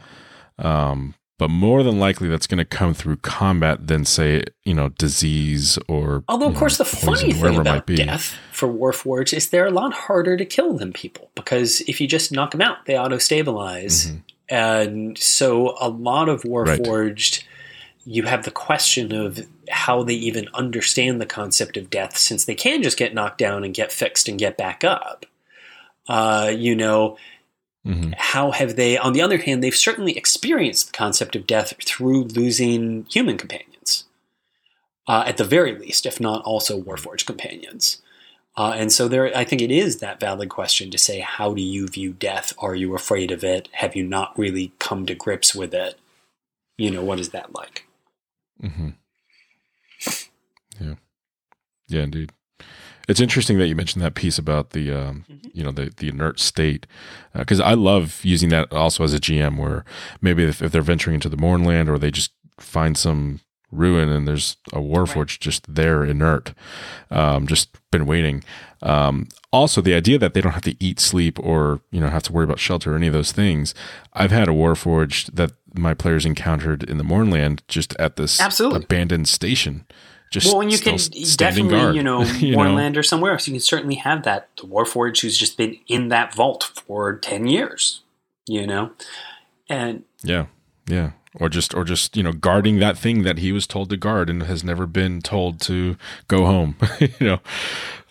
um, 0.58 1.14
but 1.38 1.50
more 1.50 1.84
than 1.84 2.00
likely 2.00 2.30
that's 2.30 2.48
going 2.48 2.58
to 2.60 2.66
come 2.66 2.94
through 2.94 3.18
combat 3.18 3.88
than, 3.88 4.06
say, 4.06 4.46
you 4.64 4.74
know, 4.74 4.90
disease 4.90 5.78
or. 5.90 6.24
Although, 6.30 6.48
of 6.48 6.56
course, 6.56 6.80
know, 6.80 6.86
the 6.86 6.92
poison, 6.96 7.16
funny 7.16 7.34
thing 7.34 7.42
whatever 7.42 7.62
it 7.62 7.66
might 7.66 7.90
about 7.90 7.98
death 8.08 8.38
for 8.54 8.68
Warforged 8.70 9.34
is 9.34 9.50
they're 9.50 9.68
a 9.68 9.72
lot 9.72 9.94
harder 9.94 10.38
to 10.38 10.46
kill 10.46 10.78
than 10.78 10.94
people 10.94 11.30
because 11.36 11.82
if 11.82 12.00
you 12.02 12.08
just 12.08 12.32
knock 12.32 12.52
them 12.52 12.62
out, 12.62 12.86
they 12.86 12.98
auto 12.98 13.18
stabilize. 13.18 14.08
Mhm. 14.08 14.22
And 14.50 15.18
so, 15.18 15.76
a 15.80 15.90
lot 15.90 16.30
of 16.30 16.44
Warforged, 16.44 17.44
you 18.06 18.24
have 18.24 18.44
the 18.46 18.52
question 18.52 19.12
of 19.12 19.40
how 19.70 20.04
they 20.04 20.14
even 20.14 20.48
understand 20.54 21.20
the 21.20 21.26
concept 21.26 21.78
of 21.78 21.90
death 21.90 22.18
since 22.18 22.46
they 22.46 22.54
can 22.56 22.84
just 22.84 22.98
get 22.98 23.14
knocked 23.14 23.40
down 23.40 23.64
and 23.64 23.74
get 23.74 23.92
fixed 23.92 24.28
and 24.28 24.38
get 24.38 24.58
back 24.58 24.84
up. 24.84 25.26
Uh, 26.08 26.52
you 26.56 26.76
know, 26.76 27.18
Mhm. 27.86 28.14
how 28.18 28.52
have 28.52 28.76
they, 28.76 28.98
on 28.98 29.14
the 29.14 29.22
other 29.22 29.38
hand, 29.38 29.64
they've 29.64 29.76
certainly 29.76 30.18
experienced 30.18 30.88
the 30.88 30.98
concept 30.98 31.36
of 31.36 31.48
death 31.48 31.74
through 31.84 32.26
losing 32.26 33.06
human 33.10 33.38
companions, 33.38 34.06
uh, 35.08 35.24
at 35.26 35.38
the 35.38 35.44
very 35.44 35.78
least, 35.78 36.06
if 36.06 36.20
not 36.20 36.44
also 36.44 36.82
Warforged 36.82 37.26
companions. 37.26 38.02
Uh, 38.58 38.74
and 38.78 38.92
so 38.92 39.08
there, 39.10 39.36
I 39.38 39.44
think 39.44 39.62
it 39.62 39.72
is 39.72 39.98
that 39.98 40.20
valid 40.20 40.50
question 40.50 40.90
to 40.92 40.98
say, 40.98 41.20
how 41.20 41.54
do 41.54 41.62
you 41.62 41.88
view 41.88 42.14
death? 42.14 42.54
Are 42.58 42.74
you 42.76 42.96
afraid 42.96 43.32
of 43.32 43.44
it? 43.44 43.68
Have 43.74 43.96
you 43.96 44.04
not 44.06 44.38
really 44.38 44.72
come 44.80 45.06
to 45.08 45.16
grips 45.16 45.54
with 45.54 45.74
it? 45.74 46.00
You 46.78 46.90
know, 46.92 47.04
what 47.04 47.20
is 47.20 47.30
that 47.30 47.54
like? 47.54 47.86
Mm-hmm. 48.64 48.90
Yeah, 50.80 50.96
yeah, 51.88 52.02
indeed. 52.04 52.32
It's 53.08 53.20
interesting 53.20 53.58
that 53.60 53.68
you 53.68 53.76
mentioned 53.76 54.04
that 54.04 54.16
piece 54.16 54.38
about 54.40 54.72
the, 54.72 54.92
um, 54.92 55.26
Mhm. 55.30 55.52
you 55.54 55.64
know, 55.64 55.72
the 55.72 55.92
the 55.96 56.08
inert 56.10 56.40
state, 56.40 56.88
because 57.34 57.60
I 57.60 57.74
love 57.76 58.20
using 58.24 58.50
that 58.50 58.72
also 58.74 59.04
as 59.04 59.14
a 59.14 59.20
GM, 59.20 59.58
where 59.58 59.86
maybe 60.22 60.44
if, 60.44 60.62
if 60.62 60.72
they're 60.72 60.82
venturing 60.82 61.16
into 61.16 61.30
the 61.30 61.38
Mournland 61.38 61.88
or 61.90 62.00
they 62.00 62.10
just 62.12 62.32
find 62.60 62.98
some 62.98 63.42
ruin 63.72 64.10
and 64.10 64.28
there's 64.28 64.58
a 64.74 64.80
warforged 64.80 65.40
just 65.40 65.74
there 65.74 66.04
inert, 66.04 66.54
um, 67.12 67.48
just 67.48 67.70
been 67.92 68.06
waiting. 68.06 68.44
Um, 68.82 69.28
also, 69.52 69.82
the 69.82 69.94
idea 69.94 70.18
that 70.20 70.34
they 70.34 70.42
don't 70.42 70.52
have 70.52 70.64
to 70.64 70.76
eat, 70.84 71.00
sleep, 71.00 71.40
or 71.40 71.82
you 71.92 72.00
know 72.00 72.10
have 72.10 72.24
to 72.24 72.34
worry 72.34 72.44
about 72.44 72.60
shelter 72.60 72.94
or 72.94 72.96
any 72.96 73.08
of 73.08 73.14
those 73.14 73.32
things. 73.32 73.74
I've 74.14 74.32
had 74.32 74.48
a 74.48 74.52
warforged 74.52 75.36
that 75.36 75.54
my 75.74 75.94
players 75.94 76.26
encountered 76.26 76.84
in 76.84 76.98
the 76.98 77.04
Mournland 77.04 77.62
just 77.68 77.96
at 77.98 78.16
this 78.16 78.40
Absolutely. 78.40 78.84
abandoned 78.84 79.28
station. 79.28 79.86
Just 80.32 80.48
Well, 80.48 80.62
and 80.62 80.72
you 80.72 80.80
can 80.80 80.98
definitely, 81.38 81.78
guard, 81.78 81.96
you 81.96 82.04
know, 82.04 82.24
you 82.40 82.52
know? 82.52 82.58
Warland 82.58 82.98
or 82.98 83.04
somewhere 83.04 83.34
else, 83.34 83.48
you 83.48 83.54
can 83.54 83.62
certainly 83.62 83.96
have 83.96 84.24
that. 84.24 84.50
The 84.58 84.64
Warforged 84.64 85.22
who's 85.22 85.38
just 85.38 85.58
been 85.58 85.78
in 85.88 86.10
that 86.10 86.34
vault 86.34 86.72
for 86.86 87.18
10 87.18 87.48
years, 87.48 88.02
you 88.48 88.66
know? 88.68 88.92
And 89.70 90.04
Yeah, 90.24 90.48
yeah, 90.88 91.12
or 91.40 91.50
just 91.50 91.74
or 91.74 91.84
just 91.84 92.16
you 92.18 92.24
know 92.24 92.32
guarding 92.32 92.80
that 92.80 92.98
thing 92.98 93.24
that 93.24 93.40
he 93.40 93.52
was 93.52 93.68
told 93.68 93.90
to 93.90 93.98
guard 93.98 94.30
and 94.30 94.44
has 94.44 94.64
never 94.64 94.86
been 94.88 95.22
told 95.22 95.60
to 95.62 95.96
go 96.28 96.46
home. 96.46 96.76
you 97.00 97.10
know, 97.20 97.40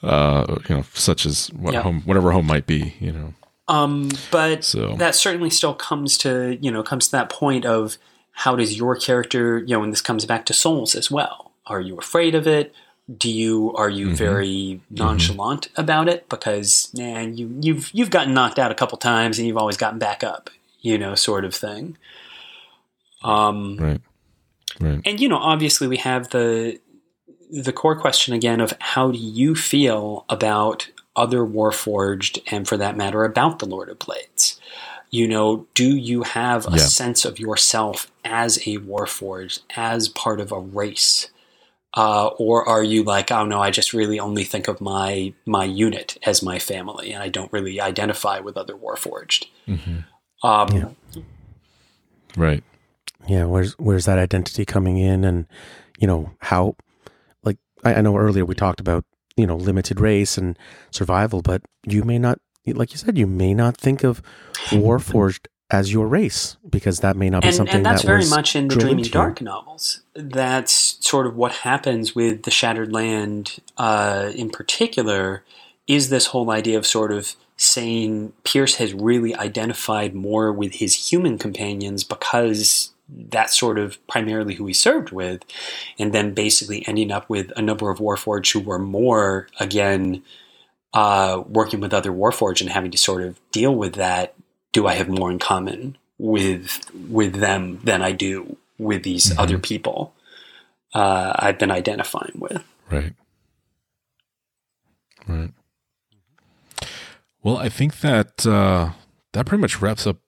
uh, 0.02 0.56
you 0.68 0.76
know, 0.76 0.84
such 0.94 1.26
as 1.26 1.48
what 1.48 1.74
Yeah. 1.74 1.82
home, 1.82 2.02
whatever 2.04 2.32
home 2.32 2.46
might 2.46 2.66
be. 2.66 2.94
You 3.00 3.12
know, 3.12 3.34
Um, 3.68 4.10
but 4.30 4.62
So- 4.64 4.94
that 4.98 5.14
certainly 5.14 5.48
still 5.50 5.74
comes 5.74 6.18
to 6.18 6.58
you 6.60 6.70
know 6.70 6.82
comes 6.82 7.06
to 7.06 7.12
that 7.12 7.30
point 7.30 7.64
of 7.64 7.96
how 8.32 8.56
does 8.56 8.76
your 8.76 8.94
character 8.96 9.58
you 9.58 9.76
know 9.76 9.82
and 9.82 9.92
this 9.92 10.02
comes 10.02 10.26
back 10.26 10.44
to 10.46 10.52
souls 10.52 10.94
as 10.94 11.10
well. 11.10 11.52
Are 11.66 11.80
you 11.80 11.96
afraid 11.96 12.34
of 12.34 12.46
it? 12.46 12.74
Do 13.18 13.30
you 13.30 13.72
are 13.76 13.88
you 13.90 14.08
Mhm. 14.08 14.16
very 14.16 14.80
nonchalant 14.90 15.68
about 15.76 16.08
it 16.08 16.28
because 16.28 16.88
man 16.94 17.36
you 17.38 17.56
you've 17.60 17.90
you've 17.94 18.10
gotten 18.10 18.34
knocked 18.34 18.58
out 18.58 18.70
a 18.70 18.74
couple 18.74 18.96
times 18.98 19.38
and 19.38 19.46
you've 19.48 19.56
always 19.58 19.76
gotten 19.78 19.98
back 19.98 20.22
up 20.24 20.50
you 20.82 20.98
know 20.98 21.14
sort 21.14 21.44
of 21.46 21.54
thing. 21.54 21.96
Um, 23.24 23.76
right, 23.78 24.00
right, 24.80 25.00
and 25.04 25.20
you 25.20 25.28
know 25.28 25.38
obviously 25.38 25.88
we 25.88 25.96
have 25.98 26.30
the 26.30 26.78
the 27.50 27.72
core 27.72 27.96
question 27.98 28.34
again 28.34 28.60
of 28.60 28.74
how 28.80 29.10
do 29.10 29.18
you 29.18 29.54
feel 29.54 30.24
about 30.28 30.90
other 31.16 31.40
warforged 31.40 32.42
and 32.50 32.66
for 32.66 32.76
that 32.76 32.96
matter 32.96 33.24
about 33.24 33.58
the 33.60 33.66
lord 33.66 33.88
of 33.88 33.98
blades? 33.98 34.60
You 35.10 35.28
know 35.28 35.66
do 35.74 35.96
you 35.96 36.22
have 36.24 36.66
a 36.66 36.72
Yeah. 36.72 36.76
sense 36.78 37.24
of 37.24 37.38
yourself 37.38 38.10
as 38.24 38.58
a 38.66 38.78
warforged 38.78 39.60
as 39.76 40.08
part 40.08 40.40
of 40.40 40.52
a 40.52 40.58
race? 40.58 41.30
Uh, 41.96 42.26
or 42.38 42.68
are 42.68 42.82
you 42.82 43.04
like 43.04 43.30
oh 43.30 43.44
no 43.46 43.60
i 43.62 43.70
just 43.70 43.92
really 43.92 44.18
only 44.18 44.42
think 44.42 44.66
of 44.66 44.80
my 44.80 45.32
my 45.46 45.64
unit 45.64 46.18
as 46.24 46.42
my 46.42 46.58
family 46.58 47.12
and 47.12 47.22
i 47.22 47.28
don't 47.28 47.52
really 47.52 47.80
identify 47.80 48.40
with 48.40 48.56
other 48.56 48.74
warforged? 48.74 49.46
Hmm 49.66 50.00
um, 50.42 50.68
Yeah. 50.76 50.88
right, 52.36 52.64
yeah 53.26 53.44
where's 53.44 53.74
where's 53.74 54.04
that 54.04 54.18
identity 54.18 54.64
coming 54.64 54.98
in 54.98 55.24
and 55.24 55.46
you 55.98 56.06
know 56.06 56.30
how 56.40 56.76
like 57.42 57.58
I, 57.84 57.94
I 57.94 58.00
know 58.00 58.16
earlier 58.16 58.44
we 58.44 58.54
talked 58.54 58.80
about 58.80 59.04
you 59.36 59.46
know 59.46 59.56
limited 59.56 60.00
race 60.00 60.38
and 60.38 60.58
survival 60.90 61.42
but 61.42 61.62
you 61.86 62.02
may 62.04 62.18
not 62.18 62.38
like 62.66 62.92
you 62.92 62.98
said 62.98 63.18
you 63.18 63.26
may 63.26 63.54
not 63.54 63.76
think 63.76 64.04
of 64.04 64.22
warforged 64.70 65.46
as 65.70 65.92
your 65.92 66.06
race 66.06 66.56
because 66.68 67.00
that 67.00 67.16
may 67.16 67.30
not 67.30 67.42
be 67.42 67.48
and, 67.48 67.56
something 67.56 67.76
and 67.76 67.86
that's 67.86 68.02
that 68.02 68.06
very 68.06 68.26
much 68.26 68.54
in 68.54 68.68
the 68.68 68.76
Dreaming. 68.76 69.04
Dark 69.04 69.40
novels. 69.40 70.02
That's 70.14 71.04
sort 71.04 71.26
of 71.26 71.36
what 71.36 71.52
happens 71.52 72.14
with 72.14 72.42
the 72.42 72.50
Shattered 72.50 72.92
Land, 72.92 73.56
uh, 73.76 74.30
in 74.34 74.50
particular, 74.50 75.42
is 75.86 76.10
this 76.10 76.26
whole 76.26 76.50
idea 76.50 76.78
of 76.78 76.86
sort 76.86 77.12
of 77.12 77.34
saying 77.56 78.32
Pierce 78.44 78.76
has 78.76 78.94
really 78.94 79.34
identified 79.34 80.14
more 80.14 80.52
with 80.52 80.74
his 80.74 81.10
human 81.10 81.38
companions 81.38 82.04
because 82.04 82.93
that's 83.08 83.58
sort 83.58 83.78
of 83.78 84.04
primarily 84.06 84.54
who 84.54 84.66
he 84.66 84.72
served 84.74 85.10
with, 85.10 85.42
and 85.98 86.12
then 86.12 86.34
basically 86.34 86.86
ending 86.88 87.10
up 87.12 87.28
with 87.28 87.52
a 87.56 87.62
number 87.62 87.90
of 87.90 87.98
Warforged 87.98 88.52
who 88.52 88.60
were 88.60 88.78
more 88.78 89.48
again. 89.60 90.22
Uh, 90.92 91.42
working 91.48 91.80
with 91.80 91.92
other 91.92 92.12
Warforged 92.12 92.60
and 92.60 92.70
having 92.70 92.92
to 92.92 92.96
sort 92.96 93.20
of 93.24 93.36
deal 93.50 93.74
with 93.74 93.94
that 93.94 94.32
do 94.72 94.86
I 94.86 94.94
have 94.94 95.08
more 95.08 95.28
in 95.28 95.40
common 95.40 95.98
with 96.18 96.88
with 97.08 97.34
them 97.40 97.80
than 97.82 98.00
I 98.00 98.12
do 98.12 98.56
with 98.78 99.02
these 99.02 99.32
Mhm. 99.32 99.38
other 99.40 99.58
people 99.58 100.14
uh, 100.94 101.32
I've 101.36 101.58
been 101.58 101.72
identifying 101.72 102.34
with. 102.36 102.62
right, 102.92 103.12
right. 105.26 105.50
Well, 107.42 107.56
I 107.56 107.68
think 107.68 107.98
that 108.00 108.46
uh, 108.46 108.90
that 109.32 109.46
pretty 109.46 109.60
much 109.60 109.80
wraps 109.82 110.06
up 110.06 110.18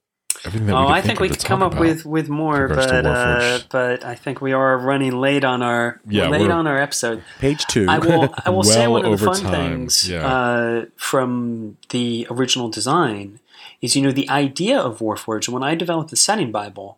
everything 0.47 0.67
that 0.67 0.75
oh, 0.75 0.87
we 0.87 0.93
I 0.93 1.01
think 1.01 1.19
we 1.19 1.29
of 1.29 1.37
could 1.37 1.45
come 1.45 1.61
up 1.61 1.77
with 1.77 2.05
with 2.05 2.29
more, 2.29 2.67
but 2.67 3.05
uh, 3.05 3.59
but 3.69 4.03
I 4.03 4.15
think 4.15 4.41
we 4.41 4.53
are 4.53 4.77
running 4.77 5.19
late 5.19 5.43
on 5.43 5.61
our 5.61 6.01
Yeah, 6.07 6.29
late 6.29 6.49
on 6.49 6.65
our 6.67 6.81
episode. 6.81 7.23
page 7.39 7.65
two 7.65 7.85
I 7.87 7.99
will 7.99 8.33
I 8.45 8.49
will 8.49 8.63
say 8.63 8.87
one 8.87 9.05
of 9.05 9.19
the 9.19 9.25
fun 9.25 9.41
time, 9.41 9.51
things 9.51 10.09
yeah. 10.09 10.27
uh, 10.27 10.85
from 10.95 11.77
the 11.89 12.27
original 12.29 12.69
design 12.69 13.39
is 13.81 13.95
you 13.95 14.01
know 14.01 14.11
the 14.11 14.29
idea 14.29 14.79
of 14.79 14.99
Warforged. 14.99 15.49
When 15.49 15.63
I 15.63 15.75
developed 15.75 16.09
the 16.09 16.15
setting 16.15 16.51
Bible, 16.51 16.97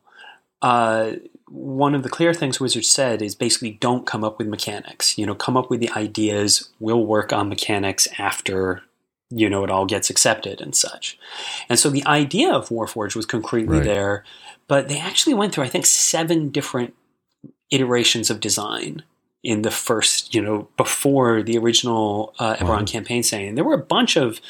uh, 0.62 1.14
one 1.50 1.96
of 1.96 2.04
the 2.04 2.10
clear 2.10 2.34
things 2.34 2.60
Wizards 2.60 2.90
said 2.90 3.22
is 3.22 3.36
basically 3.36 3.72
don't 3.72 4.06
come 4.06 4.24
up 4.24 4.38
with 4.38 4.48
mechanics. 4.48 5.18
You 5.18 5.26
know, 5.26 5.36
come 5.36 5.58
up 5.58 5.70
with 5.70 5.80
the 5.80 5.90
ideas. 5.92 6.70
We'll 6.80 7.06
work 7.06 7.34
on 7.34 7.50
mechanics 7.50 8.08
after 8.18 8.84
you 9.30 9.50
know 9.50 9.64
it 9.64 9.70
all 9.70 9.86
gets 9.86 10.10
accepted 10.10 10.62
and 10.62 10.76
such. 10.76 11.18
And 11.70 11.78
so 11.80 11.90
the 11.90 12.06
idea 12.06 12.52
of 12.52 12.70
Warforged 12.70 13.16
was 13.16 13.26
concretely 13.26 13.78
Right. 13.78 13.84
there, 13.86 14.24
but 14.68 14.88
they 14.88 15.00
actually 15.00 15.34
went 15.36 15.54
through 15.54 15.64
I 15.66 15.70
think 15.70 15.86
seven 15.86 16.50
different 16.50 16.94
iterations 17.72 18.30
of 18.30 18.40
design 18.40 19.04
in 19.44 19.62
the 19.62 19.72
first, 19.72 20.34
you 20.36 20.42
know, 20.42 20.68
before 20.76 21.42
the 21.44 21.58
original 21.58 22.34
uh, 22.40 22.56
Eberron 22.56 22.80
Wow. 22.80 22.84
campaign 22.86 23.24
saying 23.24 23.56
there 23.56 23.64
were 23.64 23.74
a 23.76 23.78
bunch 23.78 24.16
of 24.18 24.42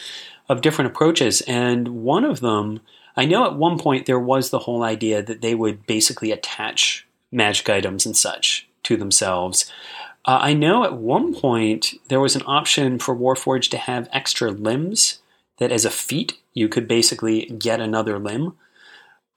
of 0.47 0.61
different 0.61 0.89
approaches, 0.89 1.41
and 1.41 1.88
one 1.89 2.26
of 2.26 2.39
them, 2.39 2.80
I 3.15 3.26
know 3.26 3.45
at 3.45 3.56
one 3.56 3.77
point 3.77 4.07
there 4.07 4.19
was 4.19 4.49
the 4.49 4.57
whole 4.60 4.81
idea 4.81 5.22
that 5.22 5.41
they 5.41 5.53
would 5.53 5.85
basically 5.85 6.31
attach 6.31 7.06
magic 7.31 7.69
items 7.69 8.03
and 8.07 8.18
such 8.18 8.68
to 8.84 8.97
themselves. 8.97 9.72
Uh, 10.30 10.38
I 10.43 10.53
know 10.53 10.84
at 10.84 10.93
one 10.93 11.34
point 11.34 11.95
there 12.10 12.19
was 12.19 12.35
an 12.35 12.43
option 12.45 12.99
for 12.99 13.15
Warforged 13.15 13.72
to 13.72 13.80
have 13.80 14.07
extra 14.14 14.51
limbs 14.51 15.23
that, 15.57 15.72
as 15.72 15.85
a 15.85 15.89
feat, 15.89 16.38
you 16.53 16.69
could 16.69 16.88
basically 16.88 17.45
get 17.45 17.81
another 17.81 18.19
limb. 18.19 18.53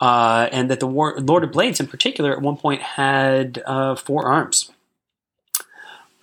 Uh, 0.03 0.51
and 0.53 0.69
that 0.69 0.81
the 0.81 0.87
War- 0.87 1.19
Lord 1.19 1.45
of 1.45 1.53
Blades, 1.53 1.81
in 1.81 1.87
particular, 1.87 2.31
at 2.31 2.43
one 2.43 2.59
point 2.59 2.83
had 2.83 3.63
uh, 3.65 3.95
four 3.95 4.27
arms. 4.27 4.71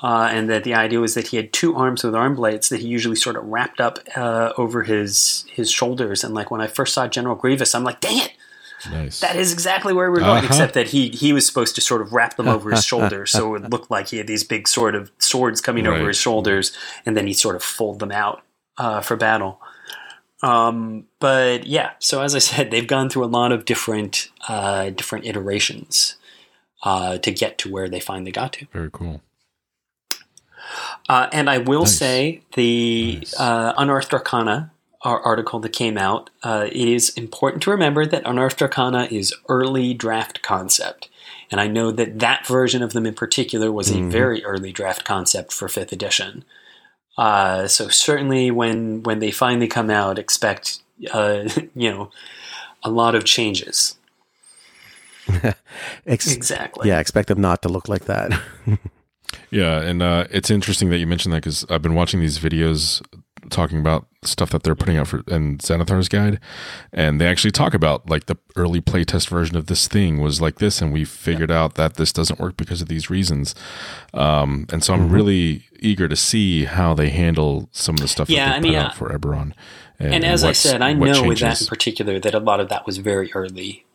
Uh, 0.03 0.29
and 0.31 0.51
that 0.51 0.63
the 0.63 0.75
idea 0.75 0.99
was 0.99 1.15
that 1.15 1.29
he 1.29 1.37
had 1.37 1.51
two 1.51 1.75
arms 1.75 2.03
with 2.03 2.13
arm 2.13 2.35
blades 2.35 2.69
that 2.69 2.81
he 2.81 2.87
usually 2.87 3.15
sort 3.15 3.37
of 3.37 3.45
wrapped 3.45 3.81
up 3.81 3.97
uh, 4.15 4.53
over 4.55 4.83
his 4.83 5.45
his 5.51 5.71
shoulders. 5.71 6.23
And 6.23 6.35
like 6.35 6.51
when 6.51 6.61
I 6.61 6.67
first 6.67 6.93
saw 6.93 7.07
General 7.07 7.35
Grievous, 7.35 7.73
I'm 7.73 7.83
like, 7.83 8.01
dang 8.01 8.19
it, 8.19 8.33
Nice. 8.91 9.19
that 9.19 9.35
is 9.35 9.51
exactly 9.53 9.93
where 9.93 10.09
we're 10.11 10.19
going. 10.19 10.37
Uh-huh. 10.37 10.47
Except 10.47 10.73
that 10.73 10.87
he 10.89 11.09
he 11.09 11.33
was 11.33 11.45
supposed 11.45 11.75
to 11.75 11.81
sort 11.81 12.01
of 12.01 12.13
wrap 12.13 12.35
them 12.37 12.47
over 12.47 12.71
his 12.71 12.85
shoulders, 12.91 13.31
so 13.31 13.55
it 13.55 13.69
looked 13.69 13.91
like 13.91 14.09
he 14.09 14.17
had 14.17 14.27
these 14.27 14.43
big 14.43 14.67
sort 14.67 14.95
of 14.95 15.11
swords 15.19 15.61
coming 15.61 15.85
over 15.87 16.07
his 16.07 16.17
shoulders, 16.17 16.71
and 17.05 17.15
then 17.17 17.27
he 17.27 17.33
sort 17.33 17.55
of 17.55 17.63
fold 17.63 17.99
them 17.99 18.11
out 18.11 18.43
uh, 18.77 19.01
for 19.01 19.15
battle. 19.17 19.59
Um, 20.41 21.05
but 21.19 21.67
yeah, 21.67 21.91
so 21.99 22.21
as 22.21 22.33
I 22.35 22.39
said, 22.39 22.71
they've 22.71 22.87
gone 22.87 23.09
through 23.09 23.25
a 23.25 23.27
lot 23.27 23.51
of 23.51 23.65
different 23.65 24.29
uh, 24.47 24.89
different 24.91 25.25
iterations 25.25 26.15
uh, 26.83 27.17
to 27.17 27.31
get 27.31 27.57
to 27.59 27.71
where 27.71 27.89
they 27.89 27.99
finally 27.99 28.31
got 28.31 28.53
to. 28.53 28.65
Very 28.71 28.89
cool. 28.91 29.21
Uh, 31.09 31.27
and 31.33 31.49
I 31.49 31.57
will 31.57 31.79
Nice. 31.81 31.97
say 31.97 32.41
the 32.53 33.15
Nice. 33.17 33.39
uh, 33.39 33.73
Unearthed 33.77 34.13
Arcana 34.13 34.71
our 35.01 35.21
article 35.21 35.59
that 35.59 35.73
came 35.73 35.97
out. 35.97 36.29
Uh, 36.43 36.67
it 36.71 36.87
is 36.87 37.09
important 37.11 37.63
to 37.63 37.71
remember 37.71 38.05
that 38.05 38.23
Unearthed 38.25 38.61
Arcana 38.61 39.07
is 39.09 39.33
early 39.47 39.93
draft 39.93 40.41
concept, 40.41 41.09
and 41.51 41.61
I 41.61 41.67
know 41.67 41.91
that 41.91 42.19
that 42.19 42.45
version 42.45 42.81
of 42.83 42.93
them 42.93 43.05
in 43.05 43.13
particular 43.13 43.71
was 43.71 43.89
Mhm. 43.91 44.07
a 44.07 44.11
very 44.11 44.43
early 44.43 44.71
draft 44.71 45.05
concept 45.05 45.53
for 45.53 45.67
fifth 45.69 45.91
edition. 45.93 46.43
Uh, 47.17 47.67
so 47.67 47.87
certainly, 47.89 48.51
when 48.51 49.03
when 49.03 49.19
they 49.19 49.31
finally 49.31 49.67
come 49.67 49.89
out, 49.89 50.19
expect 50.19 50.79
uh, 51.13 51.43
you 51.75 51.91
know 51.91 52.11
a 52.83 52.89
lot 52.89 53.15
of 53.15 53.23
changes. 53.25 53.95
Ex- 56.07 56.31
Exactly. 56.33 56.87
yeah, 56.89 56.99
expect 56.99 57.27
them 57.27 57.41
not 57.41 57.61
to 57.61 57.69
look 57.69 57.87
like 57.87 58.05
that. 58.05 58.31
Yeah, 59.51 59.81
and 59.81 60.01
uh, 60.01 60.25
it's 60.31 60.49
interesting 60.51 60.89
that 60.89 60.97
you 60.97 61.05
mentioned 61.07 61.33
that 61.33 61.37
because 61.43 61.65
I've 61.69 61.81
been 61.83 61.93
watching 61.95 62.19
these 62.19 62.37
videos 62.39 63.01
talking 63.49 63.79
about 63.79 64.05
stuff 64.23 64.49
that 64.49 64.63
they're 64.63 64.75
putting 64.75 64.97
out 64.97 65.07
for 65.07 65.23
in 65.27 65.57
Xanathar's 65.59 66.09
guide, 66.09 66.39
and 66.91 67.19
they 67.21 67.25
actually 67.27 67.51
talk 67.51 67.73
about 67.73 68.09
like 68.09 68.25
the 68.25 68.37
early 68.55 68.81
playtest 68.81 69.29
version 69.29 69.55
of 69.55 69.67
this 69.67 69.87
thing 69.87 70.19
was 70.19 70.41
like 70.41 70.59
this, 70.59 70.81
and 70.81 70.91
we 70.91 71.05
figured 71.05 71.51
out 71.51 71.75
that 71.75 71.95
this 71.95 72.11
doesn't 72.11 72.39
work 72.39 72.57
because 72.57 72.81
of 72.81 72.87
these 72.89 73.09
reasons. 73.09 73.55
Um, 74.13 74.65
and 74.71 74.83
so 74.83 74.93
I'm 74.93 75.09
Mhm. 75.09 75.13
really 75.13 75.65
eager 75.79 76.07
to 76.07 76.15
see 76.15 76.65
how 76.65 76.93
they 76.93 77.09
handle 77.09 77.69
some 77.71 77.95
of 77.95 78.01
the 78.01 78.07
stuff 78.07 78.29
Yeah, 78.29 78.45
that 78.45 78.51
they 78.51 78.57
I 78.57 78.59
put 78.59 78.69
mean, 78.69 78.75
out 78.75 78.91
uh, 78.91 78.93
for 78.95 79.09
Eberron. 79.09 79.53
And 79.99 80.23
as 80.25 80.43
I 80.43 80.51
said, 80.53 80.81
I 80.81 80.93
what 80.93 81.05
know 81.07 81.23
with 81.23 81.39
that 81.39 81.61
in 81.61 81.67
particular 81.67 82.19
that 82.19 82.33
a 82.33 82.39
lot 82.39 82.59
of 82.59 82.69
that 82.69 82.85
was 82.85 82.97
very 82.97 83.31
early, 83.33 83.85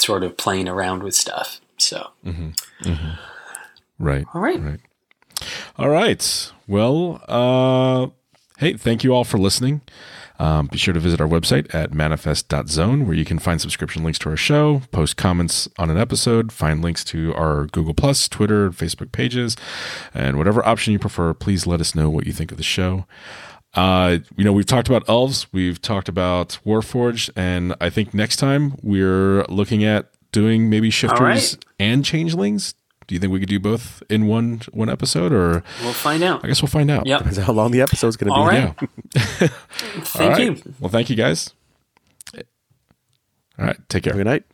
sort 0.00 0.22
of 0.24 0.36
playing 0.36 0.68
around 0.68 1.02
with 1.02 1.14
stuff. 1.14 1.60
So, 1.78 2.10
Mhm, 2.24 2.54
mhm. 2.82 3.18
Right. 3.98 4.24
all 4.34 4.40
right. 4.40 4.60
Right. 4.60 4.80
All 5.76 5.88
right. 5.88 6.52
Well, 6.66 7.22
uh, 7.28 8.08
hey, 8.58 8.74
thank 8.74 9.04
you 9.04 9.12
all 9.12 9.24
for 9.24 9.38
listening. 9.38 9.80
Um, 10.40 10.66
be 10.66 10.78
sure 10.78 10.94
to 10.94 11.00
visit 11.00 11.20
our 11.20 11.26
website 11.26 11.72
at 11.74 11.92
manifest.zone 11.92 13.06
where 13.06 13.16
you 13.16 13.24
can 13.24 13.38
find 13.38 13.60
subscription 13.60 14.04
links 14.04 14.18
to 14.20 14.30
our 14.30 14.36
show, 14.36 14.82
post 14.92 15.16
comments 15.16 15.68
on 15.78 15.90
an 15.90 15.96
episode, 15.96 16.52
find 16.52 16.82
links 16.82 17.02
to 17.04 17.34
our 17.34 17.66
Google 17.66 17.94
Plus, 17.94 18.28
Twitter, 18.28 18.70
Facebook 18.70 19.10
pages, 19.10 19.56
and 20.14 20.36
whatever 20.36 20.64
option 20.66 20.92
you 20.92 20.98
prefer. 20.98 21.34
Please 21.34 21.66
let 21.66 21.80
us 21.80 21.94
know 21.94 22.08
what 22.10 22.26
you 22.26 22.32
think 22.32 22.52
of 22.52 22.56
the 22.56 22.62
show. 22.62 23.06
Uh, 23.74 24.18
you 24.36 24.44
know, 24.44 24.52
we've 24.52 24.66
talked 24.66 24.88
about 24.88 25.08
elves, 25.08 25.52
we've 25.52 25.80
talked 25.80 26.08
about 26.08 26.58
Warforged, 26.64 27.30
and 27.36 27.74
I 27.80 27.90
think 27.90 28.14
next 28.14 28.36
time 28.36 28.76
we're 28.82 29.44
looking 29.44 29.84
at 29.84 30.10
doing 30.32 30.70
maybe 30.70 30.90
shifters 30.90 31.20
right. 31.20 31.64
and 31.78 32.04
changelings. 32.04 32.74
Do 33.08 33.14
you 33.14 33.20
think 33.20 33.32
we 33.32 33.40
could 33.40 33.48
do 33.48 33.58
both 33.58 34.02
in 34.08 34.26
one 34.26 34.60
one 34.70 34.88
episode, 34.88 35.32
or 35.32 35.64
We'll 35.82 35.92
find 35.94 36.22
out. 36.22 36.44
I 36.44 36.48
guess 36.48 36.62
we'll 36.62 36.68
find 36.68 36.90
out. 36.90 37.06
Yep. 37.06 37.18
Depends 37.20 37.38
how 37.38 37.52
long 37.54 37.70
the 37.72 37.80
episode's 37.80 38.16
going 38.16 38.28
to 38.28 38.34
be. 38.34 38.38
All 38.38 38.46
right. 38.46 38.74
Yeah. 38.80 39.48
Thank 40.04 40.20
All 40.20 40.28
right. 40.30 40.40
you. 40.66 40.74
Well, 40.78 40.90
thank 40.90 41.08
you 41.10 41.16
guys. 41.16 41.52
All 43.58 43.64
right. 43.66 43.76
Take 43.88 44.04
care. 44.04 44.12
Good 44.12 44.26
night. 44.26 44.44